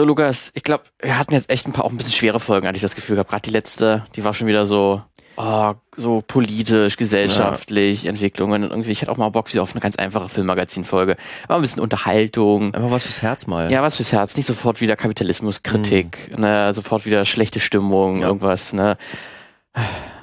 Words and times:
So, 0.00 0.06
Lukas, 0.06 0.50
ich 0.54 0.62
glaube, 0.62 0.84
wir 1.02 1.18
hatten 1.18 1.34
jetzt 1.34 1.50
echt 1.50 1.68
ein 1.68 1.72
paar 1.72 1.84
auch 1.84 1.90
ein 1.90 1.98
bisschen 1.98 2.14
schwere 2.14 2.40
Folgen, 2.40 2.66
hatte 2.66 2.76
ich 2.76 2.80
das 2.80 2.94
Gefühl 2.94 3.16
gehabt. 3.16 3.28
Gerade 3.28 3.42
die 3.42 3.50
letzte, 3.50 4.06
die 4.16 4.24
war 4.24 4.32
schon 4.32 4.46
wieder 4.46 4.64
so, 4.64 5.02
oh, 5.36 5.74
so 5.94 6.22
politisch, 6.26 6.96
gesellschaftlich, 6.96 8.04
ja. 8.04 8.08
Entwicklungen 8.08 8.64
und 8.64 8.70
irgendwie. 8.70 8.92
Ich 8.92 9.02
hätte 9.02 9.12
auch 9.12 9.18
mal 9.18 9.28
Bock 9.28 9.52
wieder 9.52 9.62
auf 9.62 9.72
eine 9.72 9.82
ganz 9.82 9.96
einfache 9.96 10.30
Filmmagazin-Folge. 10.30 11.18
Aber 11.48 11.56
ein 11.56 11.60
bisschen 11.60 11.82
Unterhaltung. 11.82 12.72
Einfach 12.74 12.90
was 12.90 13.02
fürs 13.02 13.20
Herz 13.20 13.46
mal. 13.46 13.70
Ja, 13.70 13.82
was 13.82 13.96
fürs 13.96 14.10
Herz. 14.10 14.34
Nicht 14.38 14.46
sofort 14.46 14.80
wieder 14.80 14.96
Kapitalismuskritik, 14.96 16.30
mhm. 16.30 16.40
ne, 16.40 16.72
sofort 16.72 17.04
wieder 17.04 17.26
schlechte 17.26 17.60
Stimmung, 17.60 18.22
ja. 18.22 18.28
irgendwas, 18.28 18.72
ne. 18.72 18.96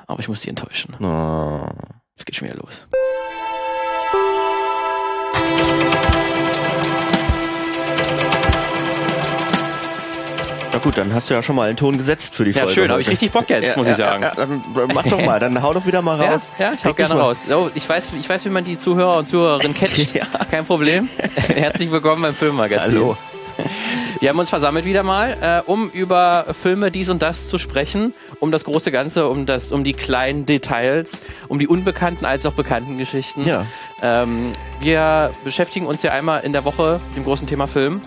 Aber 0.07 0.19
ich 0.19 0.27
muss 0.27 0.41
die 0.41 0.49
enttäuschen. 0.49 0.95
Oh. 0.99 1.69
Es 2.15 2.25
geht 2.25 2.35
schon 2.35 2.47
wieder 2.47 2.57
los. 2.57 2.87
Na 10.77 10.83
gut, 10.83 10.95
dann 10.95 11.11
hast 11.11 11.27
du 11.27 11.33
ja 11.33 11.41
schon 11.41 11.55
mal 11.55 11.67
einen 11.67 11.75
Ton 11.75 11.97
gesetzt 11.97 12.35
für 12.35 12.45
die 12.45 12.51
ja, 12.51 12.57
Folge. 12.57 12.69
Ja, 12.69 12.75
schön, 12.75 12.91
habe 12.91 13.01
ich 13.01 13.09
richtig 13.09 13.31
Bock 13.31 13.49
jetzt, 13.49 13.65
ja, 13.65 13.75
muss 13.75 13.87
ich 13.87 13.95
sagen. 13.95 14.21
Ja, 14.21 14.35
dann 14.35 14.61
mach 14.93 15.07
doch 15.07 15.19
mal, 15.19 15.39
dann 15.39 15.59
hau 15.63 15.73
doch 15.73 15.87
wieder 15.87 16.03
mal 16.03 16.21
raus. 16.21 16.51
Ja, 16.59 16.71
ich 16.71 16.85
hau 16.85 16.93
gerne 16.93 17.15
mal. 17.15 17.21
raus. 17.21 17.37
Oh, 17.51 17.71
ich, 17.73 17.89
weiß, 17.89 18.09
ich 18.13 18.29
weiß, 18.29 18.45
wie 18.45 18.49
man 18.49 18.63
die 18.63 18.77
Zuhörer 18.77 19.17
und 19.17 19.27
Zuhörerinnen 19.27 19.73
catcht. 19.75 20.13
Kein 20.51 20.65
Problem. 20.67 21.09
Herzlich 21.35 21.89
willkommen 21.89 22.21
beim 22.21 22.35
Filmmagazin. 22.35 22.93
Hallo. 22.93 23.17
Wir 24.19 24.29
haben 24.29 24.37
uns 24.37 24.51
versammelt 24.51 24.85
wieder 24.85 25.01
mal, 25.01 25.35
äh, 25.41 25.67
um 25.67 25.89
über 25.89 26.45
Filme 26.53 26.91
dies 26.91 27.09
und 27.09 27.23
das 27.23 27.49
zu 27.49 27.57
sprechen, 27.57 28.13
um 28.39 28.51
das 28.51 28.63
große 28.63 28.91
Ganze, 28.91 29.29
um 29.29 29.47
das, 29.47 29.71
um 29.71 29.83
die 29.83 29.93
kleinen 29.93 30.45
Details, 30.45 31.21
um 31.47 31.57
die 31.57 31.67
unbekannten 31.67 32.23
als 32.23 32.45
auch 32.45 32.53
bekannten 32.53 32.99
Geschichten. 32.99 33.47
Ja. 33.47 33.65
Ähm, 34.03 34.53
wir 34.79 35.31
beschäftigen 35.43 35.87
uns 35.87 36.03
ja 36.03 36.11
einmal 36.11 36.41
in 36.41 36.53
der 36.53 36.65
Woche 36.65 37.01
mit 37.07 37.17
dem 37.17 37.23
großen 37.23 37.47
Thema 37.47 37.65
Film. 37.65 37.99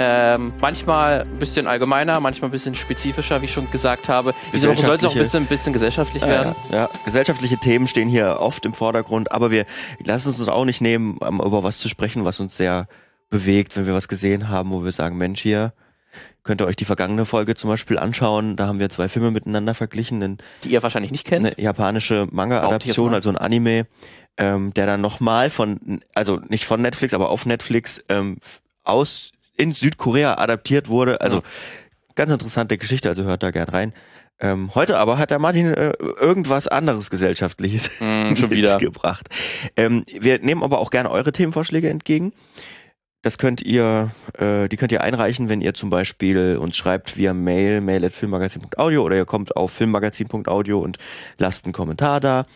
Ähm, 0.00 0.52
manchmal 0.60 1.22
ein 1.22 1.38
bisschen 1.40 1.66
allgemeiner, 1.66 2.20
manchmal 2.20 2.50
ein 2.50 2.52
bisschen 2.52 2.76
spezifischer, 2.76 3.40
wie 3.42 3.46
ich 3.46 3.52
schon 3.52 3.68
gesagt 3.68 4.08
habe. 4.08 4.32
Diese 4.52 4.68
Woche 4.68 4.86
soll 4.86 4.94
es 4.94 5.04
auch 5.04 5.12
ein 5.12 5.18
bisschen, 5.18 5.42
ein 5.42 5.48
bisschen 5.48 5.72
gesellschaftlich 5.72 6.22
ja, 6.22 6.28
werden. 6.28 6.54
Ja, 6.70 6.76
ja, 6.76 6.90
gesellschaftliche 7.04 7.56
Themen 7.56 7.88
stehen 7.88 8.08
hier 8.08 8.36
oft 8.38 8.64
im 8.64 8.74
Vordergrund, 8.74 9.32
aber 9.32 9.50
wir 9.50 9.66
lassen 10.04 10.32
uns 10.32 10.48
auch 10.48 10.64
nicht 10.64 10.80
nehmen, 10.80 11.18
um 11.18 11.40
über 11.40 11.64
was 11.64 11.78
zu 11.80 11.88
sprechen, 11.88 12.24
was 12.24 12.38
uns 12.38 12.56
sehr 12.56 12.86
bewegt, 13.28 13.76
wenn 13.76 13.86
wir 13.86 13.94
was 13.94 14.06
gesehen 14.06 14.48
haben, 14.48 14.70
wo 14.70 14.84
wir 14.84 14.92
sagen, 14.92 15.18
Mensch, 15.18 15.42
hier 15.42 15.72
könnt 16.44 16.62
ihr 16.62 16.66
euch 16.66 16.76
die 16.76 16.84
vergangene 16.84 17.24
Folge 17.24 17.56
zum 17.56 17.68
Beispiel 17.68 17.98
anschauen. 17.98 18.54
Da 18.54 18.68
haben 18.68 18.78
wir 18.78 18.88
zwei 18.90 19.08
Filme 19.08 19.32
miteinander 19.32 19.74
verglichen. 19.74 20.38
Die 20.62 20.68
ihr 20.68 20.82
wahrscheinlich 20.82 21.10
nicht 21.10 21.26
kennt. 21.26 21.44
Eine 21.44 21.60
japanische 21.60 22.28
Manga-Adaption, 22.30 23.14
also 23.14 23.30
ein 23.30 23.36
Anime, 23.36 23.88
ähm, 24.36 24.72
der 24.74 24.86
dann 24.86 25.00
nochmal 25.00 25.50
von, 25.50 26.00
also 26.14 26.36
nicht 26.48 26.66
von 26.66 26.80
Netflix, 26.80 27.14
aber 27.14 27.30
auf 27.30 27.46
Netflix 27.46 28.02
ähm, 28.08 28.38
aus 28.84 29.32
in 29.58 29.72
Südkorea 29.72 30.38
adaptiert 30.38 30.88
wurde. 30.88 31.20
Also 31.20 31.38
mhm. 31.38 31.42
ganz 32.14 32.32
interessante 32.32 32.78
Geschichte, 32.78 33.10
also 33.10 33.24
hört 33.24 33.42
da 33.42 33.50
gern 33.50 33.68
rein. 33.68 33.92
Ähm, 34.40 34.74
heute 34.74 34.98
aber 34.98 35.18
hat 35.18 35.30
der 35.30 35.40
Martin 35.40 35.66
äh, 35.74 35.92
irgendwas 35.98 36.68
anderes 36.68 37.10
gesellschaftliches 37.10 37.90
mm, 38.00 38.36
schon 38.36 38.50
wieder 38.50 38.78
gebracht. 38.78 39.28
Ähm, 39.76 40.04
wir 40.06 40.38
nehmen 40.38 40.62
aber 40.62 40.78
auch 40.78 40.90
gerne 40.90 41.10
eure 41.10 41.32
Themenvorschläge 41.32 41.88
entgegen. 41.88 42.32
Das 43.22 43.36
könnt 43.36 43.62
ihr, 43.62 44.12
äh, 44.38 44.68
die 44.68 44.76
könnt 44.76 44.92
ihr 44.92 45.02
einreichen, 45.02 45.48
wenn 45.48 45.60
ihr 45.60 45.74
zum 45.74 45.90
Beispiel 45.90 46.56
uns 46.56 46.76
schreibt 46.76 47.16
via 47.16 47.34
Mail, 47.34 47.80
mail.filmmagazin.audio 47.80 49.02
oder 49.02 49.16
ihr 49.16 49.24
kommt 49.24 49.56
auf 49.56 49.72
filmmagazin.audio 49.72 50.78
und 50.78 50.98
lasst 51.36 51.64
einen 51.64 51.72
Kommentar 51.72 52.20
da. 52.20 52.46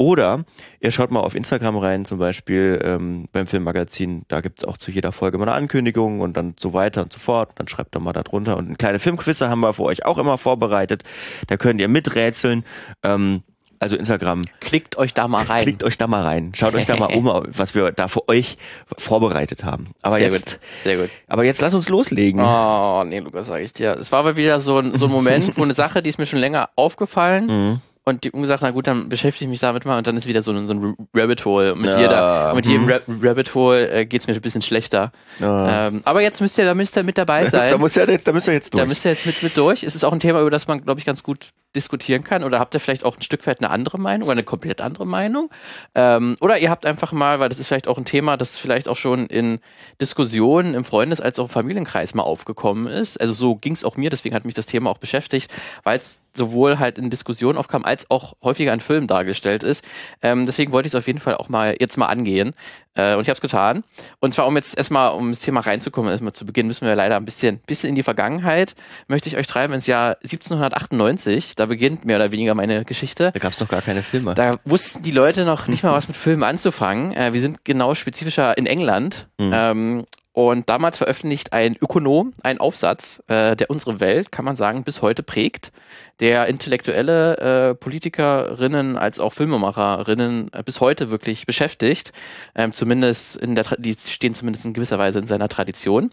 Oder 0.00 0.44
ihr 0.80 0.92
schaut 0.92 1.10
mal 1.10 1.20
auf 1.20 1.34
Instagram 1.34 1.76
rein, 1.76 2.06
zum 2.06 2.18
Beispiel 2.18 2.80
ähm, 2.82 3.28
beim 3.32 3.46
Filmmagazin, 3.46 4.22
da 4.28 4.40
gibt's 4.40 4.64
auch 4.64 4.78
zu 4.78 4.90
jeder 4.90 5.12
Folge 5.12 5.36
mal 5.36 5.46
eine 5.46 5.52
Ankündigung 5.52 6.20
und 6.20 6.38
dann 6.38 6.54
so 6.58 6.72
weiter 6.72 7.02
und 7.02 7.12
so 7.12 7.18
fort. 7.18 7.50
Dann 7.56 7.68
schreibt 7.68 7.94
da 7.94 8.00
mal 8.00 8.14
da 8.14 8.22
drunter. 8.22 8.56
Und 8.56 8.68
eine 8.68 8.76
kleine 8.76 8.98
Filmquizze 8.98 9.50
haben 9.50 9.60
wir 9.60 9.74
für 9.74 9.82
euch 9.82 10.06
auch 10.06 10.16
immer 10.16 10.38
vorbereitet. 10.38 11.02
Da 11.48 11.58
könnt 11.58 11.82
ihr 11.82 11.88
miträtseln. 11.88 12.64
Ähm, 13.02 13.42
also 13.78 13.94
Instagram. 13.94 14.46
Klickt 14.60 14.96
euch 14.96 15.12
da 15.12 15.28
mal 15.28 15.44
rein. 15.44 15.64
Klickt 15.64 15.84
euch 15.84 15.98
da 15.98 16.06
mal 16.06 16.22
rein. 16.22 16.52
Schaut 16.54 16.74
euch 16.74 16.86
da 16.86 16.96
mal 16.96 17.14
um, 17.14 17.26
was 17.48 17.74
wir 17.74 17.92
da 17.92 18.08
für 18.08 18.26
euch 18.26 18.56
vorbereitet 18.96 19.64
haben. 19.64 19.88
Aber 20.00 20.18
Sehr 20.18 20.30
jetzt, 20.30 20.60
gut. 20.60 20.60
Sehr 20.84 20.96
gut. 20.96 21.10
Aber 21.26 21.44
jetzt 21.44 21.60
lass 21.60 21.74
uns 21.74 21.90
loslegen. 21.90 22.40
Oh, 22.40 23.04
nee, 23.04 23.18
Lukas, 23.18 23.48
sag 23.48 23.60
ich 23.60 23.74
dir. 23.74 23.98
Es 24.00 24.10
war 24.12 24.20
aber 24.20 24.36
wieder 24.36 24.60
so 24.60 24.78
ein, 24.78 24.96
so 24.96 25.04
ein 25.04 25.10
Moment, 25.10 25.56
wo 25.58 25.62
eine 25.62 25.74
Sache, 25.74 26.02
die 26.02 26.08
ist 26.08 26.18
mir 26.18 26.24
schon 26.24 26.38
länger 26.38 26.70
aufgefallen. 26.74 27.46
Mhm 27.46 27.80
und 28.10 28.24
die 28.24 28.30
gesagt, 28.30 28.62
na 28.62 28.70
gut, 28.70 28.86
dann 28.86 29.08
beschäftige 29.08 29.44
ich 29.44 29.50
mich 29.50 29.60
damit 29.60 29.84
mal 29.84 29.98
und 29.98 30.06
dann 30.06 30.16
ist 30.16 30.26
wieder 30.26 30.42
so 30.42 30.52
ein, 30.52 30.66
so 30.66 30.74
ein 30.74 30.96
Rabbit 31.14 31.44
Hole. 31.44 31.74
Mit, 31.74 31.86
ja. 31.86 31.98
jeder, 31.98 32.54
mit 32.54 32.66
jedem 32.66 32.88
Ra 32.88 33.00
Rabbit 33.22 33.54
Hole 33.54 33.90
äh, 33.90 34.04
geht 34.04 34.20
es 34.20 34.26
mir 34.26 34.34
ein 34.34 34.40
bisschen 34.40 34.62
schlechter. 34.62 35.12
Ja. 35.38 35.86
Ähm, 35.88 36.02
aber 36.04 36.20
jetzt 36.20 36.40
müsst 36.40 36.58
ihr, 36.58 36.64
da 36.64 36.74
müsst 36.74 36.96
ihr 36.96 37.02
mit 37.02 37.18
dabei 37.18 37.44
sein. 37.48 37.70
da, 37.70 37.78
muss 37.78 37.94
ja 37.94 38.04
jetzt, 38.06 38.28
da 38.28 38.32
müsst 38.32 38.48
ihr 38.48 38.54
jetzt 38.54 38.74
durch. 38.74 38.82
Da 38.82 38.86
müsst 38.86 39.04
ihr 39.04 39.10
jetzt 39.10 39.26
mit, 39.26 39.42
mit 39.42 39.56
durch. 39.56 39.82
Es 39.82 39.94
ist 39.94 40.04
auch 40.04 40.12
ein 40.12 40.20
Thema, 40.20 40.40
über 40.40 40.50
das 40.50 40.68
man, 40.68 40.82
glaube 40.82 41.00
ich, 41.00 41.06
ganz 41.06 41.22
gut 41.22 41.48
diskutieren 41.74 42.24
kann. 42.24 42.44
Oder 42.44 42.58
habt 42.58 42.74
ihr 42.74 42.80
vielleicht 42.80 43.04
auch 43.04 43.16
ein 43.16 43.22
Stück 43.22 43.46
weit 43.46 43.60
eine 43.60 43.70
andere 43.70 43.98
Meinung 43.98 44.28
oder 44.28 44.32
eine 44.32 44.42
komplett 44.42 44.80
andere 44.80 45.06
Meinung? 45.06 45.50
Ähm, 45.94 46.36
oder 46.40 46.58
ihr 46.58 46.70
habt 46.70 46.86
einfach 46.86 47.12
mal, 47.12 47.40
weil 47.40 47.48
das 47.48 47.58
ist 47.58 47.68
vielleicht 47.68 47.88
auch 47.88 47.98
ein 47.98 48.04
Thema, 48.04 48.36
das 48.36 48.58
vielleicht 48.58 48.88
auch 48.88 48.96
schon 48.96 49.26
in 49.26 49.60
Diskussionen 50.00 50.74
im 50.74 50.84
Freundes- 50.84 51.20
als 51.20 51.38
auch 51.38 51.44
im 51.44 51.50
Familienkreis 51.50 52.14
mal 52.14 52.22
aufgekommen 52.22 52.86
ist. 52.86 53.20
Also 53.20 53.32
so 53.32 53.54
ging 53.54 53.72
es 53.72 53.84
auch 53.84 53.96
mir, 53.96 54.10
deswegen 54.10 54.34
hat 54.34 54.44
mich 54.44 54.54
das 54.54 54.66
Thema 54.66 54.90
auch 54.90 54.98
beschäftigt, 54.98 55.50
weil 55.84 55.98
es 55.98 56.20
sowohl 56.34 56.78
halt 56.78 56.98
in 56.98 57.10
Diskussionen 57.10 57.58
aufkam, 57.58 57.84
als 57.84 58.10
auch 58.10 58.34
häufiger 58.42 58.72
in 58.72 58.80
Filmen 58.80 59.06
dargestellt 59.06 59.62
ist. 59.62 59.84
Ähm, 60.22 60.46
deswegen 60.46 60.72
wollte 60.72 60.86
ich 60.86 60.94
es 60.94 60.98
auf 60.98 61.06
jeden 61.06 61.20
Fall 61.20 61.34
auch 61.36 61.48
mal 61.48 61.76
jetzt 61.80 61.96
mal 61.96 62.06
angehen. 62.06 62.52
Äh, 62.94 63.14
und 63.14 63.22
ich 63.22 63.28
habe 63.28 63.34
es 63.34 63.40
getan. 63.40 63.84
Und 64.18 64.34
zwar, 64.34 64.46
um 64.46 64.56
jetzt 64.56 64.76
erstmal, 64.76 65.12
um 65.12 65.30
das 65.30 65.40
Thema 65.40 65.60
reinzukommen, 65.60 66.10
erstmal 66.10 66.32
zu 66.32 66.44
Beginn, 66.44 66.66
müssen 66.66 66.86
wir 66.86 66.94
leider 66.94 67.16
ein 67.16 67.24
bisschen, 67.24 67.58
bisschen 67.60 67.90
in 67.90 67.94
die 67.94 68.02
Vergangenheit, 68.02 68.74
möchte 69.08 69.28
ich 69.28 69.36
euch 69.36 69.46
treiben 69.46 69.72
ins 69.74 69.86
Jahr 69.86 70.16
1798. 70.22 71.54
Da 71.54 71.66
beginnt 71.66 72.04
mehr 72.04 72.16
oder 72.16 72.32
weniger 72.32 72.54
meine 72.54 72.84
Geschichte. 72.84 73.30
Da 73.32 73.38
gab 73.38 73.52
es 73.52 73.60
noch 73.60 73.68
gar 73.68 73.82
keine 73.82 74.02
Filme. 74.02 74.34
Da 74.34 74.58
wussten 74.64 75.02
die 75.02 75.12
Leute 75.12 75.44
noch 75.44 75.68
nicht 75.68 75.84
mal 75.84 75.92
was 75.92 76.08
mit 76.08 76.16
Filmen 76.16 76.42
anzufangen. 76.42 77.12
Äh, 77.12 77.32
wir 77.32 77.40
sind 77.40 77.64
genau 77.64 77.94
spezifischer 77.94 78.58
in 78.58 78.66
England. 78.66 79.28
Mhm. 79.38 79.52
Ähm, 79.54 80.06
und 80.32 80.68
damals 80.68 80.98
veröffentlicht 80.98 81.52
ein 81.52 81.76
Ökonom 81.80 82.32
einen 82.42 82.60
Aufsatz, 82.60 83.22
äh, 83.26 83.56
der 83.56 83.68
unsere 83.68 83.98
Welt, 83.98 84.30
kann 84.30 84.44
man 84.44 84.54
sagen, 84.54 84.84
bis 84.84 85.02
heute 85.02 85.24
prägt, 85.24 85.72
der 86.20 86.46
intellektuelle 86.46 87.70
äh, 87.70 87.74
Politikerinnen 87.74 88.98
als 88.98 89.18
auch 89.18 89.32
Filmemacherinnen 89.32 90.50
äh, 90.52 90.62
bis 90.62 90.80
heute 90.80 91.10
wirklich 91.10 91.46
beschäftigt. 91.46 92.12
Ähm, 92.54 92.72
zumindest 92.72 93.36
in 93.36 93.54
der, 93.54 93.64
die 93.78 93.94
stehen 93.94 94.34
zumindest 94.34 94.66
in 94.66 94.74
gewisser 94.74 94.98
Weise 94.98 95.18
in 95.18 95.26
seiner 95.26 95.48
Tradition. 95.48 96.12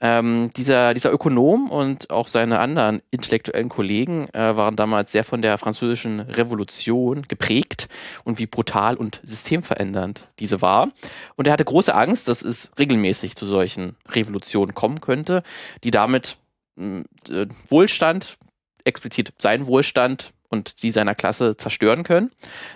Ähm, 0.00 0.50
dieser, 0.56 0.92
dieser 0.92 1.12
Ökonom 1.12 1.70
und 1.70 2.10
auch 2.10 2.26
seine 2.26 2.58
anderen 2.58 3.00
intellektuellen 3.10 3.68
Kollegen 3.68 4.28
äh, 4.32 4.56
waren 4.56 4.74
damals 4.74 5.12
sehr 5.12 5.24
von 5.24 5.40
der 5.40 5.56
französischen 5.56 6.20
Revolution 6.20 7.22
geprägt 7.28 7.88
und 8.24 8.38
wie 8.38 8.46
brutal 8.46 8.96
und 8.96 9.20
systemverändernd 9.22 10.28
diese 10.40 10.62
war. 10.62 10.90
Und 11.36 11.46
er 11.46 11.52
hatte 11.52 11.64
große 11.64 11.94
Angst, 11.94 12.26
dass 12.26 12.42
es 12.42 12.72
regelmäßig 12.78 13.36
zu 13.36 13.46
solchen 13.46 13.96
Revolutionen 14.10 14.74
kommen 14.74 15.00
könnte, 15.00 15.44
die 15.84 15.92
damit 15.92 16.38
äh, 16.76 17.46
Wohlstand, 17.68 18.36
explizit 18.84 19.32
seinen 19.38 19.66
Wohlstand 19.66 20.32
und 20.48 20.82
die 20.82 20.90
seiner 20.90 21.14
Klasse 21.14 21.56
zerstören 21.56 22.04
können. 22.04 22.30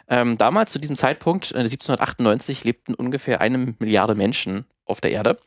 Ähm, 0.09 0.37
damals, 0.37 0.73
zu 0.73 0.79
diesem 0.79 0.97
Zeitpunkt, 0.97 1.53
äh, 1.53 1.59
1798, 1.59 2.65
lebten 2.65 2.95
ungefähr 2.95 3.41
eine 3.41 3.75
Milliarde 3.79 4.15
Menschen 4.15 4.67
auf 4.85 5.01
der 5.01 5.13
Erde. 5.13 5.39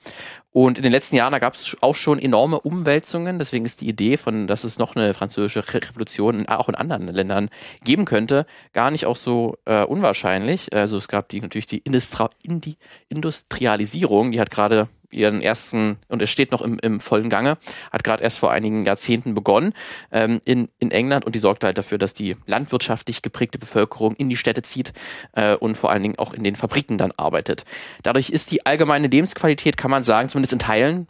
Und 0.51 0.77
in 0.77 0.83
den 0.83 0.91
letzten 0.91 1.15
Jahren, 1.15 1.31
da 1.31 1.39
gab 1.39 1.55
es 1.55 1.77
auch 1.81 1.95
schon 1.95 2.19
enorme 2.19 2.59
Umwälzungen. 2.59 3.39
Deswegen 3.39 3.65
ist 3.65 3.81
die 3.81 3.87
Idee 3.87 4.17
von, 4.17 4.47
dass 4.47 4.63
es 4.63 4.77
noch 4.77 4.95
eine 4.95 5.13
französische 5.13 5.63
Revolution 5.73 6.47
auch 6.47 6.69
in 6.69 6.75
anderen 6.75 7.07
Ländern 7.07 7.49
geben 7.83 8.05
könnte, 8.05 8.45
gar 8.73 8.91
nicht 8.91 9.05
auch 9.05 9.15
so 9.15 9.57
äh, 9.65 9.83
unwahrscheinlich. 9.83 10.73
Also 10.73 10.97
es 10.97 11.07
gab 11.07 11.29
die 11.29 11.41
natürlich 11.41 11.67
die, 11.67 11.79
Industri 11.79 12.27
die 12.43 12.77
Industrialisierung, 13.07 14.31
die 14.31 14.41
hat 14.41 14.51
gerade 14.51 14.89
ihren 15.11 15.41
ersten, 15.41 15.97
und 16.07 16.21
es 16.21 16.29
steht 16.29 16.51
noch 16.51 16.61
im, 16.61 16.79
im 16.79 16.99
vollen 16.99 17.29
Gange, 17.29 17.57
hat 17.91 18.03
gerade 18.03 18.23
erst 18.23 18.39
vor 18.39 18.51
einigen 18.51 18.85
Jahrzehnten 18.85 19.33
begonnen 19.33 19.73
ähm, 20.11 20.41
in, 20.45 20.69
in 20.79 20.91
England 20.91 21.25
und 21.25 21.35
die 21.35 21.39
sorgt 21.39 21.63
halt 21.63 21.77
dafür, 21.77 21.97
dass 21.97 22.13
die 22.13 22.35
landwirtschaftlich 22.45 23.21
geprägte 23.21 23.59
Bevölkerung 23.59 24.15
in 24.15 24.29
die 24.29 24.37
Städte 24.37 24.61
zieht 24.61 24.93
äh, 25.33 25.55
und 25.55 25.75
vor 25.75 25.91
allen 25.91 26.03
Dingen 26.03 26.19
auch 26.19 26.33
in 26.33 26.43
den 26.43 26.55
Fabriken 26.55 26.97
dann 26.97 27.11
arbeitet. 27.17 27.65
Dadurch 28.03 28.29
ist 28.29 28.51
die 28.51 28.65
allgemeine 28.65 29.07
Lebensqualität, 29.07 29.77
kann 29.77 29.91
man 29.91 30.03
sagen, 30.03 30.29
zumindest 30.29 30.53
in 30.53 30.59
Teilen 30.59 31.07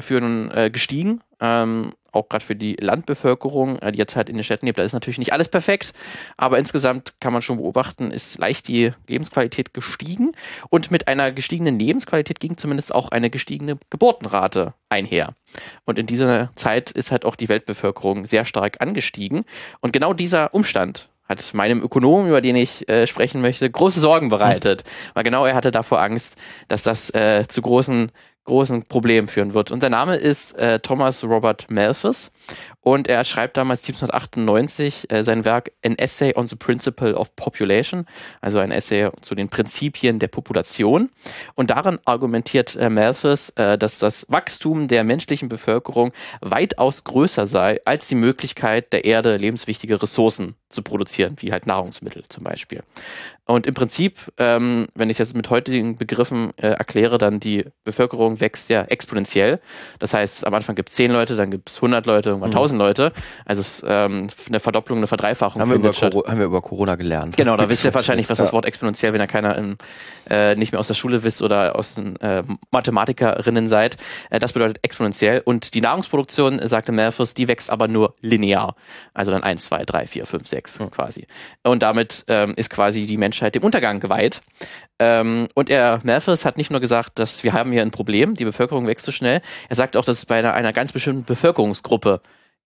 für 0.00 0.20
äh, 0.54 0.70
gestiegen. 0.70 1.20
Ähm, 1.40 1.92
auch 2.14 2.28
gerade 2.28 2.44
für 2.44 2.56
die 2.56 2.76
Landbevölkerung, 2.80 3.78
äh, 3.78 3.92
die 3.92 3.98
jetzt 3.98 4.16
halt 4.16 4.28
in 4.28 4.36
den 4.36 4.44
Städten 4.44 4.66
lebt, 4.66 4.78
da 4.78 4.82
ist 4.82 4.92
natürlich 4.92 5.18
nicht 5.18 5.32
alles 5.32 5.48
perfekt, 5.48 5.92
aber 6.36 6.58
insgesamt 6.58 7.14
kann 7.20 7.32
man 7.32 7.42
schon 7.42 7.58
beobachten, 7.58 8.10
ist 8.10 8.38
leicht 8.38 8.68
die 8.68 8.92
Lebensqualität 9.08 9.74
gestiegen 9.74 10.32
und 10.70 10.90
mit 10.90 11.08
einer 11.08 11.32
gestiegenen 11.32 11.78
Lebensqualität 11.78 12.40
ging 12.40 12.56
zumindest 12.56 12.94
auch 12.94 13.08
eine 13.08 13.30
gestiegene 13.30 13.78
Geburtenrate 13.90 14.74
einher. 14.88 15.34
Und 15.84 15.98
in 15.98 16.06
dieser 16.06 16.50
Zeit 16.54 16.90
ist 16.90 17.10
halt 17.10 17.24
auch 17.24 17.36
die 17.36 17.48
Weltbevölkerung 17.48 18.26
sehr 18.26 18.44
stark 18.44 18.80
angestiegen 18.80 19.44
und 19.80 19.92
genau 19.92 20.12
dieser 20.12 20.54
Umstand 20.54 21.08
hat 21.28 21.54
meinem 21.54 21.82
Ökonomen, 21.82 22.28
über 22.28 22.40
den 22.40 22.56
ich 22.56 22.88
äh, 22.88 23.06
sprechen 23.06 23.40
möchte, 23.40 23.70
große 23.70 24.00
Sorgen 24.00 24.28
bereitet. 24.28 24.84
Weil 25.14 25.24
genau 25.24 25.46
er 25.46 25.54
hatte 25.54 25.70
davor 25.70 26.00
Angst, 26.02 26.36
dass 26.68 26.82
das 26.82 27.10
äh, 27.14 27.46
zu 27.48 27.62
großen 27.62 28.12
großen 28.44 28.84
Problemen 28.84 29.28
führen 29.28 29.54
wird. 29.54 29.70
Und 29.70 29.82
der 29.82 29.90
Name 29.90 30.16
ist 30.16 30.56
äh, 30.58 30.78
Thomas 30.78 31.24
Robert 31.24 31.70
Malthus 31.70 32.30
und 32.84 33.08
er 33.08 33.24
schreibt 33.24 33.56
damals 33.56 33.80
1798 33.80 35.10
äh, 35.10 35.24
sein 35.24 35.46
Werk 35.46 35.72
An 35.82 35.96
Essay 35.96 36.34
on 36.36 36.46
the 36.46 36.54
Principle 36.54 37.14
of 37.16 37.34
Population, 37.34 38.06
also 38.42 38.58
ein 38.58 38.70
Essay 38.70 39.08
zu 39.22 39.34
den 39.34 39.48
Prinzipien 39.48 40.18
der 40.18 40.28
Population. 40.28 41.08
Und 41.54 41.70
darin 41.70 41.98
argumentiert 42.04 42.76
äh, 42.76 42.90
Malthus, 42.90 43.48
äh, 43.56 43.78
dass 43.78 43.98
das 43.98 44.26
Wachstum 44.28 44.86
der 44.86 45.02
menschlichen 45.02 45.48
Bevölkerung 45.48 46.12
weitaus 46.42 47.04
größer 47.04 47.46
sei 47.46 47.80
als 47.86 48.06
die 48.08 48.16
Möglichkeit 48.16 48.92
der 48.92 49.06
Erde 49.06 49.38
lebenswichtige 49.38 50.02
Ressourcen 50.02 50.54
zu 50.68 50.82
produzieren, 50.82 51.36
wie 51.38 51.52
halt 51.52 51.66
Nahrungsmittel 51.66 52.24
zum 52.28 52.44
Beispiel. 52.44 52.82
Und 53.46 53.66
im 53.66 53.74
Prinzip, 53.74 54.32
ähm, 54.38 54.86
wenn 54.94 55.10
ich 55.10 55.18
das 55.18 55.34
mit 55.34 55.50
heutigen 55.50 55.96
Begriffen 55.96 56.52
äh, 56.56 56.68
erkläre, 56.68 57.18
dann 57.18 57.40
die 57.40 57.66
Bevölkerung 57.84 58.40
wächst 58.40 58.70
ja 58.70 58.82
exponentiell. 58.82 59.60
Das 59.98 60.14
heißt, 60.14 60.46
am 60.46 60.54
Anfang 60.54 60.74
gibt 60.74 60.88
es 60.88 60.94
10 60.94 61.10
Leute, 61.10 61.36
dann 61.36 61.50
gibt 61.50 61.68
es 61.68 61.76
100 61.76 62.06
Leute, 62.06 62.30
irgendwann 62.30 62.50
mhm. 62.50 62.56
1000 62.56 62.73
Leute. 62.76 63.12
Also 63.44 63.60
es 63.60 63.78
ist 63.80 63.84
ähm, 63.86 64.28
eine 64.48 64.60
Verdopplung, 64.60 64.98
eine 64.98 65.06
Verdreifachung. 65.06 65.60
Haben 65.60 65.70
wir, 65.70 65.76
über 65.76 65.92
haben 65.92 66.38
wir 66.38 66.46
über 66.46 66.62
Corona 66.62 66.96
gelernt. 66.96 67.36
Genau, 67.36 67.56
da 67.56 67.68
wisst 67.68 67.84
ihr 67.84 67.94
wahrscheinlich, 67.94 68.28
was 68.28 68.38
ja. 68.38 68.44
das 68.44 68.52
Wort 68.52 68.66
exponentiell, 68.66 69.12
wenn 69.12 69.20
ihr 69.20 69.26
keiner 69.26 69.56
in, 69.56 69.76
äh, 70.28 70.56
nicht 70.56 70.72
mehr 70.72 70.80
aus 70.80 70.88
der 70.88 70.94
Schule 70.94 71.22
wisst 71.22 71.42
oder 71.42 71.76
aus 71.76 71.94
den 71.94 72.16
äh, 72.16 72.42
Mathematikerinnen 72.70 73.68
seid. 73.68 73.96
Äh, 74.30 74.38
das 74.38 74.52
bedeutet 74.52 74.78
exponentiell. 74.82 75.42
Und 75.44 75.74
die 75.74 75.80
Nahrungsproduktion, 75.80 76.60
sagte 76.66 76.92
Malthus, 76.92 77.34
die 77.34 77.48
wächst 77.48 77.70
aber 77.70 77.88
nur 77.88 78.14
linear. 78.20 78.74
Also 79.12 79.30
dann 79.30 79.42
1, 79.42 79.64
2, 79.64 79.84
3, 79.84 80.06
4, 80.06 80.26
5, 80.26 80.48
6 80.48 80.78
mhm. 80.78 80.90
quasi. 80.90 81.26
Und 81.62 81.82
damit 81.82 82.24
ähm, 82.28 82.54
ist 82.56 82.70
quasi 82.70 83.06
die 83.06 83.16
Menschheit 83.16 83.44
Menschheit 83.44 83.54
dem 83.54 83.64
Untergang 83.64 84.00
geweiht. 84.00 84.42
Ähm, 84.98 85.48
und 85.54 85.70
er, 85.70 86.00
Malthus 86.04 86.44
hat 86.44 86.56
nicht 86.56 86.70
nur 86.70 86.80
gesagt, 86.80 87.18
dass 87.18 87.42
wir 87.42 87.52
haben 87.52 87.72
hier 87.72 87.82
ein 87.82 87.90
Problem, 87.90 88.34
die 88.34 88.44
Bevölkerung 88.44 88.86
wächst 88.86 89.04
zu 89.04 89.10
so 89.10 89.16
schnell, 89.16 89.40
er 89.68 89.76
sagt 89.76 89.96
auch, 89.96 90.04
dass 90.04 90.18
es 90.18 90.26
bei 90.26 90.38
einer, 90.38 90.54
einer 90.54 90.72
ganz 90.72 90.92
bestimmten 90.92 91.24
Bevölkerungsgruppe 91.24 92.20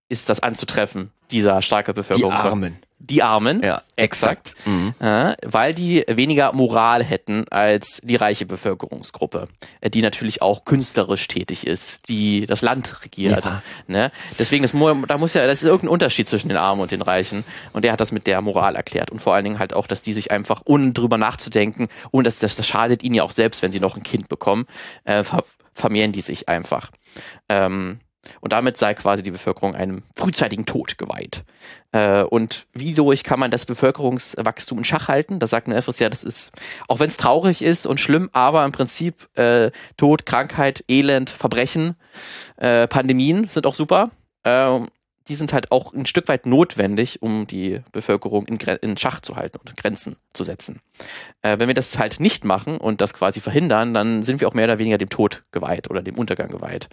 ist 0.09 0.29
das 0.29 0.41
anzutreffen, 0.41 1.11
dieser 1.31 1.61
starke 1.63 1.93
Bevölkerung. 1.93 2.35
Die 2.35 2.41
Armen. 2.41 2.79
Die 3.01 3.23
Armen, 3.23 3.63
ja, 3.63 3.83
exakt. 3.95 4.57
Mhm. 4.65 4.93
Äh, 4.99 5.35
weil 5.47 5.73
die 5.73 6.05
weniger 6.09 6.53
Moral 6.53 7.05
hätten 7.05 7.47
als 7.49 8.01
die 8.03 8.17
reiche 8.17 8.45
Bevölkerungsgruppe, 8.45 9.47
die 9.85 10.03
natürlich 10.03 10.43
auch 10.43 10.65
künstlerisch 10.65 11.29
tätig 11.29 11.65
ist, 11.65 12.09
die 12.09 12.47
das 12.47 12.61
Land 12.61 13.05
regiert. 13.05 13.45
Ja. 13.45 13.63
Ne? 13.87 14.11
Deswegen, 14.37 14.63
das, 14.63 14.73
da 15.07 15.17
muss 15.17 15.35
ja, 15.35 15.47
das 15.47 15.63
ist 15.63 15.69
irgendein 15.69 15.91
Unterschied 15.91 16.29
zwischen 16.29 16.49
den 16.49 16.57
Armen 16.57 16.81
und 16.81 16.91
den 16.91 17.03
Reichen. 17.03 17.45
Und 17.73 17.85
der 17.85 17.93
hat 17.93 18.01
das 18.01 18.11
mit 18.11 18.27
der 18.27 18.41
Moral 18.41 18.75
erklärt. 18.75 19.13
Und 19.13 19.21
vor 19.21 19.33
allen 19.33 19.45
Dingen 19.45 19.61
halt 19.61 19.75
auch, 19.75 19.87
dass 19.87 20.03
die 20.03 20.13
sich 20.13 20.33
einfach, 20.33 20.63
ohne 20.65 20.93
drüber 20.93 21.19
nachzudenken, 21.19 21.87
und 22.11 22.27
das, 22.27 22.41
das, 22.41 22.57
das 22.57 22.67
schadet 22.67 23.05
ihnen 23.05 23.15
ja 23.15 23.23
auch 23.23 23.31
selbst, 23.31 23.63
wenn 23.63 23.71
sie 23.71 23.81
noch 23.81 23.97
ein 23.97 24.03
Kind 24.03 24.29
bekommen, 24.29 24.67
äh, 25.05 25.23
vermehren 25.73 26.11
die 26.11 26.23
sich 26.23 26.49
einfach. 26.49 26.91
Ähm, 27.49 28.01
und 28.41 28.53
damit 28.53 28.77
sei 28.77 28.95
quasi 28.95 29.23
die 29.23 29.31
Bevölkerung 29.31 29.75
einem 29.75 30.03
frühzeitigen 30.17 30.67
Tod 30.67 30.99
geweiht. 30.99 31.45
Äh, 31.93 32.23
und 32.23 32.67
wie 32.73 32.95
durch 32.95 33.25
kann 33.25 33.41
man 33.41 33.51
das 33.51 33.67
Bevölkerungswachstum 33.67 34.79
in 34.79 34.85
Schach 34.85 35.09
halten? 35.09 35.39
Da 35.39 35.47
sagt 35.47 35.69
Nelfris 35.69 35.99
ja, 35.99 36.09
das 36.09 36.25
ist, 36.25 36.53
auch 36.89 37.01
wenn 37.01 37.09
es 37.09 37.17
traurig 37.17 37.63
ist 37.63 37.87
und 37.87 38.01
schlimm, 38.01 38.29
aber 38.33 38.65
im 38.65 38.73
Prinzip 38.73 39.29
äh, 39.37 39.71
Tod, 39.97 40.27
Krankheit, 40.27 40.85
Elend, 40.89 41.31
Verbrechen, 41.31 41.97
äh, 42.57 42.87
Pandemien 42.87 43.49
sind 43.49 43.67
auch 43.67 43.75
super. 43.75 44.11
Die 45.29 45.35
sind 45.35 45.53
halt 45.53 45.71
auch 45.71 45.93
ein 45.93 46.07
Stück 46.07 46.29
weit 46.29 46.47
notwendig, 46.47 47.23
um 47.23 47.47
die 47.47 47.81
Bevölkerung 47.93 48.47
in, 48.47 48.57
in 48.57 48.97
Schach 48.97 49.21
zu 49.21 49.37
halten 49.37 49.59
und 49.59 49.77
Grenzen 49.77 50.17
zu 50.33 50.45
setzen. 50.45 50.81
Äh, 51.43 51.59
wenn 51.59 51.69
wir 51.69 51.75
das 51.75 51.99
halt 51.99 52.21
nicht 52.21 52.45
machen 52.45 52.79
und 52.79 53.01
das 53.01 53.15
quasi 53.15 53.41
verhindern, 53.41 53.95
dann 53.95 54.23
sind 54.23 54.41
wir 54.41 54.49
auch 54.49 54.55
mehr 54.55 54.65
oder 54.65 54.79
weniger 54.79 54.99
dem 54.99 55.09
Tod 55.09 55.45
geweiht 55.53 55.91
oder 55.91 56.03
dem 56.03 56.17
Untergang 56.17 56.49
geweiht. 56.49 56.89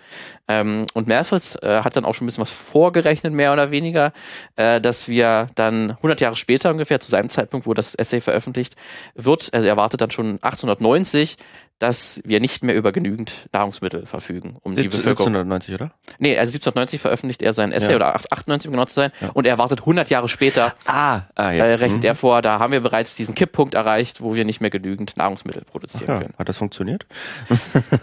Ähm, 0.48 0.86
und 0.94 1.08
Malthus 1.08 1.56
äh, 1.62 1.82
hat 1.82 1.96
dann 1.96 2.06
auch 2.06 2.14
schon 2.14 2.26
ein 2.26 2.28
bisschen 2.28 2.42
was 2.42 2.52
vorgerechnet, 2.52 3.34
mehr 3.34 3.54
oder 3.54 3.72
weniger, 3.72 4.14
äh, 4.56 4.82
dass 4.82 5.08
wir 5.08 5.48
dann 5.56 5.92
100 5.92 6.22
Jahre 6.22 6.36
später 6.36 6.72
ungefähr, 6.72 7.00
zu 7.00 7.10
seinem 7.10 7.30
Zeitpunkt, 7.30 7.66
wo 7.68 7.74
das 7.74 7.96
Essay 7.96 8.20
veröffentlicht 8.20 8.76
wird, 9.16 9.54
also 9.54 9.68
er 9.68 9.78
wartet 9.78 10.02
dann 10.02 10.12
schon 10.12 10.40
1890, 10.42 11.38
dass 11.80 12.22
wir 12.24 12.40
nicht 12.40 12.64
mehr 12.64 12.76
über 12.76 12.94
genügend 12.94 13.50
Nahrungsmittel 13.52 14.06
verfügen, 14.06 14.58
um 14.62 14.76
17, 14.76 14.84
die 14.84 14.98
Bevölkerung. 14.98 15.36
1790, 15.36 15.76
oder? 15.76 15.92
Nee, 16.20 16.38
also 16.38 16.52
1790 16.52 17.02
veröffentlicht 17.02 17.42
er 17.42 17.54
sein 17.54 17.74
Essay 17.74 17.92
ja. 17.92 17.96
oder 17.98 18.16
98, 18.16 18.70
um 18.70 18.74
genau 18.74 18.86
zu 18.86 18.96
sein. 18.96 19.12
Ja. 19.20 19.30
Und 19.34 19.46
er 19.46 19.52
erwartet 19.52 19.82
100 19.82 20.10
Jahre 20.10 20.30
später, 20.30 20.74
ah, 20.86 21.24
ah, 21.36 21.52
jetzt. 21.52 21.72
Äh, 21.72 21.76
rechnet 21.76 22.04
mhm. 22.04 22.08
er 22.08 22.16
vor, 22.16 22.42
da 22.42 22.60
haben 22.60 22.72
wir 22.72 22.80
bereits 22.80 23.16
diesen 23.16 23.36
Kipppunkt 23.36 23.74
erreicht, 23.74 24.22
wo 24.22 24.36
wir 24.36 24.46
nicht 24.46 24.62
mehr 24.62 24.70
genügend 24.70 25.18
Nahrungsmittel 25.18 25.64
produzieren 25.66 26.08
ja, 26.08 26.20
können. 26.20 26.34
Hat 26.38 26.48
das 26.48 26.58
funktioniert? 26.58 27.06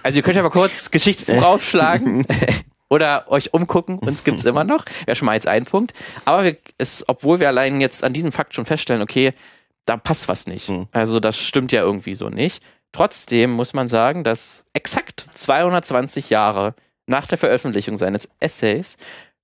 Also 0.02 0.19
ihr 0.19 0.22
könnt 0.22 0.36
ja 0.36 0.42
mal 0.42 0.50
kurz 0.50 0.90
Geschichtsbuch 0.90 1.42
aufschlagen. 1.42 2.26
oder 2.90 3.24
euch 3.30 3.54
umgucken, 3.54 3.98
uns 3.98 4.22
gibt 4.22 4.40
es 4.40 4.44
immer 4.44 4.64
noch. 4.64 4.84
Wäre 5.06 5.16
schon 5.16 5.24
mal 5.24 5.32
jetzt 5.32 5.48
ein 5.48 5.64
Punkt. 5.64 5.94
Aber 6.26 6.44
wir, 6.44 6.56
es, 6.76 7.02
obwohl 7.08 7.40
wir 7.40 7.48
allein 7.48 7.80
jetzt 7.80 8.04
an 8.04 8.12
diesem 8.12 8.32
Fakt 8.32 8.52
schon 8.52 8.66
feststellen, 8.66 9.00
okay, 9.00 9.32
da 9.86 9.96
passt 9.96 10.28
was 10.28 10.46
nicht. 10.46 10.69
Mhm. 10.69 10.88
Also 10.92 11.19
das 11.19 11.38
stimmt 11.38 11.72
ja 11.72 11.80
irgendwie 11.80 12.14
so 12.14 12.28
nicht. 12.28 12.62
Trotzdem 12.93 13.53
muss 13.53 13.73
man 13.73 13.89
sagen, 13.89 14.23
dass 14.23 14.65
exakt 14.75 15.27
220 15.35 16.31
Jahre 16.31 16.75
nach 17.06 17.27
der 17.27 17.39
Veröffentlichung 17.39 17.99
seines 17.99 18.29
Essays 18.39 18.97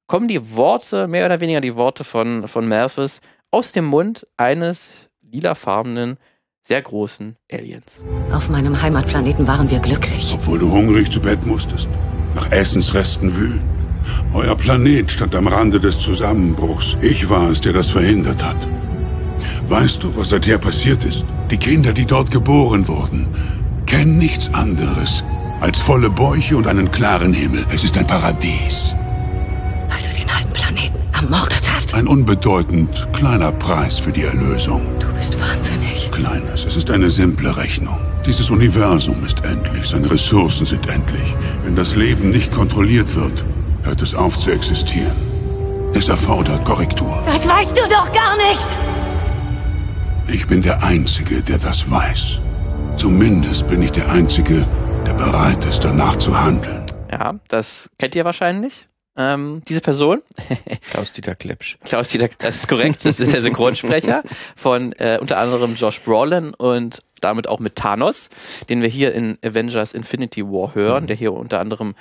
kommen 0.06 0.29
die 0.29 0.56
Worte, 0.56 1.06
mehr 1.06 1.27
oder 1.27 1.41
weniger 1.41 1.61
die 1.61 1.75
Worte 1.75 2.05
von, 2.05 2.49
von 2.49 2.67
Malthus, 2.67 3.21
aus 3.50 3.73
dem 3.73 3.85
Mund 3.85 4.27
eines 4.37 5.09
lilafarbenen, 5.23 6.19
sehr 6.62 6.83
großen 6.83 7.37
Aliens. 7.50 8.05
Auf 8.31 8.50
meinem 8.50 8.81
Heimatplaneten 8.81 9.47
waren 9.47 9.71
wir 9.71 9.81
glücklich. 9.81 10.33
Obwohl 10.35 10.59
du 10.59 10.71
hungrig 10.71 11.11
zu 11.11 11.21
Bett 11.21 11.45
musstest, 11.47 11.89
nach 12.35 12.50
Essensresten 12.50 13.35
wühlen. 13.35 13.62
Euer 14.33 14.55
Planet 14.56 15.11
stand 15.11 15.35
am 15.35 15.47
Rande 15.47 15.81
des 15.81 15.99
Zusammenbruchs. 15.99 16.97
Ich 17.00 17.29
war 17.29 17.50
es, 17.50 17.61
der 17.61 17.73
das 17.73 17.91
verhindert 17.91 18.43
hat. 18.45 18.69
Weißt 19.69 20.03
du, 20.03 20.17
was 20.17 20.31
seither 20.31 20.59
passiert 20.59 21.05
ist? 21.05 21.25
Die 21.50 21.59
Kinder, 21.59 21.93
die 21.93 22.06
dort 22.06 22.31
geboren 22.31 22.88
wurden, 22.88 23.29
kennen 23.85 24.17
nichts 24.17 24.53
anderes 24.55 25.25
als 25.61 25.79
volle 25.79 26.09
Bäuche 26.09 26.56
und 26.56 26.67
einen 26.67 26.91
klaren 26.91 27.35
Himmel. 27.35 27.67
Es 27.70 27.85
ist 27.85 27.99
ein 27.99 28.06
Paradies. 28.06 28.94
Weil 29.88 29.99
du 29.99 30.19
den 30.19 30.35
halben 30.35 30.53
Planeten 30.53 30.99
ermordet 31.12 31.62
hast. 31.75 31.93
Ein 31.94 32.06
unbedeutend 32.06 33.09
kleiner 33.12 33.53
Preis 33.53 33.99
für 33.99 34.12
die 34.12 34.23
Erlösung. 34.23 34.81
Du 35.00 35.06
bist 35.15 35.38
wahnsinnig. 35.38 36.11
Kleines. 36.12 36.64
Es 36.64 36.76
ist 36.76 36.91
eine 36.91 37.11
simple 37.11 37.55
Rechnung. 37.55 37.99
Dieses 38.25 38.50
Universum 38.50 39.23
ist 39.26 39.44
endlich. 39.44 39.87
Seine 39.88 40.11
Ressourcen 40.11 40.64
sind 40.64 40.88
endlich. 40.88 41.35
Wenn 41.64 41.76
das 41.76 41.94
Leben 41.94 42.31
nicht 42.31 42.53
kontrolliert 42.53 43.14
wird, 43.14 43.44
hört 43.82 44.00
es 44.00 44.14
auf 44.14 44.38
zu 44.38 44.50
existieren. 44.50 45.17
Es 45.93 46.09
erfordert 46.09 46.64
Korrektur. 46.64 47.23
Das 47.26 47.47
weißt 47.47 47.76
du 47.76 47.83
doch 47.88 48.11
gar 48.12 48.37
nicht! 48.37 49.08
Ich 50.30 50.47
bin 50.47 50.61
der 50.61 50.82
Einzige, 50.82 51.42
der 51.42 51.56
das 51.56 51.90
weiß. 51.90 52.40
Zumindest 52.99 53.66
bin 53.66 53.82
ich 53.82 53.92
der 53.92 54.11
Einzige, 54.11 54.66
der 55.06 55.14
bereit 55.14 55.64
ist, 55.64 55.82
danach 55.82 56.16
zu 56.16 56.38
handeln. 56.38 56.85
Ja, 57.11 57.37
das 57.49 57.88
kennt 57.99 58.14
ihr 58.14 58.26
wahrscheinlich. 58.26 58.88
Ähm, 59.16 59.62
diese 59.66 59.80
Person. 59.80 60.23
Klaus-Dieter 60.90 61.35
Klepsch. 61.35 61.78
Klaus-Dieter, 61.85 62.28
das 62.38 62.56
ist 62.56 62.68
korrekt. 62.68 63.06
Das 63.06 63.18
ist 63.18 63.32
der 63.32 63.40
Synchronsprecher 63.40 64.23
von 64.54 64.92
äh, 64.92 65.16
unter 65.18 65.38
anderem 65.38 65.75
Josh 65.76 66.02
Brolin 66.02 66.52
und 66.52 67.00
damit 67.20 67.48
auch 67.48 67.60
mit 67.60 67.76
Thanos, 67.76 68.30
den 68.68 68.82
wir 68.82 68.88
hier 68.88 69.14
in 69.14 69.38
Avengers 69.44 69.92
Infinity 69.92 70.44
War 70.44 70.75
hören, 70.75 71.04
mhm. 71.04 71.06
der 71.08 71.16
hier 71.16 71.32
unter 71.32 71.60
anderem 71.60 71.94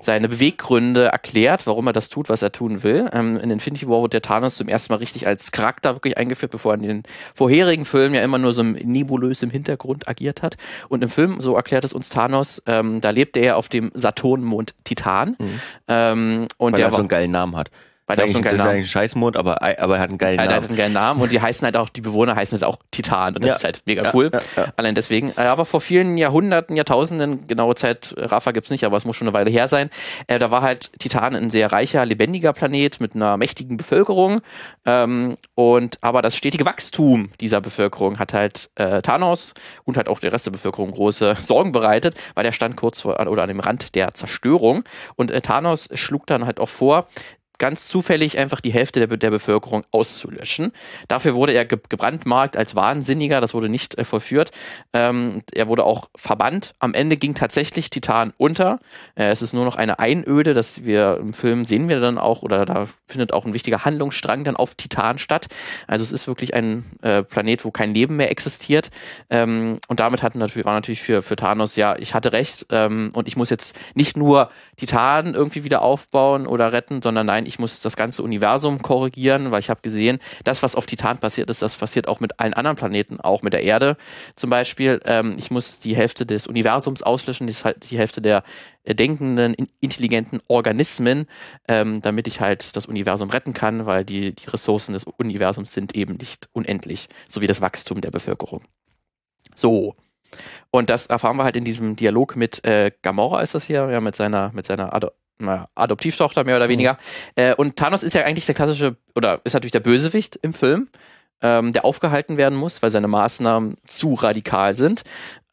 seine 0.00 0.28
Beweggründe 0.28 1.06
erklärt, 1.06 1.66
warum 1.66 1.86
er 1.86 1.92
das 1.92 2.08
tut, 2.08 2.28
was 2.28 2.42
er 2.42 2.52
tun 2.52 2.82
will. 2.82 3.08
Ähm, 3.12 3.36
in 3.38 3.50
Infinity 3.50 3.88
War 3.88 4.02
wird 4.02 4.12
der 4.12 4.22
Thanos 4.22 4.56
zum 4.56 4.68
ersten 4.68 4.92
Mal 4.92 4.98
richtig 4.98 5.26
als 5.26 5.52
Charakter 5.52 5.94
wirklich 5.94 6.18
eingeführt, 6.18 6.52
bevor 6.52 6.72
er 6.72 6.80
in 6.80 6.82
den 6.82 7.02
vorherigen 7.34 7.84
Filmen 7.84 8.14
ja 8.14 8.22
immer 8.22 8.38
nur 8.38 8.52
so 8.52 8.62
nebulös 8.62 9.42
im 9.42 9.50
Hintergrund 9.50 10.08
agiert 10.08 10.42
hat. 10.42 10.56
Und 10.88 11.02
im 11.02 11.08
Film, 11.08 11.40
so 11.40 11.54
erklärt 11.54 11.84
es 11.84 11.92
uns 11.92 12.08
Thanos, 12.08 12.62
ähm, 12.66 13.00
da 13.00 13.10
lebt 13.10 13.36
er 13.36 13.56
auf 13.56 13.68
dem 13.68 13.90
Saturnmond 13.94 14.74
Titan. 14.84 15.36
Mhm. 15.38 15.60
Ähm, 15.88 16.48
und 16.58 16.72
Weil 16.72 16.78
der 16.78 16.86
er 16.86 16.92
so 16.92 16.98
einen 16.98 17.08
geilen 17.08 17.30
Namen 17.30 17.56
hat. 17.56 17.70
Weil 18.16 18.26
das, 18.26 18.34
ist, 18.34 18.44
das 18.44 18.52
ist 18.52 18.60
eigentlich 18.60 18.86
ein 18.86 18.90
Scheißmond, 18.90 19.36
aber, 19.36 19.62
aber 19.62 19.96
er 19.96 20.02
hat 20.02 20.10
einen 20.10 20.18
geilen 20.18 20.36
Namen. 20.36 20.50
Er 20.50 20.56
hat 20.56 20.64
einen 20.68 20.76
geilen 20.76 20.92
Namen 20.92 21.22
und 21.22 21.32
die 21.32 21.40
heißen 21.40 21.64
halt 21.64 21.76
auch, 21.76 21.88
die 21.88 22.02
Bewohner 22.02 22.36
heißen 22.36 22.60
halt 22.60 22.64
auch 22.64 22.78
Titan 22.90 23.34
und 23.34 23.42
das 23.42 23.48
ja. 23.48 23.56
ist 23.56 23.64
halt 23.64 23.82
mega 23.86 24.10
cool. 24.12 24.30
Ja, 24.32 24.40
ja, 24.56 24.72
Allein 24.76 24.94
deswegen. 24.94 25.32
Äh, 25.36 25.42
aber 25.42 25.64
vor 25.64 25.80
vielen 25.80 26.18
Jahrhunderten, 26.18 26.76
Jahrtausenden, 26.76 27.46
genaue 27.46 27.74
Zeit, 27.74 28.14
Rafa 28.18 28.52
gibt's 28.52 28.70
nicht, 28.70 28.84
aber 28.84 28.96
es 28.96 29.04
muss 29.04 29.16
schon 29.16 29.28
eine 29.28 29.34
Weile 29.34 29.50
her 29.50 29.68
sein, 29.68 29.90
äh, 30.26 30.38
da 30.38 30.50
war 30.50 30.62
halt 30.62 30.90
Titan 30.98 31.34
ein 31.34 31.50
sehr 31.50 31.72
reicher, 31.72 32.04
lebendiger 32.04 32.52
Planet 32.52 33.00
mit 33.00 33.14
einer 33.14 33.36
mächtigen 33.36 33.76
Bevölkerung. 33.76 34.40
Ähm, 34.84 35.36
und 35.54 35.98
aber 36.02 36.22
das 36.22 36.36
stetige 36.36 36.66
Wachstum 36.66 37.30
dieser 37.40 37.60
Bevölkerung 37.60 38.18
hat 38.18 38.32
halt 38.32 38.70
äh, 38.74 39.02
Thanos 39.02 39.54
und 39.84 39.96
halt 39.96 40.08
auch 40.08 40.20
der 40.20 40.32
Rest 40.32 40.46
der 40.46 40.52
Bevölkerung 40.52 40.90
große 40.90 41.36
Sorgen 41.40 41.72
bereitet, 41.72 42.14
weil 42.34 42.44
der 42.44 42.52
stand 42.52 42.76
kurz 42.76 43.00
vor 43.00 43.18
oder 43.26 43.42
an 43.42 43.48
dem 43.48 43.60
Rand 43.60 43.94
der 43.94 44.12
Zerstörung. 44.14 44.84
Und 45.16 45.30
äh, 45.30 45.40
Thanos 45.40 45.88
schlug 45.94 46.26
dann 46.26 46.46
halt 46.46 46.60
auch 46.60 46.68
vor, 46.68 47.06
ganz 47.62 47.86
zufällig 47.86 48.38
einfach 48.38 48.60
die 48.60 48.72
Hälfte 48.72 49.06
der, 49.06 49.16
der 49.16 49.30
Bevölkerung 49.30 49.84
auszulöschen. 49.92 50.72
Dafür 51.06 51.36
wurde 51.36 51.52
er 51.52 51.64
ge 51.64 51.78
gebrandmarkt 51.88 52.56
als 52.56 52.74
Wahnsinniger, 52.74 53.40
das 53.40 53.54
wurde 53.54 53.68
nicht 53.68 53.96
äh, 53.96 54.02
vollführt. 54.02 54.50
Ähm, 54.92 55.42
er 55.54 55.68
wurde 55.68 55.84
auch 55.84 56.10
verbannt. 56.16 56.74
Am 56.80 56.92
Ende 56.92 57.16
ging 57.16 57.36
tatsächlich 57.36 57.88
Titan 57.88 58.32
unter. 58.36 58.80
Äh, 59.14 59.26
es 59.26 59.42
ist 59.42 59.52
nur 59.52 59.64
noch 59.64 59.76
eine 59.76 60.00
Einöde, 60.00 60.54
das 60.54 60.84
wir 60.84 61.18
im 61.20 61.32
Film 61.32 61.64
sehen 61.64 61.88
wir 61.88 62.00
dann 62.00 62.18
auch, 62.18 62.42
oder 62.42 62.66
da 62.66 62.88
findet 63.06 63.32
auch 63.32 63.44
ein 63.44 63.54
wichtiger 63.54 63.84
Handlungsstrang 63.84 64.42
dann 64.42 64.56
auf 64.56 64.74
Titan 64.74 65.18
statt. 65.18 65.46
Also 65.86 66.02
es 66.02 66.10
ist 66.10 66.26
wirklich 66.26 66.54
ein 66.54 66.84
äh, 67.02 67.22
Planet, 67.22 67.64
wo 67.64 67.70
kein 67.70 67.94
Leben 67.94 68.16
mehr 68.16 68.32
existiert. 68.32 68.90
Ähm, 69.30 69.78
und 69.86 70.00
damit 70.00 70.24
hatten 70.24 70.40
natürlich, 70.40 70.66
war 70.66 70.74
natürlich 70.74 71.02
für, 71.02 71.22
für 71.22 71.36
Thanos, 71.36 71.76
ja, 71.76 71.94
ich 71.96 72.12
hatte 72.12 72.32
recht 72.32 72.66
ähm, 72.70 73.10
und 73.14 73.28
ich 73.28 73.36
muss 73.36 73.50
jetzt 73.50 73.78
nicht 73.94 74.16
nur 74.16 74.50
Titan 74.76 75.34
irgendwie 75.34 75.62
wieder 75.62 75.82
aufbauen 75.82 76.48
oder 76.48 76.72
retten, 76.72 77.02
sondern 77.02 77.26
nein, 77.26 77.46
ich 77.46 77.51
muss 77.58 77.80
das 77.80 77.96
ganze 77.96 78.22
Universum 78.22 78.82
korrigieren, 78.82 79.50
weil 79.50 79.60
ich 79.60 79.70
habe 79.70 79.80
gesehen, 79.82 80.18
das, 80.44 80.62
was 80.62 80.74
auf 80.74 80.86
Titan 80.86 81.18
passiert 81.18 81.50
ist, 81.50 81.62
das 81.62 81.76
passiert 81.76 82.08
auch 82.08 82.20
mit 82.20 82.40
allen 82.40 82.54
anderen 82.54 82.76
Planeten, 82.76 83.20
auch 83.20 83.42
mit 83.42 83.52
der 83.52 83.62
Erde 83.62 83.96
zum 84.36 84.50
Beispiel. 84.50 85.00
Ähm, 85.04 85.36
ich 85.38 85.50
muss 85.50 85.78
die 85.78 85.96
Hälfte 85.96 86.26
des 86.26 86.46
Universums 86.46 87.02
auslöschen, 87.02 87.46
die, 87.46 87.54
die 87.90 87.98
Hälfte 87.98 88.22
der 88.22 88.42
äh, 88.84 88.94
denkenden, 88.94 89.54
intelligenten 89.80 90.40
Organismen, 90.48 91.26
ähm, 91.68 92.02
damit 92.02 92.26
ich 92.26 92.40
halt 92.40 92.76
das 92.76 92.86
Universum 92.86 93.30
retten 93.30 93.54
kann, 93.54 93.86
weil 93.86 94.04
die, 94.04 94.34
die 94.34 94.48
Ressourcen 94.48 94.92
des 94.92 95.04
Universums 95.04 95.72
sind 95.72 95.94
eben 95.94 96.16
nicht 96.16 96.48
unendlich, 96.52 97.08
so 97.28 97.40
wie 97.40 97.46
das 97.46 97.60
Wachstum 97.60 98.00
der 98.00 98.10
Bevölkerung. 98.10 98.62
So. 99.54 99.94
Und 100.70 100.90
das 100.90 101.06
erfahren 101.06 101.36
wir 101.36 101.44
halt 101.44 101.56
in 101.56 101.64
diesem 101.64 101.94
Dialog 101.96 102.36
mit 102.36 102.64
äh, 102.64 102.90
Gamora, 103.02 103.42
ist 103.42 103.54
das 103.54 103.64
hier, 103.64 103.90
ja, 103.90 104.00
mit 104.00 104.16
seiner, 104.16 104.50
mit 104.52 104.66
seiner 104.66 104.94
Ado 104.94 105.10
naja, 105.42 105.68
Adoptivtochter 105.74 106.44
mehr 106.44 106.56
oder 106.56 106.66
mhm. 106.66 106.72
weniger. 106.72 106.98
Mhm. 107.36 107.54
Und 107.56 107.76
Thanos 107.76 108.02
ist 108.02 108.14
ja 108.14 108.24
eigentlich 108.24 108.46
der 108.46 108.54
klassische, 108.54 108.96
oder 109.14 109.40
ist 109.44 109.52
natürlich 109.54 109.72
der 109.72 109.80
Bösewicht 109.80 110.38
im 110.42 110.54
Film, 110.54 110.88
ähm, 111.42 111.72
der 111.72 111.84
aufgehalten 111.84 112.36
werden 112.36 112.56
muss, 112.56 112.82
weil 112.82 112.90
seine 112.90 113.08
Maßnahmen 113.08 113.76
zu 113.86 114.14
radikal 114.14 114.74
sind. 114.74 115.02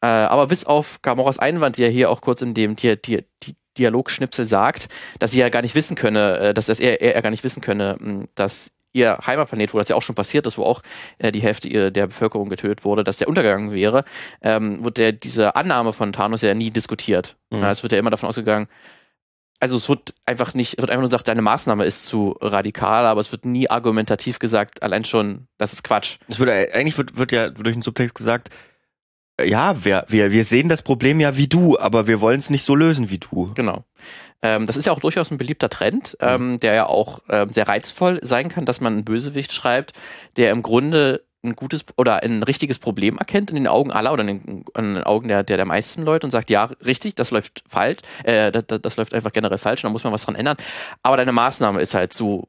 Äh, 0.00 0.06
aber 0.06 0.46
bis 0.46 0.64
auf 0.64 1.02
Gamoras 1.02 1.38
Einwand, 1.38 1.76
die 1.76 1.82
er 1.82 1.90
hier 1.90 2.10
auch 2.10 2.20
kurz 2.20 2.42
in 2.42 2.54
dem 2.54 2.76
Di 2.76 2.96
Di 2.96 3.24
Di 3.42 3.54
Dialogschnipsel 3.78 4.46
sagt, 4.46 4.88
dass 5.20 5.30
sie 5.30 5.38
ja 5.38 5.48
gar 5.48 5.62
nicht 5.62 5.74
wissen 5.74 5.96
könne, 5.96 6.38
äh, 6.38 6.54
dass, 6.54 6.66
dass 6.66 6.80
er, 6.80 7.00
er 7.00 7.22
gar 7.22 7.30
nicht 7.30 7.44
wissen 7.44 7.60
könne, 7.60 8.26
dass 8.34 8.72
ihr 8.92 9.18
Heimatplanet, 9.24 9.72
wo 9.72 9.78
das 9.78 9.88
ja 9.88 9.96
auch 9.96 10.02
schon 10.02 10.16
passiert 10.16 10.46
ist, 10.46 10.58
wo 10.58 10.64
auch 10.64 10.82
äh, 11.18 11.30
die 11.30 11.40
Hälfte 11.40 11.92
der 11.92 12.08
Bevölkerung 12.08 12.48
getötet 12.48 12.84
wurde, 12.84 13.04
dass 13.04 13.18
der 13.18 13.28
untergegangen 13.28 13.72
wäre, 13.72 14.04
ähm, 14.42 14.82
wird 14.84 14.98
der, 14.98 15.12
diese 15.12 15.54
Annahme 15.54 15.92
von 15.92 16.12
Thanos 16.12 16.42
ja 16.42 16.54
nie 16.54 16.70
diskutiert. 16.70 17.36
Mhm. 17.50 17.62
es 17.62 17.82
wird 17.82 17.92
ja 17.92 17.98
immer 17.98 18.10
davon 18.10 18.28
ausgegangen, 18.28 18.68
also 19.60 19.76
es 19.76 19.88
wird 19.88 20.14
einfach 20.26 20.54
nicht, 20.54 20.74
es 20.74 20.78
wird 20.78 20.90
einfach 20.90 21.02
nur 21.02 21.10
gesagt, 21.10 21.28
deine 21.28 21.42
Maßnahme 21.42 21.84
ist 21.84 22.06
zu 22.06 22.36
radikal, 22.40 23.06
aber 23.06 23.20
es 23.20 23.30
wird 23.30 23.44
nie 23.44 23.68
argumentativ 23.68 24.38
gesagt, 24.38 24.82
allein 24.82 25.04
schon, 25.04 25.46
das 25.58 25.74
ist 25.74 25.84
Quatsch. 25.84 26.16
Es 26.28 26.38
wird 26.38 26.50
eigentlich 26.50 26.96
wird, 26.96 27.16
wird 27.16 27.30
ja 27.30 27.50
durch 27.50 27.74
den 27.74 27.82
Subtext 27.82 28.14
gesagt, 28.14 28.48
ja, 29.44 29.84
wir, 29.84 30.04
wir, 30.08 30.32
wir 30.32 30.44
sehen 30.44 30.68
das 30.68 30.82
Problem 30.82 31.20
ja 31.20 31.36
wie 31.36 31.46
du, 31.46 31.78
aber 31.78 32.06
wir 32.06 32.20
wollen 32.20 32.40
es 32.40 32.50
nicht 32.50 32.64
so 32.64 32.74
lösen 32.74 33.10
wie 33.10 33.18
du. 33.18 33.52
Genau. 33.54 33.84
Ähm, 34.42 34.66
das 34.66 34.76
ist 34.76 34.86
ja 34.86 34.92
auch 34.92 35.00
durchaus 35.00 35.30
ein 35.30 35.38
beliebter 35.38 35.68
Trend, 35.68 36.16
ähm, 36.20 36.60
der 36.60 36.74
ja 36.74 36.86
auch 36.86 37.20
ähm, 37.28 37.52
sehr 37.52 37.68
reizvoll 37.68 38.18
sein 38.22 38.48
kann, 38.48 38.64
dass 38.64 38.80
man 38.80 38.94
einen 38.94 39.04
Bösewicht 39.04 39.52
schreibt, 39.52 39.92
der 40.36 40.50
im 40.50 40.62
Grunde 40.62 41.24
ein 41.42 41.56
gutes 41.56 41.84
oder 41.96 42.22
ein 42.22 42.42
richtiges 42.42 42.78
Problem 42.78 43.18
erkennt 43.18 43.50
in 43.50 43.56
den 43.56 43.66
Augen 43.66 43.90
aller 43.90 44.12
oder 44.12 44.22
in 44.22 44.26
den, 44.26 44.64
in 44.76 44.94
den 44.94 45.04
Augen 45.04 45.28
der, 45.28 45.42
der, 45.42 45.56
der 45.56 45.66
meisten 45.66 46.02
Leute 46.02 46.26
und 46.26 46.30
sagt, 46.30 46.50
ja, 46.50 46.64
richtig, 46.84 47.14
das 47.14 47.30
läuft 47.30 47.64
falsch, 47.68 48.00
äh, 48.24 48.52
das, 48.52 48.64
das 48.80 48.96
läuft 48.96 49.14
einfach 49.14 49.32
generell 49.32 49.58
falsch 49.58 49.82
und 49.84 49.88
da 49.88 49.92
muss 49.92 50.04
man 50.04 50.12
was 50.12 50.24
dran 50.24 50.34
ändern. 50.34 50.56
Aber 51.02 51.16
deine 51.16 51.32
Maßnahme 51.32 51.80
ist 51.80 51.94
halt 51.94 52.12
zu 52.12 52.48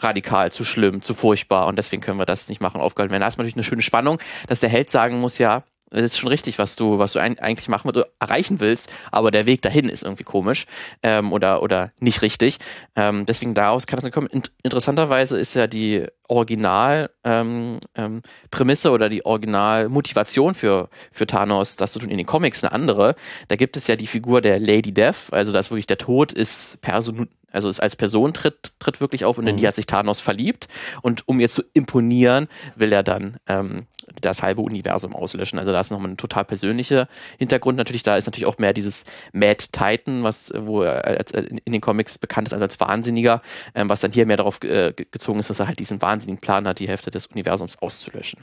radikal, 0.00 0.50
zu 0.50 0.64
schlimm, 0.64 1.02
zu 1.02 1.14
furchtbar 1.14 1.66
und 1.68 1.76
deswegen 1.76 2.02
können 2.02 2.18
wir 2.18 2.26
das 2.26 2.48
nicht 2.48 2.60
machen, 2.60 2.80
aufgehalten 2.80 3.12
werden. 3.12 3.22
Da 3.22 3.28
ist 3.28 3.38
natürlich 3.38 3.56
eine 3.56 3.64
schöne 3.64 3.82
Spannung, 3.82 4.18
dass 4.48 4.60
der 4.60 4.70
Held 4.70 4.90
sagen 4.90 5.20
muss, 5.20 5.38
ja, 5.38 5.62
das 5.92 6.04
ist 6.06 6.18
schon 6.18 6.28
richtig, 6.28 6.58
was 6.58 6.76
du, 6.76 6.98
was 6.98 7.12
du 7.12 7.18
ein, 7.18 7.38
eigentlich 7.38 7.68
machen, 7.68 7.92
erreichen 8.18 8.60
willst, 8.60 8.90
aber 9.10 9.30
der 9.30 9.46
Weg 9.46 9.62
dahin 9.62 9.88
ist 9.88 10.02
irgendwie 10.02 10.24
komisch 10.24 10.66
ähm, 11.02 11.32
oder, 11.32 11.62
oder 11.62 11.90
nicht 12.00 12.22
richtig. 12.22 12.58
Ähm, 12.96 13.26
deswegen 13.26 13.54
daraus 13.54 13.86
kann 13.86 13.98
das 13.98 14.04
nicht 14.04 14.14
kommen. 14.14 14.28
In, 14.28 14.42
interessanterweise 14.62 15.38
ist 15.38 15.54
ja 15.54 15.66
die 15.66 16.06
Original 16.32 17.10
ähm, 17.24 17.78
ähm, 17.94 18.22
Prämisse 18.50 18.90
oder 18.90 19.10
die 19.10 19.26
Original-Motivation 19.26 20.54
für, 20.54 20.88
für 21.12 21.26
Thanos, 21.26 21.76
das 21.76 21.92
zu 21.92 21.98
tun 21.98 22.08
in 22.08 22.16
den 22.16 22.26
Comics, 22.26 22.64
eine 22.64 22.72
andere. 22.72 23.14
Da 23.48 23.56
gibt 23.56 23.76
es 23.76 23.86
ja 23.86 23.96
die 23.96 24.06
Figur 24.06 24.40
der 24.40 24.58
Lady 24.58 24.92
Death, 24.92 25.30
also 25.30 25.52
dass 25.52 25.70
wirklich 25.70 25.86
der 25.86 25.98
Tod 25.98 26.32
ist 26.32 26.80
person 26.80 27.28
also 27.52 27.68
ist 27.68 27.80
als 27.80 27.96
Person 27.96 28.32
tritt, 28.32 28.72
tritt 28.78 29.02
wirklich 29.02 29.26
auf 29.26 29.36
und 29.36 29.46
in 29.46 29.58
die 29.58 29.64
mhm. 29.64 29.66
hat 29.66 29.74
sich 29.74 29.84
Thanos 29.84 30.20
verliebt 30.20 30.68
und 31.02 31.28
um 31.28 31.38
ihr 31.38 31.50
zu 31.50 31.62
imponieren, 31.74 32.48
will 32.76 32.94
er 32.94 33.02
dann 33.02 33.36
ähm, 33.46 33.86
das 34.20 34.42
halbe 34.42 34.60
Universum 34.60 35.14
auslöschen. 35.14 35.58
Also 35.58 35.72
da 35.72 35.80
ist 35.80 35.90
nochmal 35.90 36.12
ein 36.12 36.16
total 36.16 36.44
persönlicher 36.44 37.08
Hintergrund. 37.38 37.76
Natürlich, 37.76 38.02
da 38.02 38.16
ist 38.16 38.26
natürlich 38.26 38.46
auch 38.46 38.58
mehr 38.58 38.72
dieses 38.72 39.04
Mad 39.32 39.64
Titan, 39.72 40.22
was 40.22 40.52
wo 40.56 40.82
er 40.82 41.24
in 41.64 41.72
den 41.72 41.80
Comics 41.80 42.18
bekannt 42.18 42.48
ist 42.48 42.52
also 42.52 42.64
als 42.64 42.80
Wahnsinniger, 42.80 43.42
ähm, 43.74 43.88
was 43.88 44.00
dann 44.00 44.12
hier 44.12 44.26
mehr 44.26 44.36
darauf 44.36 44.62
äh, 44.64 44.92
gezogen 44.92 45.40
ist, 45.40 45.50
dass 45.50 45.60
er 45.60 45.68
halt 45.68 45.78
diesen 45.78 46.02
wahnsinnigen 46.22 46.40
Plan 46.40 46.66
hat, 46.66 46.78
die 46.78 46.88
Hälfte 46.88 47.10
des 47.10 47.26
Universums 47.26 47.78
auszulöschen. 47.80 48.40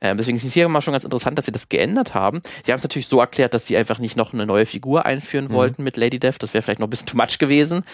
Ähm, 0.00 0.16
deswegen 0.16 0.36
ist 0.36 0.44
es 0.44 0.52
hier 0.52 0.68
mal 0.68 0.80
schon 0.80 0.92
ganz 0.92 1.04
interessant, 1.04 1.36
dass 1.38 1.44
sie 1.44 1.52
das 1.52 1.68
geändert 1.68 2.14
haben. 2.14 2.40
Sie 2.64 2.72
haben 2.72 2.78
es 2.78 2.82
natürlich 2.82 3.08
so 3.08 3.20
erklärt, 3.20 3.54
dass 3.54 3.66
sie 3.66 3.76
einfach 3.76 3.98
nicht 3.98 4.16
noch 4.16 4.32
eine 4.32 4.46
neue 4.46 4.66
Figur 4.66 5.04
einführen 5.06 5.46
mhm. 5.46 5.52
wollten 5.52 5.84
mit 5.84 5.96
Lady 5.96 6.18
Death. 6.18 6.36
Das 6.40 6.54
wäre 6.54 6.62
vielleicht 6.62 6.80
noch 6.80 6.86
ein 6.86 6.90
bisschen 6.90 7.06
too 7.06 7.16
much 7.16 7.38
gewesen. 7.38 7.84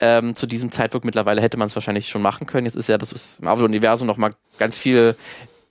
Ähm, 0.00 0.34
zu 0.34 0.46
diesem 0.46 0.70
Zeitpunkt 0.70 1.04
mittlerweile 1.04 1.40
hätte 1.40 1.56
man 1.56 1.66
es 1.66 1.74
wahrscheinlich 1.74 2.08
schon 2.08 2.22
machen 2.22 2.46
können. 2.46 2.66
Jetzt 2.66 2.76
ist 2.76 2.88
ja 2.88 2.98
das 2.98 3.38
Marvel-Universum 3.40 4.06
noch 4.06 4.16
mal 4.16 4.32
ganz 4.58 4.78
viel 4.78 5.16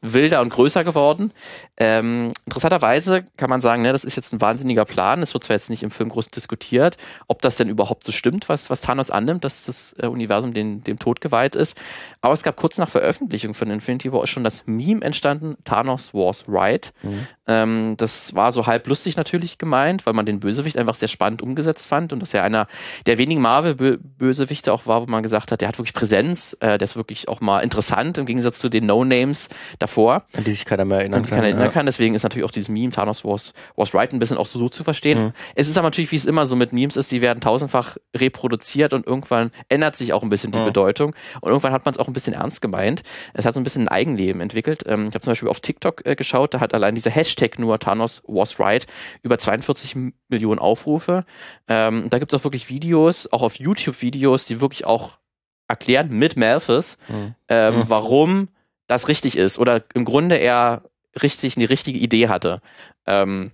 wilder 0.04 0.42
und 0.42 0.50
größer 0.50 0.84
geworden. 0.84 1.32
Ähm, 1.78 2.34
interessanterweise 2.46 3.24
kann 3.38 3.50
man 3.50 3.62
sagen, 3.62 3.82
ne, 3.82 3.92
das 3.92 4.04
ist 4.04 4.16
jetzt 4.16 4.34
ein 4.34 4.42
wahnsinniger 4.42 4.86
Plan. 4.86 5.24
Es 5.24 5.34
wird 5.34 5.44
zwar 5.44 5.56
jetzt 5.56 5.70
nicht 5.70 5.82
im 5.82 5.92
Film 5.92 6.10
groß 6.10 6.30
diskutiert, 6.30 6.98
ob 7.28 7.42
das 7.42 7.56
denn 7.56 7.70
überhaupt 7.70 8.06
so 8.06 8.12
stimmt, 8.12 8.50
was, 8.50 8.70
was 8.70 8.82
Thanos 8.82 9.10
annimmt, 9.10 9.44
dass 9.44 9.66
das 9.66 9.96
äh, 9.98 10.08
Universum 10.08 10.54
den, 10.54 10.84
dem 10.84 11.00
Tod 11.00 11.22
geweiht 11.22 11.56
ist. 11.56 11.78
Aber 12.22 12.34
es 12.34 12.44
gab 12.44 12.58
kurz 12.58 12.78
nach 12.78 12.90
Veröffentlichung 12.90 13.54
von 13.54 13.72
Infinity 13.72 14.12
War 14.12 14.28
schon 14.28 14.44
das 14.44 14.64
Meme 14.66 15.02
entstanden, 15.04 15.56
Thanos 15.64 16.14
was 16.14 16.44
right. 16.48 16.94
Mhm. 17.02 17.28
Ähm, 17.48 17.96
das 17.98 18.36
war 18.36 18.52
so 18.52 18.68
halb 18.68 18.88
lustig 18.88 19.18
natürlich 19.18 19.58
gemeint, 19.58 20.06
weil 20.06 20.14
man 20.14 20.26
den 20.26 20.40
Bösewicht 20.40 20.78
einfach 20.78 20.96
sehr 20.96 21.08
spannend 21.08 21.42
umgesetzt 21.42 21.88
fand 21.88 22.14
und 22.14 22.20
dass 22.20 22.34
er 22.34 22.44
einer 22.44 22.68
der 23.06 23.18
wenigen 23.18 23.42
Marvel-Bösewichte 23.42 24.72
auch 24.72 24.86
war, 24.86 25.02
wo 25.02 25.06
man 25.08 25.24
gesagt 25.24 25.52
hat, 25.52 25.62
der 25.62 25.68
hat 25.68 25.78
wirklich 25.78 25.94
Präsenz, 25.94 26.56
äh, 26.60 26.78
der 26.78 26.82
ist 26.86 26.96
wirklich 26.96 27.28
auch 27.28 27.42
mal 27.42 27.60
interessant 27.60 28.18
im 28.18 28.26
Gegensatz 28.26 28.60
zu 28.60 28.70
den 28.70 28.86
No-Names 28.86 29.50
davor. 29.94 30.24
An 30.36 30.44
die 30.44 30.52
sich 30.52 30.66
keiner 30.66 30.86
mehr 30.86 31.00
erinnern 31.00 31.24
kann. 31.24 31.30
Keiner 31.30 31.44
erinnern 31.44 31.66
ja. 31.66 31.72
kann. 31.72 31.86
Deswegen 31.86 32.16
ist 32.16 32.24
natürlich 32.24 32.46
auch 32.46 32.52
dieses 32.52 32.70
Meme 32.70 32.92
Thanos 32.92 33.24
was, 33.24 33.54
was 33.76 33.94
right 33.94 34.12
ein 34.12 34.20
bisschen 34.20 34.38
auch 34.38 34.48
so, 34.48 34.60
so 34.60 34.70
zu 34.70 34.84
verstehen. 34.84 35.26
Mhm. 35.26 35.34
Es 35.56 35.68
ist 35.68 35.78
aber 35.78 35.88
natürlich, 35.88 36.12
wie 36.12 36.16
es 36.16 36.26
immer 36.26 36.46
so 36.46 36.56
mit 36.56 36.74
Memes 36.74 36.96
ist, 36.96 37.12
die 37.12 37.22
werden 37.22 37.40
tausendfach 37.40 37.98
reproduziert 38.16 38.94
und 38.94 39.06
irgendwann 39.06 39.52
ändert 39.70 39.96
sich 39.96 40.14
auch 40.14 40.24
ein 40.24 40.30
bisschen 40.30 40.52
die 40.52 40.60
mhm. 40.60 40.66
Bedeutung 40.66 41.16
und 41.42 41.50
irgendwann 41.50 41.74
hat 41.74 41.86
man 41.86 41.94
es 41.94 42.00
auch 42.00 42.08
ein 42.08 42.14
bisschen 42.14 42.34
ernst 42.34 42.62
gemeint. 42.62 43.04
Es 43.34 43.46
hat 43.46 43.54
so 43.54 43.60
ein 43.60 43.64
bisschen 43.64 43.84
ein 43.84 43.90
Eigenleben 43.90 44.42
entwickelt. 44.42 44.84
Ähm, 44.88 45.08
ich 45.10 45.16
habe 45.16 45.22
zum 45.22 45.32
Beispiel 45.32 45.50
auf 45.50 45.60
TikTok 45.60 46.06
äh, 46.06 46.16
geschaut, 46.16 46.54
da 46.54 46.60
hat 46.60 46.74
allein 46.74 46.96
dieser 46.96 47.12
Hashtag 47.12 47.44
Hashtag 47.44 47.60
nur 47.60 47.80
Thanos 47.80 48.22
was 48.28 48.60
right 48.60 48.86
über 49.22 49.38
42 49.38 50.14
Millionen 50.30 50.60
Aufrufe. 50.60 51.26
Ähm, 51.68 52.10
da 52.10 52.20
gibt 52.20 52.34
es 52.34 52.40
auch 52.40 52.44
wirklich 52.44 52.70
Videos, 52.70 53.32
auch 53.32 53.42
auf 53.42 53.56
YouTube 53.60 54.02
Videos, 54.02 54.46
die 54.46 54.62
wirklich 54.62 54.86
auch 54.86 55.18
erklären 55.68 56.10
mit 56.10 56.36
Malthus, 56.38 56.98
mhm. 57.08 57.36
ähm, 57.48 57.76
mhm. 57.76 57.84
warum 57.88 58.48
das 58.94 59.08
richtig 59.08 59.38
ist 59.38 59.60
oder 59.60 59.84
im 59.94 60.06
Grunde 60.06 60.36
er 60.38 60.84
richtig 61.22 61.58
eine 61.58 61.70
richtige 61.70 62.00
Idee 62.00 62.28
hatte. 62.30 62.62
Ähm, 63.06 63.52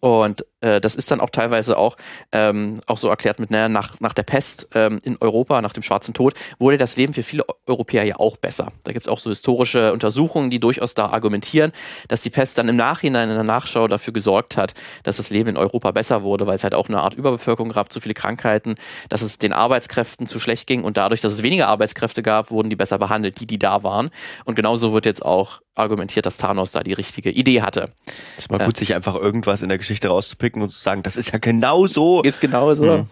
und 0.00 0.44
äh, 0.64 0.80
das 0.80 0.94
ist 0.94 1.10
dann 1.10 1.20
auch 1.20 1.30
teilweise 1.30 1.76
auch, 1.76 1.96
ähm, 2.32 2.80
auch 2.86 2.98
so 2.98 3.08
erklärt 3.08 3.38
mit, 3.38 3.50
naja, 3.50 3.68
nach, 3.68 4.00
nach 4.00 4.14
der 4.14 4.22
Pest 4.22 4.68
ähm, 4.74 4.98
in 5.02 5.18
Europa, 5.20 5.60
nach 5.60 5.72
dem 5.72 5.82
Schwarzen 5.82 6.14
Tod, 6.14 6.34
wurde 6.58 6.78
das 6.78 6.96
Leben 6.96 7.12
für 7.12 7.22
viele 7.22 7.44
Europäer 7.66 8.04
ja 8.04 8.16
auch 8.16 8.36
besser. 8.36 8.72
Da 8.84 8.92
gibt 8.92 9.04
es 9.04 9.08
auch 9.08 9.18
so 9.18 9.30
historische 9.30 9.92
Untersuchungen, 9.92 10.50
die 10.50 10.58
durchaus 10.58 10.94
da 10.94 11.06
argumentieren, 11.06 11.72
dass 12.08 12.22
die 12.22 12.30
Pest 12.30 12.58
dann 12.58 12.68
im 12.68 12.76
Nachhinein 12.76 13.28
in 13.28 13.34
der 13.34 13.44
Nachschau 13.44 13.88
dafür 13.88 14.12
gesorgt 14.12 14.56
hat, 14.56 14.74
dass 15.02 15.18
das 15.18 15.30
Leben 15.30 15.50
in 15.50 15.56
Europa 15.56 15.90
besser 15.90 16.22
wurde, 16.22 16.46
weil 16.46 16.56
es 16.56 16.64
halt 16.64 16.74
auch 16.74 16.88
eine 16.88 17.00
Art 17.00 17.14
Überbevölkerung 17.14 17.70
gab, 17.70 17.92
zu 17.92 18.00
viele 18.00 18.14
Krankheiten, 18.14 18.74
dass 19.08 19.22
es 19.22 19.38
den 19.38 19.52
Arbeitskräften 19.52 20.26
zu 20.26 20.40
schlecht 20.40 20.66
ging 20.66 20.84
und 20.84 20.96
dadurch, 20.96 21.20
dass 21.20 21.32
es 21.32 21.42
weniger 21.42 21.68
Arbeitskräfte 21.68 22.22
gab, 22.22 22.50
wurden 22.50 22.70
die 22.70 22.76
besser 22.76 22.98
behandelt, 22.98 23.40
die, 23.40 23.46
die 23.46 23.58
da 23.58 23.82
waren. 23.82 24.10
Und 24.44 24.54
genauso 24.54 24.92
wird 24.94 25.04
jetzt 25.06 25.24
auch 25.24 25.60
argumentiert, 25.74 26.26
dass 26.26 26.36
Thanos 26.36 26.72
da 26.72 26.82
die 26.82 26.92
richtige 26.92 27.30
Idee 27.30 27.62
hatte. 27.62 27.90
Es 28.38 28.48
war 28.48 28.58
gut, 28.60 28.76
sich 28.76 28.94
einfach 28.94 29.14
irgendwas 29.14 29.62
in 29.62 29.68
der 29.68 29.78
Geschichte 29.78 30.08
rauszupicken 30.08 30.53
und 30.62 30.70
zu 30.70 30.78
sagen, 30.78 31.02
das 31.02 31.16
ist 31.16 31.32
ja 31.32 31.38
genau 31.38 31.86
so. 31.86 32.22
Ist 32.22 32.40
genau 32.40 32.74
so. 32.74 32.98
Mhm. 32.98 33.06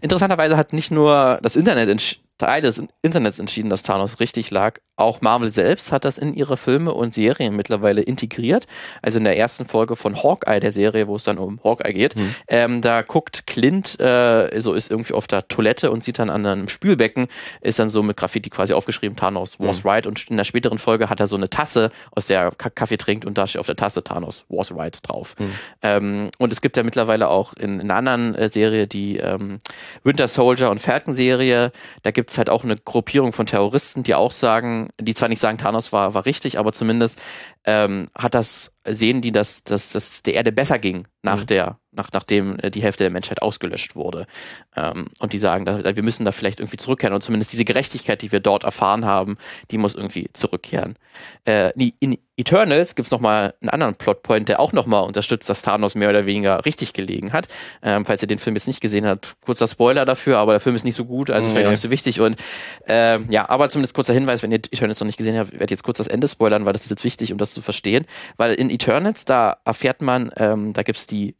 Interessanterweise 0.00 0.56
hat 0.56 0.72
nicht 0.72 0.90
nur 0.90 1.38
das 1.42 1.56
Internet 1.56 1.88
Teil 2.38 2.62
des 2.62 2.82
Internets 3.02 3.38
entschieden, 3.38 3.68
dass 3.68 3.82
Thanos 3.82 4.20
richtig 4.20 4.50
lag, 4.50 4.78
auch 4.98 5.20
Marvel 5.20 5.50
selbst 5.50 5.92
hat 5.92 6.04
das 6.04 6.18
in 6.18 6.34
ihre 6.34 6.56
Filme 6.56 6.92
und 6.92 7.14
Serien 7.14 7.54
mittlerweile 7.54 8.02
integriert. 8.02 8.66
Also 9.00 9.18
in 9.18 9.24
der 9.24 9.36
ersten 9.36 9.64
Folge 9.64 9.96
von 9.96 10.22
Hawkeye, 10.22 10.60
der 10.60 10.72
Serie, 10.72 11.06
wo 11.06 11.16
es 11.16 11.24
dann 11.24 11.38
um 11.38 11.60
Hawkeye 11.62 11.92
geht, 11.92 12.16
mhm. 12.16 12.34
ähm, 12.48 12.80
da 12.80 13.02
guckt 13.02 13.46
Clint, 13.46 14.00
äh, 14.00 14.60
so 14.60 14.74
ist 14.74 14.90
irgendwie 14.90 15.14
auf 15.14 15.26
der 15.26 15.46
Toilette 15.46 15.90
und 15.90 16.02
sieht 16.02 16.18
dann 16.18 16.30
an 16.30 16.44
einem 16.44 16.68
Spülbecken, 16.68 17.28
ist 17.60 17.78
dann 17.78 17.90
so 17.90 18.02
mit 18.02 18.16
Graffiti 18.16 18.50
quasi 18.50 18.72
aufgeschrieben, 18.72 19.16
Thanos 19.16 19.60
was 19.60 19.84
mhm. 19.84 19.90
right. 19.90 20.06
Und 20.06 20.28
in 20.30 20.36
der 20.36 20.44
späteren 20.44 20.78
Folge 20.78 21.08
hat 21.08 21.20
er 21.20 21.28
so 21.28 21.36
eine 21.36 21.48
Tasse, 21.48 21.90
aus 22.10 22.26
der 22.26 22.40
er 22.40 22.50
Kaffee 22.50 22.96
trinkt 22.96 23.24
und 23.24 23.38
da 23.38 23.46
steht 23.46 23.60
auf 23.60 23.66
der 23.66 23.76
Tasse 23.76 24.02
Thanos 24.02 24.44
was 24.48 24.74
right 24.74 24.98
drauf. 25.02 25.36
Mhm. 25.38 25.52
Ähm, 25.82 26.30
und 26.38 26.52
es 26.52 26.60
gibt 26.60 26.76
ja 26.76 26.82
mittlerweile 26.82 27.28
auch 27.28 27.52
in, 27.54 27.80
in 27.80 27.90
einer 27.90 27.96
anderen 27.96 28.34
äh, 28.34 28.48
Serie, 28.48 28.88
die 28.88 29.18
ähm, 29.18 29.60
Winter 30.02 30.26
Soldier 30.26 30.70
und 30.70 30.80
Falcon 30.80 31.14
Serie, 31.14 31.70
da 32.02 32.10
gibt 32.10 32.30
es 32.30 32.38
halt 32.38 32.50
auch 32.50 32.64
eine 32.64 32.76
Gruppierung 32.76 33.32
von 33.32 33.46
Terroristen, 33.46 34.02
die 34.02 34.16
auch 34.16 34.32
sagen, 34.32 34.87
die 35.00 35.14
zwar 35.14 35.28
nicht 35.28 35.40
sagen, 35.40 35.58
Thanos 35.58 35.92
war, 35.92 36.14
war 36.14 36.26
richtig, 36.26 36.58
aber 36.58 36.72
zumindest 36.72 37.20
ähm, 37.64 38.08
hat 38.16 38.34
das, 38.34 38.72
sehen 38.86 39.20
die, 39.20 39.32
dass, 39.32 39.62
dass, 39.62 39.90
dass 39.90 40.22
der 40.22 40.34
Erde 40.34 40.52
besser 40.52 40.78
ging 40.78 41.06
nach 41.22 41.42
mhm. 41.42 41.46
der, 41.46 41.78
nach, 41.98 42.08
nachdem 42.12 42.58
äh, 42.60 42.70
die 42.70 42.82
Hälfte 42.82 43.04
der 43.04 43.10
Menschheit 43.10 43.42
ausgelöscht 43.42 43.94
wurde. 43.94 44.26
Ähm, 44.76 45.08
und 45.18 45.34
die 45.34 45.38
sagen, 45.38 45.66
da, 45.66 45.84
wir 45.94 46.02
müssen 46.02 46.24
da 46.24 46.32
vielleicht 46.32 46.60
irgendwie 46.60 46.78
zurückkehren. 46.78 47.14
Und 47.14 47.20
zumindest 47.20 47.52
diese 47.52 47.64
Gerechtigkeit, 47.64 48.22
die 48.22 48.32
wir 48.32 48.40
dort 48.40 48.64
erfahren 48.64 49.04
haben, 49.04 49.36
die 49.70 49.78
muss 49.78 49.94
irgendwie 49.94 50.30
zurückkehren. 50.32 50.96
Äh, 51.44 51.72
in 52.00 52.16
Eternals 52.38 52.94
gibt 52.94 53.06
es 53.06 53.10
nochmal 53.10 53.54
einen 53.60 53.68
anderen 53.70 53.96
Plotpoint, 53.96 54.48
der 54.48 54.60
auch 54.60 54.72
nochmal 54.72 55.02
unterstützt, 55.02 55.50
dass 55.50 55.62
Thanos 55.62 55.96
mehr 55.96 56.08
oder 56.08 56.24
weniger 56.24 56.64
richtig 56.64 56.92
gelegen 56.92 57.32
hat. 57.32 57.48
Ähm, 57.82 58.06
falls 58.06 58.22
ihr 58.22 58.28
den 58.28 58.38
Film 58.38 58.54
jetzt 58.54 58.68
nicht 58.68 58.80
gesehen 58.80 59.06
habt, 59.06 59.34
kurzer 59.44 59.66
Spoiler 59.66 60.04
dafür, 60.04 60.38
aber 60.38 60.52
der 60.52 60.60
Film 60.60 60.76
ist 60.76 60.84
nicht 60.84 60.94
so 60.94 61.04
gut, 61.04 61.30
also 61.30 61.42
nee. 61.42 61.46
ist 61.46 61.52
vielleicht 61.52 61.66
auch 61.66 61.72
nicht 61.72 61.80
so 61.80 61.90
wichtig. 61.90 62.20
Und 62.20 62.36
äh, 62.86 63.18
ja, 63.28 63.48
aber 63.48 63.68
zumindest 63.70 63.94
kurzer 63.94 64.14
Hinweis, 64.14 64.44
wenn 64.44 64.52
ihr 64.52 64.60
Eternals 64.70 65.00
noch 65.00 65.06
nicht 65.06 65.16
gesehen 65.16 65.36
habt, 65.36 65.52
werde 65.52 65.64
ich 65.64 65.70
jetzt 65.70 65.82
kurz 65.82 65.98
das 65.98 66.06
Ende 66.06 66.28
spoilern, 66.28 66.64
weil 66.64 66.72
das 66.72 66.84
ist 66.84 66.90
jetzt 66.90 67.02
wichtig, 67.02 67.32
um 67.32 67.38
das 67.38 67.52
zu 67.52 67.60
verstehen. 67.60 68.06
Weil 68.36 68.54
in 68.54 68.70
Eternals, 68.70 69.24
da 69.24 69.56
erfährt 69.64 70.00
man, 70.00 70.30
ähm, 70.36 70.72
da 70.74 70.84
gibt 70.84 70.98
es 70.98 71.08
die 71.08 71.34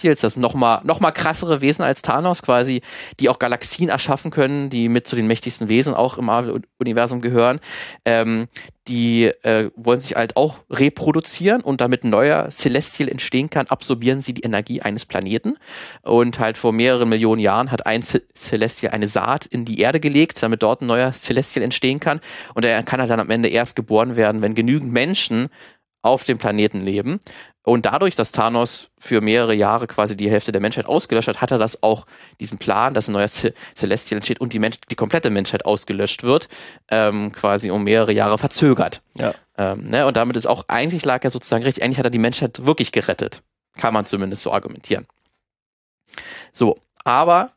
Celestials, 0.00 0.20
das 0.20 0.36
nochmal 0.36 0.80
noch 0.84 1.00
mal 1.00 1.10
krassere 1.10 1.60
Wesen 1.60 1.82
als 1.82 2.02
Thanos 2.02 2.42
quasi, 2.42 2.82
die 3.18 3.28
auch 3.28 3.38
Galaxien 3.38 3.88
erschaffen 3.88 4.30
können, 4.30 4.70
die 4.70 4.88
mit 4.88 5.06
zu 5.06 5.16
den 5.16 5.26
mächtigsten 5.26 5.68
Wesen 5.68 5.94
auch 5.94 6.18
im 6.18 6.26
Marvel-Universum 6.26 7.20
gehören. 7.20 7.60
Ähm, 8.04 8.48
die 8.88 9.26
äh, 9.26 9.70
wollen 9.76 10.00
sich 10.00 10.16
halt 10.16 10.36
auch 10.36 10.58
reproduzieren 10.70 11.60
und 11.60 11.80
damit 11.80 12.02
ein 12.02 12.10
neuer 12.10 12.50
Celestial 12.50 13.08
entstehen 13.08 13.50
kann, 13.50 13.66
absorbieren 13.68 14.20
sie 14.20 14.34
die 14.34 14.42
Energie 14.42 14.82
eines 14.82 15.04
Planeten. 15.04 15.56
Und 16.02 16.38
halt 16.38 16.58
vor 16.58 16.72
mehreren 16.72 17.08
Millionen 17.08 17.40
Jahren 17.40 17.70
hat 17.70 17.86
ein 17.86 18.02
Celestial 18.02 18.92
eine 18.92 19.06
Saat 19.06 19.46
in 19.46 19.64
die 19.64 19.80
Erde 19.80 20.00
gelegt, 20.00 20.42
damit 20.42 20.62
dort 20.62 20.80
ein 20.80 20.86
neuer 20.86 21.12
Celestial 21.12 21.62
entstehen 21.62 22.00
kann. 22.00 22.20
Und 22.54 22.64
er 22.64 22.82
kann 22.82 23.00
halt 23.00 23.10
dann 23.10 23.20
am 23.20 23.30
Ende 23.30 23.48
erst 23.48 23.76
geboren 23.76 24.16
werden, 24.16 24.42
wenn 24.42 24.54
genügend 24.54 24.92
Menschen 24.92 25.50
auf 26.02 26.24
dem 26.24 26.38
Planeten 26.38 26.80
leben. 26.80 27.20
Und 27.62 27.84
dadurch, 27.84 28.14
dass 28.14 28.32
Thanos 28.32 28.90
für 28.98 29.20
mehrere 29.20 29.54
Jahre 29.54 29.86
quasi 29.86 30.16
die 30.16 30.30
Hälfte 30.30 30.50
der 30.50 30.62
Menschheit 30.62 30.86
ausgelöscht 30.86 31.28
hat, 31.28 31.42
hat 31.42 31.50
er 31.50 31.58
das 31.58 31.82
auch, 31.82 32.06
diesen 32.40 32.58
Plan, 32.58 32.94
dass 32.94 33.08
ein 33.08 33.12
neuer 33.12 33.28
Celestial 33.28 34.16
entsteht 34.16 34.40
und 34.40 34.52
die, 34.54 34.58
Mensch, 34.58 34.76
die 34.90 34.94
komplette 34.94 35.28
Menschheit 35.28 35.66
ausgelöscht 35.66 36.22
wird, 36.22 36.48
ähm, 36.88 37.32
quasi 37.32 37.70
um 37.70 37.84
mehrere 37.84 38.12
Jahre 38.12 38.38
verzögert. 38.38 39.02
Ja. 39.14 39.34
Ähm, 39.58 39.84
ne? 39.84 40.06
Und 40.06 40.16
damit 40.16 40.36
ist 40.36 40.46
auch, 40.46 40.64
eigentlich 40.68 41.04
lag 41.04 41.22
er 41.22 41.30
sozusagen 41.30 41.64
richtig, 41.64 41.84
eigentlich 41.84 41.98
hat 41.98 42.06
er 42.06 42.10
die 42.10 42.18
Menschheit 42.18 42.64
wirklich 42.64 42.92
gerettet. 42.92 43.42
Kann 43.76 43.92
man 43.92 44.06
zumindest 44.06 44.42
so 44.42 44.52
argumentieren. 44.52 45.06
So, 46.52 46.78
aber 47.04 47.52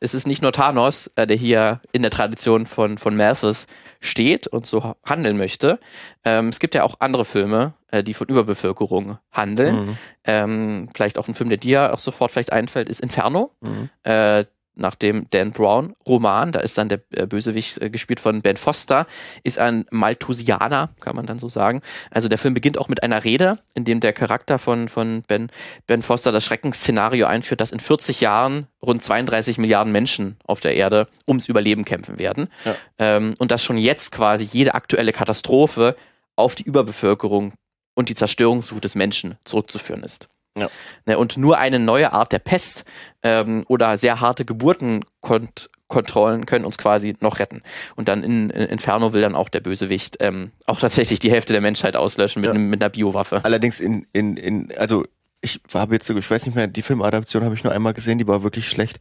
es 0.00 0.14
ist 0.14 0.26
nicht 0.26 0.42
nur 0.42 0.52
Thanos, 0.52 1.10
äh, 1.14 1.26
der 1.26 1.36
hier 1.36 1.80
in 1.92 2.02
der 2.02 2.10
Tradition 2.10 2.66
von, 2.66 2.98
von 2.98 3.16
Malthus 3.16 3.66
steht 4.00 4.46
und 4.46 4.66
so 4.66 4.96
handeln 5.04 5.36
möchte. 5.36 5.78
Ähm, 6.24 6.48
es 6.48 6.58
gibt 6.58 6.74
ja 6.74 6.82
auch 6.82 6.96
andere 7.00 7.26
Filme, 7.26 7.74
äh, 7.88 8.02
die 8.02 8.14
von 8.14 8.26
Überbevölkerung 8.26 9.18
handeln. 9.30 9.86
Mhm. 9.86 9.98
Ähm, 10.24 10.88
vielleicht 10.94 11.18
auch 11.18 11.28
ein 11.28 11.34
Film, 11.34 11.50
der 11.50 11.58
dir 11.58 11.92
auch 11.92 11.98
sofort 11.98 12.32
vielleicht 12.32 12.52
einfällt, 12.52 12.88
ist 12.88 13.00
Inferno. 13.00 13.52
Mhm. 13.60 13.90
Äh, 14.02 14.46
nach 14.74 14.94
dem 14.94 15.28
Dan 15.30 15.52
Brown 15.52 15.94
Roman, 16.06 16.52
da 16.52 16.60
ist 16.60 16.78
dann 16.78 16.88
der 16.88 17.00
äh, 17.10 17.26
Bösewicht 17.26 17.80
äh, 17.80 17.90
gespielt 17.90 18.20
von 18.20 18.40
Ben 18.40 18.56
Foster, 18.56 19.06
ist 19.42 19.58
ein 19.58 19.84
Malthusianer, 19.90 20.90
kann 21.00 21.16
man 21.16 21.26
dann 21.26 21.38
so 21.38 21.48
sagen. 21.48 21.82
Also 22.10 22.28
der 22.28 22.38
Film 22.38 22.54
beginnt 22.54 22.78
auch 22.78 22.88
mit 22.88 23.02
einer 23.02 23.24
Rede, 23.24 23.58
in 23.74 23.84
dem 23.84 24.00
der 24.00 24.12
Charakter 24.12 24.58
von, 24.58 24.88
von 24.88 25.22
Ben, 25.26 25.50
ben 25.86 26.02
Foster 26.02 26.32
das 26.32 26.44
Schreckensszenario 26.44 27.26
einführt, 27.26 27.60
dass 27.60 27.72
in 27.72 27.80
40 27.80 28.20
Jahren 28.20 28.66
rund 28.82 29.02
32 29.02 29.58
Milliarden 29.58 29.92
Menschen 29.92 30.36
auf 30.44 30.60
der 30.60 30.74
Erde 30.74 31.08
ums 31.28 31.48
Überleben 31.48 31.84
kämpfen 31.84 32.18
werden. 32.18 32.48
Ja. 32.64 32.74
Ähm, 32.98 33.34
und 33.38 33.50
dass 33.50 33.62
schon 33.62 33.78
jetzt 33.78 34.12
quasi 34.12 34.44
jede 34.44 34.74
aktuelle 34.74 35.12
Katastrophe 35.12 35.96
auf 36.36 36.54
die 36.54 36.64
Überbevölkerung 36.64 37.52
und 37.94 38.08
die 38.08 38.14
Zerstörungswut 38.14 38.84
des 38.84 38.94
Menschen 38.94 39.36
zurückzuführen 39.44 40.02
ist. 40.02 40.28
Ja. 40.58 40.68
Ne, 41.06 41.16
und 41.16 41.36
nur 41.36 41.58
eine 41.58 41.78
neue 41.78 42.12
Art 42.12 42.32
der 42.32 42.40
Pest 42.40 42.84
ähm, 43.22 43.64
oder 43.68 43.96
sehr 43.98 44.20
harte 44.20 44.44
Geburtenkontrollen 44.44 46.46
können 46.46 46.64
uns 46.64 46.76
quasi 46.76 47.16
noch 47.20 47.38
retten. 47.38 47.62
Und 47.94 48.08
dann 48.08 48.24
in, 48.24 48.50
in 48.50 48.68
Inferno 48.68 49.12
will 49.12 49.20
dann 49.20 49.36
auch 49.36 49.48
der 49.48 49.60
Bösewicht 49.60 50.16
ähm, 50.20 50.50
auch 50.66 50.80
tatsächlich 50.80 51.20
die 51.20 51.30
Hälfte 51.30 51.52
der 51.52 51.62
Menschheit 51.62 51.96
auslöschen 51.96 52.42
mit, 52.42 52.52
ja. 52.52 52.58
mit 52.58 52.82
einer 52.82 52.90
Biowaffe. 52.90 53.44
Allerdings 53.44 53.78
in, 53.78 54.06
in, 54.12 54.36
in 54.36 54.72
also 54.76 55.04
ich 55.40 55.60
habe 55.72 55.94
jetzt, 55.94 56.10
ich 56.10 56.30
weiß 56.30 56.46
nicht 56.46 56.54
mehr, 56.54 56.66
die 56.66 56.82
Filmadaption 56.82 57.44
habe 57.44 57.54
ich 57.54 57.64
nur 57.64 57.72
einmal 57.72 57.94
gesehen, 57.94 58.18
die 58.18 58.26
war 58.26 58.42
wirklich 58.42 58.68
schlecht. 58.68 58.98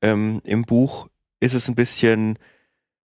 Ähm, 0.00 0.40
Im 0.44 0.62
Buch 0.62 1.08
ist 1.40 1.54
es 1.54 1.68
ein 1.68 1.74
bisschen, 1.74 2.38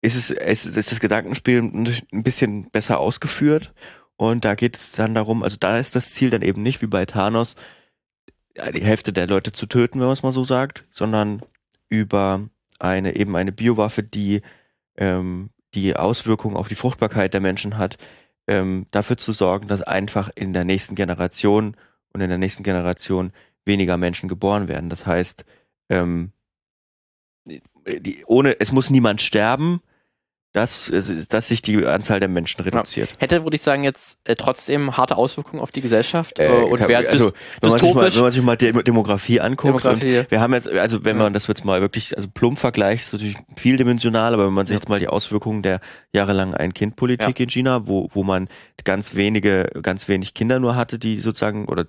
ist 0.01 0.15
es, 0.15 0.29
ist, 0.29 0.77
ist 0.77 0.91
das 0.91 0.99
Gedankenspiel 0.99 1.63
ein 1.63 2.23
bisschen 2.23 2.69
besser 2.69 2.99
ausgeführt 2.99 3.73
und 4.21 4.45
da 4.45 4.53
geht 4.53 4.77
es 4.77 4.91
dann 4.91 5.15
darum, 5.15 5.41
also 5.41 5.57
da 5.59 5.79
ist 5.79 5.95
das 5.95 6.13
Ziel 6.13 6.29
dann 6.29 6.43
eben 6.43 6.61
nicht 6.61 6.83
wie 6.83 6.87
bei 6.87 7.07
Thanos, 7.07 7.55
die 8.75 8.83
Hälfte 8.83 9.13
der 9.13 9.25
Leute 9.25 9.51
zu 9.51 9.65
töten, 9.65 9.99
wenn 9.99 10.05
man 10.05 10.13
es 10.13 10.21
mal 10.21 10.31
so 10.31 10.43
sagt, 10.43 10.85
sondern 10.91 11.41
über 11.89 12.47
eine 12.77 13.15
eben 13.15 13.35
eine 13.35 13.51
Biowaffe, 13.51 14.03
die 14.03 14.43
ähm, 14.95 15.49
die 15.73 15.95
Auswirkungen 15.95 16.55
auf 16.55 16.67
die 16.67 16.75
Fruchtbarkeit 16.75 17.33
der 17.33 17.41
Menschen 17.41 17.79
hat, 17.79 17.97
ähm, 18.45 18.85
dafür 18.91 19.17
zu 19.17 19.31
sorgen, 19.31 19.67
dass 19.67 19.81
einfach 19.81 20.29
in 20.35 20.53
der 20.53 20.65
nächsten 20.65 20.93
Generation 20.93 21.75
und 22.13 22.21
in 22.21 22.29
der 22.29 22.37
nächsten 22.37 22.61
Generation 22.61 23.33
weniger 23.65 23.97
Menschen 23.97 24.29
geboren 24.29 24.67
werden. 24.67 24.91
Das 24.91 25.07
heißt, 25.07 25.45
ähm, 25.89 26.31
die, 27.47 28.23
ohne 28.27 28.59
es 28.59 28.71
muss 28.71 28.91
niemand 28.91 29.19
sterben, 29.23 29.81
dass, 30.53 30.91
dass 31.29 31.47
sich 31.47 31.61
die 31.61 31.85
Anzahl 31.85 32.19
der 32.19 32.27
Menschen 32.27 32.61
reduziert. 32.61 33.09
Ja. 33.11 33.15
Hätte, 33.19 33.43
würde 33.43 33.55
ich 33.55 33.61
sagen, 33.61 33.83
jetzt 33.83 34.17
äh, 34.25 34.35
trotzdem 34.35 34.97
harte 34.97 35.15
Auswirkungen 35.15 35.61
auf 35.61 35.71
die 35.71 35.81
Gesellschaft 35.81 36.39
äh, 36.39 36.47
äh 36.47 36.63
und 36.63 36.87
wäre 36.87 37.07
also, 37.07 37.31
wenn 37.61 37.69
man, 37.69 37.79
sich 37.79 37.93
mal, 37.93 38.13
wenn 38.13 38.21
man 38.21 38.31
sich 38.31 38.43
mal 38.43 38.57
die 38.57 38.71
Demografie 38.83 39.39
anguckt, 39.39 39.85
Demografie. 39.85 40.25
wir 40.27 40.41
haben 40.41 40.53
jetzt, 40.53 40.67
also 40.67 41.05
wenn 41.05 41.17
ja. 41.17 41.23
man 41.23 41.33
das 41.33 41.47
jetzt 41.47 41.63
mal 41.63 41.79
wirklich, 41.79 42.15
also 42.17 42.27
plump 42.33 42.57
vergleicht, 42.57 43.05
ist 43.05 43.13
natürlich 43.13 43.37
vieldimensional, 43.55 44.33
aber 44.33 44.47
wenn 44.47 44.53
man 44.53 44.65
sich 44.65 44.73
ja. 44.73 44.79
jetzt 44.79 44.89
mal 44.89 44.99
die 44.99 45.07
Auswirkungen 45.07 45.61
der 45.61 45.79
jahrelangen 46.13 46.53
Ein-Kind-Politik 46.53 47.39
in 47.39 47.49
China, 47.49 47.87
wo, 47.87 48.09
wo 48.11 48.23
man 48.23 48.49
ganz 48.83 49.15
wenige, 49.15 49.69
ganz 49.81 50.09
wenig 50.09 50.33
Kinder 50.33 50.59
nur 50.59 50.75
hatte, 50.75 50.99
die 50.99 51.21
sozusagen, 51.21 51.65
oder 51.65 51.85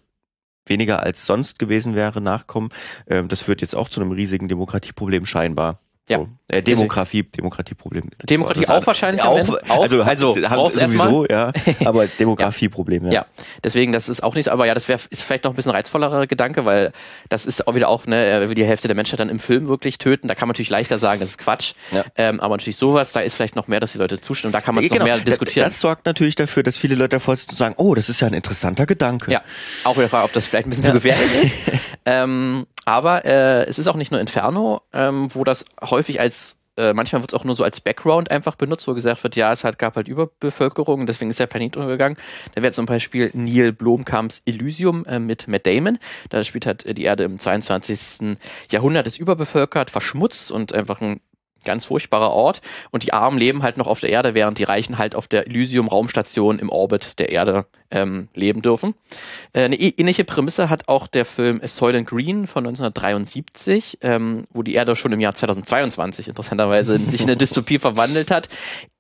weniger 0.66 1.02
als 1.02 1.26
sonst 1.26 1.58
gewesen 1.58 1.96
wäre, 1.96 2.20
nachkommen, 2.20 2.68
ähm, 3.08 3.26
das 3.26 3.42
führt 3.42 3.60
jetzt 3.60 3.74
auch 3.74 3.88
zu 3.88 4.00
einem 4.00 4.12
riesigen 4.12 4.46
Demokratieproblem 4.46 5.26
scheinbar. 5.26 5.80
Ja. 6.08 6.18
So. 6.18 6.28
Äh, 6.48 6.62
Demografie, 6.62 7.22
Demokratieproblem. 7.22 8.10
Demokratie 8.24 8.68
auch 8.68 8.86
wahrscheinlich 8.86 9.22
auch, 9.22 9.38
Also, 9.68 10.02
also 10.02 10.36
haben 10.36 10.74
sowieso, 10.74 11.26
ja. 11.26 11.52
Aber 11.84 12.06
Demografieproblem, 12.06 13.06
ja. 13.06 13.12
ja. 13.12 13.26
Deswegen, 13.62 13.92
das 13.92 14.08
ist 14.08 14.22
auch 14.22 14.34
nicht, 14.34 14.48
aber 14.48 14.66
ja, 14.66 14.74
das 14.74 14.88
wäre 14.88 15.00
ist 15.10 15.22
vielleicht 15.22 15.44
noch 15.44 15.52
ein 15.52 15.56
bisschen 15.56 15.72
reizvollerer 15.72 16.26
Gedanke, 16.26 16.64
weil 16.64 16.92
das 17.28 17.46
ist 17.46 17.66
auch 17.66 17.74
wieder 17.74 17.88
auch, 17.88 18.06
ne, 18.06 18.48
will 18.48 18.54
die 18.54 18.64
Hälfte 18.64 18.88
der 18.88 18.96
Menschheit 18.96 19.20
dann 19.20 19.28
im 19.28 19.38
Film 19.38 19.68
wirklich 19.68 19.98
töten. 19.98 20.28
Da 20.28 20.34
kann 20.34 20.48
man 20.48 20.54
natürlich 20.54 20.70
leichter 20.70 20.98
sagen, 20.98 21.20
das 21.20 21.30
ist 21.30 21.38
Quatsch. 21.38 21.74
Ja. 21.92 22.04
Ähm, 22.16 22.40
aber 22.40 22.56
natürlich 22.56 22.76
sowas, 22.76 23.12
da 23.12 23.20
ist 23.20 23.34
vielleicht 23.34 23.56
noch 23.56 23.68
mehr, 23.68 23.80
dass 23.80 23.92
die 23.92 23.98
Leute 23.98 24.20
zustimmen. 24.20 24.52
Da 24.52 24.60
kann 24.60 24.74
man 24.74 24.84
es 24.84 24.90
genau. 24.90 25.06
noch 25.06 25.06
mehr 25.06 25.20
diskutieren. 25.20 25.64
Das 25.64 25.80
sorgt 25.80 26.04
natürlich 26.04 26.34
dafür, 26.34 26.62
dass 26.64 26.76
viele 26.76 26.96
Leute 26.96 27.16
davor 27.16 27.36
sagen, 27.36 27.74
oh, 27.78 27.94
das 27.94 28.08
ist 28.08 28.20
ja 28.20 28.26
ein 28.26 28.34
interessanter 28.34 28.86
Gedanke. 28.86 29.30
Ja. 29.30 29.42
Auch 29.84 29.96
wieder 29.96 30.08
fragen, 30.08 30.24
ob 30.24 30.32
das 30.32 30.46
vielleicht 30.46 30.66
ein 30.66 30.70
bisschen 30.70 30.84
zu 30.84 30.92
gefährlich 30.92 31.42
ist. 31.42 31.54
ähm, 32.06 32.66
aber 32.84 33.24
äh, 33.24 33.64
es 33.64 33.78
ist 33.78 33.86
auch 33.88 33.96
nicht 33.96 34.10
nur 34.10 34.20
Inferno, 34.20 34.82
ähm, 34.92 35.34
wo 35.34 35.44
das 35.44 35.64
häufig 35.82 36.20
als 36.20 36.56
äh, 36.76 36.94
manchmal 36.94 37.20
wird 37.20 37.32
es 37.32 37.38
auch 37.38 37.44
nur 37.44 37.54
so 37.54 37.64
als 37.64 37.80
Background 37.80 38.30
einfach 38.30 38.54
benutzt, 38.54 38.88
wo 38.88 38.94
gesagt 38.94 39.22
wird, 39.22 39.36
ja, 39.36 39.52
es 39.52 39.62
halt, 39.62 39.78
gab 39.78 39.96
halt 39.96 40.08
Überbevölkerung, 40.08 41.06
deswegen 41.06 41.30
ist 41.30 41.38
der 41.38 41.46
Planet 41.46 41.76
untergegangen. 41.76 42.16
Da 42.54 42.62
wäre 42.62 42.72
zum 42.72 42.86
Beispiel 42.86 43.30
Neil 43.34 43.72
Blomkamps 43.72 44.42
Elysium 44.46 45.04
äh, 45.04 45.18
mit 45.18 45.48
Matt 45.48 45.66
Damon. 45.66 45.98
Da 46.30 46.42
spielt 46.44 46.64
halt 46.64 46.96
die 46.96 47.02
Erde 47.02 47.24
im 47.24 47.38
22. 47.38 48.38
Jahrhundert, 48.70 49.06
ist 49.06 49.18
überbevölkert, 49.18 49.90
verschmutzt 49.90 50.50
und 50.50 50.72
einfach 50.72 51.02
ein 51.02 51.20
ganz 51.64 51.86
furchtbarer 51.86 52.30
Ort. 52.30 52.60
Und 52.90 53.02
die 53.02 53.12
Armen 53.12 53.38
leben 53.38 53.62
halt 53.62 53.76
noch 53.76 53.86
auf 53.86 54.00
der 54.00 54.10
Erde, 54.10 54.34
während 54.34 54.58
die 54.58 54.64
Reichen 54.64 54.98
halt 54.98 55.14
auf 55.14 55.28
der 55.28 55.46
Elysium-Raumstation 55.46 56.58
im 56.58 56.68
Orbit 56.68 57.18
der 57.18 57.30
Erde 57.30 57.66
ähm, 57.90 58.28
leben 58.34 58.62
dürfen. 58.62 58.94
Äh, 59.52 59.64
eine 59.64 59.76
ähnliche 59.76 60.24
Prämisse 60.24 60.70
hat 60.70 60.88
auch 60.88 61.06
der 61.06 61.24
Film 61.24 61.60
Soylent 61.64 62.08
Green 62.08 62.46
von 62.46 62.66
1973, 62.66 63.98
ähm, 64.00 64.46
wo 64.50 64.62
die 64.62 64.74
Erde 64.74 64.96
schon 64.96 65.12
im 65.12 65.20
Jahr 65.20 65.34
2022 65.34 66.28
interessanterweise 66.28 66.94
in 66.94 67.06
sich 67.06 67.22
eine 67.22 67.36
Dystopie 67.36 67.78
verwandelt 67.78 68.30
hat. 68.30 68.48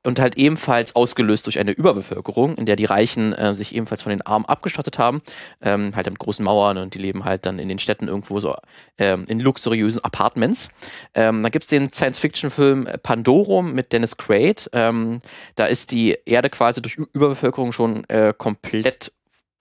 Und 0.02 0.18
halt 0.18 0.36
ebenfalls 0.36 0.96
ausgelöst 0.96 1.46
durch 1.46 1.58
eine 1.58 1.72
Überbevölkerung, 1.72 2.56
in 2.56 2.66
der 2.66 2.76
die 2.76 2.84
Reichen 2.84 3.32
äh, 3.32 3.54
sich 3.54 3.74
ebenfalls 3.74 4.02
von 4.02 4.10
den 4.10 4.22
Armen 4.22 4.44
abgestattet 4.46 4.98
haben, 4.98 5.22
ähm, 5.60 5.94
halt 5.94 6.06
mit 6.06 6.18
großen 6.18 6.44
Mauern 6.44 6.78
und 6.78 6.94
die 6.94 6.98
leben 6.98 7.24
halt 7.24 7.46
dann 7.46 7.58
in 7.58 7.68
den 7.68 7.78
Städten 7.78 8.08
irgendwo 8.08 8.40
so 8.40 8.56
ähm, 8.98 9.24
in 9.28 9.40
luxuriösen 9.40 10.04
Apartments. 10.04 10.70
Ähm, 11.14 11.42
da 11.42 11.48
gibt's 11.48 11.68
den 11.68 11.92
Science-Fiction-Film 11.92 12.88
Pandorum 13.02 13.72
mit 13.72 13.92
Dennis 13.92 14.16
Quaid. 14.16 14.70
Ähm, 14.72 15.20
da 15.54 15.66
ist 15.66 15.90
die 15.90 16.18
Erde 16.26 16.50
quasi 16.50 16.82
durch 16.82 16.96
Überbevölkerung 16.96 17.72
schon 17.72 18.04
äh, 18.08 18.34
komplett 18.36 19.12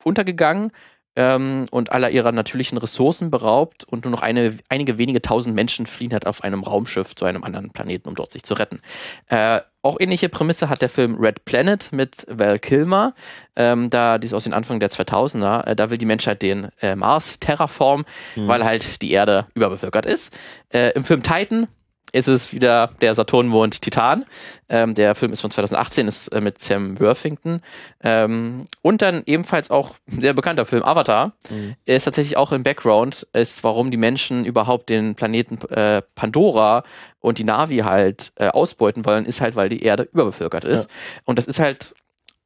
untergegangen 0.04 0.72
ähm, 1.16 1.66
und 1.72 1.92
aller 1.92 2.10
ihrer 2.10 2.32
natürlichen 2.32 2.78
Ressourcen 2.78 3.32
beraubt 3.32 3.84
und 3.84 4.06
nur 4.06 4.12
noch 4.12 4.22
eine, 4.22 4.58
einige 4.70 4.98
wenige 4.98 5.22
tausend 5.22 5.56
Menschen 5.56 5.86
fliehen 5.86 6.14
halt 6.14 6.26
auf 6.26 6.44
einem 6.44 6.64
Raumschiff 6.64 7.16
zu 7.16 7.26
einem 7.26 7.44
anderen 7.44 7.72
Planeten, 7.72 8.08
um 8.08 8.16
dort 8.16 8.32
sich 8.32 8.44
zu 8.44 8.54
retten. 8.54 8.82
Äh, 9.28 9.62
auch 9.82 10.00
ähnliche 10.00 10.30
Prämisse 10.30 10.70
hat 10.70 10.82
der 10.82 10.90
Film 10.90 11.16
Red 11.16 11.44
Planet 11.44 11.92
mit 11.92 12.26
Val 12.30 12.60
Kilmer. 12.60 13.14
Ähm, 13.56 13.90
da, 13.90 14.20
die 14.20 14.28
ist 14.28 14.34
aus 14.34 14.44
den 14.44 14.54
Anfang 14.54 14.80
der 14.80 14.92
2000er. 14.92 15.66
Äh, 15.66 15.76
da 15.76 15.90
will 15.90 15.98
die 15.98 16.06
Menschheit 16.06 16.42
den 16.42 16.70
äh, 16.82 16.96
Mars 16.96 17.40
terraformen, 17.40 18.06
mhm. 18.36 18.48
weil 18.48 18.64
halt 18.64 19.02
die 19.02 19.12
Erde 19.12 19.48
überbevölkert 19.56 20.06
ist. 20.06 20.38
Äh, 20.70 20.92
Im 20.92 21.04
Film 21.04 21.24
Titan 21.24 21.68
ist 22.12 22.28
es 22.28 22.54
wieder 22.54 22.90
der 23.02 23.16
Saturnmond 23.16 23.82
Titan. 23.82 24.26
Ähm, 24.70 24.94
der 24.94 25.16
Film 25.16 25.32
ist 25.34 25.42
von 25.42 25.52
2018, 25.52 26.08
ist 26.08 26.28
äh, 26.30 26.42
mit 26.42 26.62
Sam 26.62 27.00
Worthington. 27.00 27.62
Ähm, 28.04 28.68
und 28.82 29.02
dann 29.02 29.24
ebenfalls 29.26 29.72
auch 29.72 29.96
ein 30.12 30.22
sehr 30.22 30.34
bekannter 30.34 30.66
Film 30.66 30.84
Avatar. 30.84 31.34
Mhm. 31.50 31.76
Ist 31.86 32.04
tatsächlich 32.04 32.38
auch 32.38 32.52
im 32.52 32.64
Background, 32.64 33.28
ist 33.34 33.64
warum 33.64 33.92
die 33.92 33.98
Menschen 33.98 34.46
überhaupt 34.46 34.90
den 34.90 35.16
Planeten 35.16 35.58
äh, 35.70 36.02
Pandora 36.16 36.84
und 37.20 37.38
die 37.38 37.44
Navi 37.44 37.78
halt 37.78 38.34
äh, 38.36 38.48
ausbeuten 38.48 39.06
wollen, 39.06 39.26
ist 39.26 39.42
halt, 39.42 39.56
weil 39.56 39.70
die 39.70 39.84
Erde 39.84 40.04
überbevölkert 40.12 40.66
ist. 40.66 40.90
Ja. 40.90 40.96
Und 41.26 41.38
das 41.38 41.46
ist 41.46 41.60
halt 41.60 41.94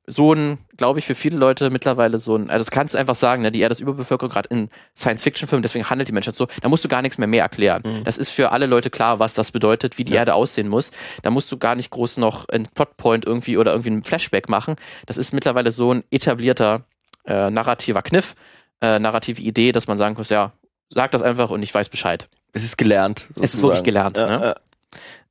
so 0.08 0.34
ein, 0.34 0.60
glaube 0.78 1.00
ich, 1.00 1.06
für 1.06 1.16
viele 1.16 1.38
Leute 1.38 1.70
mittlerweile 1.70 2.18
so 2.18 2.36
ein, 2.36 2.50
also 2.50 2.64
das 2.64 2.72
kannst 2.72 2.94
du 2.94 2.98
einfach 2.98 3.16
sagen, 3.16 3.42
ne, 3.42 3.52
die 3.52 3.62
Erde 3.62 3.74
ist 3.74 3.80
Überbevölkerung, 3.80 4.32
gerade 4.32 4.50
in 4.50 4.70
Science-Fiction-Filmen, 4.96 5.64
deswegen 5.64 5.90
handelt 5.90 6.08
die 6.08 6.14
Menschheit 6.14 6.36
so, 6.36 6.48
da 6.62 6.70
musst 6.70 6.84
du 6.84 6.88
gar 6.88 7.02
nichts 7.02 7.18
mehr 7.18 7.28
mehr 7.28 7.44
erklären. 7.44 7.82
Mhm. 7.86 8.04
Das 8.04 8.18
ist 8.18 8.30
für 8.30 8.52
alle 8.52 8.68
Leute 8.68 8.90
klar, 8.90 9.20
was 9.20 9.34
das 9.34 9.52
bedeutet, 9.52 9.98
wie 9.98 10.04
die 10.04 10.14
ja. 10.14 10.20
Erde 10.20 10.36
aussehen 10.36 10.68
muss. 10.68 10.92
Da 11.24 11.32
musst 11.32 11.52
du 11.52 11.58
gar 11.58 11.76
nicht 11.76 11.90
groß 11.90 12.18
noch 12.18 12.48
einen 12.50 12.68
Plotpoint 12.68 13.26
irgendwie 13.26 13.58
oder 13.58 13.72
irgendwie 13.72 13.90
einen 13.90 14.04
Flashback 14.04 14.50
machen. 14.50 14.76
Das 15.06 15.18
ist 15.18 15.34
mittlerweile 15.34 15.72
so 15.72 15.94
ein 15.94 16.04
etablierter 16.12 16.84
äh, 17.26 17.50
narrativer 17.50 18.04
Kniff, 18.04 18.36
äh, 18.82 19.00
narrative 19.00 19.42
Idee, 19.42 19.72
dass 19.72 19.88
man 19.88 19.98
sagen 19.98 20.16
muss, 20.18 20.30
ja, 20.30 20.54
sag 20.90 21.12
das 21.12 21.22
einfach 21.22 21.50
und 21.50 21.64
ich 21.64 21.74
weiß 21.74 21.90
Bescheid. 21.90 22.30
Es 22.54 22.64
ist 22.64 22.78
gelernt. 22.78 23.20
Sozusagen. 23.20 23.44
Es 23.44 23.54
ist 23.54 23.64
wirklich 23.64 23.84
gelernt. 23.84 24.18
Ja, 24.18 24.28
ne? 24.28 24.46
ja. 24.46 24.56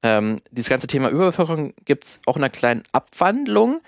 Ähm, 0.02 0.40
dieses 0.50 0.68
ganze 0.68 0.86
Thema 0.86 1.08
Überbevölkerung 1.08 1.72
gibt 1.86 2.04
es 2.04 2.20
auch 2.26 2.36
in 2.36 2.42
einer 2.42 2.50
kleinen 2.50 2.82
Abwandlung. 2.92 3.80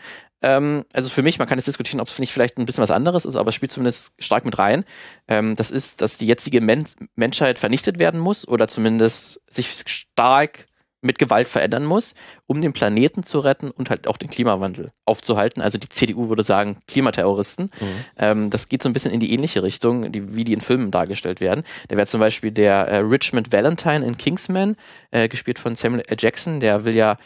Ähm, 0.46 0.84
also 0.92 1.10
für 1.10 1.22
mich, 1.22 1.40
man 1.40 1.48
kann 1.48 1.58
jetzt 1.58 1.66
diskutieren, 1.66 2.00
ob 2.00 2.06
es 2.06 2.20
nicht 2.20 2.32
vielleicht 2.32 2.56
ein 2.56 2.66
bisschen 2.66 2.82
was 2.82 2.92
anderes 2.92 3.24
ist, 3.24 3.34
aber 3.34 3.48
es 3.48 3.56
spielt 3.56 3.72
zumindest 3.72 4.12
stark 4.20 4.44
mit 4.44 4.58
rein. 4.60 4.84
Ähm, 5.26 5.56
das 5.56 5.72
ist, 5.72 6.02
dass 6.02 6.18
die 6.18 6.26
jetzige 6.26 6.60
Men 6.60 6.86
Menschheit 7.16 7.58
vernichtet 7.58 7.98
werden 7.98 8.20
muss 8.20 8.46
oder 8.46 8.68
zumindest 8.68 9.40
sich 9.50 9.68
stark 9.86 10.66
mit 11.02 11.18
Gewalt 11.18 11.48
verändern 11.48 11.84
muss, 11.84 12.14
um 12.46 12.60
den 12.60 12.72
Planeten 12.72 13.22
zu 13.22 13.40
retten 13.40 13.70
und 13.70 13.90
halt 13.90 14.06
auch 14.06 14.16
den 14.16 14.30
Klimawandel 14.30 14.92
aufzuhalten. 15.04 15.60
Also 15.62 15.78
die 15.78 15.88
CDU 15.88 16.28
würde 16.28 16.42
sagen 16.42 16.78
Klimaterroristen. 16.86 17.66
Mhm. 17.66 17.86
Ähm, 18.18 18.50
das 18.50 18.68
geht 18.68 18.82
so 18.82 18.88
ein 18.88 18.92
bisschen 18.92 19.12
in 19.12 19.20
die 19.20 19.32
ähnliche 19.32 19.62
Richtung, 19.62 20.10
die, 20.12 20.34
wie 20.34 20.44
die 20.44 20.52
in 20.52 20.60
Filmen 20.60 20.90
dargestellt 20.90 21.40
werden. 21.40 21.64
Da 21.88 21.96
wäre 21.96 22.06
zum 22.06 22.20
Beispiel 22.20 22.50
der 22.50 22.88
äh, 22.88 22.98
Richmond 22.98 23.52
Valentine 23.52 24.04
in 24.04 24.16
Kingsman, 24.16 24.76
äh, 25.10 25.28
gespielt 25.28 25.58
von 25.58 25.76
Samuel 25.76 26.04
L. 26.06 26.16
Jackson, 26.18 26.60
der 26.60 26.84
will 26.84 26.94
ja 26.94 27.18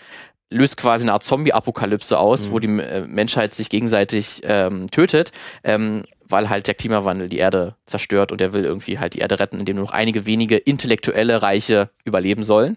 löst 0.51 0.77
quasi 0.77 1.05
eine 1.05 1.13
Art 1.13 1.25
Zombie-Apokalypse 1.25 2.19
aus, 2.19 2.49
mhm. 2.49 2.53
wo 2.53 2.59
die 2.59 2.69
äh, 2.69 3.07
Menschheit 3.07 3.55
sich 3.55 3.71
gegenseitig 3.71 4.43
ähm, 4.45 4.91
tötet, 4.91 5.31
ähm, 5.63 6.03
weil 6.29 6.49
halt 6.49 6.67
der 6.67 6.75
Klimawandel 6.75 7.29
die 7.29 7.39
Erde 7.39 7.75
zerstört 7.87 8.31
und 8.33 8.41
er 8.41 8.53
will 8.53 8.65
irgendwie 8.65 8.99
halt 8.99 9.15
die 9.15 9.21
Erde 9.21 9.41
retten, 9.41 9.59
indem 9.59 9.77
nur 9.77 9.87
noch 9.87 9.93
einige 9.93 10.27
wenige 10.27 10.57
intellektuelle 10.57 11.43
Reiche 11.43 11.91
überleben 12.05 12.43
sollen. 12.43 12.77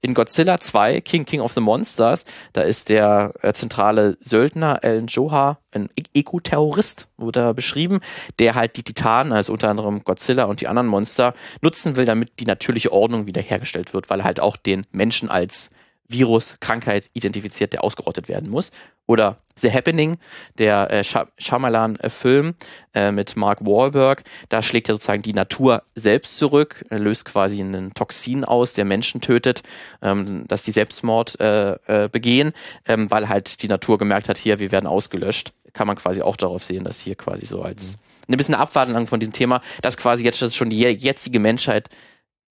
In 0.00 0.14
Godzilla 0.14 0.60
2, 0.60 1.00
King 1.00 1.24
King 1.24 1.40
of 1.40 1.52
the 1.52 1.60
Monsters, 1.60 2.24
da 2.52 2.62
ist 2.62 2.88
der 2.88 3.34
äh, 3.42 3.52
zentrale 3.52 4.16
Söldner 4.20 4.80
Alan 4.82 5.06
Johar, 5.06 5.58
ein 5.72 5.88
Eco-Terrorist, 6.14 7.08
wurde 7.16 7.40
er 7.40 7.54
beschrieben, 7.54 8.00
der 8.38 8.54
halt 8.54 8.76
die 8.76 8.82
Titanen, 8.82 9.32
also 9.32 9.52
unter 9.52 9.70
anderem 9.70 10.04
Godzilla 10.04 10.44
und 10.44 10.60
die 10.60 10.68
anderen 10.68 10.88
Monster, 10.88 11.34
nutzen 11.62 11.96
will, 11.96 12.04
damit 12.04 12.38
die 12.38 12.46
natürliche 12.46 12.92
Ordnung 12.92 13.26
wiederhergestellt 13.26 13.94
wird, 13.94 14.10
weil 14.10 14.20
er 14.20 14.24
halt 14.24 14.40
auch 14.40 14.56
den 14.56 14.86
Menschen 14.92 15.30
als 15.30 15.70
Virus, 16.08 16.56
Krankheit 16.60 17.10
identifiziert, 17.12 17.72
der 17.72 17.84
ausgerottet 17.84 18.28
werden 18.28 18.50
muss. 18.50 18.70
Oder 19.06 19.38
The 19.56 19.70
Happening, 19.70 20.16
der 20.58 20.90
äh, 20.90 21.04
Shyamalan-Film 21.04 22.54
äh, 22.94 23.12
mit 23.12 23.36
Mark 23.36 23.60
Wahlberg. 23.64 24.24
Da 24.48 24.62
schlägt 24.62 24.88
ja 24.88 24.94
sozusagen 24.94 25.22
die 25.22 25.34
Natur 25.34 25.82
selbst 25.94 26.38
zurück, 26.38 26.84
löst 26.90 27.26
quasi 27.26 27.60
einen 27.60 27.92
Toxin 27.94 28.44
aus, 28.44 28.72
der 28.72 28.84
Menschen 28.84 29.20
tötet, 29.20 29.62
ähm, 30.02 30.46
dass 30.48 30.62
die 30.62 30.72
Selbstmord 30.72 31.38
äh, 31.40 31.74
äh, 31.86 32.08
begehen, 32.08 32.52
ähm, 32.86 33.10
weil 33.10 33.28
halt 33.28 33.62
die 33.62 33.68
Natur 33.68 33.98
gemerkt 33.98 34.28
hat, 34.28 34.38
hier, 34.38 34.58
wir 34.58 34.72
werden 34.72 34.86
ausgelöscht. 34.86 35.52
Kann 35.74 35.86
man 35.86 35.96
quasi 35.96 36.22
auch 36.22 36.36
darauf 36.36 36.62
sehen, 36.62 36.84
dass 36.84 37.00
hier 37.00 37.14
quasi 37.14 37.46
so 37.46 37.62
als 37.62 37.92
mhm. 37.92 38.34
ein 38.34 38.36
bisschen 38.38 38.54
Abwartung 38.54 39.06
von 39.06 39.20
diesem 39.20 39.32
Thema, 39.32 39.60
dass 39.82 39.96
quasi 39.96 40.24
jetzt 40.24 40.54
schon 40.54 40.70
die 40.70 40.78
jetzige 40.78 41.40
Menschheit 41.40 41.88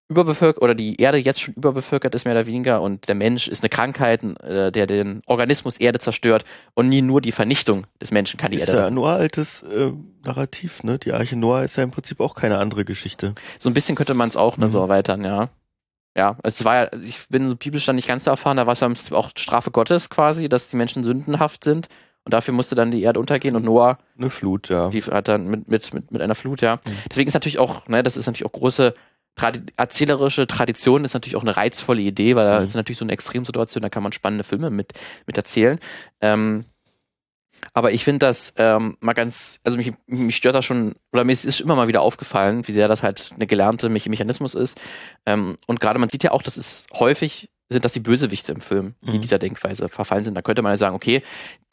überbevölkert 0.10 0.62
oder 0.62 0.76
die 0.76 1.00
Erde 1.00 1.18
jetzt 1.18 1.42
schon 1.42 1.54
überbevölkert 1.56 2.14
ist, 2.14 2.26
mehr 2.26 2.34
oder 2.34 2.46
weniger, 2.46 2.82
und 2.82 3.08
der 3.08 3.16
Mensch 3.16 3.48
ist 3.48 3.64
eine 3.64 3.70
Krankheit, 3.70 4.24
äh, 4.42 4.72
der 4.72 4.86
den 4.86 5.22
Organismus 5.26 5.78
Erde 5.78 6.00
zerstört 6.00 6.44
und 6.74 6.90
nie 6.90 7.02
nur 7.02 7.22
die 7.22 7.32
Vernichtung 7.32 7.88
des 8.02 8.12
Menschen 8.12 8.38
kann 8.38 8.52
die 8.52 8.58
ist 8.58 8.68
Erde. 8.68 8.74
Ist 8.74 8.84
ja 8.84 8.90
nur 8.92 9.10
altes 9.10 9.64
äh, 9.64 9.92
Narrativ, 10.24 10.84
ne? 10.84 11.00
Die 11.00 11.14
Arche 11.14 11.36
Noah 11.36 11.64
ist 11.64 11.78
ja 11.78 11.84
im 11.84 11.92
Prinzip 11.92 12.20
auch 12.20 12.36
keine 12.36 12.58
andere 12.58 12.86
Geschichte. 12.86 13.34
So 13.60 13.70
ein 13.70 13.74
bisschen 13.74 13.96
könnte 13.96 14.14
man 14.14 14.30
es 14.30 14.38
auch 14.38 14.58
mhm. 14.58 14.64
ne, 14.64 14.70
so 14.70 14.80
erweitern, 14.80 15.24
ja. 15.24 15.50
Ja, 16.16 16.38
es 16.44 16.64
war 16.64 16.76
ja, 16.76 16.90
ich 17.04 17.28
bin 17.30 17.50
so 17.50 17.56
biblisch 17.56 17.86
dann 17.86 17.96
nicht 17.96 18.08
ganz 18.08 18.26
so 18.26 18.30
erfahren, 18.30 18.58
da 18.58 18.68
war 18.68 18.74
es 18.74 18.82
ja 18.82 19.18
auch 19.18 19.32
Strafe 19.36 19.72
Gottes 19.72 20.10
quasi, 20.12 20.48
dass 20.48 20.68
die 20.68 20.76
Menschen 20.76 21.04
sündenhaft 21.04 21.64
sind. 21.64 21.88
Und 22.26 22.34
dafür 22.34 22.54
musste 22.54 22.76
dann 22.76 22.90
die 22.90 23.02
Erde 23.02 23.20
untergehen 23.20 23.56
und 23.56 23.66
Noah. 23.66 23.98
Eine 24.18 24.30
Flut, 24.30 24.70
ja. 24.70 24.90
Die 24.90 25.02
hat 25.02 25.28
dann 25.28 25.48
mit, 25.48 25.68
mit, 25.68 25.94
mit, 25.94 26.12
mit 26.12 26.22
einer 26.22 26.36
Flut, 26.36 26.62
ja. 26.62 26.76
Mhm. 26.76 26.92
Deswegen 27.10 27.28
ist 27.28 27.34
natürlich 27.34 27.60
auch, 27.60 27.88
ne, 27.88 28.02
das 28.02 28.16
ist 28.16 28.28
natürlich 28.28 28.46
auch 28.46 28.54
große 28.54 28.94
Tradi 29.36 29.62
erzählerische 29.78 30.46
Tradition 30.48 31.06
ist 31.06 31.14
natürlich 31.14 31.36
auch 31.36 31.42
eine 31.42 31.58
reizvolle 31.58 32.02
Idee, 32.02 32.36
weil 32.36 32.46
mhm. 32.46 32.52
da 32.52 32.64
ist 32.64 32.76
natürlich 32.76 33.00
so 33.00 33.06
eine 33.06 33.14
Extremsituation, 33.14 33.82
da 33.82 33.90
kann 33.90 34.04
man 34.04 34.12
spannende 34.12 34.44
Filme 34.44 34.70
mit, 34.70 34.94
mit 35.26 35.38
erzählen. 35.38 35.80
Ähm, 36.22 36.66
aber 37.74 37.92
ich 37.92 38.04
finde 38.04 38.26
das 38.26 38.54
ähm, 38.58 38.98
mal 39.00 39.14
ganz, 39.14 39.60
also 39.64 39.78
mich, 39.78 39.94
mich 40.08 40.36
stört 40.36 40.56
das 40.56 40.66
schon, 40.66 40.96
oder 41.14 41.24
mir 41.24 41.32
ist 41.32 41.62
immer 41.62 41.76
mal 41.76 41.88
wieder 41.88 42.02
aufgefallen, 42.02 42.68
wie 42.68 42.74
sehr 42.74 42.88
das 42.88 43.04
halt 43.04 43.32
eine 43.36 43.48
gelernte 43.48 43.90
Mechanismus 43.90 44.54
ist. 44.54 44.80
Ähm, 45.26 45.56
und 45.66 45.80
gerade 45.80 46.00
man 46.00 46.10
sieht 46.10 46.24
ja 46.24 46.32
auch, 46.32 46.44
dass 46.44 46.58
es 46.58 46.86
häufig 46.94 47.50
sind 47.70 47.86
das 47.86 47.94
die 47.94 48.00
Bösewichte 48.00 48.52
im 48.52 48.62
Film, 48.62 48.94
die 49.02 49.18
mhm. 49.18 49.22
dieser 49.22 49.40
Denkweise 49.40 49.90
verfallen 49.90 50.24
sind. 50.24 50.36
Da 50.36 50.42
könnte 50.42 50.62
man 50.62 50.72
ja 50.72 50.78
sagen, 50.78 50.96
okay, 50.96 51.24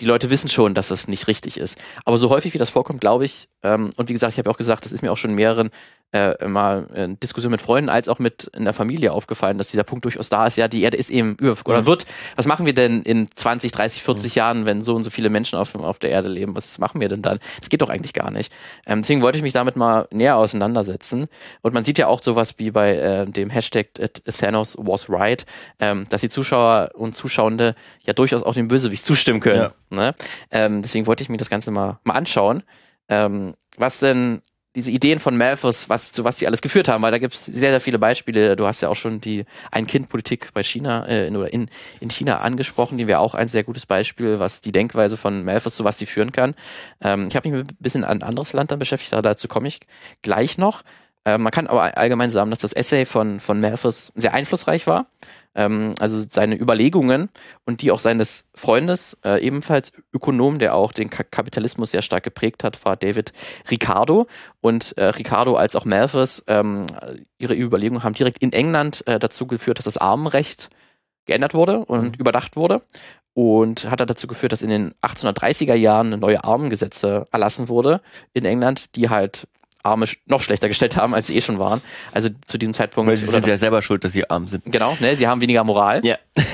die 0.01 0.07
Leute 0.07 0.31
wissen 0.31 0.49
schon, 0.49 0.75
dass 0.75 0.89
das 0.89 1.09
nicht 1.09 1.29
richtig 1.29 1.59
ist. 1.59 1.77
Aber 2.05 2.17
so 2.17 2.31
häufig 2.31 2.55
wie 2.55 2.59
das 2.59 2.71
vorkommt, 2.71 3.01
glaube 3.01 3.25
ich, 3.25 3.49
ähm, 3.63 3.91
und 3.97 4.09
wie 4.09 4.13
gesagt, 4.13 4.33
ich 4.33 4.39
habe 4.39 4.51
auch 4.51 4.57
gesagt, 4.57 4.85
das 4.85 4.93
ist 4.93 5.03
mir 5.03 5.13
auch 5.13 5.17
schon 5.17 5.31
in 5.31 5.37
mehreren 5.37 5.71
äh, 6.13 6.47
mal 6.47 6.87
in 6.95 7.21
Diskussionen 7.21 7.53
mit 7.53 7.61
Freunden 7.61 7.89
als 7.89 8.09
auch 8.09 8.19
mit 8.19 8.51
in 8.55 8.65
der 8.65 8.73
Familie 8.73 9.13
aufgefallen, 9.13 9.59
dass 9.59 9.69
dieser 9.69 9.85
Punkt 9.85 10.05
durchaus 10.05 10.29
da 10.29 10.47
ist. 10.47 10.57
Ja, 10.57 10.69
die 10.69 10.83
Erde 10.83 10.97
ist 10.97 11.11
eben 11.11 11.37
über 11.41 11.57
oder 11.65 11.83
mhm. 11.83 11.87
wird. 11.87 12.07
Was 12.37 12.47
machen 12.47 12.67
wir 12.67 12.75
denn 12.75 13.03
in 13.03 13.29
20, 13.35 13.73
30, 13.73 14.03
40 14.03 14.35
mhm. 14.35 14.39
Jahren, 14.39 14.67
wenn 14.67 14.83
so 14.83 14.95
und 14.95 15.03
so 15.03 15.11
viele 15.11 15.31
Menschen 15.31 15.59
auf, 15.59 15.75
auf 15.75 15.99
der 15.99 16.11
Erde 16.11 16.29
leben? 16.29 16.55
Was 16.55 16.79
machen 16.79 17.01
wir 17.01 17.09
denn 17.09 17.23
dann? 17.23 17.39
Das 17.61 17.69
geht 17.69 17.83
doch 17.83 17.89
eigentlich 17.89 18.13
gar 18.13 18.31
nicht. 18.31 18.53
Ähm, 18.87 19.03
deswegen 19.03 19.23
wollte 19.23 19.39
ich 19.39 19.43
mich 19.43 19.53
damit 19.53 19.77
mal 19.77 20.09
näher 20.11 20.37
auseinandersetzen. 20.37 21.27
Und 21.63 21.75
man 21.75 21.85
sieht 21.85 21.99
ja 21.99 22.09
auch 22.09 22.23
sowas 22.23 22.55
wie 22.59 22.71
bei 22.71 22.97
äh, 22.97 23.27
dem 23.27 23.51
Hashtag 23.51 23.89
Thanos 24.25 24.77
was 24.79 25.09
right, 25.09 25.47
ähm, 25.79 26.07
dass 26.09 26.21
die 26.21 26.29
Zuschauer 26.29 26.91
und 26.95 27.17
Zuschauende 27.17 27.75
ja 28.03 28.13
durchaus 28.13 28.43
auch 28.43 28.55
dem 28.55 28.69
Bösewicht 28.69 29.05
zustimmen 29.05 29.41
können. 29.41 29.61
Ja. 29.61 29.73
Ne? 29.91 30.15
Ähm, 30.51 30.83
deswegen 30.83 31.07
wollte 31.07 31.23
ich 31.23 31.29
mir 31.29 31.37
das 31.37 31.51
Ganze 31.51 31.71
mal, 31.71 31.99
mal 32.05 32.15
anschauen. 32.15 32.63
Ähm, 33.09 33.55
was 33.77 33.99
denn 33.99 34.43
diese 34.77 34.91
Ideen 34.93 35.19
von 35.19 35.37
Malthus, 35.37 35.89
was, 35.89 36.13
zu 36.13 36.25
was 36.25 36.39
sie 36.39 36.47
alles 36.47 36.63
geführt 36.63 36.89
haben, 36.89 37.03
weil 37.03 37.11
da 37.11 37.19
gibt 37.19 37.35
es 37.35 37.45
sehr, 37.45 37.71
sehr 37.71 37.81
viele 37.81 37.99
Beispiele. 37.99 38.55
Du 38.55 38.67
hast 38.67 38.81
ja 38.81 38.89
auch 38.89 38.97
schon 38.97 39.21
die 39.21 39.45
Ein-Kind-Politik 39.73 40.51
bei 40.55 40.63
China 40.63 41.07
äh, 41.07 41.27
in, 41.27 41.37
oder 41.37 41.53
in, 41.53 41.69
in 41.99 42.11
China 42.11 42.39
angesprochen, 42.41 42.97
die 42.97 43.09
wäre 43.09 43.19
auch 43.19 43.35
ein 43.35 43.49
sehr 43.49 43.65
gutes 43.65 43.87
Beispiel, 43.87 44.39
was 44.39 44.61
die 44.61 44.73
Denkweise 44.73 45.17
von 45.17 45.45
Malthus 45.45 45.75
zu 45.75 45.85
was 45.85 45.99
sie 45.99 46.07
führen 46.07 46.31
kann. 46.31 46.55
Ähm, 47.01 47.27
ich 47.29 47.37
habe 47.37 47.49
mich 47.49 47.61
ein 47.61 47.77
bisschen 47.81 48.05
an 48.05 48.19
ein 48.19 48.23
anderes 48.23 48.53
Land 48.53 48.71
dann 48.71 48.79
beschäftigt, 48.79 49.13
dazu 49.13 49.49
komme 49.49 49.67
ich 49.67 49.81
gleich 50.23 50.57
noch. 50.57 50.83
Äh, 51.25 51.39
man 51.39 51.53
kann 51.53 51.67
aber 51.67 51.97
allgemein 51.97 52.31
sagen, 52.31 52.51
dass 52.51 52.61
das 52.61 52.73
Essay 52.73 53.05
von, 53.05 53.41
von 53.41 53.61
Malthus 53.61 54.13
sehr 54.15 54.35
einflussreich 54.35 54.87
war 54.87 55.07
ähm, 55.55 55.95
also 55.99 56.25
seine 56.29 56.59
Überlegungen 56.59 57.29
und 57.65 57.83
die 57.83 57.91
auch 57.91 57.99
seines 57.99 58.45
Freundes, 58.55 59.17
äh, 59.25 59.45
ebenfalls 59.45 59.93
Ökonom, 60.13 60.59
der 60.59 60.75
auch 60.75 60.93
den 60.93 61.11
Ka 61.11 61.25
Kapitalismus 61.25 61.91
sehr 61.91 62.03
stark 62.03 62.23
geprägt 62.23 62.65
hat, 62.65 62.85
war 62.85 62.97
David 62.97 63.33
Ricardo. 63.71 64.27
Und 64.61 64.97
äh, 64.97 65.07
Ricardo 65.07 65.57
als 65.57 65.77
auch 65.77 65.85
Malthus, 65.85 66.45
ähm, 66.47 66.87
ihre 67.39 67.55
Überlegungen 67.55 68.05
haben 68.05 68.15
direkt 68.15 68.39
in 68.39 68.53
England 68.53 69.07
äh, 69.07 69.19
dazu 69.19 69.47
geführt, 69.47 69.79
dass 69.79 69.85
das 69.85 69.97
Armenrecht 69.97 70.71
geändert 71.27 71.55
wurde 71.55 71.85
und 71.85 72.19
überdacht 72.19 72.57
wurde 72.57 72.83
und 73.35 73.91
hat 73.91 74.01
dazu 74.01 74.27
geführt, 74.27 74.53
dass 74.53 74.63
in 74.63 74.71
den 74.71 74.95
1830er 75.03 75.75
Jahren 75.75 76.09
eine 76.09 76.19
neue 76.19 76.43
Armengesetze 76.43 77.27
erlassen 77.31 77.69
wurde 77.69 78.01
in 78.33 78.45
England, 78.45 78.97
die 78.97 79.09
halt 79.09 79.47
Arme 79.83 80.07
noch 80.27 80.43
schlechter 80.43 80.69
gestellt 80.69 80.97
haben, 80.97 81.15
als 81.15 81.29
sie 81.29 81.37
eh 81.37 81.41
schon 81.41 81.59
waren. 81.59 81.81
Also 82.13 82.29
zu 82.47 82.59
diesem 82.59 82.75
Zeitpunkt. 82.75 83.11
Weil 83.11 83.17
sie 83.17 83.27
sind 83.27 83.47
ja 83.47 83.59
selber 83.59 83.83
schuld, 83.83 84.05
dass 84.05 84.13
sie 84.13 84.29
arm 84.29 84.47
sind. 84.47 84.65
Genau, 84.67 84.97
ne, 85.01 85.17
sie 85.17 85.27
haben 85.27 85.41
weniger 85.41 85.65
Moral. 85.65 86.05
Ja. 86.05 86.17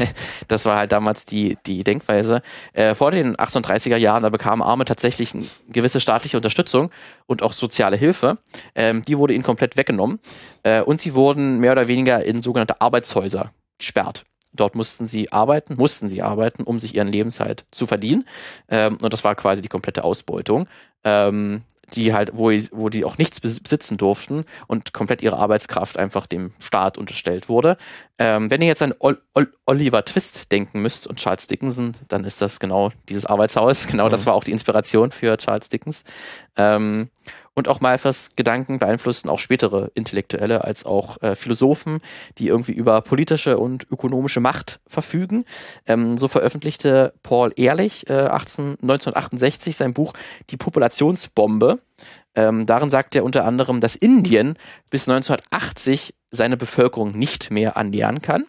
Das 0.48 0.64
war 0.64 0.76
halt 0.76 0.92
damals 0.92 1.24
die, 1.26 1.58
die 1.66 1.82
Denkweise. 1.82 2.40
Äh, 2.72 2.94
vor 2.94 3.10
den 3.10 3.36
1830er 3.36 3.96
Jahren, 3.96 4.22
da 4.22 4.28
bekamen 4.28 4.62
Arme 4.62 4.84
tatsächlich 4.84 5.34
eine 5.34 5.44
gewisse 5.68 5.98
staatliche 5.98 6.36
Unterstützung 6.36 6.90
und 7.26 7.42
auch 7.42 7.52
soziale 7.52 7.96
Hilfe. 7.96 8.38
Ähm, 8.74 9.02
die 9.02 9.18
wurde 9.18 9.34
ihnen 9.34 9.42
komplett 9.42 9.76
weggenommen. 9.76 10.20
Äh, 10.62 10.82
und 10.82 11.00
sie 11.00 11.14
wurden 11.14 11.58
mehr 11.58 11.72
oder 11.72 11.88
weniger 11.88 12.24
in 12.24 12.42
sogenannte 12.42 12.80
Arbeitshäuser 12.80 13.52
gesperrt. 13.78 14.24
Dort 14.56 14.74
mussten 14.74 15.06
sie 15.06 15.32
arbeiten, 15.32 15.74
mussten 15.76 16.08
sie 16.08 16.22
arbeiten, 16.22 16.62
um 16.62 16.80
sich 16.80 16.94
ihren 16.94 17.08
Lebenshalt 17.08 17.64
zu 17.70 17.86
verdienen. 17.86 18.26
Ähm, 18.68 18.98
und 19.02 19.12
das 19.12 19.22
war 19.24 19.34
quasi 19.34 19.62
die 19.62 19.68
komplette 19.68 20.02
Ausbeutung. 20.02 20.68
Ähm, 21.04 21.62
die 21.94 22.12
halt, 22.12 22.32
wo, 22.34 22.50
wo 22.72 22.88
die 22.88 23.04
auch 23.04 23.18
nichts 23.18 23.40
bes- 23.42 23.62
besitzen 23.62 23.96
durften 23.96 24.44
und 24.66 24.92
komplett 24.92 25.22
ihre 25.22 25.36
Arbeitskraft 25.36 25.96
einfach 25.98 26.26
dem 26.26 26.52
Staat 26.58 26.98
unterstellt 26.98 27.48
wurde. 27.48 27.76
Ähm, 28.18 28.50
wenn 28.50 28.60
ihr 28.62 28.68
jetzt 28.68 28.82
an 28.82 28.94
Ol 28.98 29.20
Ol 29.34 29.52
Oliver 29.66 30.04
Twist 30.04 30.50
denken 30.52 30.80
müsst 30.82 31.06
und 31.06 31.18
Charles 31.18 31.46
Dickinson, 31.46 31.92
dann 32.08 32.24
ist 32.24 32.40
das 32.40 32.58
genau 32.60 32.92
dieses 33.08 33.26
Arbeitshaus. 33.26 33.86
Genau, 33.96 34.08
das 34.08 34.26
war 34.26 34.34
auch 34.34 34.44
die 34.44 34.52
Inspiration 34.52 35.10
für 35.12 35.36
Charles 35.38 35.68
Dickens. 35.68 36.04
Ähm, 36.56 37.08
und 37.56 37.68
auch 37.68 37.80
Malthus 37.80 38.28
Gedanken 38.36 38.78
beeinflussten 38.78 39.30
auch 39.30 39.40
spätere 39.40 39.90
Intellektuelle 39.94 40.62
als 40.62 40.84
auch 40.84 41.20
äh, 41.22 41.34
Philosophen, 41.34 42.00
die 42.38 42.48
irgendwie 42.48 42.72
über 42.72 43.00
politische 43.00 43.58
und 43.58 43.90
ökonomische 43.90 44.40
Macht 44.40 44.78
verfügen. 44.86 45.44
Ähm, 45.86 46.18
so 46.18 46.28
veröffentlichte 46.28 47.14
Paul 47.22 47.52
Ehrlich 47.56 48.08
äh, 48.08 48.12
18, 48.12 48.76
1968 48.82 49.74
sein 49.74 49.94
Buch 49.94 50.12
Die 50.50 50.58
Populationsbombe. 50.58 51.78
Ähm, 52.34 52.66
darin 52.66 52.90
sagt 52.90 53.16
er 53.16 53.24
unter 53.24 53.46
anderem, 53.46 53.80
dass 53.80 53.96
Indien 53.96 54.54
bis 54.90 55.08
1980 55.08 56.14
seine 56.30 56.58
Bevölkerung 56.58 57.12
nicht 57.12 57.50
mehr 57.50 57.78
annähern 57.78 58.20
kann 58.20 58.44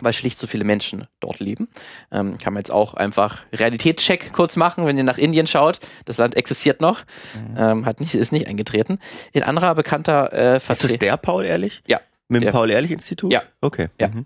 weil 0.00 0.12
schlicht 0.12 0.38
so 0.38 0.46
viele 0.46 0.64
Menschen 0.64 1.06
dort 1.20 1.40
leben. 1.40 1.68
Ähm, 2.10 2.38
kann 2.38 2.54
man 2.54 2.60
jetzt 2.60 2.70
auch 2.70 2.94
einfach 2.94 3.44
Realitätscheck 3.52 4.32
kurz 4.32 4.56
machen, 4.56 4.86
wenn 4.86 4.96
ihr 4.96 5.04
nach 5.04 5.18
Indien 5.18 5.46
schaut. 5.46 5.78
Das 6.04 6.16
Land 6.16 6.36
existiert 6.36 6.80
noch, 6.80 7.02
ähm, 7.56 7.84
hat 7.86 8.00
nicht, 8.00 8.14
ist 8.14 8.32
nicht 8.32 8.46
eingetreten. 8.46 8.98
Ein 9.34 9.42
anderer 9.42 9.74
bekannter 9.74 10.32
äh, 10.32 10.56
Ist 10.56 10.70
das 10.70 10.98
der 10.98 11.16
Paul 11.16 11.44
Ehrlich? 11.44 11.82
Ja. 11.86 12.00
Mit 12.30 12.42
dem 12.42 12.46
Der. 12.46 12.52
Paul-Ehrlich-Institut? 12.52 13.32
Ja. 13.32 13.42
Okay. 13.60 13.88
Ja. 14.00 14.08
Mhm. 14.08 14.24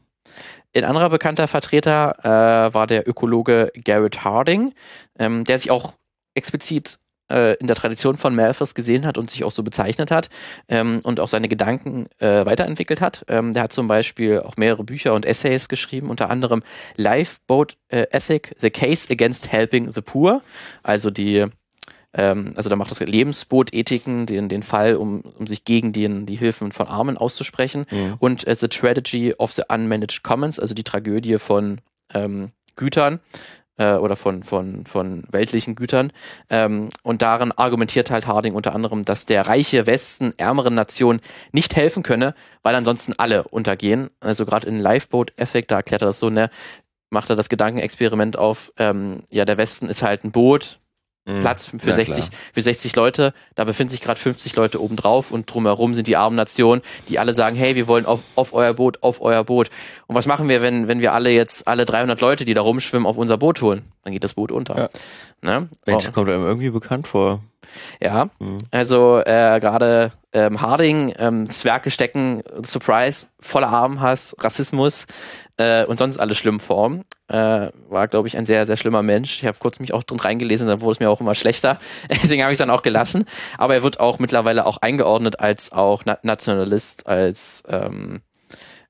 Ein 0.77 0.85
anderer 0.85 1.09
bekannter 1.09 1.48
Vertreter 1.48 2.18
äh, 2.22 2.74
war 2.74 2.87
der 2.87 3.09
Ökologe 3.09 3.72
Garrett 3.83 4.24
Harding, 4.24 4.74
ähm, 5.18 5.44
der 5.44 5.59
sich 5.59 5.70
auch 5.70 5.94
explizit 6.35 6.98
äh, 7.30 7.54
in 7.54 7.66
der 7.66 7.76
Tradition 7.76 8.16
von 8.16 8.34
Malthus 8.34 8.74
gesehen 8.74 9.06
hat 9.06 9.18
und 9.18 9.30
sich 9.30 9.44
auch 9.44 9.50
so 9.50 9.62
bezeichnet 9.62 10.10
hat 10.10 10.28
ähm, 10.68 11.00
und 11.04 11.20
auch 11.20 11.28
seine 11.28 11.48
Gedanken 11.48 12.06
äh, 12.18 12.44
weiterentwickelt 12.46 13.00
hat. 13.00 13.24
Ähm, 13.28 13.54
der 13.54 13.64
hat 13.64 13.72
zum 13.72 13.87
Beispiel 13.87 14.40
auch 14.40 14.56
mehrere 14.56 14.84
Bücher 14.84 15.14
und 15.14 15.26
Essays 15.26 15.68
geschrieben, 15.68 16.10
unter 16.10 16.30
anderem 16.30 16.62
Lifeboat 16.96 17.76
äh, 17.88 18.06
Ethic, 18.10 18.54
The 18.60 18.70
Case 18.70 19.08
Against 19.10 19.52
Helping 19.52 19.90
the 19.90 20.02
Poor, 20.02 20.42
also 20.82 21.10
die 21.10 21.46
ähm, 22.16 22.50
also 22.54 22.70
da 22.70 22.76
macht 22.76 22.92
das 22.92 23.00
Lebensboot-Ethiken, 23.00 24.26
den, 24.26 24.48
den 24.48 24.62
Fall, 24.62 24.94
um, 24.94 25.22
um 25.22 25.46
sich 25.46 25.64
gegen 25.64 25.92
den, 25.92 26.26
die 26.26 26.37
Hilfen 26.37 26.70
von 26.70 26.87
Armen 26.87 27.16
auszusprechen. 27.16 27.87
Mhm. 27.90 28.14
Und 28.20 28.46
äh, 28.46 28.54
The 28.54 28.68
Tragedy 28.68 29.34
of 29.37 29.50
the 29.52 29.62
Unmanaged 29.68 30.22
Commons, 30.22 30.60
also 30.60 30.74
die 30.74 30.84
Tragödie 30.84 31.38
von 31.38 31.80
ähm, 32.12 32.52
Gütern 32.76 33.20
äh, 33.76 33.94
oder 33.94 34.16
von, 34.16 34.42
von, 34.42 34.87
von 34.87 35.24
weltlichen 35.30 35.74
Gütern. 35.74 36.12
Ähm, 36.50 36.88
und 37.02 37.22
darin 37.22 37.52
argumentiert 37.52 38.10
halt 38.10 38.26
Harding 38.26 38.54
unter 38.54 38.74
anderem, 38.74 39.04
dass 39.04 39.26
der 39.26 39.46
reiche 39.46 39.87
Westen 39.87 40.32
ärmeren 40.37 40.74
Nationen 40.74 41.20
nicht 41.52 41.76
helfen 41.76 42.02
könne, 42.02 42.34
weil 42.62 42.74
ansonsten 42.74 43.14
alle 43.16 43.44
untergehen. 43.44 44.10
Also 44.20 44.46
gerade 44.46 44.66
in 44.66 44.80
Lifeboat 44.80 45.32
Effect, 45.37 45.70
da 45.70 45.76
erklärt 45.76 46.02
er 46.02 46.08
das 46.08 46.18
so, 46.18 46.30
ne, 46.30 46.50
macht 47.10 47.30
er 47.30 47.37
das 47.37 47.48
Gedankenexperiment 47.48 48.37
auf, 48.37 48.72
ähm, 48.78 49.22
ja, 49.30 49.44
der 49.44 49.56
Westen 49.56 49.88
ist 49.88 50.02
halt 50.02 50.24
ein 50.24 50.32
Boot, 50.32 50.80
Mhm. 51.26 51.40
Platz 51.40 51.66
für, 51.66 51.88
Ja, 51.88 51.94
60, 51.94 52.28
klar. 52.28 52.40
für 52.52 52.60
60 52.60 52.96
Leute. 52.96 53.32
Da 53.54 53.64
befinden 53.64 53.90
sich 53.90 54.02
gerade 54.02 54.20
50 54.20 54.54
Leute 54.56 54.82
obendrauf 54.82 55.30
und 55.30 55.52
drumherum 55.52 55.94
sind 55.94 56.06
die 56.06 56.16
armen 56.16 56.37
Nationen, 56.37 56.82
die 57.08 57.18
alle 57.18 57.32
sagen, 57.32 57.56
hey, 57.56 57.74
wir 57.76 57.88
wollen 57.88 58.04
auf, 58.04 58.22
auf 58.34 58.52
euer 58.52 58.74
Boot, 58.74 59.02
auf 59.02 59.22
euer 59.22 59.42
Boot. 59.44 59.70
Und 60.06 60.14
was 60.16 60.26
machen 60.26 60.48
wir, 60.48 60.60
wenn, 60.60 60.87
wenn 60.87 61.00
wir 61.00 61.12
alle 61.14 61.30
jetzt 61.30 61.66
alle 61.66 61.87
300 61.87 62.20
Leute, 62.20 62.44
die 62.44 62.52
da 62.52 62.60
rumschwimmen, 62.60 63.06
auf 63.06 63.16
unser 63.16 63.38
Boot 63.38 63.62
holen? 63.62 63.82
Dann 64.02 64.12
geht 64.12 64.22
das 64.24 64.34
Boot 64.34 64.52
unter. 64.52 64.76
Ja. 64.76 64.88
Ne? 65.40 65.68
Mensch, 65.87 66.06
Oh, 66.08 66.12
kommt 66.12 66.28
einem 66.28 66.44
irgendwie 66.44 66.70
bekannt 66.70 67.06
vor. 67.06 67.40
Ja, 68.00 68.31
Mhm. 68.38 68.59
also 68.70 69.18
äh, 69.20 69.59
gerade 69.61 70.12
ähm, 70.33 70.61
Harding, 70.61 71.12
ähm, 71.18 71.48
Zwerge 71.48 71.90
stecken, 71.90 72.42
Surprise, 72.64 73.29
voller 73.40 73.68
Armenhass, 73.68 74.35
Rassismus 74.40 75.07
äh, 75.57 75.85
und 75.85 75.98
sonst 75.98 76.18
alle 76.18 76.35
schlimmen 76.35 76.61
Formen. 76.61 77.05
Äh, 77.29 77.68
war, 77.88 78.09
glaube 78.09 78.29
ich, 78.29 78.37
ein 78.37 78.44
sehr, 78.44 78.66
sehr 78.66 78.77
schlimmer 78.77 79.03
Mensch. 79.03 79.38
Ich 79.42 79.46
habe 79.46 79.59
kurz 79.59 79.79
mich 79.79 79.94
auch 79.94 80.03
drin 80.03 80.20
reingelesen, 80.20 80.66
dann 80.66 80.81
wurde 80.81 80.92
es 80.94 81.00
mir 81.00 81.09
auch 81.09 81.20
immer 81.20 81.35
schlechter. 81.35 81.79
Deswegen 82.11 82.42
habe 82.42 82.53
ich 82.53 82.57
es 82.57 82.59
dann 82.59 82.70
auch 82.70 82.83
gelassen. 82.83 83.24
Aber 83.59 83.74
er 83.74 83.83
wird 83.83 84.00
auch 84.00 84.18
mittlerweile 84.18 84.66
auch 84.66 84.79
eingeordnet 84.79 85.40
als 85.40 85.72
auch 85.72 86.03
Na 86.05 86.18
Nationalist, 86.22 87.07
als 87.07 87.62
ähm, 87.68 88.22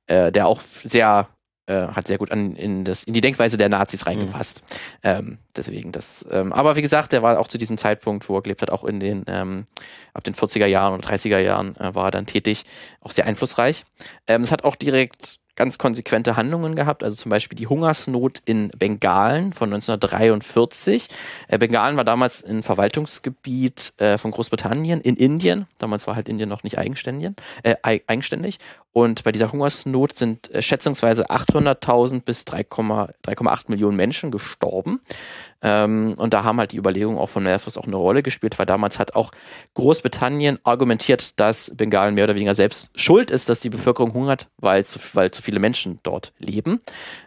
äh, 0.07 0.33
der 0.33 0.47
auch 0.47 0.61
sehr 0.61 1.29
äh, 1.67 1.89
hat 1.89 2.07
sehr 2.07 2.19
gut 2.19 2.31
an, 2.31 2.57
in, 2.57 2.85
das, 2.85 3.05
in 3.05 3.15
die 3.15 3.21
Denkweise 3.21 3.57
der 3.57 3.69
Nazis 3.69 4.07
reingepasst. 4.07 4.63
Ähm, 5.03 5.39
deswegen 5.57 5.93
das. 5.93 6.25
Ähm, 6.31 6.53
aber 6.53 6.77
wie 6.77 6.83
gesagt, 6.83 7.13
der 7.13 7.23
war 7.23 7.39
auch 7.39 7.49
zu 7.49 7.59
diesem 7.59 7.79
Zeitpunkt, 7.79 8.29
wo 8.29 8.37
er 8.37 8.43
gelebt 8.43 8.63
hat, 8.63 8.71
auch 8.71 8.85
in 8.85 9.01
den 9.01 9.25
ähm, 9.29 9.67
ab 10.13 10.25
den 10.25 10.35
40er 10.35 10.67
Jahren 10.67 10.95
oder 10.95 11.09
30er 11.09 11.39
Jahren 11.39 11.77
äh, 11.77 11.95
war 11.95 12.07
er 12.07 12.11
dann 12.11 12.27
tätig, 12.27 12.65
auch 13.01 13.13
sehr 13.13 13.27
einflussreich. 13.27 13.85
Ähm, 14.27 14.43
es 14.43 14.53
hat 14.53 14.65
auch 14.65 14.77
direkt 14.77 15.39
ganz 15.57 15.79
konsequente 15.79 16.37
Handlungen 16.37 16.75
gehabt, 16.75 17.03
also 17.05 17.17
zum 17.17 17.31
Beispiel 17.31 17.57
die 17.57 17.67
Hungersnot 17.67 18.43
in 18.45 18.71
Bengalen 18.71 19.53
von 19.53 19.73
1943. 19.73 21.09
Äh, 21.49 21.59
Bengalen 21.59 21.97
war 21.97 22.05
damals 22.05 22.45
ein 22.45 22.63
Verwaltungsgebiet 22.63 23.93
äh, 23.99 24.19
von 24.19 24.31
Großbritannien 24.31 25.01
in 25.01 25.17
Indien. 25.17 25.67
Damals 25.79 26.07
war 26.07 26.17
halt 26.17 26.29
Indien 26.29 26.49
noch 26.49 26.63
nicht 26.65 26.79
eigenständig. 26.79 27.33
Äh, 27.63 27.77
ei- 27.83 28.03
eigenständig. 28.07 28.59
Und 28.93 29.25
bei 29.25 29.33
dieser 29.33 29.51
Hungersnot 29.53 30.17
sind 30.17 30.51
äh, 30.53 30.63
schätzungsweise 30.63 31.31
800.000 31.31 32.25
bis 32.25 32.43
3,8 32.43 33.11
3,8 33.25 33.65
Millionen 33.69 33.97
Menschen 33.97 34.31
gestorben. 34.31 35.01
Ähm, 35.67 36.15
und 36.19 36.35
da 36.35 36.45
haben 36.45 36.59
halt 36.61 36.73
die 36.73 36.77
Überlegungen 36.77 37.19
auch 37.19 37.31
von 37.31 37.43
Malthus 37.43 37.79
auch 37.79 37.87
eine 37.87 37.97
Rolle 37.97 38.23
gespielt, 38.23 38.59
weil 38.59 38.67
damals 38.67 38.99
hat 38.99 39.15
auch 39.15 39.31
Großbritannien 39.75 40.59
argumentiert, 40.63 41.41
dass 41.41 41.73
Bengalen 41.75 42.15
mehr 42.15 42.25
oder 42.25 42.35
weniger 42.35 42.55
selbst 42.55 42.91
schuld 42.95 43.31
ist, 43.31 43.49
dass 43.49 43.61
die 43.61 43.71
Bevölkerung 43.71 44.13
hungert, 44.13 44.49
weil 44.59 44.85
zu, 44.85 44.99
weil 45.15 45.31
zu 45.31 45.41
viele 45.43 45.59
Menschen 45.61 46.01
dort 46.03 46.33
leben 46.39 46.81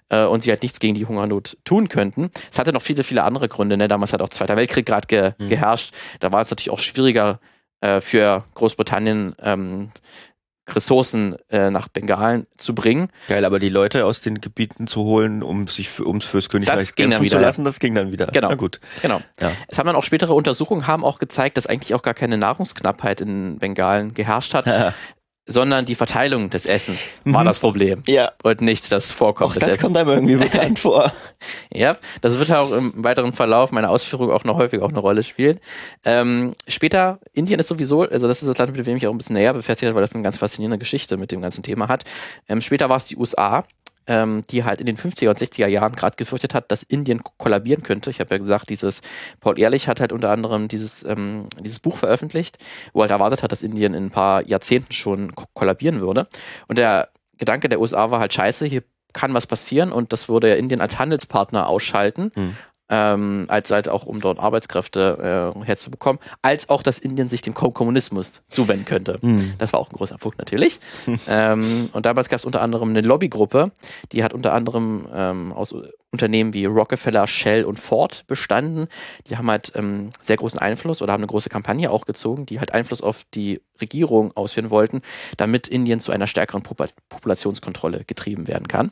äh, 0.09 0.23
und 0.23 0.43
sie 0.43 0.51
halt 0.51 0.61
nichts 0.61 0.79
gegen 0.79 0.93
die 0.93 1.05
Hungersnot 1.05 1.57
tun 1.65 1.89
könnten. 1.89 2.29
Es 2.51 2.59
hatte 2.59 2.71
noch 2.73 2.81
viele, 2.83 3.03
viele 3.03 3.23
andere 3.23 3.49
Gründe. 3.49 3.75
Ne? 3.75 3.87
Damals 3.87 4.13
hat 4.13 4.21
auch 4.21 4.29
Zweiter 4.29 4.55
Weltkrieg 4.55 4.85
gerade 4.85 5.07
ge 5.07 5.31
Mhm. 5.39 5.49
geherrscht. 5.49 5.93
Da 6.19 6.31
war 6.31 6.41
es 6.41 6.49
natürlich 6.51 6.69
auch 6.69 6.79
schwieriger 6.79 7.39
äh, 7.81 8.01
für 8.01 8.43
Großbritannien 8.53 9.35
ähm, 9.41 9.89
Ressourcen 10.67 11.35
äh, 11.49 11.69
nach 11.69 11.87
Bengalen 11.87 12.47
zu 12.57 12.75
bringen. 12.75 13.09
Geil, 13.27 13.45
aber 13.45 13.59
die 13.59 13.69
Leute 13.69 14.05
aus 14.05 14.21
den 14.21 14.41
Gebieten 14.41 14.87
zu 14.87 15.03
holen, 15.03 15.43
um 15.43 15.67
sich 15.67 15.99
ums 15.99 16.25
fürs 16.25 16.49
Königreich 16.49 16.79
Das 16.79 16.95
ging 16.95 17.05
dann 17.05 17.11
kämpfen 17.11 17.25
wieder, 17.25 17.37
zu 17.37 17.41
lassen, 17.41 17.65
das 17.65 17.79
ging 17.79 17.95
dann 17.95 18.11
wieder. 18.11 18.27
Genau. 18.27 18.49
Na 18.49 18.55
gut. 18.55 18.79
Genau. 19.01 19.21
Ja. 19.39 19.51
Es 19.67 19.79
haben 19.79 19.87
dann 19.87 19.95
auch 19.95 20.03
spätere 20.03 20.33
Untersuchungen 20.33 20.87
haben 20.87 21.03
auch 21.03 21.19
gezeigt, 21.19 21.57
dass 21.57 21.67
eigentlich 21.67 21.93
auch 21.93 22.01
gar 22.01 22.13
keine 22.13 22.37
Nahrungsknappheit 22.37 23.21
in 23.21 23.59
Bengalen 23.59 24.13
geherrscht 24.13 24.53
hat, 24.53 24.65
sondern 25.47 25.85
die 25.85 25.95
Verteilung 25.95 26.49
des 26.49 26.65
Essens 26.65 27.21
war 27.23 27.41
Mhm. 27.43 27.47
das 27.47 27.59
Problem 27.59 28.03
ja, 28.07 28.31
und 28.43 28.61
nicht 28.61 28.91
das 28.91 29.11
Vorkommen 29.11 29.49
auch 29.51 29.53
des 29.53 29.61
das 29.61 29.69
Essens. 29.73 29.81
kommt 29.83 29.97
einem 29.97 30.09
irgendwie 30.09 30.35
bekannt 30.49 30.79
vor. 30.79 31.11
Ja, 31.73 31.95
das 32.21 32.37
wird 32.37 32.51
auch 32.51 32.71
im 32.71 32.91
weiteren 33.03 33.31
Verlauf 33.33 33.71
meiner 33.71 33.89
Ausführung 33.89 34.31
auch 34.31 34.43
noch 34.43 34.57
häufig 34.57 34.81
auch 34.81 34.89
eine 34.89 34.99
Rolle 34.99 35.23
spielen. 35.23 35.59
Ähm, 36.05 36.53
später, 36.67 37.19
Indien 37.33 37.59
ist 37.59 37.67
sowieso, 37.67 38.01
also 38.03 38.27
das 38.27 38.41
ist 38.41 38.47
das 38.49 38.57
Land, 38.57 38.75
mit 38.75 38.85
dem 38.85 38.97
ich 38.97 39.07
auch 39.07 39.11
ein 39.11 39.17
bisschen 39.17 39.35
näher 39.35 39.53
befestigt 39.53 39.87
habe, 39.87 39.95
weil 39.95 40.01
das 40.03 40.13
eine 40.13 40.23
ganz 40.23 40.37
faszinierende 40.37 40.77
Geschichte 40.77 41.17
mit 41.17 41.31
dem 41.31 41.41
ganzen 41.41 41.63
Thema 41.63 41.87
hat. 41.87 42.03
Ähm, 42.49 42.61
später 42.61 42.89
war 42.89 42.97
es 42.97 43.05
die 43.05 43.15
USA, 43.17 43.63
ähm, 44.07 44.43
die 44.49 44.63
halt 44.63 44.79
in 44.79 44.85
den 44.85 44.97
50er 44.97 45.29
und 45.29 45.37
60er 45.37 45.67
Jahren 45.67 45.95
gerade 45.95 46.15
gefürchtet 46.15 46.53
hat, 46.53 46.71
dass 46.71 46.83
Indien 46.83 47.21
kollabieren 47.37 47.83
könnte. 47.83 48.09
Ich 48.09 48.19
habe 48.19 48.35
ja 48.35 48.39
gesagt, 48.39 48.69
dieses 48.69 49.01
Paul 49.39 49.59
Ehrlich 49.59 49.87
hat 49.87 49.99
halt 49.99 50.11
unter 50.11 50.29
anderem 50.29 50.67
dieses, 50.67 51.03
ähm, 51.03 51.47
dieses 51.59 51.79
Buch 51.79 51.97
veröffentlicht, 51.97 52.57
wo 52.93 52.99
er 52.99 53.03
halt 53.03 53.11
erwartet 53.11 53.43
hat, 53.43 53.51
dass 53.51 53.63
Indien 53.63 53.93
in 53.93 54.05
ein 54.05 54.11
paar 54.11 54.45
Jahrzehnten 54.47 54.93
schon 54.93 55.35
ko 55.35 55.45
kollabieren 55.53 56.01
würde. 56.01 56.27
Und 56.67 56.77
der 56.77 57.09
Gedanke 57.37 57.69
der 57.69 57.79
USA 57.79 58.09
war 58.11 58.19
halt 58.19 58.33
scheiße, 58.33 58.65
hier 58.65 58.83
kann 59.13 59.33
was 59.33 59.47
passieren 59.47 59.91
und 59.91 60.13
das 60.13 60.29
würde 60.29 60.55
Indien 60.55 60.81
als 60.81 60.99
Handelspartner 60.99 61.67
ausschalten. 61.67 62.31
Hm. 62.35 62.55
Ähm, 62.89 63.45
als 63.49 63.69
halt 63.71 63.89
auch 63.89 64.05
um 64.05 64.21
dort 64.21 64.39
Arbeitskräfte 64.39 65.53
äh, 65.57 65.65
herzubekommen, 65.65 66.19
als 66.41 66.69
auch, 66.69 66.83
dass 66.83 66.99
Indien 66.99 67.27
sich 67.27 67.41
dem 67.41 67.53
Ko- 67.53 67.71
Kommunismus 67.71 68.41
zuwenden 68.49 68.85
könnte. 68.85 69.19
Mhm. 69.21 69.53
Das 69.57 69.73
war 69.73 69.79
auch 69.79 69.89
ein 69.91 69.95
großer 69.95 70.17
Punkt 70.17 70.37
natürlich. 70.37 70.79
ähm, 71.27 71.89
und 71.93 72.05
damals 72.05 72.29
gab 72.29 72.39
es 72.39 72.45
unter 72.45 72.61
anderem 72.61 72.89
eine 72.89 73.01
Lobbygruppe, 73.01 73.71
die 74.11 74.23
hat 74.23 74.33
unter 74.33 74.53
anderem 74.53 75.07
ähm, 75.13 75.51
aus 75.53 75.75
Unternehmen 76.11 76.53
wie 76.53 76.63
Rockefeller, 76.65 77.27
Shell 77.27 77.65
und 77.65 77.79
Ford 77.79 78.23
bestanden. 78.27 78.87
Die 79.29 79.37
haben 79.37 79.51
halt 79.51 79.73
ähm, 79.75 80.09
sehr 80.21 80.37
großen 80.37 80.57
Einfluss 80.57 81.01
oder 81.01 81.11
haben 81.11 81.19
eine 81.21 81.27
große 81.27 81.49
Kampagne 81.49 81.91
auch 81.91 82.05
gezogen, 82.05 82.45
die 82.45 82.59
halt 82.59 82.73
Einfluss 82.73 83.01
auf 83.01 83.25
die 83.33 83.61
Regierung 83.81 84.31
ausführen 84.35 84.69
wollten, 84.69 85.01
damit 85.35 85.67
Indien 85.67 85.99
zu 85.99 86.13
einer 86.13 86.25
stärkeren 86.27 86.63
Popul- 86.63 86.93
Populationskontrolle 87.09 88.05
getrieben 88.05 88.47
werden 88.47 88.67
kann. 88.69 88.91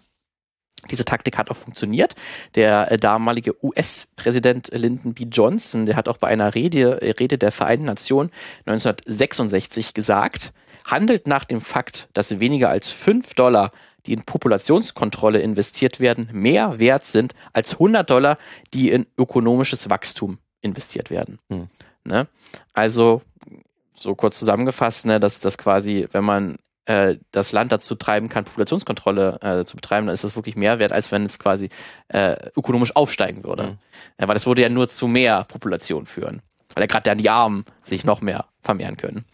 Diese 0.91 1.05
Taktik 1.05 1.37
hat 1.37 1.49
auch 1.49 1.55
funktioniert. 1.55 2.15
Der 2.55 2.91
äh, 2.91 2.97
damalige 2.97 3.55
US-Präsident 3.63 4.69
Lyndon 4.73 5.13
B. 5.13 5.25
Johnson, 5.31 5.85
der 5.85 5.95
hat 5.95 6.07
auch 6.07 6.17
bei 6.17 6.27
einer 6.27 6.55
Rede, 6.55 7.01
äh, 7.01 7.11
Rede 7.11 7.37
der 7.37 7.51
Vereinten 7.51 7.85
Nationen 7.85 8.31
1966 8.65 9.93
gesagt, 9.93 10.53
handelt 10.85 11.27
nach 11.27 11.45
dem 11.45 11.61
Fakt, 11.61 12.09
dass 12.13 12.39
weniger 12.39 12.69
als 12.69 12.89
5 12.89 13.33
Dollar, 13.33 13.71
die 14.05 14.13
in 14.13 14.23
Populationskontrolle 14.23 15.39
investiert 15.39 15.99
werden, 15.99 16.29
mehr 16.31 16.79
wert 16.79 17.03
sind 17.03 17.33
als 17.53 17.73
100 17.73 18.07
Dollar, 18.09 18.37
die 18.73 18.91
in 18.91 19.07
ökonomisches 19.17 19.89
Wachstum 19.89 20.37
investiert 20.61 21.09
werden. 21.09 21.39
Hm. 21.49 21.67
Ne? 22.03 22.27
Also, 22.73 23.23
so 23.97 24.13
kurz 24.13 24.37
zusammengefasst, 24.37 25.05
ne, 25.05 25.19
dass 25.19 25.39
das 25.39 25.57
quasi, 25.57 26.07
wenn 26.11 26.23
man 26.23 26.57
äh, 26.85 27.15
das 27.31 27.51
Land 27.51 27.71
dazu 27.71 27.95
treiben 27.95 28.29
kann, 28.29 28.43
Populationskontrolle 28.45 29.39
äh, 29.41 29.65
zu 29.65 29.75
betreiben, 29.75 30.07
dann 30.07 30.13
ist 30.13 30.23
das 30.23 30.35
wirklich 30.35 30.55
mehr 30.55 30.79
wert, 30.79 30.91
als 30.91 31.11
wenn 31.11 31.23
es 31.25 31.39
quasi 31.39 31.69
äh, 32.09 32.35
ökonomisch 32.55 32.95
aufsteigen 32.95 33.43
würde. 33.43 33.63
Mhm. 33.63 33.77
Ja, 34.19 34.27
weil 34.27 34.35
das 34.35 34.45
würde 34.45 34.61
ja 34.61 34.69
nur 34.69 34.87
zu 34.87 35.07
mehr 35.07 35.43
Population 35.45 36.05
führen. 36.05 36.41
Weil 36.73 36.83
ja 36.83 36.87
gerade 36.87 37.03
dann 37.03 37.17
die 37.17 37.29
Armen 37.29 37.65
sich 37.83 38.03
noch 38.03 38.21
mehr 38.21 38.45
vermehren 38.61 38.97
können. 38.97 39.25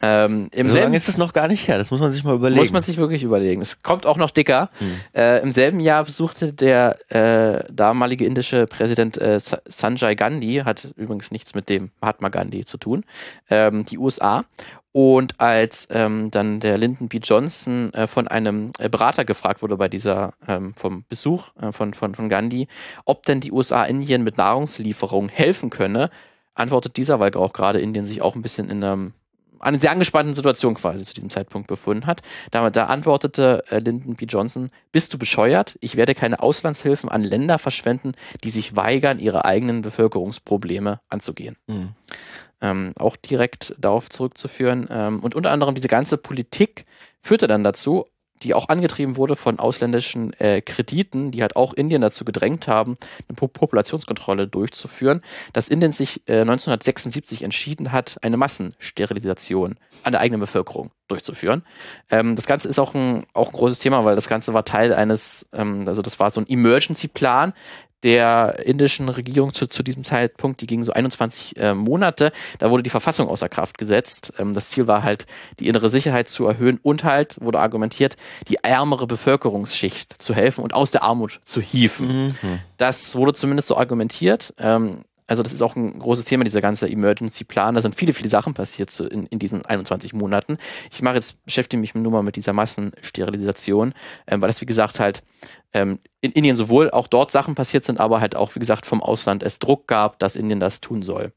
Ähm, 0.00 0.48
Im 0.52 0.68
So 0.68 0.74
selben 0.74 0.84
lange 0.86 0.96
ist 0.96 1.08
es 1.08 1.18
noch 1.18 1.32
gar 1.32 1.48
nicht 1.48 1.66
her, 1.66 1.76
das 1.76 1.90
muss 1.90 1.98
man 1.98 2.12
sich 2.12 2.22
mal 2.22 2.36
überlegen. 2.36 2.60
muss 2.60 2.70
man 2.70 2.82
sich 2.82 2.98
wirklich 2.98 3.24
überlegen. 3.24 3.60
Es 3.60 3.82
kommt 3.82 4.06
auch 4.06 4.16
noch 4.16 4.30
dicker. 4.30 4.70
Hm. 4.78 5.00
Äh, 5.12 5.42
Im 5.42 5.50
selben 5.50 5.80
Jahr 5.80 6.04
besuchte 6.04 6.52
der 6.52 6.96
äh, 7.10 7.64
damalige 7.72 8.24
indische 8.24 8.66
Präsident 8.66 9.20
äh, 9.20 9.40
Sa- 9.40 9.58
Sanjay 9.66 10.14
Gandhi, 10.14 10.62
hat 10.64 10.92
übrigens 10.94 11.32
nichts 11.32 11.56
mit 11.56 11.68
dem 11.68 11.90
Mahatma 12.00 12.28
Gandhi 12.28 12.64
zu 12.64 12.78
tun, 12.78 13.04
ähm, 13.50 13.84
die 13.86 13.98
USA. 13.98 14.44
Und 14.92 15.38
als 15.38 15.86
ähm, 15.90 16.30
dann 16.30 16.60
der 16.60 16.78
Lyndon 16.78 17.08
B. 17.08 17.18
Johnson 17.18 17.92
äh, 17.92 18.06
von 18.06 18.26
einem 18.26 18.72
äh, 18.78 18.88
Berater 18.88 19.24
gefragt 19.24 19.62
wurde 19.62 19.76
bei 19.76 19.88
dieser 19.88 20.32
ähm, 20.46 20.74
vom 20.74 21.04
Besuch 21.08 21.48
äh, 21.60 21.72
von, 21.72 21.92
von, 21.92 22.14
von 22.14 22.28
Gandhi, 22.28 22.68
ob 23.04 23.24
denn 23.26 23.40
die 23.40 23.52
USA 23.52 23.84
Indien 23.84 24.24
mit 24.24 24.38
Nahrungslieferungen 24.38 25.28
helfen 25.28 25.70
könne, 25.70 26.10
antwortet 26.54 26.96
dieser, 26.96 27.20
weil 27.20 27.34
auch 27.34 27.52
gerade 27.52 27.80
Indien 27.80 28.06
sich 28.06 28.22
auch 28.22 28.34
ein 28.34 28.42
bisschen 28.42 28.70
in 28.70 28.82
einem 28.82 29.12
eine 29.60 29.78
sehr 29.78 29.90
angespannten 29.90 30.34
Situation 30.34 30.74
quasi 30.74 31.04
zu 31.04 31.14
diesem 31.14 31.30
Zeitpunkt 31.30 31.68
befunden 31.68 32.06
hat. 32.06 32.22
Da, 32.50 32.70
da 32.70 32.84
antwortete 32.86 33.64
äh, 33.70 33.78
Lyndon 33.78 34.14
B. 34.14 34.26
Johnson, 34.26 34.70
bist 34.92 35.12
du 35.12 35.18
bescheuert? 35.18 35.76
Ich 35.80 35.96
werde 35.96 36.14
keine 36.14 36.40
Auslandshilfen 36.40 37.08
an 37.08 37.22
Länder 37.22 37.58
verschwenden, 37.58 38.12
die 38.44 38.50
sich 38.50 38.76
weigern, 38.76 39.18
ihre 39.18 39.44
eigenen 39.44 39.82
Bevölkerungsprobleme 39.82 41.00
anzugehen. 41.08 41.56
Mhm. 41.66 41.90
Ähm, 42.60 42.92
auch 42.98 43.16
direkt 43.16 43.74
darauf 43.78 44.10
zurückzuführen. 44.10 44.88
Ähm, 44.90 45.20
und 45.20 45.34
unter 45.34 45.52
anderem 45.52 45.74
diese 45.74 45.88
ganze 45.88 46.16
Politik 46.16 46.86
führte 47.22 47.46
dann 47.46 47.62
dazu, 47.62 48.06
die 48.42 48.54
auch 48.54 48.68
angetrieben 48.68 49.16
wurde 49.16 49.36
von 49.36 49.58
ausländischen 49.58 50.32
äh, 50.34 50.60
Krediten, 50.60 51.30
die 51.30 51.42
halt 51.42 51.56
auch 51.56 51.72
Indien 51.74 52.02
dazu 52.02 52.24
gedrängt 52.24 52.68
haben, 52.68 52.96
eine 53.28 53.34
Po- 53.36 53.48
Populationskontrolle 53.48 54.46
durchzuführen, 54.46 55.22
dass 55.52 55.68
Indien 55.68 55.92
sich 55.92 56.22
äh, 56.28 56.40
1976 56.40 57.42
entschieden 57.42 57.90
hat, 57.92 58.16
eine 58.22 58.36
Massensterilisation 58.36 59.76
an 60.04 60.12
der 60.12 60.20
eigenen 60.20 60.40
Bevölkerung 60.40 60.90
durchzuführen. 61.08 61.64
Ähm, 62.10 62.36
das 62.36 62.46
Ganze 62.46 62.68
ist 62.68 62.78
auch 62.78 62.94
ein, 62.94 63.26
auch 63.34 63.48
ein 63.48 63.54
großes 63.54 63.78
Thema, 63.80 64.04
weil 64.04 64.14
das 64.16 64.28
Ganze 64.28 64.54
war 64.54 64.64
Teil 64.64 64.94
eines, 64.94 65.46
ähm, 65.52 65.84
also 65.86 66.02
das 66.02 66.20
war 66.20 66.30
so 66.30 66.40
ein 66.40 66.48
Emergency-Plan, 66.48 67.52
der 68.02 68.60
indischen 68.64 69.08
Regierung 69.08 69.52
zu, 69.52 69.66
zu 69.66 69.82
diesem 69.82 70.04
Zeitpunkt, 70.04 70.60
die 70.60 70.66
ging 70.66 70.84
so 70.84 70.92
21 70.92 71.56
äh, 71.56 71.74
Monate, 71.74 72.32
da 72.58 72.70
wurde 72.70 72.82
die 72.82 72.90
Verfassung 72.90 73.28
außer 73.28 73.48
Kraft 73.48 73.78
gesetzt. 73.78 74.32
Ähm, 74.38 74.52
das 74.52 74.70
Ziel 74.70 74.86
war 74.86 75.02
halt, 75.02 75.26
die 75.58 75.68
innere 75.68 75.90
Sicherheit 75.90 76.28
zu 76.28 76.46
erhöhen 76.46 76.78
und 76.82 77.04
halt, 77.04 77.40
wurde 77.40 77.58
argumentiert, 77.58 78.16
die 78.48 78.56
ärmere 78.56 79.06
Bevölkerungsschicht 79.06 80.20
zu 80.22 80.34
helfen 80.34 80.62
und 80.62 80.74
aus 80.74 80.90
der 80.90 81.02
Armut 81.02 81.40
zu 81.44 81.60
hieven. 81.60 82.28
Mhm. 82.42 82.60
Das 82.76 83.16
wurde 83.16 83.34
zumindest 83.34 83.68
so 83.68 83.76
argumentiert. 83.76 84.54
Ähm, 84.58 85.04
also 85.28 85.42
das 85.42 85.52
ist 85.52 85.62
auch 85.62 85.76
ein 85.76 85.98
großes 85.98 86.24
Thema, 86.24 86.42
dieser 86.42 86.62
ganze 86.62 86.88
Emergency-Plan. 86.88 87.74
Da 87.74 87.82
sind 87.82 87.94
viele, 87.94 88.14
viele 88.14 88.30
Sachen 88.30 88.54
passiert 88.54 88.90
so 88.90 89.06
in, 89.06 89.26
in 89.26 89.38
diesen 89.38 89.64
21 89.64 90.14
Monaten. 90.14 90.56
Ich 90.90 91.02
mache 91.02 91.16
jetzt, 91.16 91.44
beschäftige 91.44 91.80
mich 91.80 91.94
nur 91.94 92.10
mal 92.10 92.22
mit 92.22 92.36
dieser 92.36 92.54
Massensterilisation, 92.54 93.92
ähm, 94.26 94.40
weil 94.40 94.48
das, 94.48 94.60
wie 94.62 94.66
gesagt, 94.66 95.00
halt 95.00 95.22
ähm, 95.74 95.98
in 96.22 96.32
Indien 96.32 96.56
sowohl 96.56 96.90
auch 96.90 97.06
dort 97.06 97.30
Sachen 97.30 97.54
passiert 97.54 97.84
sind, 97.84 98.00
aber 98.00 98.20
halt 98.20 98.36
auch, 98.36 98.54
wie 98.54 98.60
gesagt, 98.60 98.86
vom 98.86 99.02
Ausland 99.02 99.42
es 99.42 99.58
Druck 99.58 99.86
gab, 99.86 100.18
dass 100.18 100.34
Indien 100.34 100.60
das 100.60 100.80
tun 100.80 101.02
soll. 101.02 101.32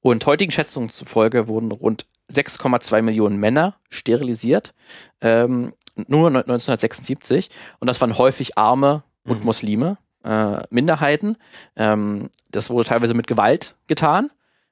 Und 0.00 0.26
heutigen 0.26 0.52
Schätzungen 0.52 0.90
zufolge 0.90 1.48
wurden 1.48 1.72
rund 1.72 2.06
6,2 2.30 3.00
Millionen 3.00 3.38
Männer 3.38 3.76
sterilisiert, 3.88 4.74
ähm, 5.22 5.72
nur 6.06 6.28
1976. 6.28 7.48
Und 7.80 7.88
das 7.88 8.00
waren 8.00 8.18
häufig 8.18 8.58
Arme 8.58 9.02
und 9.24 9.40
Mhm. 9.40 9.44
Muslime, 9.46 9.98
äh, 10.24 10.62
Minderheiten. 10.70 11.36
Ähm, 11.76 12.30
das 12.50 12.70
wurde 12.70 12.88
teilweise 12.88 13.14
mit 13.14 13.26
Gewalt 13.26 13.76
getan. 13.86 14.30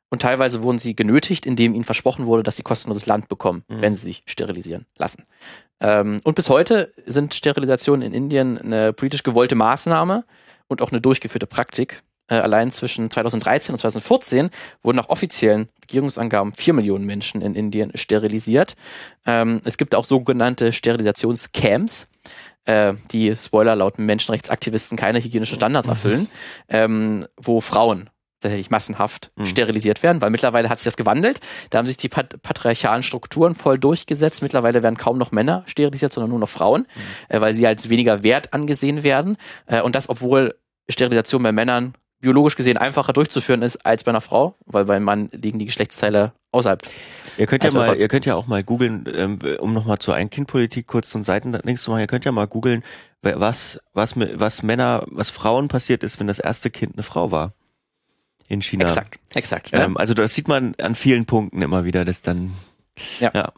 Und 0.08 0.22
teilweise 0.22 0.62
wurden 0.62 0.78
sie 0.78 0.94
genötigt, 0.94 1.46
indem 1.46 1.74
ihnen 1.74 1.82
versprochen 1.82 2.26
wurde, 2.26 2.44
dass 2.44 2.56
sie 2.56 2.62
kostenloses 2.62 3.06
Land 3.06 3.28
bekommen, 3.28 3.64
Mhm. 3.68 3.82
wenn 3.82 3.94
sie 3.96 4.02
sich 4.02 4.22
sterilisieren 4.26 4.86
lassen. 4.98 5.24
Ähm, 5.80 6.20
und 6.22 6.36
bis 6.36 6.48
heute 6.48 6.92
sind 7.06 7.34
Sterilisationen 7.34 8.02
in 8.02 8.14
Indien 8.14 8.56
eine 8.56 8.92
politisch 8.92 9.24
gewollte 9.24 9.56
Maßnahme 9.56 10.24
und 10.68 10.80
auch 10.80 10.92
eine 10.92 11.00
durchgeführte 11.00 11.48
Praktik. 11.48 12.02
Äh, 12.28 12.36
allein 12.36 12.70
zwischen 12.70 13.10
2013 13.10 13.74
und 13.74 13.78
2014 13.78 14.50
wurden 14.82 14.96
nach 14.96 15.08
offiziellen 15.08 15.68
Regierungsangaben 15.82 16.52
vier 16.54 16.74
Millionen 16.74 17.04
Menschen 17.04 17.40
in 17.42 17.54
Indien 17.54 17.90
sterilisiert. 17.96 18.74
Ähm, 19.26 19.60
es 19.64 19.76
gibt 19.76 19.94
auch 19.94 20.04
sogenannte 20.04 20.72
Sterilisationscamps, 20.72 22.08
äh, 22.66 22.94
die, 23.10 23.34
Spoiler, 23.36 23.74
laut 23.76 23.98
Menschenrechtsaktivisten 23.98 24.96
keine 24.96 25.22
hygienischen 25.22 25.56
Standards 25.56 25.88
erfüllen, 25.88 26.28
ähm, 26.68 27.24
wo 27.36 27.60
Frauen 27.60 28.10
tatsächlich 28.40 28.70
massenhaft 28.70 29.30
Mhm. 29.36 29.46
sterilisiert 29.46 30.02
werden, 30.02 30.20
weil 30.20 30.30
mittlerweile 30.30 30.68
hat 30.68 30.78
sich 30.78 30.84
das 30.84 30.98
gewandelt. 30.98 31.40
Da 31.70 31.78
haben 31.78 31.86
sich 31.86 31.96
die 31.96 32.10
pat 32.10 32.40
patriarchalen 32.42 33.02
Strukturen 33.02 33.54
voll 33.54 33.78
durchgesetzt. 33.78 34.42
Mittlerweile 34.42 34.82
werden 34.82 34.98
kaum 34.98 35.16
noch 35.16 35.32
Männer 35.32 35.62
sterilisiert, 35.66 36.12
sondern 36.12 36.30
nur 36.30 36.38
noch 36.40 36.48
Frauen, 36.48 36.86
äh, 37.28 37.40
weil 37.40 37.54
sie 37.54 37.66
als 37.66 37.88
weniger 37.88 38.22
wert 38.22 38.52
angesehen 38.52 39.02
werden. 39.02 39.38
Äh, 39.66 39.80
und 39.80 39.94
das, 39.94 40.08
obwohl 40.10 40.54
Sterilisation 40.88 41.42
bei 41.42 41.50
Männern 41.52 41.94
biologisch 42.26 42.56
gesehen 42.56 42.76
einfacher 42.76 43.12
durchzuführen 43.12 43.62
ist 43.62 43.86
als 43.86 44.02
bei 44.02 44.10
einer 44.10 44.20
Frau, 44.20 44.56
weil 44.66 44.84
beim 44.84 45.04
Mann 45.04 45.28
liegen 45.32 45.60
die 45.60 45.66
Geschlechtsteile 45.66 46.32
außerhalb. 46.50 46.82
Ihr 47.38 47.46
könnt 47.46 47.62
ja 47.62 47.68
Also 47.68 47.78
mal, 47.78 47.84
einfach- 47.84 47.96
ihr 48.00 48.08
könnt 48.08 48.26
ja 48.26 48.34
auch 48.34 48.48
mal 48.48 48.64
googeln, 48.64 49.04
ähm, 49.14 49.38
um 49.60 49.72
nochmal 49.72 49.98
zur 49.98 50.14
Ein-Kind-Politik 50.16 50.88
kurz 50.88 51.10
so 51.10 51.18
ein 51.18 51.22
Seitenlinks 51.24 51.82
zu 51.84 51.90
machen, 51.92 52.00
ihr 52.00 52.08
könnt 52.08 52.24
ja 52.24 52.32
mal 52.32 52.48
googeln, 52.48 52.82
was, 53.22 53.78
was, 53.92 54.14
was 54.16 54.62
Männer, 54.64 55.04
was 55.06 55.30
Frauen 55.30 55.68
passiert 55.68 56.02
ist, 56.02 56.18
wenn 56.18 56.26
das 56.26 56.40
erste 56.40 56.68
Kind 56.70 56.94
eine 56.96 57.04
Frau 57.04 57.30
war. 57.30 57.52
In 58.48 58.60
China. 58.62 58.84
Exakt, 58.86 59.18
exakt. 59.34 59.72
ne? 59.72 59.84
Ähm, 59.84 59.96
also 59.96 60.12
das 60.14 60.34
sieht 60.34 60.48
man 60.48 60.74
an 60.78 60.94
vielen 60.96 61.26
Punkten 61.26 61.62
immer 61.62 61.84
wieder, 61.84 62.04
dass 62.04 62.22
dann 62.22 62.52
Ja. 63.20 63.30
ja. 63.34 63.52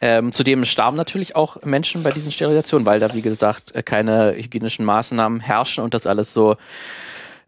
Ähm, 0.00 0.32
zudem 0.32 0.64
starben 0.64 0.96
natürlich 0.96 1.36
auch 1.36 1.62
Menschen 1.64 2.02
bei 2.02 2.10
diesen 2.10 2.32
Sterilisationen, 2.32 2.86
weil 2.86 3.00
da, 3.00 3.12
wie 3.12 3.20
gesagt, 3.22 3.74
äh, 3.74 3.82
keine 3.82 4.34
hygienischen 4.34 4.84
Maßnahmen 4.86 5.40
herrschen 5.40 5.84
und 5.84 5.92
das 5.92 6.06
alles 6.06 6.32
so, 6.32 6.56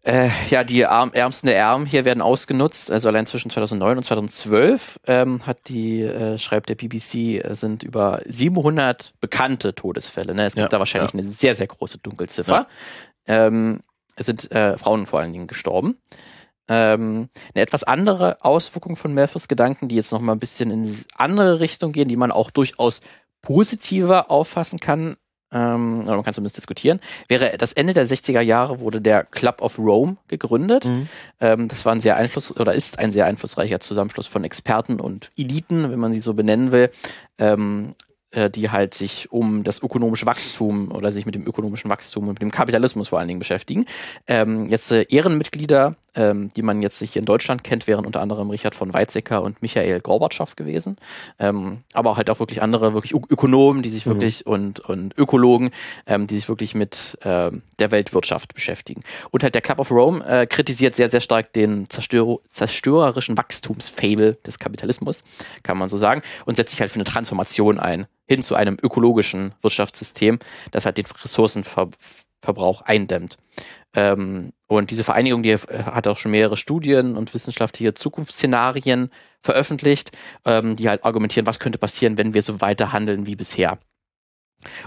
äh, 0.05 0.29
ja, 0.51 0.65
die 0.65 0.85
Arm, 0.85 1.12
Ärmsten 1.12 1.47
der 1.47 1.57
Ärmen 1.57 1.87
hier 1.87 2.05
werden 2.05 2.23
ausgenutzt. 2.23 2.91
Also 2.91 3.09
allein 3.09 3.27
zwischen 3.27 3.51
2009 3.51 3.99
und 3.99 4.03
2012 4.03 5.01
ähm, 5.07 5.47
hat 5.47 5.69
die, 5.69 6.03
äh, 6.03 6.38
schreibt 6.38 6.69
der 6.69 6.75
BBC, 6.75 7.38
äh, 7.38 7.55
sind 7.55 7.85
über 7.85 8.21
700 8.27 9.15
bekannte 9.21 9.75
Todesfälle. 9.75 10.35
Ne? 10.35 10.47
Es 10.47 10.55
gibt 10.55 10.62
Ja, 10.62 10.69
da 10.69 10.79
wahrscheinlich 10.81 11.15
eine 11.15 11.23
sehr, 11.23 11.55
sehr 11.55 11.69
große 11.69 11.99
Dunkelziffer. 11.99 12.67
Ähm, 13.27 13.81
es 14.17 14.27
sind 14.27 14.51
äh, 14.51 14.77
Frauen 14.77 15.07
vor 15.07 15.21
allen 15.21 15.33
Dingen 15.33 15.47
gestorben. 15.47 15.97
Ähm, 16.69 17.29
eine 17.55 17.62
etwas 17.62 17.85
andere 17.85 18.45
Auswirkung 18.45 18.97
von 18.97 19.15
Malthus 19.15 19.47
Gedanken, 19.47 19.88
die 19.88 19.97
jetzt 19.97 20.12
noch 20.12 20.21
mal 20.21 20.33
ein 20.33 20.41
bisschen 20.41 20.71
in 20.71 21.05
andere 21.17 21.61
Richtung 21.61 21.93
gehen, 21.93 22.09
die 22.09 22.17
man 22.17 22.33
auch 22.33 22.51
durchaus 22.51 23.03
positiver 23.41 24.31
auffassen 24.31 24.81
kann, 24.81 25.17
ähm, 25.53 26.03
oder 26.03 26.17
man 26.17 26.25
kann 26.25 26.35
zumindest 26.35 26.57
diskutieren, 26.57 27.01
wäre 27.29 27.57
das 27.59 27.73
Ende 27.73 27.93
der 27.93 28.07
60er 28.07 28.41
Jahre 28.41 28.81
wurde 28.81 29.01
der 29.01 29.25
Club 29.25 29.61
of 29.61 29.79
Rome 29.79 30.17
gegründet. 30.29 30.85
Mhm. 30.85 31.09
Ähm, 31.41 31.69
das 31.69 31.85
war 31.85 31.93
ein 31.93 32.01
sehr 32.01 32.17
einfluss 32.17 32.55
oder 32.57 32.75
ist 32.75 32.99
ein 32.99 33.12
sehr 33.12 33.27
einflussreicher 33.27 33.81
Zusammenschluss 33.81 34.27
von 34.27 34.45
Experten 34.45 35.01
und 35.01 35.31
Eliten, 35.37 35.91
wenn 35.91 35.99
man 35.99 36.12
sie 36.12 36.21
so 36.21 36.35
benennen 36.35 36.73
will. 36.73 36.90
Ähm, 37.38 37.94
äh, 38.09 38.12
die 38.33 38.70
halt 38.70 38.94
sich 38.94 39.30
um 39.30 39.62
das 39.62 39.83
ökonomische 39.83 40.26
Wachstum 40.26 40.90
oder 40.90 41.12
sich 41.12 41.26
mit 41.26 41.35
dem 41.35 41.46
ökonomischen 41.46 41.90
Wachstum 41.90 42.24
und 42.24 42.35
mit 42.35 42.42
dem 42.42 42.50
Kapitalismus 42.50 43.08
vor 43.08 43.18
allen 43.18 43.28
Dingen 43.28 43.40
beschäftigen. 43.40 43.87
Ähm, 44.26 44.68
jetzt 44.68 44.90
äh, 44.90 45.02
Ehrenmitglieder, 45.08 45.96
ähm, 46.14 46.50
die 46.54 46.62
man 46.62 46.83
jetzt 46.83 46.98
hier 46.98 47.20
in 47.20 47.24
Deutschland 47.24 47.64
kennt, 47.64 47.87
wären 47.87 48.04
unter 48.04 48.20
anderem 48.20 48.50
Richard 48.50 48.74
von 48.74 48.92
Weizsäcker 48.92 49.42
und 49.42 49.62
Michael 49.62 50.00
Gorbatschow 50.00 50.54
gewesen. 50.56 50.96
Ähm, 51.38 51.78
aber 51.92 52.16
halt 52.16 52.30
auch 52.30 52.38
wirklich 52.38 52.62
andere, 52.62 52.94
wirklich 52.94 53.14
Ökonomen, 53.14 53.83
die 53.83 53.90
sich 53.90 54.06
mhm. 54.06 54.10
wirklich 54.10 54.46
und, 54.46 54.80
und 54.80 55.16
Ökologen, 55.16 55.70
ähm, 56.06 56.26
die 56.26 56.37
sich 56.37 56.48
wirklich 56.48 56.74
mit 56.74 57.18
äh, 57.22 57.50
der 57.78 57.90
Weltwirtschaft 57.90 58.54
beschäftigen. 58.54 59.02
Und 59.30 59.42
halt 59.42 59.54
der 59.54 59.62
Club 59.62 59.78
of 59.78 59.90
Rome 59.90 60.24
äh, 60.24 60.46
kritisiert 60.46 60.94
sehr, 60.94 61.08
sehr 61.08 61.20
stark 61.20 61.52
den 61.52 61.88
zerstör 61.88 62.38
zerstörerischen 62.50 63.37
Wachstumsfable 63.37 64.35
des 64.46 64.58
Kapitalismus, 64.58 65.24
kann 65.62 65.78
man 65.78 65.88
so 65.88 65.96
sagen, 65.96 66.22
und 66.44 66.56
setzt 66.56 66.72
sich 66.72 66.80
halt 66.80 66.90
für 66.90 66.96
eine 66.96 67.04
Transformation 67.04 67.78
ein 67.78 68.06
hin 68.33 68.42
zu 68.42 68.54
einem 68.54 68.78
ökologischen 68.83 69.54
Wirtschaftssystem, 69.60 70.38
das 70.70 70.87
halt 70.87 70.96
den 70.96 71.06
Ressourcenverbrauch 71.06 72.83
eindämmt. 72.83 73.37
Ähm, 73.94 74.52
und 74.66 74.90
diese 74.90 75.04
Vereinigung, 75.04 75.42
die 75.42 75.54
hat 75.54 76.06
auch 76.06 76.16
schon 76.16 76.30
mehrere 76.30 76.56
Studien 76.56 77.16
und 77.16 77.35
wissenschaftliche 77.35 77.92
Zukunftsszenarien 77.92 79.10
veröffentlicht, 79.42 80.12
ähm, 80.46 80.76
die 80.76 80.88
halt 80.88 81.04
argumentieren, 81.04 81.46
was 81.46 81.60
könnte 81.60 81.78
passieren, 81.78 82.16
wenn 82.16 82.33
wir 82.33 82.42
so 82.42 82.62
weiter 82.62 82.92
handeln 82.92 83.26
wie 83.26 83.37
bisher. 83.37 83.78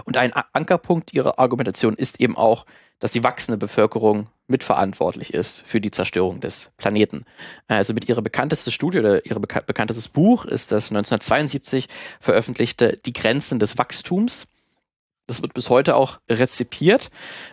Und 0.04 0.16
ein 0.16 0.32
Ankerpunkt 0.52 1.12
ihrer 1.12 1.38
Argumentation 1.38 1.94
ist 1.94 2.20
eben 2.20 2.36
auch, 2.36 2.66
dass 2.98 3.10
die 3.10 3.24
wachsende 3.24 3.58
Bevölkerung 3.58 4.28
mitverantwortlich 4.48 5.34
ist 5.34 5.62
für 5.66 5.80
die 5.80 5.90
Zerstörung 5.90 6.40
des 6.40 6.70
Planeten. 6.76 7.24
Also 7.68 7.92
mit 7.92 8.08
ihrer 8.08 8.22
bekannteste 8.22 8.70
Studie 8.70 8.98
oder 8.98 9.26
ihr 9.26 9.38
beka 9.38 9.60
bekanntestes 9.60 10.08
Buch 10.08 10.44
ist 10.44 10.72
das 10.72 10.90
1972 10.90 11.88
veröffentlichte 12.20 12.98
Die 13.04 13.12
Grenzen 13.12 13.58
des 13.58 13.76
Wachstums. 13.78 14.46
Das 15.26 15.42
wird 15.42 15.54
bis 15.54 15.70
heute 15.70 15.96
auch 15.96 16.20
rezipiert. 16.30 17.10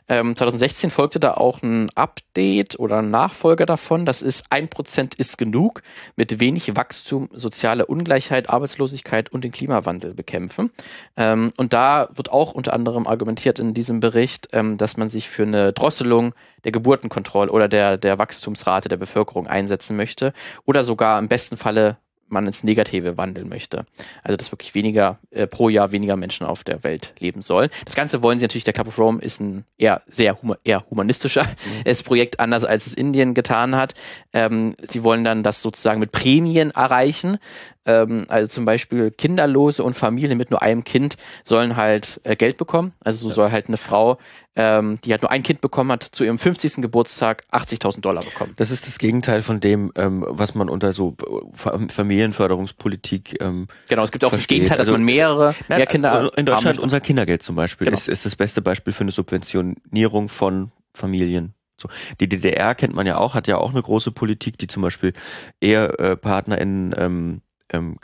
Ähm, 0.08 0.36
2016 0.36 0.92
folgte 0.92 1.20
da 1.20 1.34
auch 1.34 1.64
ein 1.64 1.90
Update 1.96 2.80
oder 2.80 3.00
ein 3.00 3.10
Nachfolger 3.10 3.66
davon. 3.66 4.06
Das 4.06 4.22
ist 4.22 4.46
ein 4.52 4.68
Prozent 4.68 5.16
ist 5.16 5.40
genug, 5.40 5.82
mit 6.16 6.40
wenig 6.40 6.76
Wachstum, 6.76 7.30
soziale 7.34 7.88
Ungleichheit, 7.88 8.50
Arbeitslosigkeit 8.50 9.32
und 9.32 9.44
den 9.44 9.52
Klimawandel 9.52 10.14
bekämpfen. 10.14 10.70
Ähm, 11.18 11.52
und 11.58 11.74
da 11.74 12.10
wird 12.14 12.32
auch 12.32 12.52
unter 12.52 12.74
anderem 12.74 13.08
argumentiert 13.08 13.58
in 13.58 13.74
diesem 13.74 14.00
Bericht, 14.00 14.50
ähm, 14.54 14.78
dass 14.78 14.98
man 14.98 15.10
sich 15.10 15.30
für 15.30 15.44
eine 15.44 15.74
Drosselung 15.74 16.36
der 16.64 16.72
Geburtenkontrolle 16.72 17.52
oder 17.52 17.68
der, 17.68 17.98
der 17.98 18.20
Wachstumsrate 18.20 18.88
der 18.88 18.98
Bevölkerung 18.98 19.48
einsetzen 19.48 19.98
möchte 19.98 20.32
oder 20.66 20.84
sogar 20.84 21.18
im 21.18 21.28
besten 21.28 21.58
Falle 21.58 21.98
man 22.34 22.48
ins 22.48 22.64
Negative 22.64 23.18
wandeln 23.18 23.48
möchte. 23.48 23.86
Also 24.24 24.38
dass 24.38 24.52
wirklich 24.52 24.76
weniger 24.76 25.20
äh, 25.32 25.48
pro 25.48 25.70
Jahr 25.70 25.92
weniger 25.92 26.16
Menschen 26.16 26.46
auf 26.46 26.64
der 26.64 26.84
Welt 26.84 27.14
leben 27.20 27.42
sollen. 27.42 27.70
Das 27.86 27.96
Ganze 27.96 28.22
wollen 28.22 28.40
sie 28.40 28.44
natürlich, 28.46 28.64
der 28.64 28.74
Club 28.74 28.88
of 28.88 28.98
Rome 29.00 29.22
ist 29.22 29.40
ein 29.40 29.66
eher 29.78 30.02
sehr 30.08 30.42
huma 30.42 30.58
eher 30.64 30.84
humanistischer 30.90 31.44
mhm. 31.44 31.94
Projekt, 32.04 32.40
anders 32.40 32.66
als 32.66 32.88
es 32.88 32.94
Indien 32.94 33.34
getan 33.34 33.76
hat. 33.76 33.94
Ähm, 34.34 34.76
sie 34.82 35.04
wollen 35.04 35.24
dann 35.24 35.44
das 35.44 35.62
sozusagen 35.62 36.00
mit 36.00 36.12
Prämien 36.12 36.72
erreichen. 36.72 37.38
Ähm, 37.86 38.26
also 38.30 38.48
zum 38.48 38.66
Beispiel 38.66 39.12
Kinderlose 39.12 39.84
und 39.84 39.94
Familien 39.94 40.38
mit 40.38 40.52
nur 40.52 40.62
einem 40.62 40.84
Kind 40.84 41.16
sollen 41.44 41.76
halt 41.76 42.22
äh, 42.24 42.36
Geld 42.36 42.58
bekommen. 42.58 42.94
Also 43.04 43.18
so 43.18 43.30
ja. 43.30 43.36
soll 43.36 43.52
halt 43.52 43.68
eine 43.68 43.78
Frau, 43.78 44.18
ähm, 44.56 45.00
die 45.04 45.12
halt 45.12 45.22
nur 45.22 45.32
ein 45.32 45.44
Kind 45.44 45.62
bekommen 45.62 45.92
hat, 45.92 46.04
zu 46.04 46.24
ihrem 46.24 46.38
50. 46.38 46.76
Geburtstag 46.76 47.44
80.000 47.52 48.02
Dollar 48.02 48.24
bekommen. 48.24 48.54
Das 48.56 48.72
ist 48.72 48.88
das 48.88 49.00
Gegenteil 49.00 49.42
von 49.42 49.60
dem, 49.60 49.92
ähm, 49.96 50.26
was 50.28 50.56
man 50.56 50.70
unter 50.70 50.94
so 50.94 51.16
Familienförderungspolitik 51.54 53.42
ähm, 53.42 53.68
Genau, 53.90 54.04
es 54.04 54.12
gibt 54.12 54.24
auch 54.24 54.30
versteht. 54.30 54.44
das 54.44 54.48
Gegenteil, 54.48 54.78
dass 54.78 54.88
also, 54.88 54.94
man 54.94 55.04
mehrere 55.04 55.56
na, 55.68 55.78
mehr 55.78 55.86
Kinder 55.86 56.32
In 56.38 56.46
Deutschland 56.46 56.80
unser 56.80 57.02
Kindergeld 57.02 57.44
zum 57.44 57.56
Beispiel 57.56 57.86
genau. 57.86 57.98
ist, 57.98 58.08
ist 58.08 58.26
das 58.26 58.36
beste 58.36 58.62
Beispiel 58.62 58.94
für 58.94 59.02
eine 59.02 59.12
Subventionierung 59.12 60.30
von 60.30 60.72
Familien. 60.94 61.54
So. 61.78 61.90
Die 62.20 62.30
DDR 62.30 62.76
kennt 62.76 62.94
man 62.94 63.06
ja 63.06 63.18
auch, 63.18 63.34
hat 63.34 63.48
ja 63.48 63.58
auch 63.58 63.72
eine 63.72 63.82
große 63.82 64.12
Politik, 64.12 64.58
die 64.58 64.68
zum 64.68 64.84
Beispiel 64.84 65.14
Ehepartner 65.60 66.58
in 66.60 66.94
ähm, 66.98 67.42
ähm, 67.70 67.98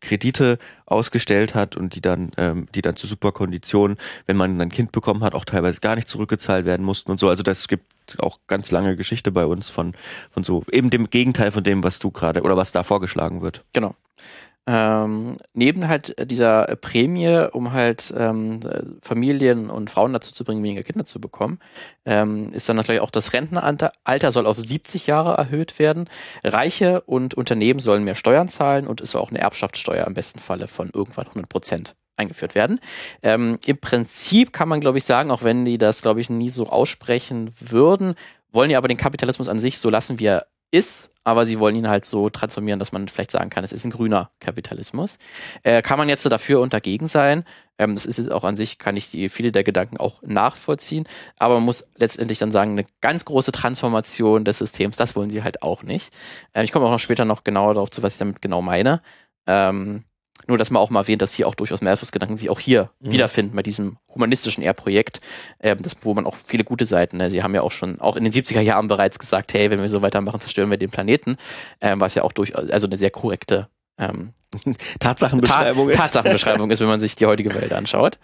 Kredite 0.00 0.58
ausgestellt 0.86 1.54
hat 1.54 1.76
und 1.76 1.94
die 1.94 2.00
dann, 2.00 2.32
ähm, 2.36 2.68
die 2.74 2.82
dann 2.82 2.96
zu 2.96 3.06
super 3.06 3.32
Konditionen, 3.32 3.96
wenn 4.26 4.36
man 4.36 4.60
ein 4.60 4.70
Kind 4.70 4.92
bekommen 4.92 5.24
hat, 5.24 5.34
auch 5.34 5.44
teilweise 5.44 5.80
gar 5.80 5.96
nicht 5.96 6.08
zurückgezahlt 6.08 6.66
werden 6.66 6.84
mussten 6.84 7.10
und 7.10 7.20
so. 7.20 7.28
Also 7.28 7.42
das 7.42 7.68
gibt 7.68 7.86
auch 8.18 8.38
ganz 8.46 8.70
lange 8.70 8.96
Geschichte 8.96 9.32
bei 9.32 9.46
uns 9.46 9.70
von, 9.70 9.94
von 10.30 10.44
so 10.44 10.64
eben 10.70 10.90
dem 10.90 11.10
Gegenteil 11.10 11.52
von 11.52 11.64
dem, 11.64 11.82
was 11.82 11.98
du 11.98 12.10
gerade 12.10 12.42
oder 12.42 12.56
was 12.56 12.72
da 12.72 12.82
vorgeschlagen 12.82 13.42
wird. 13.42 13.64
Genau. 13.72 13.94
Ähm, 14.68 15.32
neben 15.54 15.88
halt 15.88 16.14
dieser 16.30 16.76
Prämie, 16.76 17.48
um 17.52 17.72
halt 17.72 18.14
ähm, 18.16 18.60
Familien 19.02 19.70
und 19.70 19.90
Frauen 19.90 20.12
dazu 20.12 20.32
zu 20.32 20.44
bringen, 20.44 20.62
weniger 20.62 20.84
Kinder 20.84 21.04
zu 21.04 21.20
bekommen, 21.20 21.58
ähm, 22.04 22.52
ist 22.52 22.68
dann 22.68 22.76
natürlich 22.76 23.00
auch 23.00 23.10
das 23.10 23.32
Rentenalter 23.32 23.92
soll 24.30 24.46
auf 24.46 24.58
70 24.58 25.08
Jahre 25.08 25.34
erhöht 25.36 25.80
werden. 25.80 26.08
Reiche 26.44 27.00
und 27.00 27.34
Unternehmen 27.34 27.80
sollen 27.80 28.04
mehr 28.04 28.14
Steuern 28.14 28.46
zahlen 28.46 28.86
und 28.86 29.04
soll 29.04 29.20
auch 29.20 29.30
eine 29.30 29.40
Erbschaftssteuer 29.40 30.06
im 30.06 30.14
besten 30.14 30.38
Falle 30.38 30.68
von 30.68 30.90
irgendwann 30.94 31.26
100 31.26 31.48
Prozent 31.48 31.96
eingeführt 32.16 32.54
werden. 32.54 32.78
Ähm, 33.22 33.58
Im 33.66 33.78
Prinzip 33.78 34.52
kann 34.52 34.68
man, 34.68 34.80
glaube 34.80 34.98
ich, 34.98 35.04
sagen, 35.04 35.30
auch 35.32 35.42
wenn 35.42 35.64
die 35.64 35.78
das, 35.78 36.02
glaube 36.02 36.20
ich, 36.20 36.30
nie 36.30 36.50
so 36.50 36.68
aussprechen 36.68 37.50
würden, 37.58 38.14
wollen 38.52 38.68
die 38.68 38.76
aber 38.76 38.88
den 38.88 38.98
Kapitalismus 38.98 39.48
an 39.48 39.58
sich 39.58 39.78
so 39.78 39.90
lassen, 39.90 40.20
wie 40.20 40.26
er 40.26 40.46
ist, 40.70 41.11
aber 41.24 41.46
sie 41.46 41.58
wollen 41.58 41.76
ihn 41.76 41.88
halt 41.88 42.04
so 42.04 42.30
transformieren, 42.30 42.78
dass 42.78 42.92
man 42.92 43.08
vielleicht 43.08 43.30
sagen 43.30 43.50
kann, 43.50 43.64
es 43.64 43.72
ist 43.72 43.84
ein 43.84 43.90
grüner 43.90 44.30
Kapitalismus. 44.40 45.18
Äh, 45.62 45.82
kann 45.82 45.98
man 45.98 46.08
jetzt 46.08 46.22
so 46.22 46.28
dafür 46.28 46.60
und 46.60 46.72
dagegen 46.72 47.06
sein? 47.06 47.44
Ähm, 47.78 47.94
das 47.94 48.06
ist 48.06 48.30
auch 48.30 48.44
an 48.44 48.56
sich, 48.56 48.78
kann 48.78 48.96
ich 48.96 49.10
die, 49.10 49.28
viele 49.28 49.52
der 49.52 49.64
Gedanken 49.64 49.96
auch 49.96 50.22
nachvollziehen, 50.22 51.04
aber 51.36 51.54
man 51.54 51.64
muss 51.64 51.86
letztendlich 51.96 52.38
dann 52.38 52.52
sagen, 52.52 52.72
eine 52.72 52.86
ganz 53.00 53.24
große 53.24 53.52
Transformation 53.52 54.44
des 54.44 54.58
Systems, 54.58 54.96
das 54.96 55.16
wollen 55.16 55.30
sie 55.30 55.42
halt 55.42 55.62
auch 55.62 55.82
nicht. 55.82 56.12
Äh, 56.52 56.64
ich 56.64 56.72
komme 56.72 56.86
auch 56.86 56.90
noch 56.90 56.98
später 56.98 57.24
noch 57.24 57.44
genauer 57.44 57.74
darauf 57.74 57.90
zu, 57.90 58.02
was 58.02 58.14
ich 58.14 58.18
damit 58.18 58.42
genau 58.42 58.62
meine. 58.62 59.02
Ähm, 59.46 60.04
nur, 60.46 60.58
dass 60.58 60.70
man 60.70 60.82
auch 60.82 60.90
mal 60.90 61.00
erwähnt, 61.00 61.22
dass 61.22 61.34
hier 61.34 61.46
auch 61.46 61.54
durchaus 61.54 61.80
Malthus 61.80 62.12
Gedanken 62.12 62.36
sich 62.36 62.50
auch 62.50 62.60
hier 62.60 62.90
mhm. 63.00 63.12
wiederfinden 63.12 63.56
bei 63.56 63.62
diesem 63.62 63.98
humanistischen 64.08 64.62
Ehrprojekt, 64.62 65.20
äh, 65.58 65.76
das, 65.76 65.96
wo 66.02 66.14
man 66.14 66.26
auch 66.26 66.34
viele 66.34 66.64
gute 66.64 66.86
Seiten, 66.86 67.16
ne? 67.16 67.30
sie 67.30 67.42
haben 67.42 67.54
ja 67.54 67.62
auch 67.62 67.72
schon, 67.72 68.00
auch 68.00 68.16
in 68.16 68.24
den 68.24 68.32
70er 68.32 68.60
Jahren 68.60 68.88
bereits 68.88 69.18
gesagt, 69.18 69.54
hey, 69.54 69.70
wenn 69.70 69.80
wir 69.80 69.88
so 69.88 70.02
weitermachen, 70.02 70.40
zerstören 70.40 70.70
wir 70.70 70.78
den 70.78 70.90
Planeten, 70.90 71.36
äh, 71.80 71.94
was 71.98 72.14
ja 72.14 72.22
auch 72.22 72.32
durchaus, 72.32 72.70
also 72.70 72.86
eine 72.86 72.96
sehr 72.96 73.10
korrekte 73.10 73.68
ähm, 73.98 74.32
Tatsachenbeschreibung 75.00 75.86
Ta 75.86 75.92
ist. 75.92 75.98
Tatsachenbeschreibung 75.98 76.70
ist, 76.70 76.80
wenn 76.80 76.88
man 76.88 77.00
sich 77.00 77.16
die 77.16 77.26
heutige 77.26 77.54
Welt 77.54 77.72
anschaut. 77.72 78.18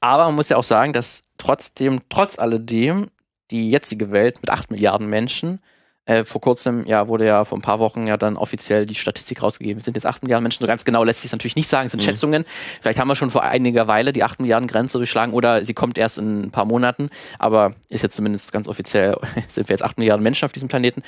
Aber 0.00 0.26
man 0.26 0.34
muss 0.34 0.48
ja 0.48 0.56
auch 0.56 0.64
sagen, 0.64 0.92
dass 0.92 1.22
trotzdem, 1.38 2.02
trotz 2.08 2.38
alledem, 2.38 3.08
die 3.50 3.70
jetzige 3.70 4.10
Welt 4.10 4.42
mit 4.42 4.50
acht 4.50 4.70
Milliarden 4.70 5.08
Menschen 5.08 5.60
äh, 6.08 6.24
vor 6.24 6.40
kurzem, 6.40 6.86
ja, 6.86 7.06
wurde 7.06 7.26
ja 7.26 7.44
vor 7.44 7.58
ein 7.58 7.62
paar 7.62 7.80
Wochen 7.80 8.06
ja 8.06 8.16
dann 8.16 8.38
offiziell 8.38 8.86
die 8.86 8.94
Statistik 8.94 9.42
rausgegeben. 9.42 9.78
Es 9.78 9.84
sind 9.84 9.94
jetzt 9.94 10.06
8 10.06 10.22
Milliarden 10.22 10.42
Menschen. 10.42 10.62
So 10.62 10.66
ganz 10.66 10.86
genau 10.86 11.04
lässt 11.04 11.20
sich 11.20 11.28
es 11.28 11.32
natürlich 11.32 11.54
nicht 11.54 11.68
sagen, 11.68 11.84
es 11.84 11.92
sind 11.92 12.00
mhm. 12.00 12.06
Schätzungen. 12.06 12.44
Vielleicht 12.80 12.98
haben 12.98 13.08
wir 13.08 13.14
schon 13.14 13.30
vor 13.30 13.42
einiger 13.42 13.88
Weile 13.88 14.14
die 14.14 14.24
8 14.24 14.40
Milliarden 14.40 14.68
Grenze 14.68 14.96
durchschlagen 14.96 15.34
oder 15.34 15.62
sie 15.66 15.74
kommt 15.74 15.98
erst 15.98 16.16
in 16.16 16.44
ein 16.44 16.50
paar 16.50 16.64
Monaten. 16.64 17.10
Aber 17.38 17.74
ist 17.90 18.02
jetzt 18.02 18.16
zumindest 18.16 18.52
ganz 18.52 18.68
offiziell, 18.68 19.18
sind 19.48 19.68
wir 19.68 19.74
jetzt 19.74 19.82
8 19.82 19.98
Milliarden 19.98 20.22
Menschen 20.22 20.46
auf 20.46 20.52
diesem 20.52 20.70
Planeten. 20.70 21.02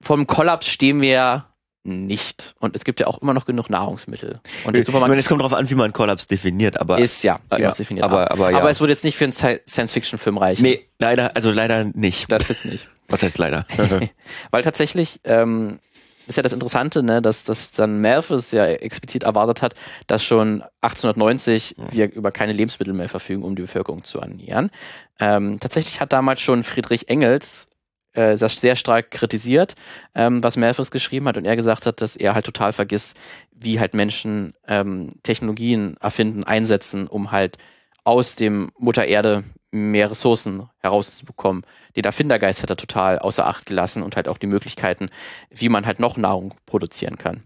Vom 0.00 0.28
Kollaps 0.28 0.68
stehen 0.68 1.00
wir 1.00 1.46
nicht. 1.82 2.54
Und 2.60 2.76
es 2.76 2.84
gibt 2.84 3.00
ja 3.00 3.08
auch 3.08 3.20
immer 3.20 3.34
noch 3.34 3.46
genug 3.46 3.68
Nahrungsmittel. 3.68 4.40
Und 4.64 4.76
ich 4.76 4.88
meine, 4.88 5.16
es 5.16 5.26
kommt 5.26 5.40
darauf 5.40 5.52
an, 5.54 5.68
wie 5.68 5.74
man 5.74 5.92
Kollaps 5.92 6.28
definiert, 6.28 6.80
aber. 6.80 6.98
Ist 6.98 7.24
ja, 7.24 7.40
wie 7.50 7.62
ja, 7.62 7.72
definiert. 7.72 8.04
Aber, 8.04 8.30
aber, 8.30 8.52
ja. 8.52 8.58
aber 8.58 8.70
es 8.70 8.80
wird 8.80 8.90
jetzt 8.90 9.02
nicht 9.02 9.16
für 9.16 9.24
einen 9.24 9.32
Science-Fiction-Film 9.32 10.38
reichen. 10.38 10.62
Nee, 10.62 10.88
leider, 11.00 11.34
also 11.34 11.50
leider 11.50 11.84
nicht. 11.84 12.30
Das 12.30 12.46
jetzt 12.46 12.64
nicht. 12.64 12.88
Was 13.08 13.22
heißt 13.22 13.38
leider? 13.38 13.66
Weil 14.50 14.62
tatsächlich, 14.62 15.20
ähm, 15.24 15.78
ist 16.26 16.36
ja 16.36 16.42
das 16.42 16.52
Interessante, 16.52 17.02
ne, 17.02 17.20
dass, 17.20 17.44
dass 17.44 17.70
dann 17.70 18.00
Malthus 18.00 18.50
ja 18.52 18.64
explizit 18.64 19.24
erwartet 19.24 19.62
hat, 19.62 19.74
dass 20.06 20.24
schon 20.24 20.62
1890 20.80 21.74
ja. 21.76 21.92
wir 21.92 22.12
über 22.12 22.30
keine 22.32 22.52
Lebensmittel 22.52 22.94
mehr 22.94 23.08
verfügen, 23.08 23.42
um 23.42 23.56
die 23.56 23.62
Bevölkerung 23.62 24.04
zu 24.04 24.20
ernähren. 24.20 24.70
Ähm, 25.20 25.58
tatsächlich 25.60 26.00
hat 26.00 26.12
damals 26.12 26.40
schon 26.40 26.62
Friedrich 26.62 27.08
Engels 27.08 27.66
äh, 28.14 28.36
das 28.36 28.56
sehr 28.56 28.76
stark 28.76 29.10
kritisiert, 29.10 29.74
ähm, 30.14 30.42
was 30.42 30.56
Malthus 30.56 30.90
geschrieben 30.90 31.28
hat 31.28 31.36
und 31.36 31.44
er 31.44 31.56
gesagt 31.56 31.86
hat, 31.86 32.00
dass 32.00 32.16
er 32.16 32.34
halt 32.34 32.46
total 32.46 32.72
vergisst, 32.72 33.16
wie 33.52 33.78
halt 33.78 33.94
Menschen 33.94 34.54
ähm, 34.66 35.12
Technologien 35.22 35.96
erfinden, 36.00 36.44
einsetzen, 36.44 37.06
um 37.06 37.32
halt 37.32 37.58
aus 38.04 38.36
dem 38.36 38.70
Mutter 38.78 39.06
Erde 39.06 39.44
mehr 39.70 40.10
Ressourcen 40.10 40.68
herauszubekommen. 40.78 41.64
Den 41.96 42.04
Erfindergeist 42.04 42.62
hat 42.62 42.70
er 42.70 42.76
total 42.76 43.18
außer 43.18 43.46
Acht 43.46 43.66
gelassen 43.66 44.02
und 44.02 44.16
halt 44.16 44.28
auch 44.28 44.38
die 44.38 44.46
Möglichkeiten, 44.46 45.10
wie 45.50 45.68
man 45.68 45.86
halt 45.86 45.98
noch 45.98 46.16
Nahrung 46.16 46.54
produzieren 46.66 47.18
kann. 47.18 47.42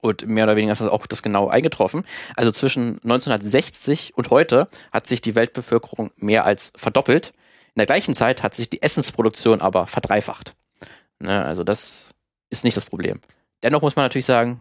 Und 0.00 0.26
mehr 0.26 0.44
oder 0.44 0.56
weniger 0.56 0.72
ist 0.72 0.82
das 0.82 0.90
auch 0.90 1.06
das 1.06 1.22
genau 1.22 1.48
eingetroffen. 1.48 2.04
Also 2.36 2.52
zwischen 2.52 3.00
1960 3.04 4.14
und 4.14 4.30
heute 4.30 4.68
hat 4.92 5.06
sich 5.06 5.22
die 5.22 5.34
Weltbevölkerung 5.34 6.10
mehr 6.16 6.44
als 6.44 6.72
verdoppelt. 6.76 7.32
In 7.74 7.80
der 7.80 7.86
gleichen 7.86 8.14
Zeit 8.14 8.42
hat 8.42 8.54
sich 8.54 8.68
die 8.68 8.82
Essensproduktion 8.82 9.60
aber 9.62 9.86
verdreifacht. 9.86 10.54
Ne, 11.20 11.42
also 11.42 11.64
das 11.64 12.14
ist 12.50 12.64
nicht 12.64 12.76
das 12.76 12.84
Problem. 12.84 13.20
Dennoch 13.62 13.80
muss 13.80 13.96
man 13.96 14.04
natürlich 14.04 14.26
sagen, 14.26 14.60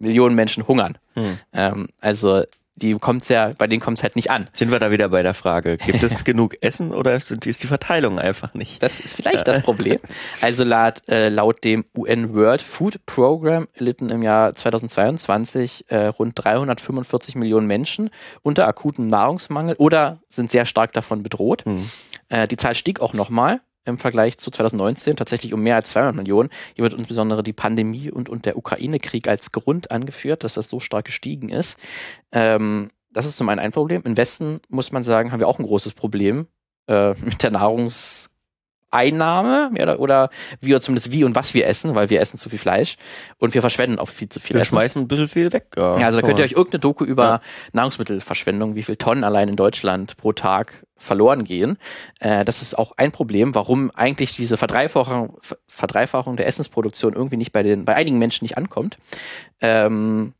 Millionen 0.00 0.34
Menschen 0.34 0.66
hungern. 0.66 0.98
Hm. 1.14 1.38
Ähm, 1.52 1.88
also 2.00 2.42
die 2.82 2.94
kommt's 2.94 3.28
ja, 3.28 3.50
bei 3.58 3.66
denen 3.66 3.80
kommt 3.80 3.98
es 3.98 4.02
halt 4.02 4.16
nicht 4.16 4.30
an. 4.30 4.48
Sind 4.52 4.70
wir 4.70 4.78
da 4.78 4.90
wieder 4.90 5.08
bei 5.08 5.22
der 5.22 5.34
Frage, 5.34 5.76
gibt 5.76 6.02
es 6.02 6.24
genug 6.24 6.56
Essen 6.60 6.92
oder 6.92 7.14
ist, 7.14 7.34
die 7.44 7.52
Verteilung 7.52 8.18
einfach 8.18 8.54
nicht? 8.54 8.82
Das 8.82 9.00
ist 9.00 9.14
vielleicht 9.14 9.46
das 9.46 9.62
Problem. 9.62 9.98
Also 10.40 10.64
laut, 10.64 11.08
äh, 11.08 11.28
laut 11.28 11.64
dem 11.64 11.84
UN 11.96 12.34
World 12.34 12.62
Food 12.62 13.04
Program 13.06 13.68
erlitten 13.74 14.10
im 14.10 14.22
Jahr 14.22 14.54
2022 14.54 15.86
äh, 15.88 16.06
rund 16.06 16.32
345 16.36 17.34
Millionen 17.34 17.66
Menschen 17.66 18.10
unter 18.42 18.66
akutem 18.66 19.06
Nahrungsmangel 19.06 19.76
oder 19.78 20.20
sind 20.28 20.50
sehr 20.50 20.66
stark 20.66 20.92
davon 20.92 21.22
bedroht. 21.22 21.64
Hm. 21.64 21.88
Äh, 22.28 22.48
die 22.48 22.56
Zahl 22.56 22.74
stieg 22.74 23.00
auch 23.00 23.12
nochmal 23.12 23.60
im 23.84 23.98
Vergleich 23.98 24.38
zu 24.38 24.50
2019 24.50 25.16
tatsächlich 25.16 25.52
um 25.52 25.62
mehr 25.62 25.76
als 25.76 25.90
200 25.90 26.14
Millionen. 26.14 26.50
Hier 26.74 26.82
wird 26.82 26.94
insbesondere 26.94 27.42
die 27.42 27.52
Pandemie 27.52 28.10
und, 28.10 28.28
und 28.28 28.46
der 28.46 28.56
Ukraine-Krieg 28.56 29.28
als 29.28 29.52
Grund 29.52 29.90
angeführt, 29.90 30.44
dass 30.44 30.54
das 30.54 30.68
so 30.68 30.80
stark 30.80 31.06
gestiegen 31.06 31.48
ist. 31.48 31.76
Ähm, 32.32 32.90
das 33.12 33.26
ist 33.26 33.36
zum 33.36 33.48
einen 33.48 33.60
ein 33.60 33.72
Problem. 33.72 34.02
Im 34.04 34.16
Westen, 34.16 34.60
muss 34.68 34.92
man 34.92 35.02
sagen, 35.02 35.32
haben 35.32 35.40
wir 35.40 35.48
auch 35.48 35.58
ein 35.58 35.66
großes 35.66 35.94
Problem 35.94 36.46
äh, 36.88 37.10
mit 37.24 37.42
der 37.42 37.52
Nahrungs- 37.52 38.28
Einnahme 38.90 39.70
oder, 39.72 40.00
oder 40.00 40.30
wie 40.60 40.72
oder 40.72 40.80
zumindest 40.80 41.12
wie 41.12 41.24
und 41.24 41.36
was 41.36 41.54
wir 41.54 41.66
essen, 41.66 41.94
weil 41.94 42.10
wir 42.10 42.20
essen 42.20 42.38
zu 42.38 42.48
viel 42.48 42.58
Fleisch 42.58 42.96
und 43.38 43.54
wir 43.54 43.60
verschwenden 43.60 43.98
auch 43.98 44.08
viel 44.08 44.28
zu 44.28 44.40
viel. 44.40 44.54
Wir 44.54 44.62
Essen. 44.62 44.70
schmeißen 44.70 45.02
ein 45.02 45.08
bisschen 45.08 45.28
viel 45.28 45.52
weg. 45.52 45.68
Ja, 45.76 45.98
ja 45.98 46.06
also 46.06 46.20
da 46.20 46.26
könnt 46.26 46.38
ihr 46.38 46.44
euch 46.44 46.52
irgendeine 46.52 46.80
Doku 46.80 47.04
über 47.04 47.24
ja. 47.24 47.40
Nahrungsmittelverschwendung, 47.72 48.74
wie 48.74 48.82
viel 48.82 48.96
Tonnen 48.96 49.24
allein 49.24 49.48
in 49.48 49.56
Deutschland 49.56 50.16
pro 50.16 50.32
Tag 50.32 50.84
verloren 50.96 51.44
gehen. 51.44 51.78
Äh, 52.18 52.44
das 52.44 52.62
ist 52.62 52.76
auch 52.78 52.92
ein 52.96 53.12
Problem, 53.12 53.54
warum 53.54 53.90
eigentlich 53.94 54.36
diese 54.36 54.56
Verdreifachung, 54.56 55.38
Verdreifachung 55.66 56.36
der 56.36 56.46
Essensproduktion 56.46 57.14
irgendwie 57.14 57.36
nicht 57.36 57.52
bei 57.52 57.62
den 57.62 57.84
bei 57.84 57.94
einigen 57.94 58.18
Menschen 58.18 58.44
nicht 58.44 58.58
ankommt. 58.58 58.98
Ähm, 59.60 60.34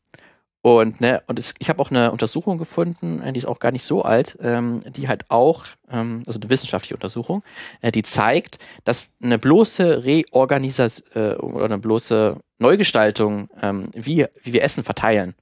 und, 0.63 1.01
ne, 1.01 1.23
und 1.25 1.39
es, 1.39 1.55
ich 1.57 1.69
habe 1.69 1.81
auch 1.81 1.89
eine 1.89 2.11
Untersuchung 2.11 2.59
gefunden, 2.59 3.21
äh, 3.21 3.33
die 3.33 3.39
ist 3.39 3.47
auch 3.47 3.59
gar 3.59 3.71
nicht 3.71 3.83
so 3.83 4.03
alt, 4.03 4.37
ähm, 4.41 4.81
die 4.91 5.07
halt 5.07 5.29
auch, 5.29 5.65
ähm, 5.89 6.23
also 6.27 6.39
eine 6.39 6.49
wissenschaftliche 6.49 6.93
Untersuchung, 6.93 7.43
äh, 7.81 7.91
die 7.91 8.03
zeigt, 8.03 8.59
dass 8.83 9.07
eine 9.23 9.39
bloße 9.39 10.03
Reorganisation 10.05 11.07
äh, 11.15 11.35
oder 11.35 11.65
eine 11.65 11.79
bloße 11.79 12.37
Neugestaltung, 12.59 13.49
ähm, 13.59 13.85
wie, 13.93 14.25
wie 14.43 14.53
wir 14.53 14.61
Essen 14.61 14.83
verteilen 14.83 15.33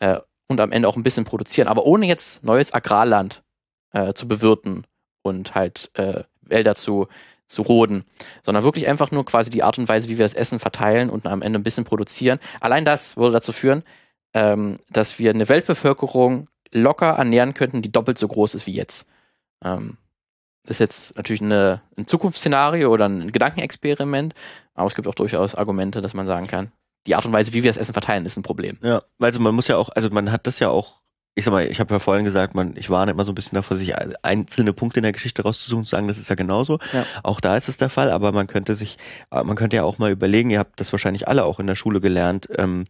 äh, 0.00 0.18
und 0.48 0.60
am 0.60 0.72
Ende 0.72 0.86
auch 0.86 0.96
ein 0.96 1.02
bisschen 1.02 1.24
produzieren, 1.24 1.68
aber 1.68 1.86
ohne 1.86 2.06
jetzt 2.06 2.44
neues 2.44 2.74
Agrarland 2.74 3.42
äh, 3.92 4.12
zu 4.12 4.28
bewirten 4.28 4.86
und 5.22 5.54
halt 5.54 5.90
äh, 5.94 6.24
Wälder 6.42 6.74
zu, 6.74 7.08
zu 7.48 7.62
roden, 7.62 8.04
sondern 8.42 8.64
wirklich 8.64 8.86
einfach 8.86 9.10
nur 9.12 9.24
quasi 9.24 9.48
die 9.48 9.62
Art 9.62 9.78
und 9.78 9.88
Weise, 9.88 10.10
wie 10.10 10.18
wir 10.18 10.26
das 10.26 10.34
Essen 10.34 10.58
verteilen 10.58 11.08
und 11.08 11.26
am 11.26 11.40
Ende 11.40 11.58
ein 11.58 11.62
bisschen 11.62 11.84
produzieren. 11.84 12.38
Allein 12.60 12.84
das 12.84 13.16
würde 13.16 13.32
dazu 13.32 13.52
führen, 13.52 13.82
ähm, 14.34 14.78
dass 14.90 15.18
wir 15.18 15.30
eine 15.30 15.48
Weltbevölkerung 15.48 16.48
locker 16.70 17.10
ernähren 17.10 17.54
könnten, 17.54 17.82
die 17.82 17.92
doppelt 17.92 18.18
so 18.18 18.28
groß 18.28 18.54
ist 18.54 18.66
wie 18.66 18.74
jetzt. 18.74 19.06
Ähm, 19.64 19.98
das 20.64 20.76
ist 20.76 20.78
jetzt 20.78 21.16
natürlich 21.16 21.42
eine, 21.42 21.82
ein 21.96 22.06
Zukunftsszenario 22.06 22.90
oder 22.90 23.08
ein 23.08 23.32
Gedankenexperiment, 23.32 24.34
aber 24.74 24.86
es 24.86 24.94
gibt 24.94 25.08
auch 25.08 25.14
durchaus 25.14 25.54
Argumente, 25.54 26.00
dass 26.00 26.14
man 26.14 26.26
sagen 26.26 26.46
kann, 26.46 26.72
die 27.06 27.16
Art 27.16 27.26
und 27.26 27.32
Weise, 27.32 27.52
wie 27.52 27.62
wir 27.64 27.70
das 27.70 27.78
Essen 27.78 27.92
verteilen, 27.92 28.24
ist 28.26 28.36
ein 28.36 28.44
Problem. 28.44 28.78
Ja, 28.82 29.02
also 29.18 29.40
man 29.40 29.54
muss 29.54 29.68
ja 29.68 29.76
auch, 29.76 29.88
also 29.90 30.10
man 30.10 30.30
hat 30.30 30.46
das 30.46 30.60
ja 30.60 30.68
auch, 30.68 31.02
ich 31.34 31.44
sag 31.44 31.50
mal, 31.50 31.66
ich 31.66 31.80
habe 31.80 31.92
ja 31.92 31.98
vorhin 31.98 32.24
gesagt, 32.24 32.54
man, 32.54 32.76
ich 32.76 32.90
warne 32.90 33.10
immer 33.10 33.24
so 33.24 33.32
ein 33.32 33.34
bisschen 33.34 33.56
davor, 33.56 33.76
sich 33.76 33.92
einzelne 34.22 34.72
Punkte 34.72 35.00
in 35.00 35.02
der 35.02 35.12
Geschichte 35.12 35.42
rauszusuchen, 35.42 35.84
zu 35.84 35.90
sagen, 35.90 36.06
das 36.06 36.18
ist 36.18 36.28
ja 36.28 36.36
genauso. 36.36 36.78
Ja. 36.92 37.06
Auch 37.24 37.40
da 37.40 37.56
ist 37.56 37.68
es 37.68 37.76
der 37.76 37.88
Fall, 37.88 38.10
aber 38.10 38.30
man 38.30 38.46
könnte 38.46 38.76
sich, 38.76 38.98
man 39.30 39.56
könnte 39.56 39.76
ja 39.76 39.82
auch 39.82 39.98
mal 39.98 40.12
überlegen, 40.12 40.50
ihr 40.50 40.58
habt 40.60 40.78
das 40.78 40.92
wahrscheinlich 40.92 41.26
alle 41.26 41.44
auch 41.44 41.58
in 41.58 41.66
der 41.66 41.74
Schule 41.74 42.00
gelernt, 42.00 42.48
ähm, 42.56 42.84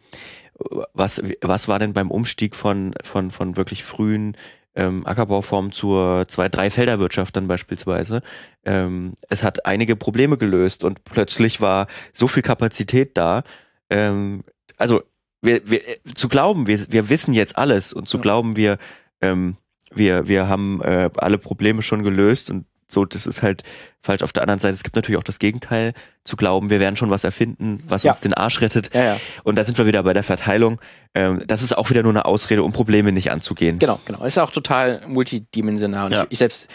was, 0.94 1.22
was 1.40 1.68
war 1.68 1.78
denn 1.78 1.92
beim 1.92 2.10
Umstieg 2.10 2.54
von, 2.56 2.94
von, 3.02 3.30
von 3.30 3.56
wirklich 3.56 3.84
frühen 3.84 4.36
ähm, 4.74 5.06
Ackerbauformen 5.06 5.72
zur 5.72 6.26
zwei, 6.28 6.48
drei 6.48 6.70
Felderwirtschaft 6.70 7.36
dann 7.36 7.48
beispielsweise. 7.48 8.22
Ähm, 8.64 9.14
es 9.28 9.42
hat 9.42 9.66
einige 9.66 9.96
Probleme 9.96 10.38
gelöst 10.38 10.84
und 10.84 11.04
plötzlich 11.04 11.60
war 11.60 11.86
so 12.12 12.28
viel 12.28 12.42
Kapazität 12.42 13.16
da. 13.16 13.42
Ähm, 13.90 14.44
also 14.78 15.02
wir, 15.42 15.68
wir, 15.68 15.80
zu 16.14 16.28
glauben, 16.28 16.66
wir, 16.66 16.80
wir 16.90 17.08
wissen 17.10 17.34
jetzt 17.34 17.58
alles 17.58 17.92
und 17.92 18.08
zu 18.08 18.16
ja. 18.18 18.22
glauben, 18.22 18.56
wir, 18.56 18.78
ähm, 19.20 19.56
wir, 19.92 20.28
wir 20.28 20.48
haben 20.48 20.80
äh, 20.82 21.10
alle 21.16 21.38
Probleme 21.38 21.82
schon 21.82 22.02
gelöst 22.02 22.50
und 22.50 22.64
so, 22.92 23.04
das 23.04 23.26
ist 23.26 23.42
halt 23.42 23.62
falsch. 24.00 24.22
Auf 24.22 24.32
der 24.32 24.42
anderen 24.42 24.58
Seite, 24.58 24.74
es 24.74 24.82
gibt 24.82 24.96
natürlich 24.96 25.18
auch 25.18 25.24
das 25.24 25.38
Gegenteil, 25.38 25.92
zu 26.24 26.36
glauben, 26.36 26.70
wir 26.70 26.80
werden 26.80 26.96
schon 26.96 27.10
was 27.10 27.24
erfinden, 27.24 27.82
was 27.88 28.02
ja. 28.02 28.12
uns 28.12 28.20
den 28.20 28.34
Arsch 28.34 28.60
rettet. 28.60 28.94
Ja, 28.94 29.04
ja. 29.04 29.20
Und 29.42 29.56
da 29.56 29.64
sind 29.64 29.78
wir 29.78 29.86
wieder 29.86 30.02
bei 30.02 30.12
der 30.12 30.22
Verteilung. 30.22 30.80
Ähm, 31.14 31.42
das 31.46 31.62
ist 31.62 31.76
auch 31.76 31.90
wieder 31.90 32.02
nur 32.02 32.12
eine 32.12 32.24
Ausrede, 32.24 32.62
um 32.62 32.72
Probleme 32.72 33.12
nicht 33.12 33.30
anzugehen. 33.30 33.78
Genau, 33.78 33.98
genau. 34.04 34.24
Ist 34.24 34.38
auch 34.38 34.50
total 34.50 35.00
multidimensional. 35.06 36.12
Ich, 36.12 36.26
ich 36.30 36.38
selbst 36.38 36.68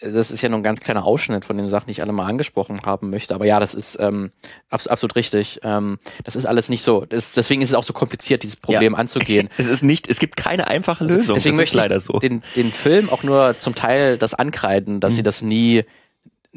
das 0.00 0.30
ist 0.30 0.42
ja 0.42 0.48
nur 0.50 0.58
ein 0.58 0.62
ganz 0.62 0.80
kleiner 0.80 1.04
Ausschnitt 1.04 1.44
von 1.46 1.56
den 1.56 1.66
Sachen, 1.68 1.86
die 1.86 1.92
ich 1.92 2.02
alle 2.02 2.12
mal 2.12 2.26
angesprochen 2.26 2.82
haben 2.84 3.08
möchte. 3.08 3.34
Aber 3.34 3.46
ja, 3.46 3.58
das 3.58 3.72
ist 3.72 3.96
ähm, 3.98 4.30
abs 4.68 4.86
absolut 4.86 5.16
richtig. 5.16 5.60
Ähm, 5.62 5.98
das 6.24 6.36
ist 6.36 6.44
alles 6.44 6.68
nicht 6.68 6.82
so. 6.82 7.06
Das, 7.06 7.32
deswegen 7.32 7.62
ist 7.62 7.70
es 7.70 7.74
auch 7.74 7.84
so 7.84 7.94
kompliziert, 7.94 8.42
dieses 8.42 8.56
Problem 8.56 8.92
ja. 8.92 8.98
anzugehen. 8.98 9.48
Es 9.58 9.66
ist 9.66 9.82
nicht, 9.82 10.06
es 10.08 10.18
gibt 10.18 10.36
keine 10.36 10.66
einfache 10.66 11.04
also 11.04 11.16
Lösung. 11.16 11.34
Deswegen 11.34 11.56
das 11.56 11.72
möchte 11.72 11.94
ich 11.94 12.02
so. 12.02 12.18
den, 12.18 12.42
den 12.56 12.70
Film 12.70 13.08
auch 13.08 13.22
nur 13.22 13.58
zum 13.58 13.74
Teil 13.74 14.18
das 14.18 14.34
ankreiden, 14.34 15.00
dass 15.00 15.12
mhm. 15.12 15.16
sie 15.16 15.22
das 15.22 15.42
nie 15.42 15.84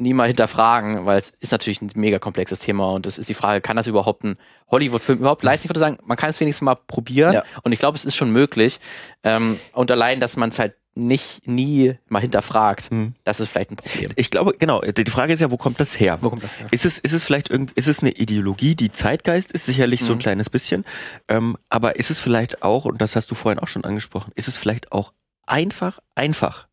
nie 0.00 0.14
mal 0.14 0.26
hinterfragen, 0.26 1.04
weil 1.06 1.18
es 1.18 1.30
ist 1.40 1.52
natürlich 1.52 1.82
ein 1.82 1.90
mega 1.94 2.18
komplexes 2.18 2.58
Thema 2.58 2.92
und 2.92 3.06
es 3.06 3.18
ist 3.18 3.28
die 3.28 3.34
Frage, 3.34 3.60
kann 3.60 3.76
das 3.76 3.86
überhaupt 3.86 4.24
ein 4.24 4.38
Hollywood-Film 4.70 5.18
überhaupt 5.18 5.42
leisten? 5.42 5.66
Ich 5.66 5.70
würde 5.70 5.80
sagen, 5.80 5.98
man 6.04 6.16
kann 6.16 6.30
es 6.30 6.40
wenigstens 6.40 6.64
mal 6.64 6.74
probieren 6.74 7.34
ja. 7.34 7.44
und 7.62 7.72
ich 7.72 7.78
glaube, 7.78 7.96
es 7.96 8.04
ist 8.04 8.16
schon 8.16 8.30
möglich. 8.30 8.80
Ähm, 9.22 9.60
und 9.72 9.90
allein, 9.90 10.18
dass 10.18 10.36
man 10.36 10.48
es 10.48 10.58
halt 10.58 10.74
nicht 11.06 11.46
nie 11.46 11.94
mal 12.08 12.20
hinterfragt, 12.20 12.90
hm. 12.90 13.14
das 13.24 13.40
ist 13.40 13.48
vielleicht 13.48 13.70
ein 13.72 13.76
Problem. 13.76 14.10
Ich 14.16 14.30
glaube, 14.30 14.54
genau, 14.58 14.80
die 14.82 15.10
Frage 15.10 15.32
ist 15.32 15.40
ja, 15.40 15.50
wo 15.50 15.56
kommt 15.56 15.80
das 15.80 15.98
her? 15.98 16.18
Wo 16.20 16.30
kommt 16.30 16.44
das 16.44 16.50
her? 16.58 16.66
Ist 16.70 16.84
es, 16.84 16.98
ist 16.98 17.12
es 17.12 17.24
vielleicht 17.24 17.50
irgendwie, 17.50 17.72
ist 17.76 17.88
es 17.88 18.00
eine 18.00 18.12
Ideologie, 18.12 18.74
die 18.74 18.90
Zeitgeist 18.90 19.52
ist, 19.52 19.66
sicherlich 19.66 20.00
hm. 20.00 20.06
so 20.06 20.12
ein 20.12 20.16
mhm. 20.16 20.22
kleines 20.22 20.50
bisschen, 20.50 20.84
ähm, 21.28 21.56
aber 21.68 21.96
ist 21.96 22.10
es 22.10 22.20
vielleicht 22.20 22.62
auch, 22.62 22.84
und 22.84 23.00
das 23.00 23.16
hast 23.16 23.30
du 23.30 23.34
vorhin 23.34 23.58
auch 23.58 23.68
schon 23.68 23.84
angesprochen, 23.84 24.32
ist 24.34 24.48
es 24.48 24.56
vielleicht 24.56 24.92
auch 24.92 25.12
einfach, 25.46 25.98
einfach, 26.14 26.68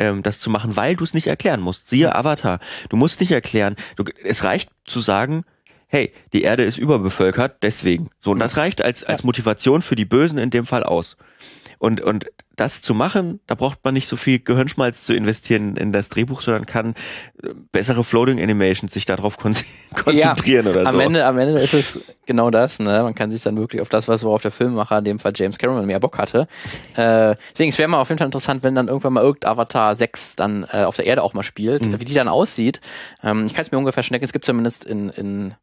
ähm, 0.00 0.22
das 0.22 0.40
zu 0.40 0.50
machen, 0.50 0.74
weil 0.76 0.96
du 0.96 1.04
es 1.04 1.14
nicht 1.14 1.28
erklären 1.28 1.60
musst. 1.60 1.88
Siehe 1.88 2.08
mhm. 2.08 2.14
Avatar. 2.14 2.58
Du 2.88 2.96
musst 2.96 3.20
nicht 3.20 3.30
erklären, 3.30 3.76
du, 3.96 4.04
es 4.24 4.42
reicht 4.42 4.70
zu 4.84 5.00
sagen, 5.00 5.44
hey, 5.86 6.12
die 6.32 6.42
Erde 6.42 6.64
ist 6.64 6.78
überbevölkert, 6.78 7.62
deswegen. 7.62 8.10
So, 8.20 8.30
und 8.30 8.38
das 8.38 8.54
mhm. 8.54 8.60
reicht 8.60 8.82
als, 8.82 9.04
als 9.04 9.22
Motivation 9.22 9.82
für 9.82 9.96
die 9.96 10.04
Bösen 10.04 10.38
in 10.38 10.50
dem 10.50 10.66
Fall 10.66 10.84
aus. 10.84 11.16
Und, 11.80 12.02
und 12.02 12.26
das 12.56 12.82
zu 12.82 12.92
machen, 12.92 13.40
da 13.46 13.54
braucht 13.54 13.82
man 13.84 13.94
nicht 13.94 14.06
so 14.06 14.16
viel 14.16 14.38
Gehirnschmalz 14.38 15.02
zu 15.02 15.14
investieren 15.14 15.76
in 15.76 15.92
das 15.92 16.10
Drehbuch, 16.10 16.42
sondern 16.42 16.66
kann 16.66 16.94
äh, 17.42 17.54
bessere 17.72 18.04
Floating 18.04 18.38
Animations 18.38 18.92
sich 18.92 19.06
darauf 19.06 19.38
kon 19.38 19.54
konzentrieren 19.94 20.66
ja, 20.66 20.72
oder 20.72 20.86
am 20.86 20.96
so. 20.96 21.00
Ende, 21.00 21.24
am 21.24 21.38
Ende 21.38 21.58
ist 21.58 21.72
es 21.72 22.00
genau 22.26 22.50
das, 22.50 22.80
ne? 22.80 23.02
Man 23.02 23.14
kann 23.14 23.30
sich 23.30 23.42
dann 23.42 23.56
wirklich 23.56 23.80
auf 23.80 23.88
das, 23.88 24.08
was 24.08 24.24
worauf 24.24 24.42
der 24.42 24.50
Filmemacher, 24.50 24.98
in 24.98 25.04
dem 25.04 25.18
Fall 25.18 25.32
James 25.34 25.56
Cameron, 25.56 25.86
mehr 25.86 26.00
Bock 26.00 26.18
hatte. 26.18 26.48
Äh, 26.96 27.36
deswegen, 27.52 27.70
es 27.70 27.78
wäre 27.78 27.88
mal 27.88 27.98
auf 27.98 28.10
jeden 28.10 28.18
Fall 28.18 28.28
interessant, 28.28 28.62
wenn 28.62 28.74
dann 28.74 28.88
irgendwann 28.88 29.14
mal 29.14 29.24
irgendein 29.24 29.52
Avatar 29.52 29.96
6 29.96 30.36
dann 30.36 30.66
äh, 30.70 30.84
auf 30.84 30.96
der 30.96 31.06
Erde 31.06 31.22
auch 31.22 31.32
mal 31.32 31.42
spielt, 31.42 31.86
mhm. 31.86 31.98
wie 31.98 32.04
die 32.04 32.12
dann 32.12 32.28
aussieht. 32.28 32.82
Ähm, 33.24 33.46
ich 33.46 33.54
kann 33.54 33.62
es 33.62 33.72
mir 33.72 33.78
ungefähr 33.78 34.02
schnecken, 34.02 34.26
es 34.26 34.34
gibt 34.34 34.44
zumindest 34.44 34.84
in, 34.84 35.08
in 35.08 35.54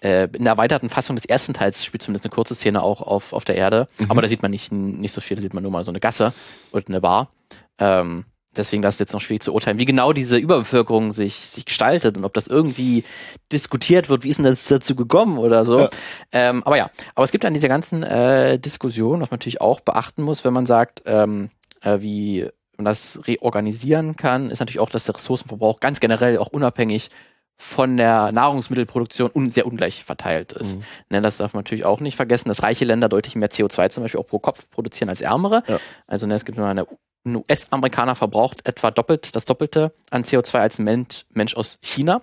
äh, 0.00 0.28
in 0.36 0.44
der 0.44 0.52
erweiterten 0.52 0.88
Fassung 0.88 1.16
des 1.16 1.24
ersten 1.24 1.54
Teils 1.54 1.84
spielt 1.84 2.02
zumindest 2.02 2.24
eine 2.24 2.34
kurze 2.34 2.54
Szene 2.54 2.82
auch 2.82 3.02
auf, 3.02 3.32
auf 3.32 3.44
der 3.44 3.56
Erde. 3.56 3.88
Mhm. 3.98 4.10
Aber 4.10 4.22
da 4.22 4.28
sieht 4.28 4.42
man 4.42 4.50
nicht, 4.50 4.72
nicht 4.72 5.12
so 5.12 5.20
viel, 5.20 5.36
da 5.36 5.42
sieht 5.42 5.54
man 5.54 5.62
nur 5.62 5.72
mal 5.72 5.84
so 5.84 5.90
eine 5.90 6.00
Gasse 6.00 6.32
und 6.70 6.88
eine 6.88 7.00
Bar. 7.00 7.30
Ähm, 7.78 8.24
deswegen 8.56 8.82
das 8.82 8.96
ist 8.96 9.00
jetzt 9.00 9.12
noch 9.12 9.20
schwierig 9.20 9.42
zu 9.42 9.52
urteilen, 9.52 9.78
wie 9.78 9.84
genau 9.84 10.12
diese 10.12 10.38
Überbevölkerung 10.38 11.12
sich, 11.12 11.34
sich 11.34 11.66
gestaltet 11.66 12.16
und 12.16 12.24
ob 12.24 12.34
das 12.34 12.46
irgendwie 12.46 13.04
diskutiert 13.52 14.08
wird, 14.08 14.24
wie 14.24 14.28
ist 14.28 14.38
denn 14.38 14.44
das 14.44 14.64
dazu 14.64 14.94
gekommen 14.94 15.38
oder 15.38 15.64
so. 15.64 15.80
Ja. 15.80 15.90
Ähm, 16.32 16.62
aber 16.64 16.76
ja, 16.76 16.90
aber 17.14 17.24
es 17.24 17.32
gibt 17.32 17.44
dann 17.44 17.54
diese 17.54 17.68
ganzen 17.68 18.02
äh, 18.02 18.58
Diskussionen, 18.58 19.22
was 19.22 19.30
man 19.30 19.38
natürlich 19.38 19.60
auch 19.60 19.80
beachten 19.80 20.22
muss, 20.22 20.44
wenn 20.44 20.52
man 20.52 20.66
sagt, 20.66 21.02
ähm, 21.06 21.50
äh, 21.82 22.00
wie 22.00 22.48
man 22.76 22.84
das 22.84 23.20
reorganisieren 23.26 24.16
kann, 24.16 24.50
ist 24.50 24.60
natürlich 24.60 24.80
auch, 24.80 24.90
dass 24.90 25.04
der 25.04 25.14
Ressourcenverbrauch 25.14 25.80
ganz 25.80 26.00
generell 26.00 26.38
auch 26.38 26.48
unabhängig 26.48 27.10
von 27.56 27.96
der 27.96 28.32
Nahrungsmittelproduktion 28.32 29.30
un 29.34 29.50
sehr 29.50 29.66
ungleich 29.66 30.04
verteilt 30.04 30.52
ist. 30.52 30.76
Mhm. 30.76 30.84
Ne, 31.10 31.22
das 31.22 31.38
darf 31.38 31.54
man 31.54 31.60
natürlich 31.60 31.84
auch 31.84 32.00
nicht 32.00 32.16
vergessen, 32.16 32.48
dass 32.48 32.62
reiche 32.62 32.84
Länder 32.84 33.08
deutlich 33.08 33.34
mehr 33.34 33.50
CO2 33.50 33.88
zum 33.90 34.02
Beispiel 34.02 34.20
auch 34.20 34.26
pro 34.26 34.38
Kopf 34.38 34.68
produzieren 34.70 35.08
als 35.08 35.20
ärmere. 35.20 35.62
Ja. 35.66 35.78
Also 36.06 36.26
ne, 36.26 36.34
es 36.34 36.44
gibt 36.44 36.58
nur 36.58 36.66
eine 36.66 36.86
ein 37.26 37.36
US-Amerikaner 37.36 38.14
verbraucht 38.14 38.66
etwa 38.66 38.90
doppelt 38.90 39.34
das 39.34 39.44
Doppelte 39.44 39.92
an 40.10 40.22
CO2 40.22 40.58
als 40.58 40.78
ein 40.78 40.84
Mensch, 40.84 41.26
Mensch 41.34 41.56
aus 41.56 41.78
China. 41.82 42.22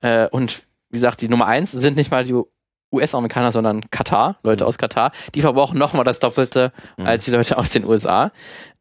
Äh, 0.00 0.28
und 0.28 0.64
wie 0.88 0.96
gesagt, 0.96 1.20
die 1.20 1.28
Nummer 1.28 1.46
eins 1.46 1.70
sind 1.70 1.96
nicht 1.96 2.10
mal 2.10 2.24
die 2.24 2.34
US-Amerikaner, 2.92 3.52
sondern 3.52 3.88
Katar, 3.90 4.36
Leute 4.42 4.64
mhm. 4.64 4.68
aus 4.68 4.78
Katar. 4.78 5.12
Die 5.34 5.42
verbrauchen 5.42 5.78
nochmal 5.78 6.04
das 6.04 6.18
Doppelte 6.18 6.72
mhm. 6.96 7.06
als 7.06 7.24
die 7.24 7.30
Leute 7.30 7.56
aus 7.56 7.70
den 7.70 7.84
USA. 7.84 8.32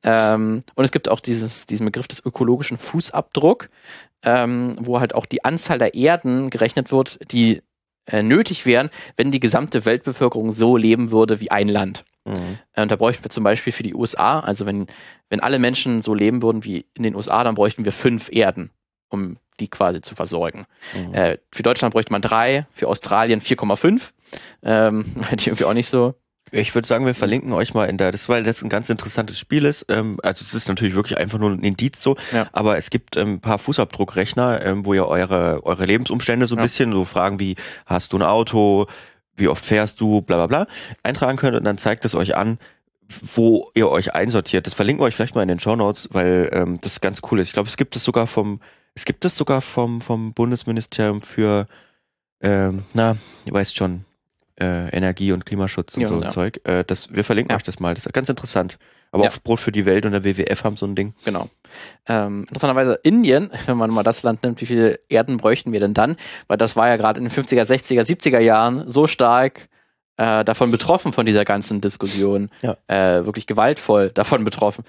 Ähm, 0.02 0.64
und 0.76 0.86
es 0.86 0.92
gibt 0.92 1.10
auch 1.10 1.20
dieses, 1.20 1.68
diesen 1.68 1.86
Begriff 1.86 2.08
des 2.08 2.26
ökologischen 2.26 2.78
Fußabdruck 2.78 3.70
ähm, 4.24 4.76
wo 4.80 5.00
halt 5.00 5.16
auch 5.16 5.26
die 5.26 5.46
Anzahl 5.46 5.80
der 5.80 5.94
Erden 5.94 6.50
gerechnet 6.50 6.92
wird, 6.92 7.20
die 7.32 7.62
äh, 8.06 8.24
nötig 8.24 8.66
wären, 8.66 8.90
wenn 9.16 9.32
die 9.32 9.40
gesamte 9.40 9.86
Weltbevölkerung 9.86 10.52
so 10.52 10.78
leben 10.78 11.12
würde 11.12 11.40
wie 11.40 11.52
ein 11.52 11.68
Land. 11.68 12.04
Mhm. 12.26 12.60
Äh, 12.74 12.82
Und 12.82 12.92
da 12.92 12.96
bräuchten 12.96 13.24
wir 13.24 13.32
zum 13.32 13.44
Beispiel 13.44 13.74
für 13.74 13.84
die 13.84 13.94
USA, 13.94 14.40
also 14.40 14.66
wenn, 14.66 14.88
wenn 15.30 15.40
alle 15.40 15.60
Menschen 15.60 16.02
so 16.02 16.14
leben 16.14 16.42
würden 16.42 16.64
wie 16.64 16.86
in 16.96 17.04
den 17.04 17.16
USA, 17.16 17.44
dann 17.44 17.56
bräuchten 17.56 17.86
wir 17.86 17.92
fünf 17.92 18.30
Erden, 18.32 18.72
um 19.10 19.38
die 19.60 19.68
quasi 19.68 20.02
zu 20.02 20.16
versorgen. 20.16 20.66
Mhm. 20.96 21.14
Äh, 21.14 21.38
für 21.52 21.64
Deutschland 21.64 21.94
bräuchte 21.94 22.12
man 22.12 22.22
drei, 22.22 22.66
für 22.72 22.88
Australien 22.88 23.42
4,5. 23.42 24.12
Ähm, 24.64 25.06
die 25.40 25.50
irgendwie 25.50 25.66
auch 25.66 25.74
nicht 25.74 25.90
so. 25.90 26.16
Ich 26.52 26.74
würde 26.76 26.88
sagen, 26.88 27.06
wir 27.06 27.14
verlinken 27.16 27.54
euch 27.54 27.74
mal 27.74 27.86
in 27.86 27.98
der, 27.98 28.12
das 28.12 28.30
weil 28.30 28.44
das 28.44 28.62
ein 28.62 28.70
ganz 28.70 28.90
interessantes 28.90 29.40
Spiel 29.40 29.66
ist. 29.66 29.86
Ähm, 29.90 30.20
also 30.24 30.44
es 30.44 30.54
ist 30.54 30.68
natürlich 30.68 30.96
wirklich 30.96 31.18
einfach 31.18 31.38
nur 31.40 31.52
ein 31.52 31.64
Indiz 31.64 32.02
so, 32.02 32.18
Ja. 32.32 32.48
aber 32.54 32.78
es 32.78 32.90
gibt 32.90 33.18
ähm, 33.18 33.34
ein 33.34 33.40
paar 33.42 33.60
Fußabdruckrechner, 33.60 34.64
ähm, 34.66 34.86
wo 34.86 34.94
ihr 34.94 35.06
eure 35.08 35.66
eure 35.66 35.86
Lebensumstände 35.86 36.48
so 36.48 36.56
ein 36.56 36.60
Ja. 36.60 36.64
bisschen 36.64 36.92
so 36.92 37.06
Fragen 37.06 37.40
wie 37.40 37.56
hast 37.86 38.14
du 38.14 38.18
ein 38.18 38.24
Auto, 38.24 38.88
wie 39.36 39.48
oft 39.48 39.64
fährst 39.66 40.02
du, 40.02 40.22
bla 40.22 40.36
bla 40.38 40.48
bla 40.48 40.68
eintragen 41.04 41.38
könnt 41.38 41.56
und 41.56 41.64
dann 41.64 41.78
zeigt 41.78 42.04
es 42.06 42.16
euch 42.16 42.36
an, 42.36 42.58
wo 43.36 43.72
ihr 43.74 43.90
euch 43.90 44.14
einsortiert. 44.14 44.68
Das 44.68 44.74
verlinken 44.74 45.02
wir 45.02 45.08
euch 45.08 45.16
vielleicht 45.16 45.34
mal 45.36 45.42
in 45.42 45.48
den 45.48 45.60
Show 45.60 45.76
Notes, 45.76 46.10
weil 46.12 46.50
ähm, 46.54 46.80
das 46.82 47.02
ganz 47.02 47.22
cool 47.32 47.40
ist. 47.40 47.48
Ich 47.48 47.54
glaube, 47.54 47.70
es 47.70 47.78
gibt 47.78 47.96
es 47.96 48.04
sogar 48.04 48.28
vom 48.28 48.60
es 48.96 49.06
gibt 49.06 49.24
es 49.26 49.36
sogar 49.38 49.62
vom 49.62 50.02
vom 50.02 50.34
Bundesministerium 50.34 51.22
für 51.22 51.68
ähm, 52.42 52.84
na, 52.94 53.18
ihr 53.46 53.54
weißt 53.54 53.76
schon, 53.76 54.06
äh, 54.60 54.90
Energie 54.90 55.32
und 55.32 55.46
Klimaschutz 55.46 55.96
und 55.96 56.02
Ja, 56.02 56.08
so 56.08 56.22
ja. 56.22 56.30
Zeug. 56.30 56.60
Äh, 56.64 56.84
das, 56.86 57.14
wir 57.14 57.24
verlinken 57.24 57.52
Ja. 57.52 57.58
euch 57.58 57.64
das 57.64 57.80
mal. 57.80 57.94
Das 57.94 58.06
ist 58.06 58.14
ganz 58.14 58.30
interessant. 58.30 58.78
Aber 59.12 59.28
auch 59.28 59.38
Brot 59.40 59.60
für 59.60 59.72
die 59.72 59.86
Welt 59.88 60.06
und 60.06 60.12
der 60.12 60.24
WWF 60.24 60.64
haben 60.64 60.76
so 60.76 60.86
ein 60.86 60.96
Ding. 60.96 61.16
Genau. 61.26 61.50
Ähm, 62.08 62.42
interessanterweise 62.42 63.00
Indien, 63.04 63.50
wenn 63.66 63.78
man 63.78 63.90
mal 63.92 64.04
das 64.04 64.22
Land 64.24 64.44
nimmt, 64.44 64.62
wie 64.62 64.66
viele 64.68 65.00
Erden 65.10 65.38
bräuchten 65.38 65.72
wir 65.72 65.80
denn 65.80 65.94
dann? 65.96 66.16
Weil 66.48 66.58
das 66.58 66.76
war 66.76 66.88
ja 66.88 66.98
gerade 66.98 67.20
in 67.20 67.26
den 67.26 67.32
50er, 67.34 67.64
60er, 67.64 68.02
70er 68.04 68.40
Jahren 68.40 68.88
so 68.90 69.08
stark 69.08 69.68
äh, 70.18 70.44
davon 70.46 70.70
betroffen 70.70 71.12
von 71.14 71.26
dieser 71.26 71.44
ganzen 71.46 71.82
Diskussion. 71.82 72.50
Ja. 72.62 72.78
Äh, 72.88 73.26
wirklich 73.26 73.48
gewaltvoll 73.48 74.12
davon 74.12 74.44
betroffen. 74.44 74.84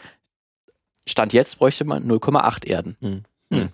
Stand 1.09 1.33
jetzt 1.33 1.59
bräuchte 1.59 1.85
man 1.85 2.07
0,8 2.07 2.67
Erden. 2.67 2.97
Hm. 3.01 3.23
Hm. 3.53 3.69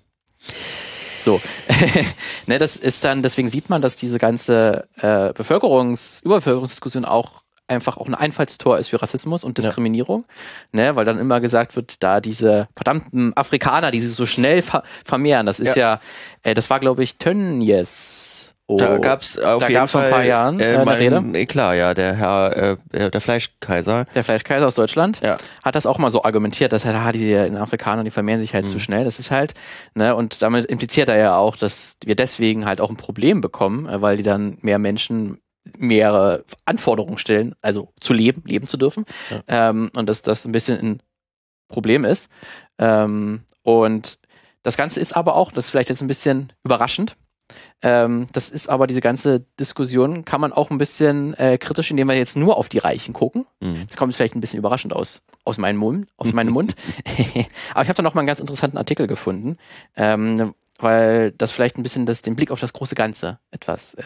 So. 1.26 1.40
ne, 2.46 2.60
das 2.60 2.76
ist 2.76 3.02
dann, 3.02 3.20
deswegen 3.20 3.48
sieht 3.48 3.68
man, 3.68 3.82
dass 3.82 3.96
diese 3.96 4.18
ganze 4.18 4.86
äh, 4.98 5.32
Bevölkerungs-, 5.32 6.22
Überbevölkerungsdiskussion 6.24 7.04
auch 7.04 7.42
einfach 7.66 7.96
auch 7.96 8.06
ein 8.06 8.14
Einfallstor 8.14 8.78
ist 8.78 8.90
für 8.90 9.02
Rassismus 9.02 9.42
und 9.42 9.58
Ja. 9.58 9.64
Diskriminierung, 9.64 10.24
ne, 10.70 10.94
weil 10.94 11.04
dann 11.04 11.18
immer 11.18 11.40
gesagt 11.40 11.74
wird, 11.74 12.00
da 12.00 12.20
diese 12.20 12.68
verdammten 12.76 13.36
Afrikaner, 13.36 13.90
die 13.90 14.00
sich 14.00 14.14
so 14.14 14.24
schnell 14.24 14.62
ver 14.62 14.84
vermehren, 15.04 15.46
das 15.46 15.58
ist 15.58 15.74
ja, 15.74 15.98
äh, 16.44 16.54
das 16.54 16.70
war 16.70 16.78
glaube 16.78 17.02
ich 17.02 17.18
Tönnies. 17.18 18.54
Oh, 18.68 18.78
Da 18.78 18.98
gab's 18.98 19.38
auf 19.38 19.60
da 19.60 19.68
jeden 19.68 19.80
gab's 19.80 19.92
vor 19.92 20.00
Fall 20.00 20.08
ein 20.08 20.12
paar 20.12 20.24
Jahren, 20.24 20.58
äh, 20.58 20.74
äh, 20.74 20.78
eine 20.78 20.98
Rede. 20.98 21.16
ein 21.18 21.34
Eklat, 21.36 21.76
ja, 21.76 21.94
der 21.94 22.14
Herr, 22.14 22.78
äh, 22.92 22.98
äh, 23.04 23.10
der 23.10 23.20
Fleischkaiser. 23.20 24.06
der 24.14 24.24
Fleischkaiser 24.24 24.66
aus 24.66 24.74
Deutschland 24.74 25.20
Ja. 25.22 25.36
hat 25.62 25.76
das 25.76 25.86
auch 25.86 25.98
mal 25.98 26.10
so 26.10 26.24
argumentiert, 26.24 26.72
dass 26.72 26.84
er, 26.84 26.94
ah, 26.96 27.12
die 27.12 27.32
in 27.32 27.56
Afrikaner, 27.56 28.02
die 28.02 28.10
vermehren 28.10 28.40
sich 28.40 28.54
halt 28.54 28.64
Mhm. 28.64 28.68
zu 28.70 28.80
schnell. 28.80 29.04
Das 29.04 29.20
ist 29.20 29.30
halt, 29.30 29.54
ne, 29.94 30.16
und 30.16 30.42
damit 30.42 30.66
impliziert 30.66 31.08
er 31.08 31.16
ja 31.16 31.36
auch, 31.36 31.56
dass 31.56 31.96
wir 32.04 32.16
deswegen 32.16 32.66
halt 32.66 32.80
auch 32.80 32.90
ein 32.90 32.96
Problem 32.96 33.40
bekommen, 33.40 33.86
äh, 33.88 34.02
weil 34.02 34.16
die 34.16 34.24
dann 34.24 34.58
mehr 34.62 34.80
Menschen 34.80 35.38
mehrere 35.78 36.44
Anforderungen 36.64 37.18
stellen, 37.18 37.54
also 37.62 37.92
zu 38.00 38.12
leben, 38.12 38.42
leben 38.46 38.66
zu 38.66 38.76
dürfen. 38.76 39.04
Ähm, 39.46 39.90
und 39.96 40.08
dass 40.08 40.22
das 40.22 40.44
ein 40.44 40.52
bisschen 40.52 40.78
ein 40.80 41.02
Problem 41.68 42.04
ist. 42.04 42.30
Ähm, 42.78 43.42
und 43.62 44.18
das 44.62 44.76
Ganze 44.76 44.98
ist 45.00 45.16
aber 45.16 45.36
auch, 45.36 45.52
das 45.52 45.66
ist 45.66 45.70
vielleicht 45.70 45.88
jetzt 45.90 46.02
ein 46.02 46.06
bisschen 46.08 46.52
überraschend, 46.64 47.16
ähm, 47.82 48.26
das 48.32 48.48
ist 48.50 48.68
aber 48.68 48.86
diese 48.86 49.00
ganze 49.00 49.40
Diskussion 49.60 50.24
kann 50.24 50.40
man 50.40 50.52
auch 50.52 50.70
ein 50.70 50.78
bisschen 50.78 51.34
äh, 51.34 51.58
kritisch, 51.58 51.90
indem 51.90 52.08
wir 52.08 52.16
jetzt 52.16 52.36
nur 52.36 52.56
auf 52.56 52.68
die 52.68 52.78
Reichen 52.78 53.12
gucken. 53.14 53.46
Mhm. 53.60 53.86
Das 53.86 53.96
kommt 53.96 54.14
vielleicht 54.14 54.34
ein 54.34 54.40
bisschen 54.40 54.58
überraschend 54.58 54.92
aus, 54.94 55.22
aus 55.44 55.58
meinem 55.58 55.76
Mund, 55.76 56.08
aus 56.16 56.32
meinem 56.32 56.52
Mund. 56.52 56.74
Aber 57.74 57.82
ich 57.82 57.88
habe 57.88 57.94
da 57.96 58.02
noch 58.02 58.14
mal 58.14 58.20
einen 58.20 58.26
ganz 58.26 58.40
interessanten 58.40 58.78
Artikel 58.78 59.06
gefunden, 59.06 59.58
ähm, 59.96 60.54
weil 60.78 61.32
das 61.32 61.52
vielleicht 61.52 61.78
ein 61.78 61.82
bisschen 61.82 62.06
das, 62.06 62.22
den 62.22 62.36
Blick 62.36 62.50
auf 62.50 62.60
das 62.60 62.72
große 62.72 62.94
Ganze 62.94 63.38
etwas 63.50 63.94
äh, 63.94 64.04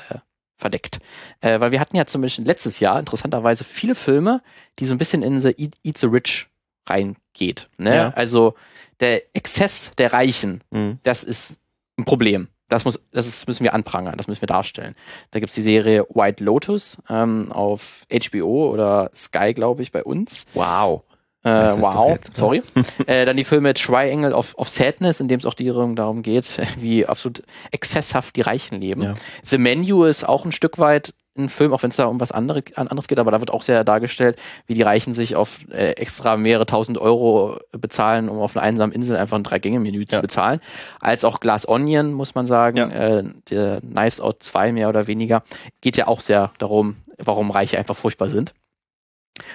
verdeckt. 0.56 1.00
Äh, 1.40 1.60
weil 1.60 1.70
wir 1.72 1.80
hatten 1.80 1.96
ja 1.96 2.06
zum 2.06 2.22
Beispiel 2.22 2.44
letztes 2.44 2.80
Jahr 2.80 2.98
interessanterweise 2.98 3.64
viele 3.64 3.94
Filme, 3.94 4.42
die 4.78 4.86
so 4.86 4.94
ein 4.94 4.98
bisschen 4.98 5.22
in 5.22 5.40
the 5.40 5.54
Eat, 5.56 5.74
Eat 5.84 5.98
the 5.98 6.06
Rich 6.06 6.48
reingeht. 6.88 7.68
Ne? 7.78 7.94
Ja. 7.94 8.10
Also 8.10 8.54
der 9.00 9.22
Exzess 9.34 9.92
der 9.96 10.12
Reichen, 10.12 10.62
Mhm. 10.70 10.98
das 11.02 11.24
ist 11.24 11.58
ein 11.98 12.04
Problem. 12.04 12.48
Das, 12.70 12.84
muss, 12.84 12.98
das 13.12 13.26
ist, 13.26 13.46
müssen 13.46 13.64
wir 13.64 13.74
anprangern, 13.74 14.16
das 14.16 14.26
müssen 14.26 14.40
wir 14.40 14.46
darstellen. 14.46 14.94
Da 15.32 15.40
gibt's 15.40 15.54
die 15.54 15.62
Serie 15.62 16.06
White 16.08 16.42
Lotus 16.42 16.98
ähm, 17.10 17.52
auf 17.52 18.06
HBO 18.10 18.70
oder 18.70 19.10
Sky, 19.14 19.52
glaube 19.52 19.82
ich, 19.82 19.92
bei 19.92 20.02
uns. 20.02 20.46
Wow. 20.54 21.02
Äh, 21.42 21.48
wow, 21.48 22.18
sorry. 22.32 22.62
äh, 23.06 23.24
dann 23.24 23.36
die 23.36 23.44
Filme 23.44 23.72
Triangle 23.72 24.34
of, 24.34 24.54
of 24.58 24.68
Sadness, 24.68 25.20
in 25.20 25.28
dem 25.28 25.40
es 25.40 25.46
auch 25.46 25.54
die, 25.54 25.66
darum 25.66 26.22
geht, 26.22 26.60
wie 26.78 27.06
absolut 27.06 27.42
exzesshaft 27.70 28.36
die 28.36 28.42
Reichen 28.42 28.80
leben. 28.80 29.02
Ja. 29.02 29.14
The 29.44 29.58
Menu 29.58 30.04
ist 30.04 30.24
auch 30.24 30.44
ein 30.44 30.52
Stück 30.52 30.78
weit 30.78 31.14
ein 31.44 31.48
Film, 31.48 31.72
auch 31.72 31.82
wenn 31.82 31.90
es 31.90 31.96
da 31.96 32.06
um 32.06 32.20
was 32.20 32.32
andere, 32.32 32.62
an 32.76 32.88
anderes 32.88 33.08
geht, 33.08 33.18
aber 33.18 33.30
da 33.30 33.40
wird 33.40 33.50
auch 33.50 33.62
sehr 33.62 33.84
dargestellt, 33.84 34.38
wie 34.66 34.74
die 34.74 34.82
Reichen 34.82 35.14
sich 35.14 35.36
auf 35.36 35.58
äh, 35.70 35.92
extra 35.92 36.36
mehrere 36.36 36.66
tausend 36.66 36.98
Euro 36.98 37.58
bezahlen, 37.72 38.28
um 38.28 38.38
auf 38.38 38.56
einer 38.56 38.64
einsamen 38.64 38.94
Insel 38.94 39.16
einfach 39.16 39.36
ein 39.36 39.42
Drei-Gänge-Menü 39.44 40.06
zu 40.06 40.16
Ja. 40.16 40.20
bezahlen. 40.22 40.60
Als 41.00 41.24
auch 41.24 41.40
Glass 41.40 41.68
Onion, 41.68 42.12
muss 42.12 42.34
man 42.34 42.46
sagen, 42.46 42.76
Ja. 42.76 42.88
äh, 42.88 43.24
der 43.50 43.80
Knives 43.80 44.20
Out 44.20 44.42
2 44.42 44.72
mehr 44.72 44.88
oder 44.88 45.06
weniger, 45.06 45.42
geht 45.80 45.96
ja 45.96 46.06
auch 46.06 46.20
sehr 46.20 46.52
darum, 46.58 46.96
warum 47.18 47.50
Reiche 47.50 47.78
einfach 47.78 47.96
furchtbar 47.96 48.28
sind. 48.28 48.54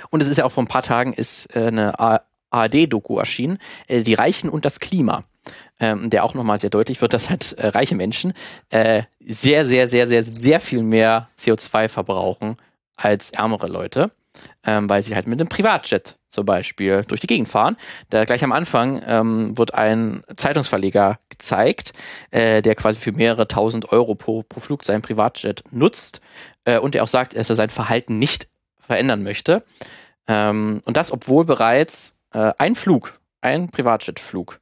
Und 0.10 0.22
es 0.24 0.28
ist 0.30 0.38
ja 0.38 0.46
auch 0.46 0.52
vor 0.52 0.64
ein 0.64 0.68
paar 0.68 0.84
Tagen 0.84 1.14
ist 1.14 1.56
äh, 1.56 1.68
eine 1.68 2.00
ARD-Doku 2.56 3.20
erschienen, 3.20 3.60
äh, 3.88 4.02
Die 4.02 4.14
Reichen 4.14 4.50
und 4.50 4.66
das 4.66 4.80
Klima. 4.80 5.24
Ähm, 5.80 6.10
der 6.10 6.24
auch 6.24 6.34
nochmal 6.34 6.58
sehr 6.58 6.72
deutlich 6.72 7.02
wird, 7.02 7.14
dass 7.14 7.30
halt 7.30 7.52
äh, 7.60 7.68
reiche 7.68 7.94
Menschen 7.94 8.34
äh, 8.70 9.04
sehr, 9.20 9.68
sehr, 9.68 9.88
sehr, 9.90 10.08
sehr, 10.08 10.24
sehr 10.24 10.60
viel 10.60 10.82
mehr 10.82 11.30
CO2 11.38 11.88
verbrauchen 11.88 12.58
als 12.96 13.30
ärmere 13.32 13.68
Leute, 13.68 14.12
ähm, 14.66 14.90
weil 14.90 15.04
sie 15.04 15.14
halt 15.14 15.28
mit 15.28 15.40
einem 15.40 15.50
Privatjet 15.50 16.16
zum 16.30 16.46
Beispiel 16.46 17.04
durch 17.08 17.22
die 17.22 17.28
Gegend 17.28 17.48
fahren. 17.48 17.78
Da 18.10 18.26
gleich 18.26 18.44
am 18.44 18.52
Anfang 18.52 19.02
ähm, 19.06 19.58
wird 19.58 19.74
ein 19.74 20.24
Zeitungsverleger 20.36 21.20
gezeigt, 21.30 21.94
äh, 22.32 22.62
der 22.62 22.76
quasi 22.76 23.00
für 23.00 23.12
mehrere 23.12 23.48
tausend 23.48 23.92
Euro 23.92 24.16
pro, 24.16 24.44
pro 24.44 24.60
Flug 24.60 24.84
seinen 24.84 25.02
Privatjet 25.02 25.64
nutzt 25.72 26.22
äh, 26.66 26.78
und 26.78 26.96
der 26.96 27.04
auch 27.04 27.08
sagt, 27.08 27.36
dass 27.36 27.50
er 27.50 27.56
sein 27.56 27.70
Verhalten 27.70 28.20
nicht 28.20 28.48
verändern 28.80 29.24
möchte. 29.24 29.64
Ähm, 30.28 30.82
und 30.86 30.98
das, 30.98 31.12
obwohl 31.12 31.46
bereits 31.46 32.15
äh, 32.36 32.54
ein 32.58 32.76
Flug, 32.76 33.20
ein 33.42 33.70
Privatjetflug, 33.70 34.60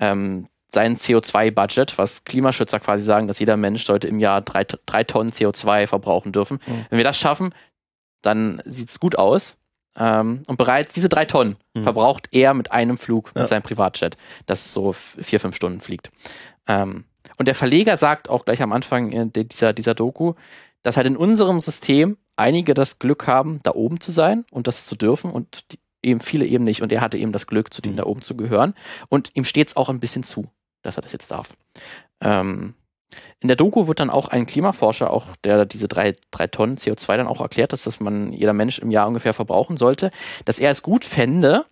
ähm, 0.00 0.48
sein 0.70 0.96
CO2-Budget, 0.96 1.96
was 1.96 2.24
Klimaschützer 2.24 2.78
quasi 2.80 3.02
sagen, 3.02 3.26
dass 3.26 3.38
jeder 3.38 3.56
Mensch 3.56 3.86
sollte 3.86 4.06
im 4.08 4.18
Jahr 4.18 4.42
drei, 4.42 4.64
drei 4.64 5.02
Tonnen 5.04 5.30
CO2 5.32 5.86
verbrauchen 5.86 6.32
dürfen. 6.32 6.60
Mhm. 6.66 6.86
Wenn 6.90 6.98
wir 6.98 7.04
das 7.04 7.18
schaffen, 7.18 7.54
dann 8.22 8.60
sieht's 8.66 9.00
gut 9.00 9.16
aus. 9.16 9.56
Ähm, 9.96 10.42
und 10.46 10.58
bereits 10.58 10.94
diese 10.94 11.08
drei 11.08 11.24
Tonnen 11.24 11.56
Mhm. 11.74 11.84
verbraucht 11.84 12.28
er 12.32 12.52
mit 12.54 12.70
einem 12.70 12.98
Flug 12.98 13.32
Ja. 13.34 13.40
mit 13.42 13.48
seinem 13.48 13.62
Privatjet, 13.62 14.16
das 14.46 14.72
so 14.72 14.92
vier, 14.92 15.40
fünf 15.40 15.56
Stunden 15.56 15.80
fliegt. 15.80 16.10
Ähm, 16.68 17.04
und 17.38 17.48
der 17.48 17.54
Verleger 17.54 17.96
sagt 17.96 18.28
auch 18.28 18.44
gleich 18.44 18.60
am 18.62 18.72
Anfang 18.72 19.10
äh, 19.12 19.26
dieser, 19.44 19.72
dieser 19.72 19.94
Doku, 19.94 20.34
dass 20.82 20.96
halt 20.96 21.06
in 21.06 21.16
unserem 21.16 21.60
System 21.60 22.18
einige 22.36 22.74
das 22.74 22.98
Glück 22.98 23.26
haben, 23.26 23.60
da 23.62 23.72
oben 23.74 24.00
zu 24.00 24.12
sein 24.12 24.44
und 24.50 24.66
das 24.66 24.84
zu 24.86 24.94
dürfen 24.96 25.30
und 25.30 25.72
die, 25.72 25.78
eben 26.02 26.20
viele 26.20 26.46
eben 26.46 26.64
nicht. 26.64 26.82
Und 26.82 26.92
er 26.92 27.00
hatte 27.00 27.18
eben 27.18 27.32
das 27.32 27.46
Glück, 27.46 27.72
zu 27.72 27.82
denen 27.82 27.94
Mhm. 27.94 27.98
da 27.98 28.06
oben 28.06 28.22
zu 28.22 28.36
gehören. 28.36 28.74
Und 29.08 29.30
ihm 29.34 29.44
steht 29.44 29.68
es 29.68 29.76
auch 29.76 29.88
ein 29.88 30.00
bisschen 30.00 30.22
zu, 30.22 30.46
dass 30.82 30.96
er 30.96 31.02
das 31.02 31.12
jetzt 31.12 31.30
darf. 31.30 31.50
Ähm, 32.20 32.74
in 33.40 33.48
der 33.48 33.56
Doku 33.56 33.86
wird 33.86 34.00
dann 34.00 34.10
auch 34.10 34.28
ein 34.28 34.46
Klimaforscher, 34.46 35.10
auch 35.10 35.34
der 35.42 35.64
diese 35.64 35.88
drei, 35.88 36.14
drei 36.30 36.46
Tonnen 36.46 36.76
CO2 36.76 37.16
dann 37.16 37.26
auch 37.26 37.40
erklärt, 37.40 37.72
dass 37.72 37.84
das 37.84 38.00
man 38.00 38.32
jeder 38.32 38.52
Mensch 38.52 38.78
im 38.78 38.90
Jahr 38.90 39.08
ungefähr 39.08 39.32
verbrauchen 39.32 39.76
sollte, 39.76 40.10
dass 40.44 40.58
er 40.58 40.70
es 40.70 40.82
gut 40.82 41.04
fände, 41.04 41.64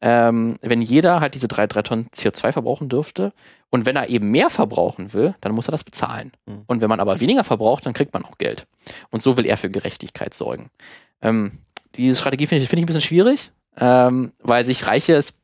ähm, 0.00 0.56
wenn 0.62 0.80
jeder 0.80 1.20
halt 1.20 1.34
diese 1.34 1.48
drei, 1.48 1.66
drei 1.66 1.82
Tonnen 1.82 2.08
CO2 2.14 2.52
verbrauchen 2.52 2.88
dürfte. 2.88 3.32
Und 3.70 3.84
wenn 3.84 3.96
er 3.96 4.08
eben 4.08 4.30
mehr 4.30 4.48
verbrauchen 4.48 5.12
will, 5.12 5.34
dann 5.40 5.52
muss 5.52 5.68
er 5.68 5.72
das 5.72 5.84
bezahlen. 5.84 6.32
Mhm. 6.46 6.62
Und 6.66 6.80
wenn 6.80 6.88
man 6.88 7.00
aber 7.00 7.20
weniger 7.20 7.44
verbraucht, 7.44 7.84
dann 7.84 7.92
kriegt 7.92 8.14
man 8.14 8.24
auch 8.24 8.38
Geld. 8.38 8.66
Und 9.10 9.22
so 9.22 9.36
will 9.36 9.44
er 9.44 9.58
für 9.58 9.70
Gerechtigkeit 9.70 10.32
sorgen. 10.32 10.70
Ähm, 11.20 11.52
diese 11.96 12.18
Strategie 12.18 12.46
finde 12.46 12.62
ich, 12.62 12.68
finde 12.68 12.80
ich 12.80 12.84
ein 12.84 12.86
bisschen 12.86 13.02
schwierig, 13.02 13.50
ähm, 13.80 14.32
weil 14.42 14.64
sich 14.64 14.86
Reiche 14.86 15.14
es 15.14 15.34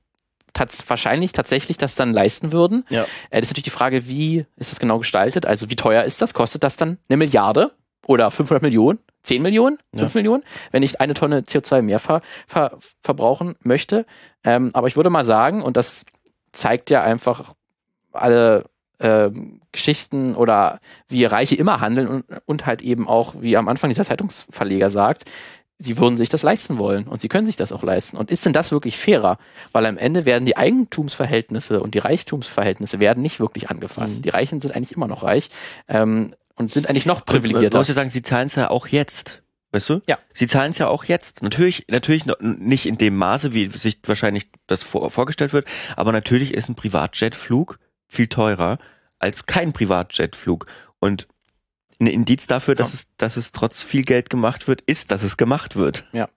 tats 0.52 0.88
wahrscheinlich 0.88 1.32
tatsächlich 1.32 1.76
das 1.76 1.94
dann 1.94 2.12
leisten 2.12 2.52
würden. 2.52 2.84
Ja. 2.88 3.02
Äh, 3.30 3.40
das 3.40 3.44
ist 3.44 3.50
natürlich 3.50 3.64
die 3.64 3.70
Frage, 3.70 4.08
wie 4.08 4.46
ist 4.56 4.70
das 4.70 4.80
genau 4.80 4.98
gestaltet? 4.98 5.46
Also 5.46 5.68
wie 5.68 5.76
teuer 5.76 6.04
ist 6.04 6.22
das? 6.22 6.32
Kostet 6.32 6.62
das 6.62 6.76
dann 6.76 6.98
eine 7.08 7.16
Milliarde 7.16 7.72
oder 8.06 8.30
500 8.30 8.62
Millionen? 8.62 8.98
10 9.24 9.42
Millionen? 9.42 9.78
5 9.94 10.14
Millionen? 10.14 10.44
Wenn 10.70 10.82
ich 10.82 11.00
eine 11.00 11.14
Tonne 11.14 11.40
CO2 11.40 11.82
mehr 11.82 11.98
ver 11.98 12.20
ver 12.46 12.78
verbrauchen 13.02 13.56
möchte. 13.62 14.06
Ähm, 14.44 14.70
aber 14.74 14.86
ich 14.86 14.96
würde 14.96 15.10
mal 15.10 15.24
sagen, 15.24 15.62
und 15.62 15.76
das 15.76 16.04
zeigt 16.52 16.90
ja 16.90 17.02
einfach 17.02 17.54
alle 18.12 18.66
ähm, 19.00 19.60
Geschichten 19.72 20.34
oder 20.34 20.78
wie 21.08 21.24
Reiche 21.24 21.56
immer 21.56 21.80
handeln 21.80 22.06
und, 22.06 22.24
und 22.44 22.66
halt 22.66 22.82
eben 22.82 23.08
auch, 23.08 23.34
wie 23.40 23.56
am 23.56 23.68
Anfang 23.68 23.90
dieser 23.90 24.04
Zeitungsverleger 24.04 24.90
sagt, 24.90 25.24
sie 25.84 25.98
würden 25.98 26.16
sich 26.16 26.28
das 26.28 26.42
leisten 26.42 26.78
wollen 26.78 27.06
und 27.06 27.20
sie 27.20 27.28
können 27.28 27.46
sich 27.46 27.56
das 27.56 27.72
auch 27.72 27.82
leisten. 27.82 28.16
Und 28.16 28.30
ist 28.30 28.44
denn 28.46 28.52
das 28.52 28.72
wirklich 28.72 28.98
fairer? 28.98 29.38
Weil 29.72 29.86
am 29.86 29.98
Ende 29.98 30.24
werden 30.24 30.44
die 30.44 30.56
Eigentumsverhältnisse 30.56 31.80
und 31.80 31.94
die 31.94 31.98
Reichtumsverhältnisse 31.98 33.00
werden 33.00 33.22
nicht 33.22 33.40
wirklich 33.40 33.70
angefasst. 33.70 34.18
Mhm. 34.18 34.22
Die 34.22 34.30
Reichen 34.30 34.60
sind 34.60 34.74
eigentlich 34.74 34.92
immer 34.92 35.08
noch 35.08 35.22
reich 35.22 35.48
ähm, 35.88 36.34
und 36.56 36.72
sind 36.72 36.88
eigentlich 36.88 37.06
noch 37.06 37.24
privilegierter. 37.24 37.76
Man 37.76 37.80
muss 37.80 37.88
ja 37.88 37.94
sagen, 37.94 38.10
sie 38.10 38.22
zahlen 38.22 38.46
es 38.46 38.54
ja 38.54 38.70
auch 38.70 38.86
jetzt. 38.88 39.42
Weißt 39.72 39.90
du? 39.90 40.02
Ja. 40.06 40.18
Sie 40.32 40.46
zahlen 40.46 40.70
es 40.70 40.78
ja 40.78 40.86
auch 40.86 41.04
jetzt. 41.04 41.42
Natürlich, 41.42 41.86
natürlich 41.88 42.26
nicht 42.40 42.86
in 42.86 42.96
dem 42.96 43.16
Maße, 43.16 43.52
wie 43.54 43.68
sich 43.70 43.98
wahrscheinlich 44.04 44.48
das 44.68 44.84
vor, 44.84 45.10
vorgestellt 45.10 45.52
wird, 45.52 45.66
aber 45.96 46.12
natürlich 46.12 46.54
ist 46.54 46.68
ein 46.68 46.76
Privatjetflug 46.76 47.80
viel 48.06 48.28
teurer 48.28 48.78
als 49.18 49.46
kein 49.46 49.72
Privatjetflug. 49.72 50.66
Und 51.00 51.26
ein 52.00 52.06
Indiz 52.06 52.46
dafür, 52.46 52.74
dass, 52.74 52.92
ja. 52.92 52.94
es, 52.94 53.06
dass 53.16 53.36
es 53.36 53.52
trotz 53.52 53.82
viel 53.82 54.04
Geld 54.04 54.30
gemacht 54.30 54.68
wird, 54.68 54.80
ist, 54.82 55.10
dass 55.10 55.22
es 55.22 55.36
gemacht 55.36 55.76
wird. 55.76 56.04
Ja. 56.12 56.28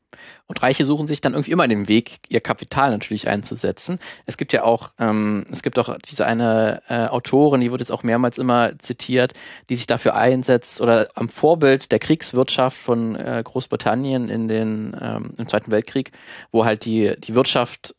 Und 0.48 0.64
Reiche 0.64 0.86
suchen 0.86 1.08
sich 1.08 1.22
dann 1.22 1.34
irgendwie 1.34 1.52
immer 1.52 1.68
den 1.68 1.88
Weg, 1.88 2.20
ihr 2.30 2.40
Kapital 2.40 2.92
natürlich 2.92 3.28
einzusetzen. 3.28 4.00
Es 4.26 4.38
gibt 4.38 4.54
ja 4.54 4.64
auch, 4.64 4.92
ähm, 4.98 5.46
es 5.52 5.62
gibt 5.62 5.78
auch 5.78 5.96
diese 5.98 6.26
eine 6.26 6.82
äh, 6.88 7.08
Autorin, 7.08 7.62
die 7.62 7.72
wird 7.72 7.82
jetzt 7.82 7.92
auch 7.92 8.04
mehrmals 8.04 8.38
immer 8.38 8.78
zitiert, 8.80 9.34
die 9.70 9.76
sich 9.76 9.88
dafür 9.88 10.16
einsetzt 10.16 10.80
oder 10.82 11.10
am 11.16 11.30
Vorbild 11.30 11.92
der 11.92 12.00
Kriegswirtschaft 12.00 12.78
von 12.78 13.16
äh, 13.16 13.42
Großbritannien 13.44 14.30
in 14.30 14.48
den 14.48 14.96
ähm, 15.00 15.34
im 15.38 15.48
Zweiten 15.48 15.72
Weltkrieg, 15.72 16.12
wo 16.52 16.66
halt 16.66 16.86
die 16.86 17.16
die 17.20 17.36
Wirtschaft 17.36 17.94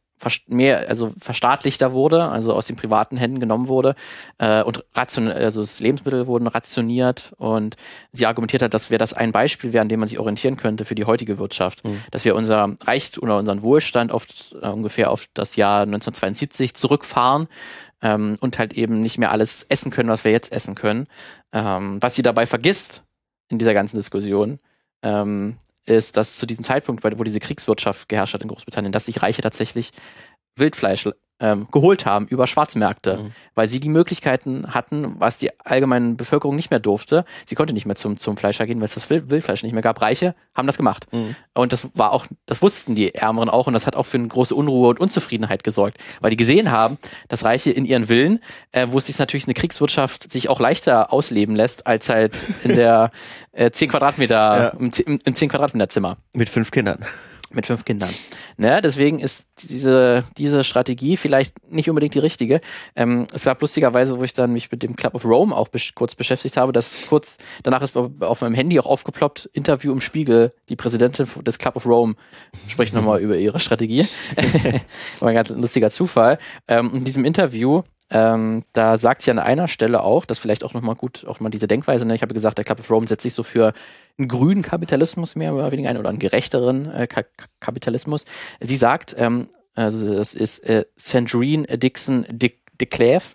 mehr, 0.47 0.89
also 0.89 1.12
verstaatlichter 1.19 1.93
wurde, 1.93 2.29
also 2.29 2.53
aus 2.53 2.66
den 2.66 2.77
privaten 2.77 3.16
Händen 3.16 3.41
genommen 3.41 3.69
wurde 3.69 3.95
äh, 4.39 4.62
und 4.62 4.85
ration, 4.95 5.29
also 5.29 5.61
das 5.61 5.81
Lebensmittel 5.81 6.27
wurden 6.27 6.47
rationiert 6.47 7.33
und 7.37 7.77
sie 8.12 8.27
argumentiert 8.27 8.62
hat, 8.62 8.75
dass 8.75 8.91
wir 8.91 8.99
das 8.99 9.12
ein 9.12 9.33
Beispiel 9.33 9.73
wäre, 9.73 9.83
an 9.83 9.89
dem 9.89 10.01
man 10.01 10.09
sich 10.09 10.19
orientieren 10.19 10.57
könnte 10.57 10.85
für 10.85 10.95
die 10.95 11.05
heutige 11.05 11.39
Wirtschaft, 11.39 11.85
mhm. 11.85 12.03
dass 12.11 12.25
wir 12.25 12.35
unser 12.35 12.77
Reicht 12.83 13.19
oder 13.19 13.39
unseren 13.39 13.62
Wohlstand 13.62 14.12
auf 14.12 14.27
äh, 14.61 14.69
ungefähr 14.69 15.11
auf 15.11 15.27
das 15.35 15.57
Jahr 15.57 15.83
1972 15.83 16.75
zurückfahren 16.75 17.49
ähm, 18.03 18.37
und 18.41 18.59
halt 18.59 18.75
eben 18.75 19.01
nicht 19.01 19.19
mehr 19.19 19.33
alles 19.33 19.64
essen 19.69 19.91
können, 19.91 20.09
was 20.09 20.25
wir 20.25 20.33
jetzt 20.33 20.53
essen 20.53 20.75
können. 20.75 21.07
Ähm, 21.53 21.99
was 22.01 22.14
sie 22.14 22.23
dabei 22.23 22.47
vergisst 22.47 23.05
in 23.49 23.59
dieser 23.59 23.75
ganzen 23.75 23.97
Diskussion, 23.97 24.59
ähm, 25.03 25.57
ist, 25.89 26.16
dass 26.16 26.36
zu 26.36 26.47
diesem 26.47 26.64
Zeitpunkt, 26.64 27.05
wo 27.05 27.24
diese 27.24 27.41
Kriegswirtschaft 27.41 28.09
geherrscht 28.09 28.34
hat 28.34 28.43
in 28.43 28.49
Großbritannien, 28.49 28.93
dass 28.93 29.07
sich 29.07 29.22
Reiche 29.22 29.43
tatsächlich 29.43 29.91
Wildfleisch 30.57 31.09
ähm, 31.41 31.68
geholt 31.70 32.07
haben 32.07 32.26
über 32.26 32.47
Schwarzmärkte, 32.47 33.16
mhm. 33.16 33.32
weil 33.55 33.68
sie 33.68 33.80
die 33.80 33.89
Möglichkeiten 33.89 34.74
hatten, 34.74 35.16
was 35.18 35.39
die 35.39 35.51
allgemeine 35.61 36.14
Bevölkerung 36.14 36.57
nicht 36.57 36.70
mehr 36.70 36.80
durfte. 36.80 37.24
Sie 37.47 37.55
konnte 37.55 37.72
nicht 37.72 37.86
mehr 37.86 37.97
zum, 37.97 38.16
zum 38.16 38.36
Fleischer 38.36 38.66
gehen, 38.66 38.78
weil 38.80 38.86
es 38.86 38.95
das 38.95 39.09
Wildfleisch 39.09 39.62
nicht 39.62 39.72
mehr 39.72 39.82
gab. 39.82 40.03
Reiche 40.03 40.34
haben 40.55 40.66
das 40.66 40.76
gemacht. 40.76 41.07
Mhm. 41.12 41.36
Und 41.55 41.72
das 41.72 41.89
war 41.95 42.12
auch, 42.12 42.26
das 42.47 42.62
wussten 42.62 42.95
die 42.95 43.14
Ärmeren 43.14 43.49
auch 43.49 43.66
und 43.66 43.74
das 43.74 43.86
hat 43.86 43.97
auch 43.97 44.07
für 44.07 44.18
eine 44.18 44.28
große 44.28 44.55
Unruhe 44.55 44.89
und 44.89 45.01
Unzufriedenheit 45.01 45.64
gesorgt, 45.64 45.99
weil 46.20 46.30
die 46.30 46.36
gesehen 46.36 46.70
haben, 46.70 46.99
dass 47.28 47.45
Reiche 47.45 47.70
in 47.70 47.84
ihren 47.84 48.09
Willen, 48.09 48.41
äh, 48.72 48.89
wo 48.91 48.99
es 48.99 49.07
sich 49.07 49.18
natürlich 49.18 49.47
eine 49.47 49.55
Kriegswirtschaft 49.55 50.30
sich 50.30 50.49
auch 50.49 50.61
leichter 50.61 51.12
ausleben 51.12 51.55
lässt, 51.55 51.86
als 51.86 52.09
halt 52.09 52.39
in 52.64 52.74
der 52.74 53.11
äh, 53.53 53.70
10 53.70 53.91
Quadratmeter, 53.91 54.34
ja. 54.34 54.68
im, 54.70 54.91
im, 55.07 55.18
im 55.24 55.34
10 55.34 55.49
Quadratmeter 55.49 55.89
Zimmer. 55.89 56.16
Mit 56.32 56.49
fünf 56.49 56.70
Kindern 56.70 57.05
mit 57.53 57.67
fünf 57.67 57.85
Kindern. 57.85 58.11
Ne? 58.57 58.81
Deswegen 58.83 59.19
ist 59.19 59.47
diese, 59.63 60.25
diese 60.37 60.65
Strategie 60.65 61.17
vielleicht 61.17 61.55
nicht 61.71 61.89
unbedingt 61.89 62.15
die 62.15 62.19
richtige. 62.19 62.61
Ähm, 62.95 63.27
es 63.33 63.45
gab 63.45 63.61
lustigerweise, 63.61 64.19
wo 64.19 64.25
ich 64.25 64.33
dann 64.33 64.53
mich 64.53 64.71
mit 64.71 64.83
dem 64.83 64.97
Club 64.97 65.15
of 65.15 65.25
Rome 65.25 65.55
auch 65.55 65.69
besch 65.69 65.95
kurz 65.95 66.15
beschäftigt 66.15 66.57
habe, 66.57 66.73
dass 66.73 67.07
kurz 67.09 67.39
danach 67.63 67.83
ist 67.83 67.97
auf 67.97 68.41
meinem 68.41 68.55
Handy 68.55 68.79
auch 68.79 68.87
aufgeploppt, 68.87 69.49
Interview 69.53 69.93
im 69.93 70.01
Spiegel, 70.01 70.53
die 70.69 70.77
Präsidentin 70.77 71.27
des 71.45 71.59
Club 71.59 71.77
of 71.77 71.87
Rome 71.87 72.15
spricht 72.69 72.95
nochmal 72.95 73.21
über 73.23 73.37
ihre 73.37 73.59
Strategie. 73.59 74.07
War 75.21 75.29
ein 75.29 75.35
ganz 75.35 75.49
lustiger 75.49 75.91
Zufall. 75.91 76.39
Ähm, 76.67 76.91
in 76.95 77.05
diesem 77.05 77.25
Interview 77.25 77.83
ähm, 78.11 78.65
da 78.73 78.97
sagt 78.97 79.23
sie 79.23 79.31
an 79.31 79.39
einer 79.39 79.69
Stelle 79.69 80.03
auch, 80.03 80.25
dass 80.25 80.39
vielleicht 80.39 80.65
auch 80.65 80.73
nochmal 80.73 80.95
gut, 80.95 81.27
auch 81.27 81.41
mal 81.41 81.51
diese 81.51 81.69
Denkweise, 81.69 82.07
ne? 82.07 82.15
ich 82.15 82.23
habe 82.23 82.35
gesagt, 82.35 82.59
der 82.59 82.65
Club 82.65 82.81
of 82.81 82.91
Rome 82.91 83.07
setzt 83.07 83.23
sich 83.23 83.35
so 83.35 83.43
für 83.43 83.75
einen 84.19 84.29
grünen 84.29 84.63
Kapitalismus 84.63 85.37
mehr 85.37 85.55
oder 85.55 85.71
weniger 85.71 85.91
ein 85.91 85.99
oder 85.99 86.09
einen 86.09 86.19
gerechteren 86.19 86.91
äh, 86.91 87.07
Ka 87.07 87.23
Kapitalismus. 87.61 88.25
Sie 88.61 88.77
sagt, 88.77 89.15
ähm, 89.19 89.49
also 89.75 90.15
das 90.15 90.35
ist 90.35 90.61
äh, 90.61 90.87
Sandrine 90.97 91.67
Dixon 91.79 92.25
de, 92.31 92.53
Clève, 92.81 93.35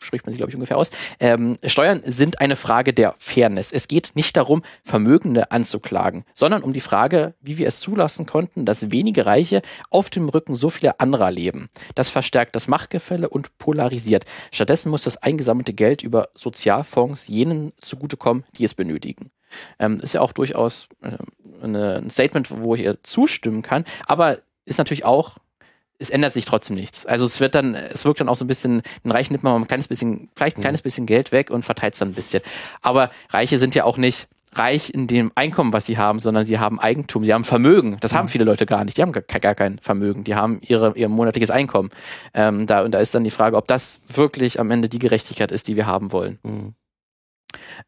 spricht 0.00 0.26
man 0.26 0.32
sich, 0.32 0.38
glaube 0.38 0.50
ich, 0.50 0.56
ungefähr 0.56 0.76
aus. 0.76 0.90
Ähm, 1.18 1.54
Steuern 1.64 2.02
sind 2.04 2.40
eine 2.40 2.56
Frage 2.56 2.92
der 2.92 3.14
Fairness. 3.18 3.72
Es 3.72 3.88
geht 3.88 4.12
nicht 4.14 4.36
darum, 4.36 4.62
Vermögende 4.82 5.50
anzuklagen, 5.50 6.24
sondern 6.34 6.62
um 6.62 6.72
die 6.72 6.80
Frage, 6.80 7.34
wie 7.40 7.58
wir 7.58 7.68
es 7.68 7.80
zulassen 7.80 8.26
konnten, 8.26 8.64
dass 8.64 8.90
wenige 8.90 9.26
Reiche 9.26 9.62
auf 9.90 10.10
dem 10.10 10.28
Rücken 10.28 10.54
so 10.54 10.70
viele 10.70 11.00
anderer 11.00 11.30
leben. 11.30 11.68
Das 11.94 12.10
verstärkt 12.10 12.56
das 12.56 12.68
Machtgefälle 12.68 13.28
und 13.28 13.58
polarisiert. 13.58 14.24
Stattdessen 14.50 14.90
muss 14.90 15.04
das 15.04 15.16
eingesammelte 15.16 15.72
Geld 15.72 16.02
über 16.02 16.28
Sozialfonds 16.34 17.28
jenen 17.28 17.72
zugutekommen, 17.80 18.44
die 18.56 18.64
es 18.64 18.74
benötigen. 18.74 19.30
Ähm, 19.78 19.96
ist 19.96 20.14
ja 20.14 20.20
auch 20.20 20.32
durchaus 20.32 20.88
äh, 21.02 21.16
ein 21.62 22.10
Statement, 22.10 22.50
wo 22.50 22.74
ich 22.74 22.82
ihr 22.82 23.02
zustimmen 23.02 23.62
kann, 23.62 23.84
aber 24.06 24.38
ist 24.64 24.78
natürlich 24.78 25.04
auch 25.04 25.38
es 26.00 26.10
ändert 26.10 26.32
sich 26.32 26.46
trotzdem 26.46 26.76
nichts. 26.76 27.06
Also 27.06 27.26
es 27.26 27.40
wird 27.40 27.54
dann, 27.54 27.74
es 27.74 28.04
wirkt 28.04 28.20
dann 28.20 28.28
auch 28.28 28.34
so 28.34 28.44
ein 28.44 28.48
bisschen, 28.48 28.82
ein 29.04 29.10
Reich 29.10 29.30
nimmt 29.30 29.44
man 29.44 29.52
mal 29.52 29.60
ein 29.60 29.68
kleines 29.68 29.86
bisschen, 29.86 30.30
vielleicht 30.34 30.56
ein 30.56 30.60
mhm. 30.60 30.62
kleines 30.62 30.82
bisschen 30.82 31.06
Geld 31.06 31.30
weg 31.30 31.50
und 31.50 31.62
verteilt 31.62 31.92
es 31.92 32.00
dann 32.00 32.08
ein 32.08 32.14
bisschen. 32.14 32.42
Aber 32.80 33.10
Reiche 33.28 33.58
sind 33.58 33.74
ja 33.74 33.84
auch 33.84 33.98
nicht 33.98 34.28
reich 34.54 34.92
in 34.92 35.06
dem 35.06 35.30
Einkommen, 35.34 35.72
was 35.72 35.86
sie 35.86 35.98
haben, 35.98 36.18
sondern 36.18 36.44
sie 36.44 36.58
haben 36.58 36.80
Eigentum, 36.80 37.24
sie 37.24 37.32
haben 37.32 37.44
Vermögen. 37.44 37.98
Das 38.00 38.14
haben 38.14 38.24
mhm. 38.24 38.30
viele 38.30 38.44
Leute 38.44 38.66
gar 38.66 38.84
nicht. 38.84 38.96
Die 38.96 39.02
haben 39.02 39.12
gar, 39.12 39.22
gar 39.22 39.54
kein 39.54 39.78
Vermögen. 39.78 40.24
Die 40.24 40.34
haben 40.34 40.60
ihre, 40.62 40.96
ihr 40.96 41.08
monatliches 41.08 41.50
Einkommen. 41.50 41.90
Ähm, 42.34 42.66
da, 42.66 42.82
und 42.82 42.92
da 42.92 42.98
ist 42.98 43.14
dann 43.14 43.22
die 43.22 43.30
Frage, 43.30 43.56
ob 43.56 43.68
das 43.68 44.00
wirklich 44.08 44.58
am 44.58 44.70
Ende 44.70 44.88
die 44.88 44.98
Gerechtigkeit 44.98 45.52
ist, 45.52 45.68
die 45.68 45.76
wir 45.76 45.86
haben 45.86 46.12
wollen. 46.12 46.38
Mhm. 46.42 46.74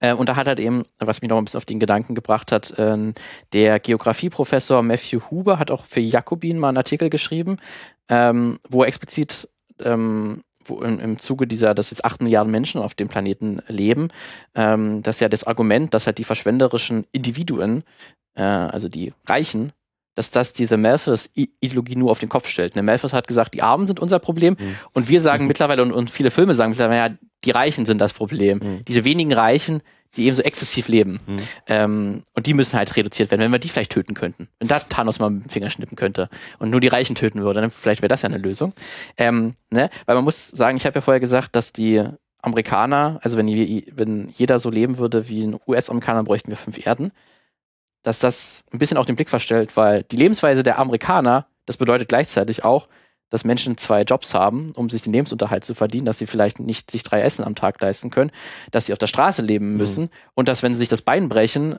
Äh, 0.01 0.15
und 0.15 0.29
da 0.29 0.37
hat 0.37 0.47
halt 0.47 0.61
eben, 0.61 0.85
was 0.99 1.23
mich 1.23 1.29
noch 1.29 1.39
ein 1.39 1.45
bisschen 1.45 1.59
auf 1.59 1.65
den 1.65 1.81
Gedanken 1.81 2.15
gebracht 2.15 2.53
hat, 2.53 2.79
äh, 2.79 3.13
der 3.53 3.81
Geografieprofessor 3.81 4.83
Matthew 4.83 5.21
Huber 5.31 5.59
hat 5.59 5.71
auch 5.71 5.85
für 5.85 6.01
Jakobin 6.01 6.59
mal 6.59 6.69
einen 6.69 6.79
Artikel 6.79 7.11
geschrieben, 7.11 7.59
ähm, 8.09 8.59
wo 8.69 8.83
er 8.83 8.89
explizit 8.89 9.49
ähm, 9.81 10.43
wo 10.65 10.81
im, 10.83 11.01
im 11.01 11.19
Zuge 11.19 11.47
dieser, 11.47 11.75
dass 11.75 11.91
jetzt 11.91 12.05
acht 12.05 12.23
Milliarden 12.23 12.51
Menschen 12.51 12.81
auf 12.81 12.95
dem 12.95 13.09
Planeten 13.09 13.61
leben, 13.69 14.09
ähm, 14.55 15.03
dass 15.03 15.21
ja 15.21 15.29
das 15.29 15.45
Argument, 15.45 15.93
dass 15.95 16.07
halt 16.07 16.19
die 16.19 16.25
verschwenderischen 16.25 17.07
Individuen, 17.13 17.85
äh, 18.35 18.43
also 18.43 18.89
die 18.89 19.13
Reichen, 19.27 19.73
dass 20.15 20.31
das 20.31 20.53
diese 20.53 20.77
Malthus-Ideologie 20.77 21.97
nur 21.97 22.11
auf 22.11 22.19
den 22.19 22.29
Kopf 22.29 22.49
stellt. 22.49 22.77
Ne? 22.77 22.83
Malthus 22.83 23.13
hat 23.13 23.27
gesagt, 23.27 23.55
die 23.55 23.63
Armen 23.63 23.87
sind 23.87 24.01
unser 24.01 24.19
Problem 24.19 24.57
mhm. 24.59 24.77
und 24.93 25.09
wir 25.09 25.21
sagen 25.21 25.45
mhm. 25.45 25.49
mittlerweile 25.49 25.83
und, 25.83 25.93
und, 25.93 26.11
viele 26.11 26.31
Filme 26.31 26.55
sagen 26.55 26.71
mittlerweile, 26.71 27.11
ja, 27.11 27.17
die 27.45 27.51
Reichen 27.51 27.87
sind 27.87 28.01
das 28.01 28.13
Problem. 28.13 28.59
Mhm. 28.59 28.85
Diese 28.87 29.05
wenigen 29.05 29.33
Reichen, 29.33 29.83
die 30.17 30.27
eben 30.27 30.35
so 30.35 30.43
exzessiv 30.43 30.89
leben. 30.89 31.21
Mhm. 31.27 31.37
Ähm, 31.67 32.23
und 32.35 32.47
die 32.47 32.55
müssen 32.55 32.77
halt 32.77 32.95
reduziert 32.97 33.31
werden, 33.31 33.41
wenn 33.41 33.51
wir 33.51 33.59
die 33.59 33.69
vielleicht 33.69 33.93
töten 33.93 34.15
könnten. 34.15 34.49
Wenn 34.59 34.69
da 34.69 34.81
Thanos 34.81 35.19
mal 35.19 35.31
mit 35.31 35.45
dem 35.45 35.51
Finger 35.51 35.71
schnippen 35.71 35.97
könnte 35.97 36.29
und 36.59 36.71
nur 36.71 36.81
die 36.81 36.89
Reichen 36.89 37.15
töten 37.15 37.41
würde, 37.41 37.61
dann 37.61 37.71
vielleicht 37.71 38.03
wäre 38.03 38.09
das 38.09 38.23
ja 38.23 38.29
eine 38.29 38.39
Lösung. 38.39 38.75
Ähm, 39.17 39.55
ne? 39.71 39.89
Weil 40.05 40.17
man 40.17 40.25
muss 40.25 40.49
sagen, 40.49 40.77
ich 40.77 40.85
habe 40.85 40.97
ja 40.97 41.01
vorher 41.01 41.21
gesagt, 41.21 41.57
dass 41.57 41.73
die 41.73 42.05
Amerikaner, 42.43 43.21
also 43.23 43.39
wenn, 43.39 43.47
wenn 43.47 44.29
jeder 44.29 44.59
so 44.59 44.69
leben 44.69 44.99
würde 44.99 45.29
wie 45.29 45.45
ein 45.45 45.59
US-Amerikaner, 45.67 46.25
bräuchten 46.25 46.51
wir 46.51 46.57
fünf 46.57 46.85
Erden. 46.85 47.13
Dass 48.03 48.19
das 48.19 48.65
ein 48.73 48.79
bisschen 48.79 48.97
auch 48.97 49.07
den 49.07 49.17
Blick 49.17 49.29
verstellt, 49.29 49.77
weil 49.77 50.03
die 50.05 50.17
Lebensweise 50.17 50.63
der 50.63 50.79
Amerikaner, 50.79 51.47
das 51.67 51.77
bedeutet 51.77 52.09
gleichzeitig 52.09 52.65
auch, 52.65 52.89
dass 53.31 53.45
Menschen 53.45 53.79
zwei 53.79 54.03
Jobs 54.03 54.35
haben, 54.35 54.73
um 54.73 54.91
sich 54.91 55.03
den 55.03 55.13
Lebensunterhalt 55.13 55.65
zu 55.65 55.75
verdienen, 55.75 56.05
dass 56.05 56.19
sie 56.19 56.27
vielleicht 56.27 56.61
nicht 56.61 56.91
sich 56.91 57.03
drei 57.03 57.23
Essen 57.23 57.45
am 57.45 57.55
Tag 57.55 57.81
leisten 57.81 58.11
können, 58.11 58.31
dass 58.71 58.87
sie 58.87 58.93
auf 58.93 58.99
der 58.99 59.07
Straße 59.07 59.41
leben 59.41 59.73
mhm. 59.73 59.77
müssen 59.79 60.05
mhm. 60.05 60.11
und 60.35 60.49
dass, 60.49 60.63
wenn 60.63 60.75
sie 60.75 60.81
sich 60.81 60.91
das 60.91 61.01
Bein 61.01 61.31
brechen, 61.31 61.79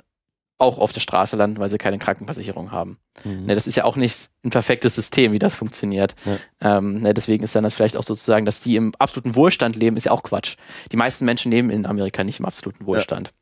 auch 0.57 0.79
auf 0.79 0.93
der 0.93 1.01
Straße 1.01 1.35
landen, 1.35 1.59
weil 1.59 1.69
sie 1.69 1.77
keine 1.77 1.99
Krankenversicherung 1.99 2.71
haben. 2.71 2.97
Mhm. 3.23 3.45
Ne, 3.45 3.55
das 3.55 3.67
ist 3.67 3.75
ja 3.75 3.83
auch 3.83 3.95
nicht 3.95 4.29
ein 4.43 4.49
perfektes 4.49 4.95
System, 4.95 5.31
wie 5.31 5.39
das 5.39 5.55
funktioniert. 5.55 6.15
Ja. 6.25 6.77
Ähm, 6.77 7.01
ne, 7.01 7.13
deswegen 7.13 7.43
ist 7.43 7.55
dann 7.55 7.63
das 7.63 7.73
vielleicht 7.73 7.97
auch 7.97 8.03
sozusagen, 8.03 8.45
dass 8.45 8.59
die 8.59 8.75
im 8.75 8.93
absoluten 8.97 9.35
Wohlstand 9.35 9.75
leben, 9.75 9.97
ist 9.97 10.05
ja 10.05 10.11
auch 10.11 10.23
Quatsch. 10.23 10.55
Die 10.91 10.97
meisten 10.97 11.25
Menschen 11.25 11.51
leben 11.51 11.69
in 11.69 11.85
Amerika 11.85 12.23
nicht 12.23 12.39
im 12.39 12.45
absoluten 12.45 12.85
Wohlstand. 12.85 13.27
Ja. 13.27 13.33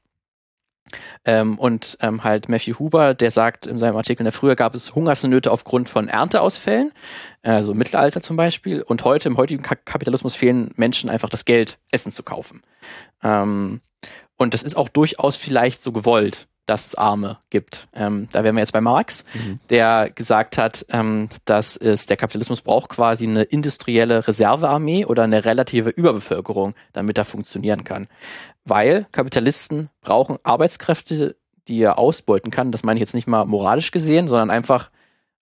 Ähm, 1.25 1.57
und 1.57 1.97
ähm, 2.01 2.23
halt 2.23 2.49
Matthew 2.49 2.79
Huber, 2.79 3.13
der 3.13 3.31
sagt 3.31 3.65
in 3.65 3.77
seinem 3.77 3.95
Artikel, 3.95 4.23
na, 4.23 4.31
früher 4.31 4.55
gab 4.55 4.75
es 4.75 4.95
Hungersnöte 4.95 5.51
aufgrund 5.51 5.89
von 5.89 6.07
Ernteausfällen, 6.07 6.91
also 7.43 7.73
Mittelalter 7.73 8.21
zum 8.21 8.35
Beispiel, 8.35 8.81
und 8.81 9.03
heute 9.03 9.29
im 9.29 9.37
heutigen 9.37 9.63
Kapitalismus 9.63 10.35
fehlen 10.35 10.71
Menschen 10.75 11.09
einfach 11.09 11.29
das 11.29 11.45
Geld, 11.45 11.79
Essen 11.91 12.11
zu 12.11 12.23
kaufen. 12.23 12.61
Ähm, 13.23 13.81
und 14.37 14.53
das 14.53 14.63
ist 14.63 14.75
auch 14.75 14.89
durchaus 14.89 15.35
vielleicht 15.35 15.83
so 15.83 15.91
gewollt, 15.91 16.47
dass 16.71 16.87
es 16.87 16.95
Arme 16.95 17.37
gibt. 17.49 17.89
Ähm, 17.93 18.29
da 18.31 18.43
wären 18.43 18.55
wir 18.55 18.61
jetzt 18.61 18.71
bei 18.71 18.79
Marx, 18.79 19.25
der 19.69 20.09
gesagt 20.09 20.57
hat, 20.57 20.85
ähm, 20.89 21.27
dass 21.43 21.75
es 21.75 22.05
der 22.05 22.15
Kapitalismus 22.15 22.61
braucht 22.61 22.89
quasi 22.89 23.27
eine 23.27 23.43
industrielle 23.43 24.25
Reservearmee 24.25 25.03
oder 25.05 25.23
eine 25.23 25.43
relative 25.43 25.89
Überbevölkerung, 25.89 26.73
damit 26.93 27.17
er 27.17 27.25
funktionieren 27.25 27.83
kann. 27.83 28.07
Weil 28.63 29.05
Kapitalisten 29.11 29.89
brauchen 30.01 30.37
Arbeitskräfte, 30.43 31.35
die 31.67 31.81
er 31.81 31.99
ausbeuten 31.99 32.51
kann. 32.51 32.71
Das 32.71 32.83
meine 32.83 32.97
ich 32.97 33.01
jetzt 33.01 33.15
nicht 33.15 33.27
mal 33.27 33.45
moralisch 33.45 33.91
gesehen, 33.91 34.29
sondern 34.29 34.49
einfach 34.49 34.89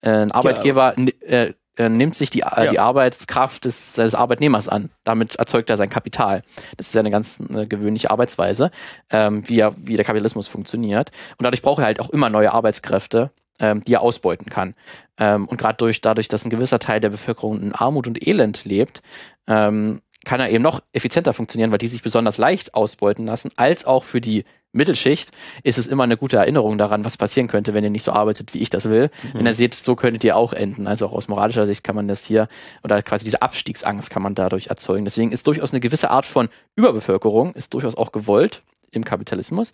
äh, 0.01 0.09
ein 0.11 0.31
Arbeitgeber 0.31 0.93
ni- 0.95 1.11
äh, 1.21 1.53
äh, 1.79 1.89
nimmt 1.89 2.13
sich 2.15 2.29
die, 2.29 2.41
äh, 2.41 2.65
Ja. 2.65 2.71
die 2.71 2.79
Arbeitskraft 2.79 3.65
des, 3.65 3.93
des 3.93 4.13
Arbeitnehmers 4.13 4.67
an. 4.67 4.91
Damit 5.05 5.37
erzeugt 5.37 5.69
er 5.69 5.77
sein 5.77 5.89
Kapital. 5.89 6.41
Das 6.77 6.87
ist 6.87 6.93
ja 6.93 6.99
eine 6.99 7.09
ganz 7.09 7.39
äh, 7.49 7.65
gewöhnliche 7.65 8.11
Arbeitsweise, 8.11 8.69
ähm, 9.09 9.47
wie, 9.47 9.59
er, 9.59 9.73
wie 9.77 9.95
der 9.95 10.05
Kapitalismus 10.05 10.47
funktioniert. 10.47 11.09
Und 11.37 11.45
dadurch 11.45 11.61
braucht 11.61 11.79
er 11.79 11.85
halt 11.85 11.99
auch 12.01 12.09
immer 12.09 12.29
neue 12.29 12.51
Arbeitskräfte, 12.51 13.31
ähm, 13.59 13.81
die 13.85 13.93
er 13.93 14.01
ausbeuten 14.01 14.49
kann. 14.49 14.75
Ähm, 15.17 15.47
und 15.47 15.57
gerade 15.57 15.77
durch, 15.77 16.01
dadurch, 16.01 16.27
dass 16.27 16.45
ein 16.45 16.49
gewisser 16.49 16.79
Teil 16.79 16.99
der 16.99 17.09
Bevölkerung 17.09 17.61
in 17.61 17.73
Armut 17.73 18.07
und 18.07 18.25
Elend 18.27 18.65
lebt, 18.65 19.01
ähm, 19.47 20.01
kann 20.29 20.39
er 20.39 20.51
eben 20.51 20.61
noch 20.63 20.81
effizienter 20.93 21.33
funktionieren, 21.33 21.71
weil 21.71 21.79
die 21.79 21.87
sich 21.87 22.03
besonders 22.03 22.37
leicht 22.37 22.75
ausbeuten 22.75 23.25
lassen, 23.25 23.49
als 23.55 23.85
auch 23.85 24.03
für 24.03 24.21
die 24.21 24.45
Mittelschicht 24.71 25.31
ist 25.63 25.79
es 25.79 25.87
immer 25.87 26.03
eine 26.03 26.17
gute 26.17 26.37
Erinnerung 26.37 26.77
daran, 26.77 27.03
was 27.03 27.17
passieren 27.17 27.47
könnte, 27.47 27.73
wenn 27.73 27.83
ihr 27.83 27.89
nicht 27.89 28.03
so 28.03 28.11
arbeitet, 28.11 28.53
wie 28.53 28.59
ich 28.59 28.69
das 28.69 28.87
will. 28.87 29.09
Wenn 29.33 29.47
ihr 29.47 29.55
seht, 29.55 29.73
so 29.73 29.95
könntet 29.95 30.23
ihr 30.23 30.37
auch 30.37 30.53
enden. 30.53 30.85
Also 30.85 31.07
auch 31.07 31.13
aus 31.13 31.29
moralischer 31.29 31.65
Sicht 31.65 31.83
kann 31.83 31.95
man 31.95 32.07
das 32.07 32.25
hier, 32.25 32.47
oder 32.83 33.01
quasi 33.01 33.23
diese 33.23 33.41
Abstiegsangst 33.41 34.11
kann 34.11 34.21
man 34.21 34.35
dadurch 34.35 34.67
erzeugen. 34.67 35.03
Deswegen 35.03 35.31
ist 35.31 35.47
durchaus 35.47 35.71
eine 35.71 35.79
gewisse 35.79 36.11
Art 36.11 36.27
von 36.27 36.49
Überbevölkerung, 36.75 37.55
ist 37.55 37.73
durchaus 37.73 37.95
auch 37.95 38.11
gewollt 38.11 38.61
im 38.91 39.05
Kapitalismus. 39.05 39.71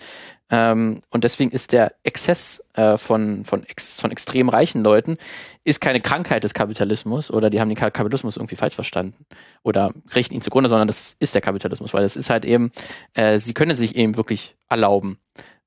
Ähm, 0.50 1.02
und 1.10 1.24
deswegen 1.24 1.52
ist 1.52 1.72
der 1.72 1.94
Exzess 2.04 2.64
äh, 2.74 2.98
von, 2.98 3.46
von, 3.46 3.64
ex, 3.64 4.00
von 4.00 4.12
extrem 4.12 4.50
reichen 4.50 4.84
Leuten 4.84 5.18
ist 5.64 5.82
keine 5.82 6.02
Krankheit 6.02 6.44
des 6.44 6.54
Kapitalismus 6.54 7.32
oder 7.32 7.50
die 7.50 7.60
haben 7.60 7.70
den 7.70 7.78
Ka- 7.78 7.90
Kapitalismus 7.90 8.38
irgendwie 8.38 8.56
falsch 8.56 8.76
verstanden 8.76 9.26
oder 9.64 9.92
richten 10.14 10.36
ihn 10.36 10.42
zugrunde, 10.42 10.70
sondern 10.70 10.88
das 10.88 11.16
ist 11.20 11.34
der 11.34 11.42
Kapitalismus, 11.42 11.94
weil 11.94 12.04
das 12.04 12.16
ist 12.16 12.30
halt 12.30 12.46
eben, 12.46 12.72
äh, 13.14 13.40
sie 13.40 13.54
können 13.54 13.76
sich 13.76 13.96
eben 13.96 14.18
wirklich 14.18 14.56
erlauben, 14.70 15.18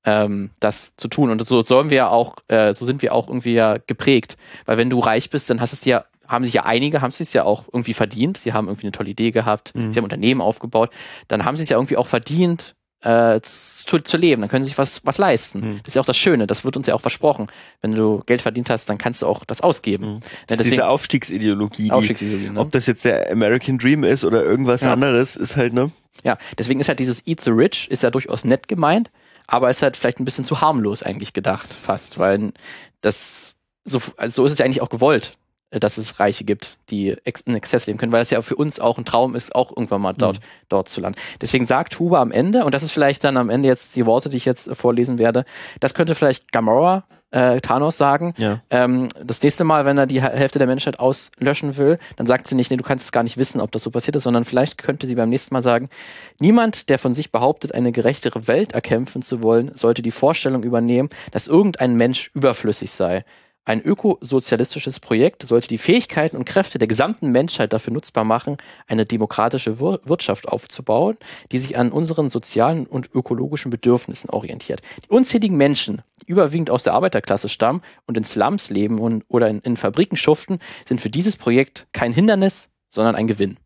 ähm, 0.05 0.51
das 0.61 0.95
zu 0.97 1.09
tun. 1.09 1.31
Und 1.31 1.45
so 1.47 1.63
sollen 1.63 1.91
wir 1.91 1.97
ja 1.97 2.09
auch, 2.09 2.37
äh, 2.49 2.73
so 2.73 2.85
sind 2.85 3.03
wir 3.03 3.13
auch 3.13 3.29
irgendwie 3.29 3.55
ja 3.55 3.79
geprägt. 3.79 4.37
Weil 4.65 4.79
wenn 4.79 4.91
du 4.91 5.01
reich 5.01 5.31
bist, 5.31 5.51
dann 5.51 5.61
hast 5.61 5.73
es 5.73 5.85
ja, 5.85 6.05
haben 6.27 6.45
sich 6.45 6.55
ja 6.55 6.65
einige, 6.65 7.01
haben 7.01 7.11
es 7.11 7.33
ja 7.33 7.45
auch 7.45 7.65
irgendwie 7.73 7.95
verdient. 7.95 8.37
Sie 8.37 8.53
haben 8.53 8.69
irgendwie 8.69 8.87
eine 8.87 8.93
tolle 8.93 9.11
Idee 9.11 9.31
gehabt, 9.31 9.73
sie 9.75 9.99
haben 9.99 10.05
Unternehmen 10.05 10.43
aufgebaut, 10.43 10.91
dann 11.27 11.45
haben 11.45 11.57
sie 11.57 11.63
es 11.63 11.69
ja 11.71 11.79
irgendwie 11.79 11.97
auch 11.97 12.07
verdient, 12.07 12.77
äh, 13.03 13.41
zu, 13.43 13.99
zu 14.01 14.17
leben, 14.17 14.43
dann 14.43 14.51
können 14.51 14.65
sie 14.65 14.71
sich 14.71 14.79
was, 14.79 15.05
was 15.07 15.19
leisten. 15.19 15.81
Das 15.85 15.89
ist 15.89 15.95
ja 15.95 16.03
auch 16.03 16.07
das 16.07 16.17
Schöne, 16.17 16.47
das 16.49 16.65
wird 16.65 16.77
uns 16.77 16.87
ja 16.89 16.95
auch 16.95 17.01
versprochen. 17.01 17.47
Wenn 17.81 17.95
du 17.95 18.23
Geld 18.27 18.43
verdient 18.43 18.71
hast, 18.71 18.89
dann 18.91 18.99
kannst 18.99 19.23
du 19.23 19.27
auch 19.27 19.45
das 19.45 19.61
ausgeben. 19.61 20.21
Ja, 20.23 20.31
Das 20.49 20.61
ist 20.61 20.71
diese 20.73 20.89
Aufstiegsideologie. 20.89 21.85
Die, 21.85 21.93
Aufstiegsideologie, 21.93 22.51
ne? 22.51 22.61
Ob 22.61 22.71
das 22.71 22.87
jetzt 22.87 23.05
der 23.05 23.31
American 23.31 23.79
Dream 23.79 24.03
ist 24.05 24.25
oder 24.25 24.43
irgendwas 24.43 24.81
Ja. 24.81 24.93
anderes, 24.93 25.37
ist 25.37 25.57
halt, 25.57 25.73
ne? 25.75 25.93
Ja, 26.25 26.37
deswegen 26.59 26.81
ist 26.81 26.89
halt 26.89 26.99
dieses 26.99 27.25
Eat 27.27 27.41
the 27.41 27.51
Rich 27.51 27.89
ist 27.91 28.03
ja 28.03 28.11
durchaus 28.11 28.45
nett 28.45 28.67
gemeint, 28.67 29.11
aber 29.47 29.71
ist 29.71 29.83
halt 29.83 29.97
vielleicht 29.97 30.19
ein 30.19 30.25
bisschen 30.25 30.45
zu 30.45 30.61
harmlos 30.61 31.05
eigentlich 31.05 31.33
gedacht, 31.33 31.73
fast, 31.73 32.19
weil 32.19 32.53
das 33.01 33.55
so, 33.85 34.03
also 34.17 34.43
so 34.43 34.47
ist 34.47 34.53
es 34.53 34.59
ja 34.59 34.65
eigentlich 34.65 34.83
auch 34.83 34.91
gewollt, 34.91 35.38
dass 35.71 35.99
es 35.99 36.19
Reiche 36.19 36.45
gibt, 36.45 36.79
die 36.89 37.15
in 37.45 37.55
Exzess 37.55 37.87
leben 37.87 37.99
können, 37.99 38.13
weil 38.13 38.23
es 38.23 38.31
ja 38.31 38.41
für 38.41 38.57
uns 38.57 38.81
auch 38.81 38.97
ein 38.97 39.05
Traum 39.05 39.35
ist, 39.35 39.55
auch 39.55 39.71
irgendwann 39.71 40.01
mal 40.01 40.15
dort, 40.15 40.41
dort 40.69 40.89
zu 40.89 41.01
landen. 41.01 41.19
Deswegen 41.43 41.67
sagt 41.67 41.99
Huber 41.99 42.21
am 42.21 42.33
Ende, 42.33 42.65
und 42.65 42.73
das 42.75 42.83
ist 42.83 42.91
vielleicht 42.91 43.23
dann 43.23 43.37
am 43.37 43.51
Ende 43.51 43.69
jetzt 43.69 43.95
die 43.95 44.07
Worte, 44.07 44.31
die 44.31 44.39
ich 44.39 44.47
jetzt 44.47 44.69
äh, 44.69 44.75
vorlesen 44.75 45.19
werde, 45.19 45.45
das 45.81 45.93
könnte 45.93 46.15
vielleicht 46.15 46.53
Gamora, 46.53 47.05
äh, 47.31 47.61
Thanos 47.61 47.99
sagen. 47.99 48.33
Ja. 48.39 48.63
Ähm, 48.71 49.09
das 49.23 49.43
nächste 49.43 49.65
Mal, 49.65 49.85
wenn 49.85 49.99
er 49.99 50.07
die 50.07 50.23
Hä- 50.23 50.33
Hälfte 50.33 50.59
der 50.59 50.67
Menschheit 50.67 50.99
auslöschen 50.99 51.77
will, 51.77 51.99
dann 52.17 52.27
sagt 52.27 52.47
sie 52.47 52.55
nicht, 52.55 52.71
nee, 52.71 52.79
du 52.79 52.85
kannst 52.85 53.05
es 53.05 53.13
gar 53.13 53.23
nicht 53.23 53.37
wissen, 53.37 53.61
ob 53.61 53.71
das 53.71 53.83
so 53.83 53.91
passiert 53.91 54.17
ist, 54.17 54.23
sondern 54.23 54.47
vielleicht 54.47 54.79
könnte 54.79 55.07
sie 55.07 55.15
beim 55.17 55.29
nächsten 55.29 55.53
Mal 55.53 55.63
sagen, 55.63 55.91
niemand, 56.39 56.89
der 56.89 56.99
von 56.99 57.13
sich 57.13 57.31
behauptet, 57.31 57.75
eine 57.75 57.93
gerechtere 57.93 58.49
Welt 58.49 58.73
erkämpfen 58.73 59.21
zu 59.21 59.43
wollen, 59.43 59.73
sollte 59.75 60.01
die 60.01 60.11
Vorstellung 60.11 60.63
übernehmen, 60.63 61.11
dass 61.31 61.47
irgendein 61.47 61.97
Mensch 61.97 62.31
überflüssig 62.33 62.91
sei. 62.91 63.27
Ein 63.69 63.83
ökosozialistisches 63.83 64.99
Projekt 64.99 65.47
sollte 65.47 65.69
die 65.69 65.77
Fähigkeiten 65.77 66.39
und 66.39 66.47
Kräfte 66.47 66.79
der 66.79 66.89
gesamten 66.89 67.29
Menschheit 67.29 67.75
dafür 67.75 67.93
nutzbar 67.93 68.25
machen, 68.25 68.57
eine 68.87 69.05
demokratische 69.05 69.79
Wir 69.79 70.01
Wirtschaft 70.05 70.49
aufzubauen, 70.49 71.19
die 71.53 71.59
sich 71.59 71.77
an 71.77 71.93
unseren 71.93 72.31
sozialen 72.31 72.87
und 72.87 73.11
ökologischen 73.13 73.71
Bedürfnissen 73.71 74.31
orientiert. 74.31 74.81
Die 75.05 75.11
unzähligen 75.11 75.59
Menschen, 75.59 76.01
die 76.23 76.33
überwiegend 76.33 76.71
aus 76.71 76.85
der 76.85 76.95
Arbeiterklasse 76.95 77.51
stammen 77.51 77.83
und 78.07 78.17
in 78.17 78.25
Slums 78.25 78.71
leben 78.71 78.99
und, 78.99 79.27
oder 79.29 79.51
in, 79.51 79.59
in 79.59 79.77
Fabriken 79.77 80.17
schuften, 80.17 80.61
sind 80.89 81.03
für 81.03 81.11
dieses 81.11 81.37
Projekt 81.37 81.89
kein 81.93 82.15
Hindernis, 82.15 82.71
sondern 82.89 83.17
ein 83.17 83.27
Gewinn. 83.27 83.59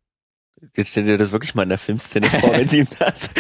Jetzt 0.77 0.91
stell 0.91 1.05
dir 1.05 1.17
das 1.17 1.31
wirklich 1.31 1.55
mal 1.55 1.63
in 1.63 1.69
der 1.69 1.79
Filmszene 1.79 2.29
vor, 2.29 2.53
wenn 2.53 2.69
sie 2.69 2.81
ihm 2.81 2.89
das 2.99 3.31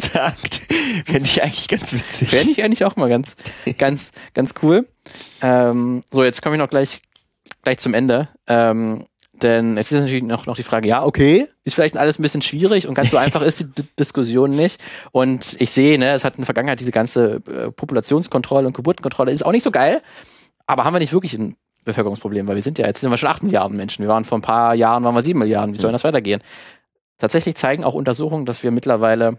sagt. 0.12 0.60
Fände 1.04 1.24
ich 1.24 1.42
eigentlich 1.42 1.68
ganz 1.68 1.92
witzig. 1.92 2.28
Fände 2.28 2.52
ich 2.52 2.64
eigentlich 2.64 2.86
auch 2.86 2.96
mal 2.96 3.10
ganz, 3.10 3.36
ganz, 3.76 4.12
ganz 4.32 4.54
cool. 4.62 4.86
Ähm, 5.42 6.02
so, 6.10 6.24
jetzt 6.24 6.42
komme 6.42 6.56
ich 6.56 6.60
noch 6.60 6.68
gleich, 6.68 7.02
gleich 7.62 7.78
zum 7.78 7.94
Ende. 7.94 8.28
Ähm, 8.46 9.04
denn 9.42 9.76
jetzt 9.76 9.90
ist 9.90 10.00
natürlich 10.00 10.22
noch, 10.22 10.46
noch 10.46 10.56
die 10.56 10.62
Frage, 10.62 10.88
ja, 10.88 11.04
okay, 11.04 11.48
ist 11.64 11.74
vielleicht 11.74 11.96
alles 11.96 12.18
ein 12.18 12.22
bisschen 12.22 12.42
schwierig 12.42 12.86
und 12.86 12.94
ganz 12.94 13.10
so 13.10 13.16
einfach 13.18 13.42
ist 13.42 13.60
die 13.60 13.64
D 13.64 13.84
Diskussion 13.98 14.50
nicht. 14.50 14.80
Und 15.12 15.56
ich 15.58 15.70
sehe, 15.70 15.98
ne, 15.98 16.12
es 16.12 16.24
hat 16.24 16.34
in 16.34 16.42
der 16.42 16.46
Vergangenheit 16.46 16.80
diese 16.80 16.92
ganze 16.92 17.36
äh, 17.46 17.70
Populationskontrolle 17.70 18.66
und 18.66 18.76
Geburtenkontrolle, 18.76 19.32
ist 19.32 19.44
auch 19.44 19.52
nicht 19.52 19.62
so 19.62 19.70
geil, 19.70 20.02
aber 20.66 20.84
haben 20.84 20.94
wir 20.94 21.00
nicht 21.00 21.12
wirklich 21.12 21.34
ein 21.34 21.56
Bevölkerungsproblem, 21.84 22.46
weil 22.46 22.56
wir 22.56 22.62
sind 22.62 22.78
ja, 22.78 22.86
jetzt 22.86 23.00
sind 23.00 23.10
wir 23.10 23.16
schon 23.16 23.30
8 23.30 23.42
Milliarden 23.42 23.76
Menschen. 23.76 24.02
Wir 24.02 24.10
waren 24.10 24.24
vor 24.24 24.38
ein 24.38 24.42
paar 24.42 24.74
Jahren, 24.74 25.02
waren 25.04 25.14
wir 25.14 25.22
7 25.22 25.38
Milliarden. 25.38 25.74
Wie 25.74 25.78
soll 25.78 25.92
das 25.92 26.04
weitergehen? 26.04 26.42
Tatsächlich 27.18 27.54
zeigen 27.56 27.84
auch 27.84 27.94
Untersuchungen, 27.94 28.44
dass 28.46 28.62
wir 28.62 28.70
mittlerweile 28.70 29.38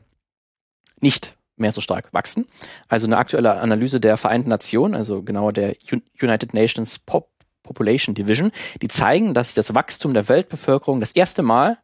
nicht 1.00 1.36
mehr 1.62 1.72
so 1.72 1.80
stark 1.82 2.12
wachsen. 2.14 2.46
Also 2.90 3.08
eine 3.08 3.18
aktuelle 3.18 3.60
Analyse 3.60 4.00
der 4.00 4.18
Vereinten 4.18 4.50
Nationen, 4.50 4.96
also 4.96 5.24
genauer 5.24 5.54
der 5.54 5.76
Un- 5.92 6.04
United 6.22 6.54
Nations 6.54 7.00
Pop 7.00 7.30
Population 7.64 8.16
Division, 8.16 8.52
die 8.82 8.88
zeigen, 8.88 9.34
dass 9.34 9.48
sich 9.50 9.56
das 9.56 9.74
Wachstum 9.76 10.14
der 10.14 10.28
Weltbevölkerung 10.28 11.00
das 11.00 11.12
erste 11.12 11.44
Mal 11.44 11.78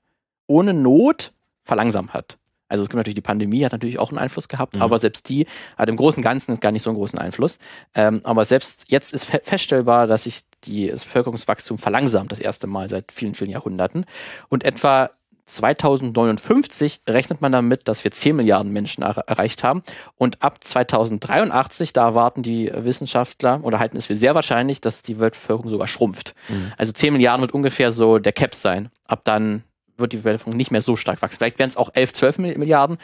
ohne 0.47 0.73
Not 0.73 1.31
verlangsamt 1.63 2.13
hat. 2.13 2.37
Also 2.67 2.83
es 2.83 2.89
gibt 2.89 2.97
natürlich 2.97 3.15
die 3.15 3.21
Pandemie, 3.21 3.63
hat 3.63 3.71
natürlich 3.71 3.99
auch 3.99 4.09
einen 4.09 4.17
Einfluss 4.17 4.49
gehabt, 4.49 4.75
Mhm. 4.75 4.81
aber 4.81 4.97
selbst 4.97 5.29
die 5.29 5.45
hat 5.77 5.87
im 5.87 5.95
Großen 5.95 6.19
und 6.19 6.23
Ganzen 6.23 6.59
gar 6.59 6.71
nicht 6.71 6.83
so 6.83 6.89
einen 6.89 6.97
großen 6.97 7.19
Einfluss. 7.19 7.59
Ähm, 7.93 8.21
aber 8.23 8.43
selbst 8.43 8.85
jetzt 8.89 9.13
ist 9.13 9.25
fe 9.25 9.39
feststellbar, 9.43 10.07
dass 10.07 10.23
sich 10.23 10.41
die, 10.65 10.87
das 10.87 11.05
Bevölkerungswachstum 11.05 11.77
verlangsamt, 11.77 12.31
das 12.31 12.39
erste 12.39 12.67
Mal 12.67 12.89
seit 12.89 13.11
vielen, 13.11 13.35
vielen 13.35 13.51
Jahrhunderten. 13.51 14.05
Und 14.49 14.65
etwa 14.65 15.11
2059 15.47 17.01
rechnet 17.07 17.41
man 17.41 17.51
damit, 17.51 17.87
dass 17.87 18.03
wir 18.03 18.11
10 18.11 18.35
Milliarden 18.35 18.71
Menschen 18.71 19.03
er 19.03 19.17
erreicht 19.27 19.63
haben. 19.63 19.81
Und 20.15 20.43
ab 20.43 20.63
2083, 20.63 21.93
da 21.93 22.05
erwarten 22.05 22.43
die 22.43 22.71
Wissenschaftler 22.73 23.59
oder 23.63 23.79
halten 23.79 23.97
es 23.97 24.05
für 24.05 24.15
sehr 24.15 24.35
wahrscheinlich, 24.35 24.81
dass 24.81 25.01
die 25.01 25.19
Weltbevölkerung 25.19 25.69
sogar 25.69 25.87
schrumpft. 25.87 26.35
Also 26.77 26.91
10 26.91 27.13
Milliarden 27.13 27.41
wird 27.41 27.53
ungefähr 27.53 27.91
so 27.91 28.19
der 28.19 28.33
Cap 28.33 28.53
sein. 28.53 28.89
Ab 29.07 29.21
dann 29.23 29.63
wird 29.97 30.13
die 30.13 30.23
Weltbevölkerung 30.23 30.57
nicht 30.57 30.71
mehr 30.71 30.81
so 30.81 30.95
stark 30.95 31.21
wachsen. 31.21 31.37
Vielleicht 31.37 31.59
werden 31.59 31.69
es 31.69 31.77
auch 31.77 31.89
11, 31.93 32.13
12 32.13 32.37
Mil- 32.39 32.57
Milliarden, 32.57 32.97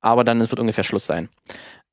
aber 0.00 0.24
dann 0.24 0.40
wird 0.40 0.58
ungefähr 0.58 0.84
Schluss 0.84 1.06
sein. 1.06 1.28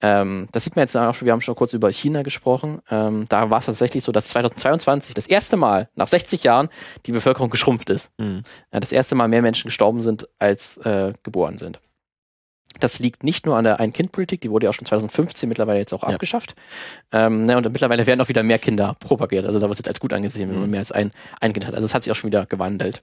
Ähm, 0.01 0.47
das 0.51 0.63
sieht 0.63 0.75
man 0.75 0.83
jetzt 0.83 0.95
auch 0.95 1.13
schon, 1.13 1.25
wir 1.25 1.33
haben 1.33 1.41
schon 1.41 1.55
kurz 1.55 1.73
über 1.73 1.89
China 1.91 2.21
gesprochen. 2.21 2.81
Ähm, 2.89 3.25
da 3.29 3.49
war 3.49 3.59
es 3.59 3.65
tatsächlich 3.65 4.03
so, 4.03 4.11
dass 4.11 4.29
2022 4.29 5.13
das 5.13 5.27
erste 5.27 5.57
Mal 5.57 5.89
nach 5.95 6.07
60 6.07 6.43
Jahren 6.43 6.69
die 7.05 7.11
Bevölkerung 7.11 7.49
geschrumpft 7.49 7.89
ist. 7.89 8.11
Mhm. 8.17 8.43
Ja, 8.71 8.79
das 8.79 8.91
erste 8.91 9.15
Mal 9.15 9.27
mehr 9.27 9.41
Menschen 9.41 9.67
gestorben 9.67 10.01
sind, 10.01 10.27
als 10.39 10.77
äh, 10.77 11.13
geboren 11.23 11.57
sind. 11.57 11.79
Das 12.79 12.99
liegt 12.99 13.23
nicht 13.23 13.45
nur 13.47 13.57
an 13.57 13.63
der 13.63 13.79
Ein-Kind-Politik, 13.79 14.41
die 14.41 14.51
wurde 14.51 14.65
ja 14.65 14.69
auch 14.69 14.73
schon 14.75 14.85
2015 14.85 15.49
mittlerweile 15.49 15.79
jetzt 15.79 15.93
auch 15.93 16.03
Ja. 16.03 16.09
abgeschafft. 16.09 16.55
Ähm, 17.11 17.45
ne, 17.45 17.57
und 17.57 17.63
mittlerweile 17.71 18.05
werden 18.05 18.21
auch 18.21 18.29
wieder 18.29 18.43
mehr 18.43 18.59
Kinder 18.59 18.95
propagiert. 18.99 19.45
Also 19.47 19.57
da 19.59 19.63
wird 19.67 19.73
es 19.73 19.79
jetzt 19.79 19.87
als 19.87 19.99
gut 19.99 20.13
angesehen, 20.13 20.49
wenn 20.51 20.59
man 20.59 20.69
mehr 20.69 20.79
als 20.81 20.91
ein, 20.91 21.11
ein 21.41 21.53
Kind 21.53 21.65
hat. 21.65 21.73
Also 21.73 21.85
es 21.85 21.93
hat 21.95 22.03
sich 22.03 22.11
auch 22.11 22.15
schon 22.15 22.27
wieder 22.29 22.45
gewandelt. 22.45 23.01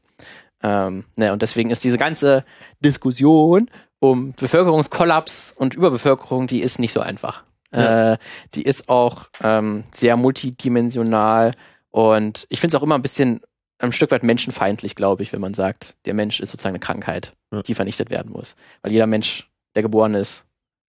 Ähm, 0.63 1.05
ne, 1.17 1.33
und 1.33 1.43
deswegen 1.43 1.71
ist 1.71 1.83
diese 1.83 1.99
ganze 1.99 2.45
Diskussion 2.85 3.69
um 3.99 4.33
Bevölkerungskollaps 4.35 5.55
und 5.57 5.75
Überbevölkerung, 5.75 6.47
die 6.47 6.61
ist 6.61 6.79
nicht 6.79 6.93
so 6.93 7.01
einfach. 7.01 7.43
Ja. 7.75 8.13
Äh, 8.13 8.19
die 8.55 8.63
ist 8.63 8.89
auch 8.89 9.29
ähm, 9.43 9.85
sehr 9.93 10.17
multidimensional 10.17 11.53
und 11.91 12.47
ich 12.49 12.61
finde 12.61 12.77
es 12.77 12.81
auch 12.81 12.85
immer 12.85 12.95
ein 12.95 13.03
bisschen 13.03 13.41
ein 13.79 13.93
Stück 13.93 14.11
weit 14.13 14.23
menschenfeindlich, 14.23 14.95
glaube 14.95 15.23
ich, 15.23 15.33
wenn 15.33 15.41
man 15.41 15.55
sagt, 15.55 15.97
der 16.07 16.15
Mensch 16.15 16.41
ist 16.41 16.51
sozusagen 16.51 16.75
eine 16.75 16.81
Krankheit, 16.81 17.33
Ja. 17.53 17.63
die 17.63 17.75
vernichtet 17.75 18.11
werden 18.11 18.31
muss. 18.33 18.55
Weil 18.83 18.93
jeder 18.93 19.07
Mensch, 19.07 19.49
der 19.75 19.83
geboren 19.83 20.15
ist, 20.15 20.45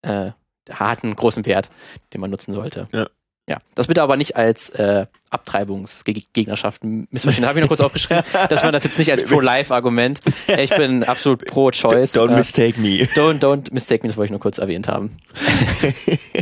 äh, 0.02 0.32
hat 0.70 1.04
einen 1.04 1.16
großen 1.16 1.46
Wert, 1.46 1.70
den 2.14 2.22
man 2.22 2.30
nutzen 2.30 2.54
sollte. 2.54 2.88
Ja. 2.92 3.08
Ja, 3.50 3.58
das 3.74 3.88
bitte 3.88 4.04
aber 4.04 4.16
nicht 4.16 4.36
als 4.36 4.70
äh, 4.70 5.08
Abtreibungsgegnerschaft 5.32 6.84
missverstehen. 6.84 7.48
Habe 7.48 7.58
ich 7.58 7.64
noch 7.64 7.70
kurz 7.70 7.82
aufgeschrieben, 7.82 8.24
dass 8.48 8.62
man 8.62 8.74
das 8.74 8.84
jetzt 8.84 9.00
nicht 9.00 9.10
als 9.10 9.26
Pro-Life-Argument. 9.26 10.20
Ich 10.60 10.70
bin 10.76 11.04
absolut 11.04 11.46
pro-Choice. 11.48 12.16
Don't 12.16 12.30
äh, 12.30 12.36
mistake 12.36 12.80
me. 12.80 13.06
Don't, 13.16 13.40
don't 13.40 13.74
mistake 13.74 14.04
me, 14.04 14.10
das 14.10 14.18
wollte 14.18 14.26
ich 14.28 14.32
nur 14.34 14.40
kurz 14.40 14.60
erwähnt 14.60 14.88
haben. 14.88 15.18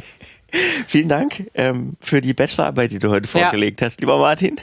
Vielen 0.88 1.10
Dank 1.10 1.44
ähm, 1.54 1.96
für 2.00 2.22
die 2.22 2.34
Bachelorarbeit, 2.34 2.92
die 2.92 3.00
du 3.00 3.10
heute 3.10 3.28
vorgelegt 3.28 3.82
hast, 3.82 4.00
lieber 4.00 4.18
Martin. 4.18 4.56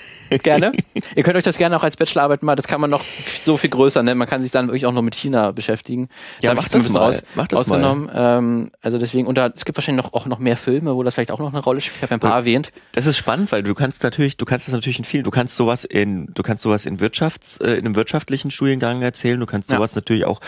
Gerne. 0.42 0.72
Ihr 1.16 1.22
könnt 1.22 1.36
euch 1.36 1.42
das 1.44 1.58
gerne 1.58 1.76
auch 1.76 1.84
als 1.84 1.96
Bachelorarbeit 1.96 2.42
mal, 2.42 2.56
das 2.56 2.66
kann 2.66 2.80
man 2.80 2.90
noch 2.90 3.04
so 3.04 3.56
viel 3.56 3.70
größer, 3.70 4.02
ne? 4.02 4.14
Man 4.14 4.26
kann 4.28 4.42
sich 4.42 4.50
dann 4.50 4.66
wirklich 4.68 4.86
auch 4.86 4.92
noch 4.92 5.02
mit 5.02 5.14
China 5.14 5.52
beschäftigen. 5.52 6.08
Ja, 6.40 6.50
Da 6.50 6.54
mach 6.54 6.64
hab 6.64 6.74
ich 6.76 6.82
das 6.82 6.92
mal. 6.92 7.00
Aus, 7.10 7.22
Mach 7.34 7.46
das 7.48 7.68
mal. 7.68 7.76
ausgenommen. 7.76 8.10
Ähm, 8.14 8.70
also 8.82 8.98
deswegen, 8.98 9.26
und 9.26 9.36
da, 9.36 9.48
es 9.54 9.64
gibt 9.64 9.76
wahrscheinlich 9.78 10.04
noch, 10.04 10.12
auch 10.14 10.26
noch 10.26 10.38
mehr 10.38 10.56
Filme, 10.56 10.94
wo 10.94 11.02
das 11.02 11.14
vielleicht 11.14 11.30
auch 11.30 11.38
noch 11.38 11.52
eine 11.52 11.62
Rolle 11.62 11.80
spielt. 11.80 11.96
Ich 11.96 12.02
habe 12.02 12.10
ja 12.12 12.16
ein 12.16 12.20
paar 12.20 12.36
erwähnt. 12.38 12.72
Das 12.92 13.06
ist 13.06 13.16
spannend, 13.18 13.52
weil 13.52 13.62
du 13.62 13.74
kannst 13.74 14.02
natürlich, 14.02 14.36
du 14.36 14.44
kannst 14.44 14.66
das 14.68 14.72
natürlich 14.74 14.98
in 14.98 15.04
vielen, 15.04 15.24
du 15.24 15.30
kannst 15.30 15.56
sowas 15.56 15.84
in, 15.84 16.28
du 16.34 16.42
kannst 16.42 16.62
sowas 16.62 16.86
in 16.86 17.00
Wirtschafts, 17.00 17.58
äh, 17.58 17.72
in 17.74 17.84
einem 17.84 17.96
wirtschaftlichen 17.96 18.50
Studiengang 18.50 19.02
erzählen, 19.02 19.38
du 19.38 19.46
kannst 19.46 19.70
Ja. 19.70 19.76
sowas 19.76 19.94
natürlich 19.94 20.24
auch 20.24 20.40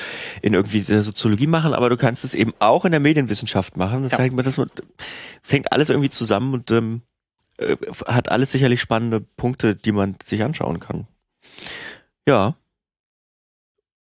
in 0.42 0.54
irgendwie 0.54 0.80
der 0.80 1.02
Soziologie 1.02 1.46
machen, 1.46 1.74
aber 1.74 1.90
du 1.90 1.96
kannst 1.96 2.24
es 2.24 2.34
eben 2.34 2.52
auch 2.58 2.84
in 2.84 2.90
der 2.92 3.00
Medienwissenschaft 3.00 3.76
machen. 3.76 4.02
Das, 4.04 4.12
Ja. 4.12 4.18
hängt, 4.18 4.38
das, 4.46 4.60
das 5.46 5.52
hängt 5.52 5.70
alles 5.72 5.90
irgendwie 5.90 6.10
zusammen 6.10 6.54
und 6.54 6.72
ähm, 6.72 7.02
äh, 7.58 7.76
hat 8.06 8.30
alles 8.30 8.50
sicherlich 8.50 8.80
spannende 8.80 9.20
Punkte, 9.20 9.76
die 9.76 9.92
man 9.92 10.16
sich 10.24 10.42
anschauen 10.42 10.80
kann. 10.80 11.06
Ja. 12.26 12.56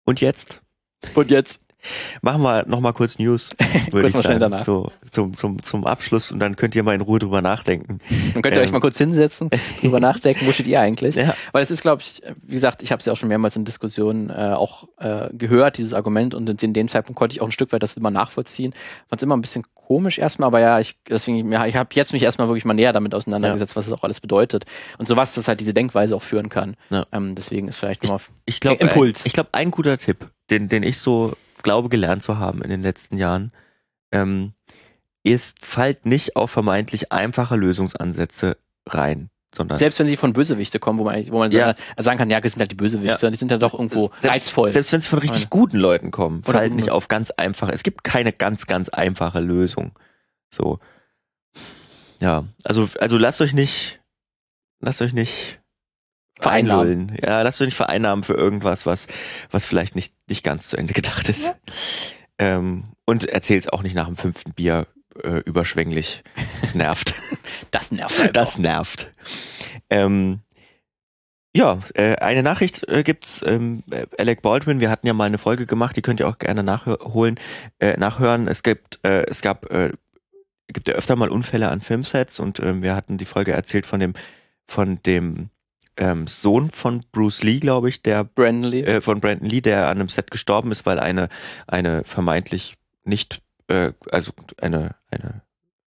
Und 0.05 0.21
jetzt 0.21 0.63
Und 1.17 1.33
jetzt? 1.33 1.61
machen 2.23 2.41
wir 2.41 2.65
noch 2.67 2.81
mal 2.81 2.93
kurz 2.93 3.19
News, 3.19 3.51
würde 3.91 4.09
ich 4.09 4.15
mal 4.15 4.23
sagen, 4.23 4.41
danach. 4.41 4.65
so 4.65 4.91
zum 5.11 5.35
zum 5.35 5.63
zum 5.63 5.85
Abschluss 5.87 6.31
und 6.31 6.39
dann 6.39 6.57
könnt 6.57 6.75
ihr 6.75 6.83
mal 6.83 6.95
in 6.95 7.01
Ruhe 7.01 7.19
drüber 7.19 7.43
nachdenken. 7.43 7.99
Dann 8.33 8.43
könnt 8.43 8.55
ihr 8.55 8.63
Ähm. 8.63 8.69
euch 8.69 8.73
mal 8.73 8.81
kurz 8.81 8.97
hinsetzen, 8.97 9.51
drüber 9.81 10.01
nachdenken, 10.09 10.47
wo 10.47 10.53
steht 10.53 10.69
ihr 10.69 10.81
eigentlich? 10.81 11.17
Ja. 11.17 11.35
Weil 11.53 11.63
es 11.65 11.71
ist, 11.71 11.83
glaube 11.83 12.01
ich, 12.01 12.23
wie 12.43 12.55
gesagt, 12.55 12.83
ich 12.83 12.93
habe 12.93 13.01
es 13.01 13.07
ja 13.07 13.13
auch 13.13 13.17
schon 13.17 13.29
mehrmals 13.29 13.57
in 13.57 13.65
Diskussionen 13.65 14.31
äh, 14.31 14.55
auch 14.55 14.89
äh, 14.99 15.29
gehört, 15.33 15.77
dieses 15.79 15.95
Argument, 15.95 16.35
und 16.35 16.63
in 16.63 16.73
dem 16.73 16.89
Zeitpunkt 16.89 17.19
konnte 17.19 17.35
ich 17.35 17.43
auch 17.43 17.49
ein 17.49 17.53
Stück 17.53 17.73
weit 17.73 17.83
das 17.83 17.97
immer 17.97 18.11
nachvollziehen. 18.11 18.73
Fand 19.09 19.21
es 19.21 19.23
immer 19.25 19.37
ein 19.37 19.43
bisschen 19.43 19.65
komisch 19.87 20.19
erstmal, 20.19 20.47
aber 20.47 20.61
ja, 20.61 20.81
ich 20.81 20.97
deswegen, 21.09 21.53
ja, 21.53 21.67
ich 21.67 21.77
habe 21.77 21.91
jetzt 21.95 22.13
mich 22.13 22.23
erstmal 22.23 22.49
wirklich 22.49 22.65
mal 22.65 22.75
näher 22.75 22.93
damit 22.93 23.15
auseinandergesetzt, 23.15 23.77
was 23.77 23.87
es 23.87 23.93
auch 23.93 24.03
alles 24.03 24.21
bedeutet. 24.21 24.65
Und 24.99 25.07
so 25.07 25.17
was 25.17 25.35
das 25.35 25.49
halt 25.49 25.61
diese 25.61 25.75
Denkweise 25.75 26.17
auch 26.17 26.23
führen 26.23 26.49
kann. 26.49 26.77
Ja. 26.91 27.07
Ähm, 27.13 27.35
deswegen 27.35 27.69
ist 27.69 27.77
vielleicht 27.77 28.03
nochmal 28.03 28.21
Ich 28.47 28.61
glaube, 28.61 28.81
Äh, 28.81 28.85
Impuls. 28.85 29.27
ich 29.27 29.33
glaube, 29.33 29.51
ein 29.53 29.71
guter 29.71 29.99
Tipp, 29.99 30.31
den, 30.51 30.69
den 30.69 30.83
ich 30.83 30.99
so 30.99 31.35
glaube 31.63 31.89
gelernt 31.89 32.23
zu 32.23 32.39
haben 32.39 32.63
in 32.63 32.71
den 32.71 32.83
letzten 32.83 33.17
Jahren, 33.17 33.53
ähm, 34.13 34.53
ist, 35.23 35.65
fallt 35.65 36.07
nicht 36.07 36.37
auf 36.37 36.51
vermeintlich 36.51 37.13
einfache 37.13 37.57
Lösungsansätze 37.57 38.57
rein, 38.87 39.31
sondern 39.55 39.79
selbst 39.79 39.99
wenn 39.99 40.07
sie 40.09 40.17
von 40.17 40.33
Bösewichte 40.33 40.79
kommen, 40.79 40.99
wo 40.99 41.05
man, 41.05 41.27
wo 41.31 41.39
man 41.39 41.51
Ja. 41.51 41.75
sagen- 41.97 42.19
kann, 42.19 42.31
ja, 42.31 42.41
das 42.41 42.53
sind 42.53 42.61
halt 42.61 42.71
die 42.73 42.77
Bösewichte, 42.77 43.31
die 43.31 43.37
sind 43.37 43.51
ja 43.51 43.59
doch 43.59 43.75
irgendwo 43.75 44.09
selbst, 44.19 44.29
reizvoll. 44.29 44.71
Selbst 44.71 44.93
wenn 44.93 45.01
sie 45.01 45.09
von 45.09 45.19
richtig 45.21 45.51
guten 45.51 45.79
Leuten 45.79 46.11
kommen, 46.11 46.43
Oder 46.47 46.59
fallen 46.59 46.77
nicht 46.77 46.91
auf 46.91 47.09
ganz 47.09 47.31
einfache. 47.31 47.73
Es 47.73 47.83
gibt 47.83 48.05
keine 48.05 48.33
ganz, 48.33 48.67
ganz 48.67 48.89
einfache 48.89 49.41
Lösung. 49.41 49.93
So. 50.53 50.79
Ja, 52.21 52.45
also, 52.65 52.89
also 53.01 53.19
lasst 53.19 53.41
euch 53.41 53.53
nicht, 53.53 54.01
lasst 54.81 55.03
euch 55.03 55.13
nicht 55.13 55.61
Vereinnahmen. 56.41 57.17
Ja, 57.23 57.43
lasst 57.43 57.61
euch 57.61 57.67
nicht 57.69 57.77
vereinnahmen 57.77 58.25
für 58.25 58.35
irgendwas, 58.35 58.87
was, 58.87 59.07
was 59.51 59.65
vielleicht 59.65 59.95
nicht, 59.95 60.15
nicht 60.29 60.43
ganz 60.45 60.69
zu 60.69 60.77
Ende 60.77 60.93
gedacht 60.95 61.29
ist. 61.29 61.53
Ähm, 62.39 62.85
und 63.05 63.25
erzähl's 63.25 63.69
auch 63.69 63.83
nicht 63.83 63.95
nach 63.95 64.07
dem 64.07 64.17
fünften 64.17 64.53
Bier 64.53 64.87
äh, 65.23 65.39
überschwänglich. 65.41 66.23
Das 66.61 66.75
nervt. 66.75 67.15
das 67.71 67.91
nervt 67.93 68.21
einfach. 68.21 68.33
Das 68.33 68.59
nervt. 68.59 69.13
Ähm, 69.91 70.41
ja, 71.57 71.79
äh, 71.95 72.17
eine 72.17 72.43
Nachricht 72.43 72.89
äh, 72.89 73.05
gibt's. 73.05 73.45
Ähm, 73.47 73.85
äh, 73.91 74.07
Alec 74.19 74.43
Baldwin, 74.43 74.81
wir 74.81 74.91
hatten 74.91 75.07
ja 75.07 75.15
mal 75.15 75.27
eine 75.27 75.39
Folge 75.39 75.67
gemacht, 75.67 75.97
die 75.97 76.03
könnt 76.03 76.19
ihr 76.19 76.29
auch 76.29 76.39
gerne 76.39 76.65
nachholen, 76.65 77.39
äh, 77.79 77.97
nachhören. 77.97 78.49
Es 78.49 78.63
gibt, 78.63 78.99
äh, 79.05 79.25
es 79.27 79.41
gab, 79.41 79.71
äh, 79.71 79.93
gibt 80.69 80.89
ja 80.89 80.95
öfter 80.95 81.15
mal 81.15 81.31
Unfälle 81.31 81.69
an 81.69 81.81
Filmsets 81.81 82.41
und 82.41 82.59
ähm, 82.59 82.83
wir 82.83 82.97
hatten 82.97 83.19
die 83.19 83.25
Folge 83.25 83.53
erzählt 83.53 83.87
von 83.87 84.01
dem, 84.01 84.15
von 84.67 85.01
dem 85.05 85.51
ähm, 85.97 86.27
Sohn 86.27 86.71
von 86.71 87.03
Bruce 87.13 87.45
Lee, 87.45 87.61
glaube 87.61 87.89
ich, 87.89 88.03
der 88.03 88.25
Brandon 88.25 88.71
Lee. 88.71 88.83
äh, 88.83 89.01
von 89.01 89.21
Brandon 89.21 89.49
Lee, 89.49 89.61
der 89.61 89.87
an 89.87 89.99
einem 89.99 90.09
Set 90.09 90.33
gestorben 90.33 90.73
ist, 90.73 90.87
weil 90.87 90.99
eine, 90.99 91.29
eine 91.69 92.03
vermeintlich 92.05 92.75
nicht, 93.05 93.43
äh, 93.69 93.93
also 94.11 94.33
eine, 94.61 94.95
eine 95.11 95.43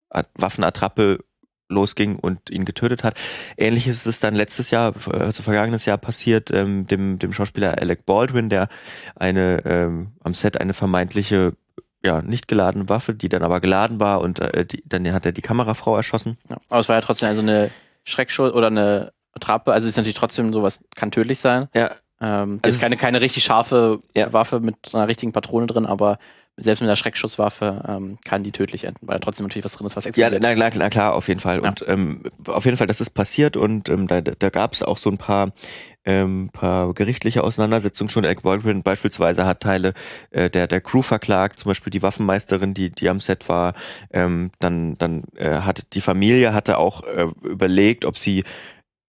At- 0.10 0.30
Waffenattrappe 0.36 1.20
losging 1.68 2.18
und 2.20 2.50
ihn 2.52 2.64
getötet 2.64 3.04
hat. 3.04 3.16
Ähnliches 3.58 3.98
ist 3.98 4.06
es 4.06 4.20
dann 4.20 4.36
letztes 4.36 4.70
Jahr, 4.70 4.94
also 5.12 5.42
vergangenes 5.42 5.86
Jahr 5.86 5.98
passiert, 5.98 6.52
ähm, 6.52 6.86
dem, 6.86 7.18
dem 7.18 7.34
Schauspieler 7.34 7.80
Alec 7.82 8.06
Baldwin, 8.06 8.50
der 8.50 8.70
eine 9.16 9.64
ähm, 9.66 10.12
am 10.24 10.34
Set 10.36 10.60
eine 10.62 10.74
vermeintliche 10.74 11.54
ja, 12.04 12.22
nicht 12.22 12.48
geladene 12.48 12.88
Waffe, 12.88 13.16
die 13.16 13.30
dann 13.30 13.42
aber 13.42 13.60
geladen 13.62 14.00
war 14.00 14.22
und 14.22 14.38
äh, 14.40 14.64
die, 14.64 14.84
dann 14.86 15.12
hat 15.12 15.26
er 15.26 15.32
die 15.32 15.42
Kamerafrau 15.42 15.96
erschossen. 15.98 16.38
Ja. 16.48 16.58
Aber 16.70 16.80
es 16.82 16.88
war 16.88 16.96
ja 16.98 17.02
trotzdem 17.02 17.30
also 17.30 17.42
eine 17.42 17.72
Schreckschuss 18.04 18.54
oder 18.54 18.68
eine 18.68 19.12
Attrappe. 19.34 19.74
Also 19.74 19.88
es 19.88 19.94
ist 19.94 19.98
natürlich 19.98 20.16
trotzdem 20.16 20.54
sowas, 20.54 20.84
kann 20.96 21.10
tödlich 21.10 21.40
sein. 21.40 21.68
Ja, 21.74 21.96
Ähm, 22.22 22.60
Also 22.62 22.76
ist 22.76 22.82
keine, 22.82 22.96
keine 22.96 23.22
richtig 23.22 23.44
scharfe 23.44 24.00
Ja. 24.16 24.32
Waffe 24.32 24.60
mit 24.60 24.76
einer 24.94 25.08
richtigen 25.08 25.32
Patrone 25.32 25.66
drin, 25.66 25.88
aber 25.88 26.20
selbst 26.58 26.80
mit 26.82 26.88
einer 26.88 26.96
Schreckschusswaffe 26.96 27.84
ähm, 27.88 28.18
kann 28.24 28.44
die 28.44 28.52
tödlich 28.52 28.86
enden, 28.86 29.08
weil 29.08 29.20
trotzdem 29.20 29.46
natürlich 29.46 29.66
was 29.66 29.74
drin 29.74 29.88
ist, 29.88 29.96
was 29.96 30.06
Ja, 30.06 30.10
explodiert. 30.10 30.42
na, 30.42 30.56
na, 30.56 30.70
na 30.74 30.90
klar, 30.90 31.14
auf 31.14 31.28
jeden 31.28 31.40
Fall. 31.42 31.62
Ja. 31.62 31.70
Und 31.70 31.84
ähm, 31.88 32.24
auf 32.48 32.66
jeden 32.66 32.78
Fall, 32.78 32.88
das 32.88 33.02
ist 33.02 33.10
passiert 33.10 33.58
und 33.58 33.90
ähm, 33.90 34.08
da, 34.08 34.22
da 34.22 34.50
gab 34.50 34.74
es 34.74 34.82
auch 34.82 34.98
so 34.98 35.10
ein 35.10 35.18
paar, 35.18 35.52
ähm, 36.06 36.50
paar 36.54 36.94
gerichtliche 36.94 37.44
Auseinandersetzungen 37.44 38.10
schon. 38.10 38.24
Alec 38.24 38.44
Baldwin 38.44 38.84
beispielsweise 38.84 39.46
hat 39.46 39.62
Teile 39.62 39.94
äh, 40.32 40.50
der, 40.50 40.68
der 40.68 40.80
Crew 40.80 41.02
verklagt, 41.02 41.60
zum 41.60 41.72
Beispiel 41.72 41.92
die 41.92 42.02
Waffenmeisterin, 42.02 42.74
die, 42.74 42.90
die 42.90 43.10
am 43.10 43.20
Set 43.20 43.50
war. 43.50 43.74
Ähm, 44.12 44.52
dann 44.60 44.96
dann 44.96 45.24
äh, 45.36 45.62
hat 45.62 45.84
die 45.94 46.02
Familie 46.02 46.54
hatte 46.54 46.78
auch 46.78 47.04
äh, 47.04 47.28
überlegt, 47.44 48.06
ob 48.06 48.18
sie 48.18 48.44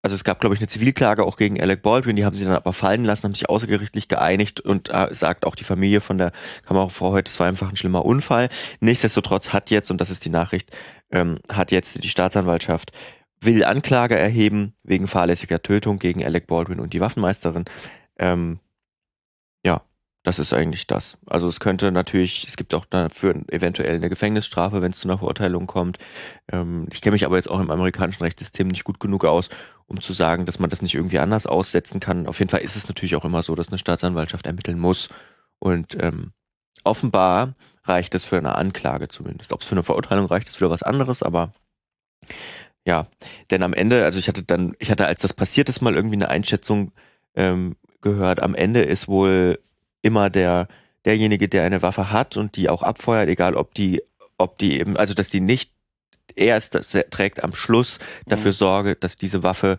also 0.06 0.14
es 0.14 0.22
gab, 0.22 0.38
glaube 0.38 0.54
ich, 0.54 0.60
eine 0.60 0.68
Zivilklage 0.68 1.24
auch 1.24 1.36
gegen 1.36 1.60
Alec 1.60 1.82
Baldwin, 1.82 2.14
die 2.14 2.24
haben 2.24 2.32
sie 2.32 2.44
dann 2.44 2.54
aber 2.54 2.72
fallen 2.72 3.04
lassen, 3.04 3.24
haben 3.24 3.34
sich 3.34 3.48
außergerichtlich 3.48 4.06
geeinigt 4.06 4.60
und 4.60 4.88
äh, 4.88 5.08
sagt 5.10 5.44
auch 5.44 5.56
die 5.56 5.64
Familie 5.64 6.00
von 6.00 6.16
der 6.16 6.30
Kamerafrau 6.64 7.10
heute, 7.10 7.28
es 7.28 7.40
war 7.40 7.48
einfach 7.48 7.70
ein 7.70 7.76
schlimmer 7.76 8.04
Unfall. 8.04 8.48
Nichtsdestotrotz 8.78 9.52
hat 9.52 9.68
jetzt, 9.70 9.90
und 9.90 10.00
das 10.00 10.10
ist 10.10 10.24
die 10.24 10.30
Nachricht, 10.30 10.76
ähm, 11.10 11.40
hat 11.50 11.72
jetzt 11.72 12.04
die 12.04 12.08
Staatsanwaltschaft 12.08 12.92
will 13.40 13.64
Anklage 13.64 14.16
erheben 14.16 14.74
wegen 14.84 15.08
fahrlässiger 15.08 15.60
Tötung 15.60 15.98
gegen 15.98 16.24
Alec 16.24 16.46
Baldwin 16.46 16.78
und 16.78 16.92
die 16.92 17.00
Waffenmeisterin. 17.00 17.64
Ähm, 18.16 18.60
das 20.26 20.40
ist 20.40 20.52
eigentlich 20.52 20.88
das. 20.88 21.18
Also 21.26 21.46
es 21.46 21.60
könnte 21.60 21.92
natürlich, 21.92 22.44
es 22.48 22.56
gibt 22.56 22.74
auch 22.74 22.84
dafür 22.84 23.44
eventuell 23.48 23.94
eine 23.94 24.08
Gefängnisstrafe, 24.08 24.82
wenn 24.82 24.90
es 24.90 24.98
zu 24.98 25.06
einer 25.06 25.18
Verurteilung 25.18 25.68
kommt. 25.68 25.98
Ähm, 26.50 26.88
ich 26.92 27.00
kenne 27.00 27.12
mich 27.12 27.24
aber 27.24 27.36
jetzt 27.36 27.48
auch 27.48 27.60
im 27.60 27.70
amerikanischen 27.70 28.24
Rechtssystem 28.24 28.66
nicht 28.66 28.82
gut 28.82 28.98
genug 28.98 29.24
aus, 29.24 29.50
um 29.86 30.00
zu 30.00 30.12
sagen, 30.12 30.44
dass 30.44 30.58
man 30.58 30.68
das 30.68 30.82
nicht 30.82 30.96
irgendwie 30.96 31.20
anders 31.20 31.46
aussetzen 31.46 32.00
kann. 32.00 32.26
Auf 32.26 32.40
jeden 32.40 32.50
Fall 32.50 32.62
ist 32.62 32.74
es 32.74 32.88
natürlich 32.88 33.14
auch 33.14 33.24
immer 33.24 33.40
so, 33.42 33.54
dass 33.54 33.68
eine 33.68 33.78
Staatsanwaltschaft 33.78 34.46
ermitteln 34.46 34.80
muss. 34.80 35.10
Und 35.60 35.96
ähm, 36.02 36.32
offenbar 36.82 37.54
reicht 37.84 38.12
es 38.16 38.24
für 38.24 38.38
eine 38.38 38.56
Anklage 38.56 39.06
zumindest. 39.06 39.52
Ob 39.52 39.60
es 39.60 39.66
für 39.68 39.76
eine 39.76 39.84
Verurteilung 39.84 40.26
reicht, 40.26 40.48
ist 40.48 40.60
wieder 40.60 40.70
was 40.70 40.82
anderes, 40.82 41.22
aber 41.22 41.52
ja, 42.84 43.06
denn 43.52 43.62
am 43.62 43.74
Ende, 43.74 44.04
also 44.04 44.18
ich 44.18 44.26
hatte 44.26 44.42
dann, 44.42 44.74
ich 44.80 44.90
hatte, 44.90 45.06
als 45.06 45.22
das 45.22 45.34
passiert 45.34 45.68
ist, 45.68 45.82
mal 45.82 45.94
irgendwie 45.94 46.16
eine 46.16 46.30
Einschätzung 46.30 46.90
ähm, 47.36 47.76
gehört. 48.00 48.42
Am 48.42 48.56
Ende 48.56 48.82
ist 48.82 49.06
wohl 49.06 49.60
immer 50.06 50.30
der 50.30 50.68
derjenige, 51.04 51.48
der 51.48 51.64
eine 51.64 51.82
Waffe 51.82 52.10
hat 52.10 52.36
und 52.36 52.56
die 52.56 52.68
auch 52.68 52.82
abfeuert, 52.82 53.28
egal 53.28 53.54
ob 53.54 53.74
die, 53.74 54.02
ob 54.38 54.58
die 54.58 54.78
eben, 54.80 54.96
also 54.96 55.14
dass 55.14 55.30
die 55.30 55.40
nicht 55.40 55.70
erst 56.34 56.74
das 56.74 56.96
trägt 57.10 57.44
am 57.44 57.54
Schluss 57.54 57.98
dafür 58.26 58.50
Mhm. 58.50 58.56
Sorge, 58.56 58.96
dass 58.96 59.16
diese 59.16 59.42
Waffe 59.42 59.78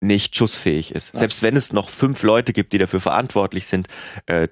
nicht 0.00 0.34
schussfähig 0.34 0.94
ist. 0.94 1.12
Ja. 1.12 1.20
Selbst 1.20 1.42
wenn 1.42 1.56
es 1.56 1.72
noch 1.72 1.90
fünf 1.90 2.22
Leute 2.22 2.54
gibt, 2.54 2.72
die 2.72 2.78
dafür 2.78 3.00
verantwortlich 3.00 3.66
sind, 3.66 3.88
äh, 4.26 4.48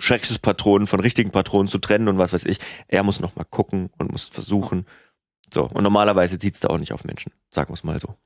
Schreckschusspatronen 0.00 0.88
von 0.88 0.98
richtigen 0.98 1.30
Patronen 1.30 1.68
zu 1.68 1.78
trennen 1.78 2.08
und 2.08 2.18
was 2.18 2.32
weiß 2.32 2.44
ich, 2.44 2.58
er 2.88 3.04
muss 3.04 3.20
noch 3.20 3.36
mal 3.36 3.44
gucken 3.44 3.90
und 3.98 4.10
muss 4.10 4.28
versuchen. 4.28 4.86
So, 5.52 5.64
und 5.72 5.84
normalerweise 5.84 6.38
zieht's 6.40 6.58
da 6.58 6.68
auch 6.68 6.78
nicht 6.78 6.92
auf 6.92 7.04
Menschen, 7.04 7.32
sagen 7.48 7.68
wir 7.70 7.74
es 7.74 7.84
mal 7.84 8.00
so. 8.00 8.16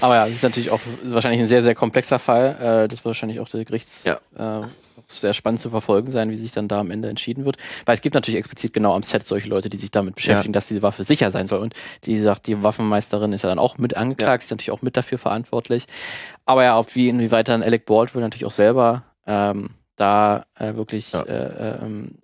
Aber 0.00 0.14
ja, 0.16 0.26
es 0.26 0.36
ist 0.36 0.42
natürlich 0.42 0.70
auch 0.70 0.80
ist 1.04 1.12
wahrscheinlich 1.14 1.40
ein 1.40 1.48
sehr, 1.48 1.62
sehr 1.62 1.74
komplexer 1.74 2.18
Fall. 2.18 2.56
Äh, 2.60 2.88
das 2.88 2.98
wird 3.00 3.06
wahrscheinlich 3.06 3.40
auch 3.40 3.48
der 3.48 3.64
Gerichts 3.64 4.04
Ja. 4.04 4.18
äh, 4.60 4.66
sehr 5.08 5.34
spannend 5.34 5.60
zu 5.60 5.68
verfolgen 5.70 6.10
sein, 6.10 6.30
wie 6.30 6.36
sich 6.36 6.52
dann 6.52 6.68
da 6.68 6.80
am 6.80 6.90
Ende 6.90 7.08
entschieden 7.08 7.44
wird. 7.44 7.56
Weil 7.84 7.94
es 7.94 8.00
gibt 8.00 8.14
natürlich 8.14 8.38
explizit 8.38 8.72
genau 8.72 8.94
am 8.94 9.02
Set 9.02 9.26
solche 9.26 9.48
Leute, 9.48 9.68
die 9.68 9.76
sich 9.76 9.90
damit 9.90 10.14
beschäftigen, 10.14 10.52
dass 10.54 10.68
diese 10.68 10.82
Waffe 10.82 11.04
sicher 11.04 11.30
sein 11.30 11.48
soll. 11.48 11.58
Und 11.60 11.74
die 12.04 12.16
sagt, 12.16 12.46
die 12.46 12.62
Waffenmeisterin 12.62 13.32
ist 13.32 13.42
ja 13.42 13.48
dann 13.50 13.58
auch 13.58 13.76
mit 13.78 13.96
angeklagt, 13.96 14.44
ist 14.44 14.50
natürlich 14.50 14.70
auch 14.70 14.80
mit 14.82 14.96
dafür 14.96 15.18
verantwortlich. 15.18 15.86
Aber 16.46 16.64
ja, 16.64 16.78
ob 16.78 16.94
wie 16.94 17.08
inwieweit 17.08 17.48
dann 17.48 17.62
Alec 17.62 17.84
Baldwin 17.86 18.22
natürlich 18.22 18.46
auch 18.46 18.50
selber 18.52 19.02
ähm, 19.26 19.70
da 19.96 20.46
äh, 20.58 20.74
wirklich 20.74 21.12
Ja. 21.12 21.22
äh, 21.22 21.46
äh, 21.74 21.84
ähm, 21.84 22.18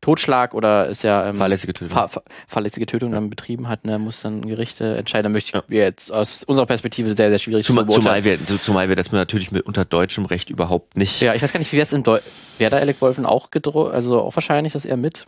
Totschlag 0.00 0.54
oder 0.54 0.86
ist 0.88 1.02
ja 1.02 1.28
ähm, 1.28 1.36
Fahrlässige 1.36 1.72
Tötung. 1.72 1.88
Fahr 1.94 2.08
fahr 2.08 2.22
fahrlässige 2.46 2.86
Tötung 2.86 3.12
dann 3.12 3.30
betrieben 3.30 3.68
hat, 3.68 3.84
ne, 3.84 3.98
muss 3.98 4.22
dann 4.22 4.46
Gerichte 4.46 4.96
entscheiden. 4.96 5.24
Da 5.24 5.28
möchte 5.30 5.48
ich 5.58 5.76
Ja. 5.76 5.84
jetzt 5.84 6.12
aus 6.12 6.44
unserer 6.44 6.66
Perspektive 6.66 7.12
sehr, 7.14 7.28
sehr 7.30 7.38
schwierig 7.38 7.66
Zumal, 7.66 7.84
zu 7.84 7.88
beurteilen. 8.00 8.22
zumal, 8.24 8.48
wir, 8.48 8.60
zumal 8.62 8.88
wir 8.88 8.96
das 8.96 9.10
natürlich 9.12 9.50
mit 9.52 9.66
unter 9.66 9.84
deutschem 9.84 10.24
Recht 10.26 10.50
überhaupt 10.50 10.96
nicht. 10.96 11.20
Ja, 11.20 11.34
ich 11.34 11.42
weiß 11.42 11.52
gar 11.52 11.58
nicht, 11.58 11.72
wie 11.72 11.78
das 11.78 11.92
in 11.92 12.02
Deutschland. 12.02 12.32
Wäre 12.58 12.70
da 12.72 12.76
Alec 12.78 13.00
Wolfen 13.00 13.24
auch 13.26 13.50
gedroht, 13.50 13.92
also 13.92 14.20
auch 14.20 14.34
wahrscheinlich, 14.36 14.72
dass 14.72 14.84
er 14.84 14.96
mit. 14.96 15.26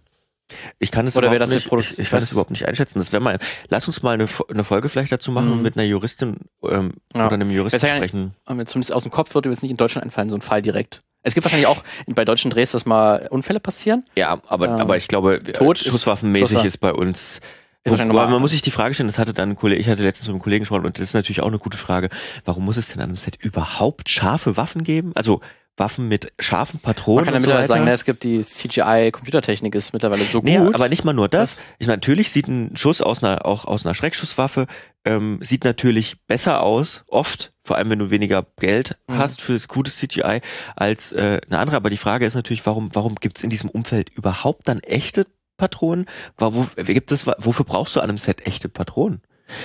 Ich 0.81 0.91
kann 0.91 1.07
es 1.07 1.17
Oder 1.17 1.29
überhaupt 1.29 1.43
das 1.43 1.51
nicht, 1.51 1.67
ich, 1.73 1.99
ich 2.01 2.11
kann 2.11 2.17
was- 2.17 2.25
es 2.25 2.33
überhaupt 2.33 2.51
nicht 2.51 2.67
einschätzen. 2.67 2.99
Das 2.99 3.13
wäre 3.13 3.23
mal, 3.23 3.39
lass 3.69 3.87
uns 3.87 4.03
mal 4.03 4.15
eine, 4.15 4.27
eine 4.49 4.65
Folge 4.65 4.89
vielleicht 4.89 5.13
dazu 5.13 5.31
machen 5.31 5.47
Mhm. 5.47 5.53
und 5.53 5.63
mit 5.63 5.77
einer 5.77 5.87
Juristin 5.87 6.39
ähm, 6.69 6.95
Ja. 7.15 7.27
oder 7.27 7.35
einem 7.35 7.53
Juristen 7.53 7.79
ja 7.87 7.95
sprechen. 7.95 8.35
Mir 8.49 8.67
zumindest 8.67 8.93
aus 8.93 9.05
dem 9.05 9.13
Kopf 9.13 9.33
würde 9.35 9.49
mir 9.49 9.55
jetzt 9.55 9.63
nicht 9.63 9.71
in 9.71 9.77
Deutschland 9.77 10.05
einfallen, 10.05 10.29
so 10.29 10.35
ein 10.37 10.41
Fall 10.43 10.61
direkt. 10.61 11.03
Es 11.23 11.35
gibt 11.35 11.45
wahrscheinlich 11.45 11.67
auch 11.67 11.83
bei 12.07 12.25
deutschen 12.25 12.51
Drehs, 12.51 12.73
dass 12.73 12.87
mal 12.87 13.27
Unfälle 13.31 13.61
passieren. 13.61 14.05
Ja, 14.17 14.41
aber, 14.49 14.67
Ähm, 14.69 14.73
aber 14.81 14.97
ich 14.97 15.07
glaube, 15.09 15.43
Tod 15.43 15.79
äh, 15.79 15.81
ist- 15.81 15.91
schusswaffenmäßig 15.91 16.49
Schusswaffen. 16.49 16.67
ist 16.69 16.77
bei 16.79 16.93
uns. 16.93 17.41
Ist 17.83 17.91
wahrscheinlich 17.93 18.19
aber 18.19 18.29
man 18.31 18.43
muss 18.43 18.51
sich 18.51 18.61
die 18.63 18.71
Frage 18.71 18.93
stellen, 18.93 19.07
das 19.09 19.19
hatte 19.19 19.33
dann 19.33 19.51
ein 19.51 19.57
Kollege, 19.57 19.81
ich 19.81 19.89
hatte 19.89 20.03
letztens 20.03 20.29
mit 20.29 20.35
einem 20.35 20.43
Kollegen 20.43 20.63
gesprochen 20.65 20.85
und 20.85 20.99
das 20.99 21.03
ist 21.05 21.15
natürlich 21.15 21.41
auch 21.41 21.47
eine 21.47 21.59
gute 21.59 21.79
Frage. 21.79 22.11
Warum 22.45 22.67
muss 22.67 22.77
es 22.77 22.89
denn 22.89 22.99
an 23.01 23.09
einem 23.09 23.17
Set 23.17 23.37
überhaupt 23.43 24.11
scharfe 24.11 24.59
Waffen 24.59 24.85
geben? 24.85 25.13
Also 25.15 25.41
Waffen 25.81 26.07
mit 26.07 26.33
scharfen 26.39 26.79
Patronen 26.79 27.17
Man 27.17 27.25
kann 27.25 27.35
ja 27.35 27.41
so 27.41 27.47
mittlerweile 27.47 27.63
weiter? 27.65 27.75
sagen, 27.75 27.85
na, 27.87 27.93
es 27.93 28.05
gibt 28.05 28.23
die 28.23 28.41
CGI-Computertechnik 28.43 29.75
ist 29.75 29.93
mittlerweile 29.93 30.23
so 30.25 30.41
Nee, 30.43 30.59
gut. 30.59 30.75
aber 30.75 30.89
nicht 30.89 31.05
mal 31.05 31.13
nur 31.13 31.29
das. 31.29 31.57
Das- 31.57 31.65
Ich, 31.79 31.87
natürlich 31.89 32.31
sieht 32.31 32.47
ein 32.49 32.77
Schuss 32.77 33.03
aus 33.03 33.23
einer, 33.25 33.45
auch 33.47 33.65
aus 33.65 33.85
einer 33.85 33.95
Schreckschusswaffe, 33.95 34.67
ähm, 35.05 35.39
sieht 35.43 35.65
natürlich 35.65 36.25
besser 36.27 36.63
aus, 36.63 37.05
oft, 37.09 37.53
vor 37.65 37.77
allem 37.77 37.91
wenn 37.91 37.99
du 37.99 38.11
weniger 38.11 38.47
Geld 38.59 38.97
Mhm. 39.09 39.19
hast 39.19 39.41
für 39.41 39.55
das 39.55 39.67
gute 39.69 39.91
CGI, 39.91 40.41
als 40.77 41.13
äh, 41.13 41.41
eine 41.49 41.59
andere. 41.59 41.77
Aber 41.77 41.91
die 41.91 41.97
Frage 41.97 42.27
ist 42.27 42.35
natürlich, 42.35 42.65
warum, 42.67 42.91
warum 42.95 43.15
gibt 43.17 43.39
es 43.39 43.43
in 43.43 43.51
diesem 43.51 43.71
Umfeld 43.71 44.11
überhaupt 44.11 44.69
dann 44.69 44.81
echte 44.81 45.27
Patronen? 45.57 46.07
Wa- 46.37 46.53
Wo, 46.55 46.67
gibt 46.77 47.13
es, 47.13 47.27
wofür 47.27 47.65
brauchst 47.65 47.97
du 47.97 48.01
an 48.01 48.09
einem 48.11 48.19
Set 48.19 48.47
echte 48.47 48.69
Patronen? 48.69 49.23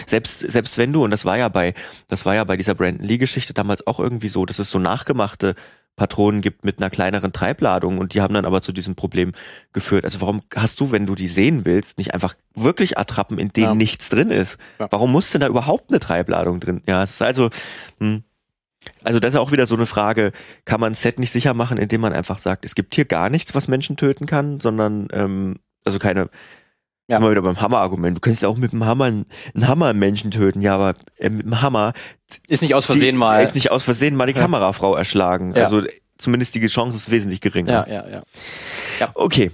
Selbst, 0.07 0.39
selbst 0.39 0.79
wenn 0.79 0.91
du, 0.93 1.03
und 1.03 1.11
das 1.11 1.25
war 1.25 1.37
ja 1.37 1.47
bei, 1.47 1.75
das 2.07 2.25
war 2.25 2.33
ja 2.33 2.43
bei 2.43 2.57
dieser 2.57 2.73
Brandon 2.73 3.05
Lee-Geschichte 3.05 3.53
damals 3.53 3.85
auch 3.85 3.99
irgendwie 3.99 4.29
so, 4.29 4.45
dass 4.47 4.57
es 4.57 4.71
so 4.71 4.79
nachgemachte 4.79 5.53
Patronen 5.95 6.41
gibt 6.41 6.65
mit 6.65 6.79
einer 6.79 6.89
kleineren 6.89 7.31
Treibladung 7.31 7.97
und 7.99 8.13
die 8.13 8.21
haben 8.21 8.33
dann 8.33 8.45
aber 8.45 8.61
zu 8.61 8.73
diesem 8.73 8.95
Problem 8.95 9.31
geführt. 9.71 10.03
Also 10.03 10.19
warum 10.21 10.41
hast 10.53 10.79
du, 10.79 10.91
wenn 10.91 11.05
du 11.05 11.15
die 11.15 11.27
sehen 11.27 11.63
willst, 11.65 11.97
nicht 11.97 12.13
einfach 12.13 12.35
wirklich 12.53 12.97
Attrappen, 12.97 13.39
in 13.39 13.49
denen 13.49 13.67
Ja. 13.67 13.75
nichts 13.75 14.09
drin 14.09 14.29
ist? 14.29 14.57
Ja. 14.79 14.87
Warum 14.91 15.11
muss 15.11 15.31
denn 15.31 15.41
da 15.41 15.47
überhaupt 15.47 15.91
eine 15.91 15.99
Treibladung 15.99 16.59
drin? 16.59 16.81
Ja, 16.85 17.01
es 17.03 17.11
ist 17.11 17.21
also, 17.21 17.49
hm. 17.99 18.23
also 19.03 19.19
das 19.19 19.33
ist 19.33 19.39
auch 19.39 19.51
wieder 19.53 19.65
so 19.67 19.75
eine 19.75 19.85
Frage, 19.85 20.33
kann 20.65 20.81
man 20.81 20.91
ein 20.91 20.95
Set 20.95 21.17
nicht 21.17 21.31
sicher 21.31 21.53
machen, 21.53 21.77
indem 21.77 22.01
man 22.01 22.13
einfach 22.13 22.39
sagt, 22.39 22.65
es 22.65 22.75
gibt 22.75 22.93
hier 22.95 23.05
gar 23.05 23.29
nichts, 23.29 23.55
was 23.55 23.67
Menschen 23.69 23.95
töten 23.95 24.25
kann, 24.25 24.59
sondern, 24.59 25.07
ähm, 25.13 25.59
also 25.85 25.97
keine, 25.99 26.29
Ja. 27.07 27.17
sind 27.17 27.25
wir 27.25 27.31
wieder 27.31 27.41
beim 27.43 27.61
Hammer-Argument. 27.61 28.17
Du 28.17 28.21
kannst 28.21 28.43
auch 28.45 28.57
mit 28.57 28.71
dem 28.71 28.83
Hammer 28.83 29.05
einen, 29.05 29.25
einen 29.53 29.67
Hammer 29.67 29.87
einen 29.87 29.99
Menschen 29.99 30.31
töten, 30.31 30.61
ja, 30.61 30.73
aber 30.75 30.95
äh, 31.19 31.29
mit 31.29 31.45
dem 31.45 31.61
Hammer 31.61 31.93
ist 32.47 32.61
nicht 32.63 32.73
aus 32.73 32.85
Versehen 32.87 33.15
sie, 33.15 33.19
mal. 33.19 33.43
ist 33.43 33.53
nicht 33.55 33.71
aus 33.71 33.83
Versehen 33.83 34.15
mal 34.15 34.25
die 34.25 34.33
Ja. 34.33 34.41
Kamerafrau 34.41 34.95
erschlagen. 34.95 35.53
Ja. 35.55 35.65
Also 35.65 35.83
zumindest 36.17 36.55
die 36.55 36.65
Chance 36.65 36.97
ist 36.97 37.11
wesentlich 37.11 37.41
geringer. 37.41 37.85
ja, 37.87 38.07
ja, 38.07 38.23
ja. 38.99 39.09
Okay, 39.13 39.51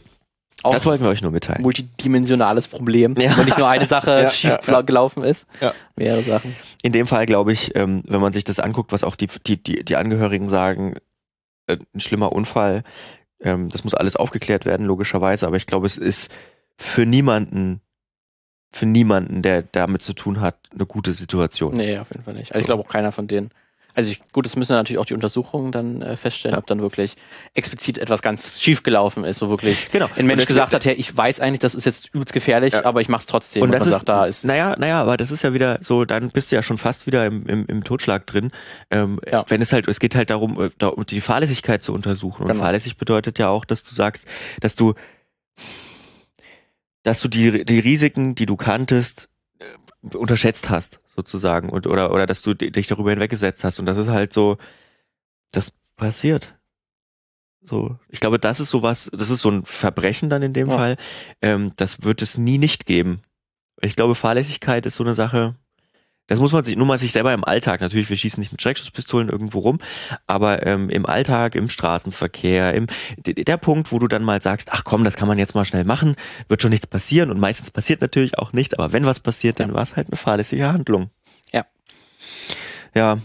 Auch 0.64 0.74
das 0.74 0.86
wollten 0.86 1.04
wir 1.04 1.10
euch 1.10 1.22
nur 1.22 1.32
mitteilen. 1.32 1.62
multidimensionales 1.62 2.68
Problem. 2.70 3.16
Ja. 3.18 3.38
Wenn 3.38 3.45
nicht 3.45 3.58
nur 3.58 3.68
eine 3.68 3.86
Sache 3.88 4.12
Ja, 4.24 4.32
schief 4.32 4.52
ja, 4.52 4.58
gela- 4.60 4.84
gelaufen 4.84 5.24
ist. 5.24 5.45
Ja. 5.60 5.74
Mehrere 5.97 6.22
Sachen. 6.22 6.56
In 6.84 6.93
dem 6.93 7.06
Fall 7.08 7.26
glaube 7.26 7.52
ich, 7.52 7.76
ähm, 7.76 8.04
wenn 8.08 8.22
man 8.22 8.32
sich 8.32 8.43
das 8.45 8.60
anguckt, 8.62 8.91
was 8.93 9.04
auch 9.04 9.16
die, 9.18 9.28
die, 9.45 9.62
die, 9.62 9.84
die 9.84 9.95
Angehörigen 9.97 10.47
sagen, 10.47 10.93
äh, 11.68 11.78
ein 11.93 11.99
schlimmer 11.99 12.32
Unfall, 12.32 12.84
ähm, 13.43 13.68
das 13.70 13.84
muss 13.84 13.93
alles 13.95 14.16
aufgeklärt 14.16 14.66
werden, 14.66 14.86
logischerweise, 14.86 15.47
aber 15.47 15.58
ich 15.58 15.66
glaube, 15.66 15.88
es 15.88 15.97
ist 15.97 16.32
für 16.82 17.05
niemanden, 17.05 17.82
für 18.73 18.86
niemanden, 18.86 19.41
der 19.41 19.61
damit 19.63 20.01
zu 20.01 20.13
tun 20.13 20.41
hat, 20.41 20.57
eine 20.73 20.86
gute 20.86 21.13
Situation. 21.13 21.73
Nee, 21.73 21.97
auf 21.99 22.09
jeden 22.11 22.23
Fall 22.23 22.34
nicht. 22.34 22.51
Also 22.51 22.59
ich 22.59 22.65
So. 22.65 22.67
glaube 22.73 22.84
auch 22.84 22.91
keiner 22.91 23.11
von 23.11 23.27
denen. 23.27 23.51
Also 23.93 24.09
ich, 24.09 24.21
gut, 24.32 24.45
das 24.45 24.55
müssen 24.55 24.71
natürlich 24.71 24.99
auch 24.99 25.05
die 25.05 25.13
Untersuchungen 25.13 25.73
dann 25.73 26.01
äh, 26.01 26.15
feststellen, 26.15 26.53
Ja. 26.53 26.59
ob 26.59 26.65
dann 26.65 26.82
wirklich 26.82 27.15
explizit 27.53 27.97
etwas 27.97 28.21
ganz 28.21 28.61
schief 28.61 28.84
gelaufen 28.84 29.25
ist, 29.25 29.41
wo 29.41 29.49
wirklich 29.49 29.91
Genau. 29.91 30.07
ein 30.15 30.25
Mensch 30.25 30.45
gesagt 30.45 30.73
hat, 30.73 30.86
ja, 30.86 30.93
ich 30.93 31.15
weiß 31.15 31.41
eigentlich, 31.41 31.59
das 31.59 31.75
ist 31.75 31.84
jetzt 31.86 32.15
übelst 32.15 32.32
gefährlich, 32.32 32.71
Ja. 32.71 32.86
aber 32.86 33.01
ich 33.01 33.09
mach's 33.09 33.25
trotzdem. 33.25 33.63
Und 33.63 33.69
Und, 33.71 33.79
das 33.79 33.88
ist, 33.88 33.91
sagt, 33.93 34.07
da 34.07 34.25
ist 34.25 34.45
naja, 34.45 34.75
naja, 34.79 35.01
aber 35.01 35.17
das 35.17 35.29
ist 35.32 35.41
ja 35.43 35.53
wieder 35.53 35.79
so, 35.82 36.05
dann 36.05 36.29
bist 36.29 36.51
du 36.51 36.55
ja 36.55 36.63
schon 36.63 36.77
fast 36.77 37.05
wieder 37.05 37.25
im, 37.25 37.45
im, 37.47 37.65
im 37.67 37.84
Totschlag 37.84 38.25
drin. 38.25 38.51
Ähm, 38.91 39.19
Ja. 39.29 39.43
Wenn 39.49 39.61
es 39.61 39.73
halt, 39.73 39.89
es 39.89 39.99
geht 39.99 40.15
halt 40.15 40.29
darum, 40.29 40.57
äh, 40.61 40.69
da, 40.77 40.88
um 40.88 41.05
die 41.05 41.19
Fahrlässigkeit 41.19 41.84
zu 41.84 41.93
untersuchen. 41.93 42.43
Und 42.43 42.47
Genau. 42.47 42.63
fahrlässig 42.63 42.95
bedeutet 42.95 43.39
ja 43.39 43.49
auch, 43.49 43.65
dass 43.65 43.84
du 43.84 43.93
sagst, 43.93 44.25
dass 44.61 44.75
du, 44.75 44.93
dass 47.04 47.22
du 47.22 47.28
die, 47.28 47.66
die 47.66 47.80
Risiken, 47.80 48.36
die 48.36 48.45
du 48.45 48.56
kanntest, 48.56 49.30
äh, 49.60 50.16
unterschätzt 50.18 50.70
hast, 50.70 50.99
sozusagen. 51.16 51.70
Und, 51.70 51.88
oder, 51.88 52.12
oder 52.12 52.26
dass 52.26 52.41
du 52.41 52.54
di- 52.54 52.72
dich 52.72 52.88
darüber 52.88 53.12
hinweggesetzt 53.12 53.64
hast. 53.64 53.80
Und 53.80 53.86
das 53.86 53.97
ist 53.97 54.08
halt 54.10 54.34
so, 54.34 54.58
das 55.52 55.74
passiert. 55.95 56.56
So, 57.64 57.97
ich 58.10 58.20
glaube, 58.20 58.39
das 58.39 58.60
ist 58.60 58.70
sowas, 58.72 59.10
das 59.14 59.30
ist 59.30 59.41
so 59.41 59.52
ein 59.52 59.66
Verbrechen 59.66 60.30
dann 60.30 60.41
in 60.41 60.54
dem 60.54 60.70
Ja. 60.70 60.76
Fall. 60.78 60.97
Ähm, 61.41 61.74
das 61.78 62.04
wird 62.04 62.22
es 62.22 62.38
nie 62.38 62.58
nicht 62.58 62.86
geben. 62.86 63.22
Ich 63.82 63.95
glaube, 63.95 64.16
Fahrlässigkeit 64.16 64.86
ist 64.86 64.95
so 64.95 65.04
eine 65.04 65.14
Sache, 65.14 65.56
das 66.32 66.39
muss 66.39 66.53
man 66.53 66.63
sich, 66.63 66.77
nur 66.77 66.88
mal 66.88 66.97
sich 66.97 67.11
selber 67.11 67.34
im 67.34 67.43
Alltag, 67.43 67.82
natürlich, 67.82 68.09
wir 68.09 68.15
schießen 68.15 68.39
nicht 68.39 68.53
mit 68.53 68.61
Schreckschusspistolen 68.61 69.27
irgendwo 69.27 69.59
rum, 69.59 69.79
aber 70.27 70.65
ähm, 70.65 70.89
im 70.89 71.05
Alltag, 71.05 71.55
im 71.55 71.67
Straßenverkehr, 71.67 72.73
im, 72.73 72.88
der 73.17 73.57
Punkt, 73.57 73.91
wo 73.91 73.99
du 73.99 74.07
dann 74.07 74.23
mal 74.23 74.41
sagst, 74.41 74.69
ach 74.71 74.86
komm, 74.86 75.03
das 75.03 75.17
kann 75.17 75.27
man 75.27 75.38
jetzt 75.38 75.55
mal 75.55 75.65
schnell 75.65 75.84
machen, 75.84 76.15
wird 76.47 76.61
schon 76.61 76.71
nichts 76.71 76.88
passieren 76.88 77.32
und 77.32 77.39
meistens 77.41 77.69
passiert 77.69 77.99
natürlich 77.99 78.39
auch 78.39 78.53
nichts, 78.53 78.73
aber 78.75 78.93
wenn 78.93 79.05
was 79.05 79.19
passiert, 79.19 79.59
dann 79.59 79.69
Ja. 79.71 79.75
war 79.75 79.84
es 79.84 79.97
halt 79.97 80.07
eine 80.07 80.15
fahrlässige 80.15 80.71
Handlung. 80.71 81.09
Ja. 81.51 81.65
Ja, 82.95 83.17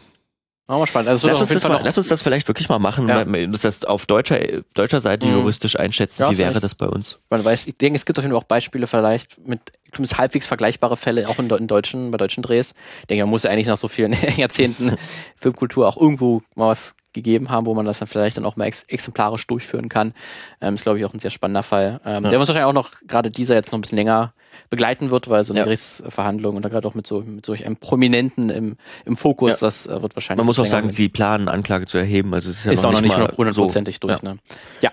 mal 0.68 0.86
spannend. 0.86 1.08
Also 1.08 1.28
lass 1.28 1.40
uns, 1.40 1.52
das 1.52 1.62
mal, 1.64 1.80
lass 1.84 1.96
uns 1.96 2.08
das 2.08 2.22
vielleicht 2.22 2.48
wirklich 2.48 2.68
mal 2.68 2.78
machen, 2.78 3.08
Ja. 3.08 3.24
mal- 3.24 3.48
das 3.48 3.64
heißt 3.64 3.86
auf 3.86 4.06
deutscher, 4.06 4.38
deutscher 4.74 5.00
Seite 5.00 5.26
Mhm. 5.26 5.34
juristisch 5.34 5.78
einschätzen, 5.78 6.22
Ja, 6.22 6.30
wie 6.30 6.38
wäre 6.38 6.58
das 6.60 6.74
bei 6.74 6.86
uns? 6.86 7.18
man 7.30 7.44
weiß, 7.44 7.66
ich 7.68 7.76
denke, 7.76 7.96
es 7.96 8.04
gibt 8.04 8.18
auf 8.18 8.24
jeden 8.24 8.32
Fall 8.34 8.40
auch 8.42 8.46
Beispiele 8.48 8.86
vielleicht 8.86 9.38
mit 9.46 9.60
zumindest 9.92 10.18
halbwegs 10.18 10.46
vergleichbare 10.46 10.96
Fälle, 10.96 11.28
auch 11.28 11.38
in, 11.38 11.48
in 11.48 11.66
deutschen, 11.68 12.10
bei 12.10 12.18
deutschen 12.18 12.42
Drehs. 12.42 12.74
Ich 13.00 13.06
denke, 13.06 13.22
man 13.24 13.30
muss 13.30 13.44
ja 13.44 13.50
eigentlich 13.50 13.68
nach 13.68 13.76
so 13.78 13.88
vielen 13.88 14.12
Jahrzehnten 14.36 14.96
Filmkultur 15.38 15.86
auch 15.88 15.96
irgendwo 15.96 16.42
mal 16.54 16.68
was 16.68 16.94
gegeben 17.16 17.50
haben, 17.50 17.66
wo 17.66 17.74
man 17.74 17.84
das 17.84 17.98
dann 17.98 18.06
vielleicht 18.06 18.36
dann 18.36 18.44
auch 18.44 18.54
mal 18.54 18.66
ex 18.66 18.84
exemplarisch 18.84 19.44
durchführen 19.48 19.88
kann. 19.88 20.14
Ähm, 20.60 20.74
ist, 20.74 20.82
glaube 20.84 20.98
ich, 21.00 21.04
auch 21.04 21.12
ein 21.12 21.18
sehr 21.18 21.32
spannender 21.32 21.64
Fall. 21.64 22.00
Ähm, 22.04 22.22
Ja. 22.24 22.30
Der 22.30 22.38
uns 22.38 22.46
wahrscheinlich 22.48 22.68
auch 22.68 22.72
noch 22.72 22.90
gerade 23.08 23.32
dieser 23.32 23.54
jetzt 23.56 23.72
noch 23.72 23.78
ein 23.78 23.80
bisschen 23.80 23.98
länger 23.98 24.32
begleiten 24.70 25.10
wird, 25.10 25.28
weil 25.28 25.44
so 25.44 25.52
eine 25.52 25.60
Ja. 25.60 25.64
Gerichtsverhandlung 25.64 26.54
und 26.54 26.62
dann 26.62 26.70
gerade 26.70 26.86
auch 26.86 26.94
mit 26.94 27.06
so, 27.06 27.20
mit 27.22 27.44
solch 27.44 27.66
einem 27.66 27.76
Prominenten 27.76 28.50
im, 28.50 28.76
im 29.04 29.16
Fokus, 29.16 29.60
Ja. 29.60 29.66
das 29.66 29.86
äh, 29.86 30.00
wird 30.02 30.14
wahrscheinlich. 30.14 30.38
Man 30.38 30.46
muss 30.46 30.58
auch 30.58 30.66
sagen, 30.66 30.90
sie 30.90 31.08
planen, 31.08 31.48
Anklage 31.48 31.86
zu 31.86 31.98
erheben, 31.98 32.32
also 32.34 32.50
es 32.50 32.58
ist 32.58 32.64
ja 32.66 32.72
ist 32.72 32.82
noch 32.82 32.90
auch 32.90 32.92
noch 32.94 33.00
nicht 33.00 33.16
hundertprozentig 33.36 33.96
so. 34.00 34.06
durch. 34.08 34.22
Ja. 34.22 34.32
Ne? 34.34 34.38
ja. 34.82 34.92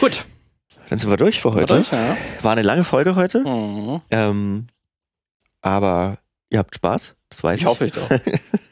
Gut. 0.00 0.24
Dann 0.88 0.98
sind 0.98 1.08
wir 1.10 1.16
durch 1.16 1.40
für 1.40 1.52
heute. 1.54 1.74
Durch, 1.74 1.92
ja. 1.92 2.16
War 2.42 2.52
eine 2.52 2.62
lange 2.62 2.82
Folge 2.82 3.14
heute. 3.14 3.40
Mhm. 3.40 4.00
Ähm, 4.10 4.66
aber 5.60 6.18
ihr 6.48 6.58
habt 6.58 6.74
Spaß, 6.74 7.14
das 7.28 7.44
weiß 7.44 7.56
ich. 7.56 7.62
Ich 7.62 7.66
hoffe 7.68 7.84
ich 7.86 7.92
doch. 7.92 8.08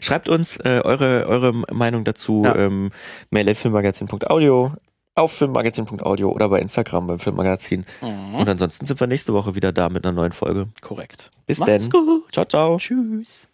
Schreibt 0.00 0.28
uns 0.28 0.56
äh, 0.58 0.80
eure, 0.84 1.26
eure 1.26 1.52
Meinung 1.72 2.04
dazu. 2.04 2.42
Ja. 2.44 2.56
Ähm, 2.56 2.90
mail 3.30 3.48
at 3.48 3.56
filmmagazin.audio, 3.56 4.72
auf 5.14 5.32
filmmagazin.audio 5.32 6.30
oder 6.30 6.48
bei 6.48 6.60
Instagram 6.60 7.06
beim 7.06 7.18
Filmmagazin. 7.18 7.84
Mhm. 8.00 8.34
Und 8.36 8.48
ansonsten 8.48 8.86
sind 8.86 9.00
wir 9.00 9.06
nächste 9.06 9.32
Woche 9.32 9.54
wieder 9.54 9.72
da 9.72 9.88
mit 9.88 10.04
einer 10.04 10.14
neuen 10.14 10.32
Folge. 10.32 10.68
Korrekt. 10.80 11.30
Bis 11.46 11.58
Macht's 11.58 11.90
gut. 11.90 12.32
Ciao, 12.32 12.44
ciao. 12.44 12.76
Tschüss. 12.78 13.48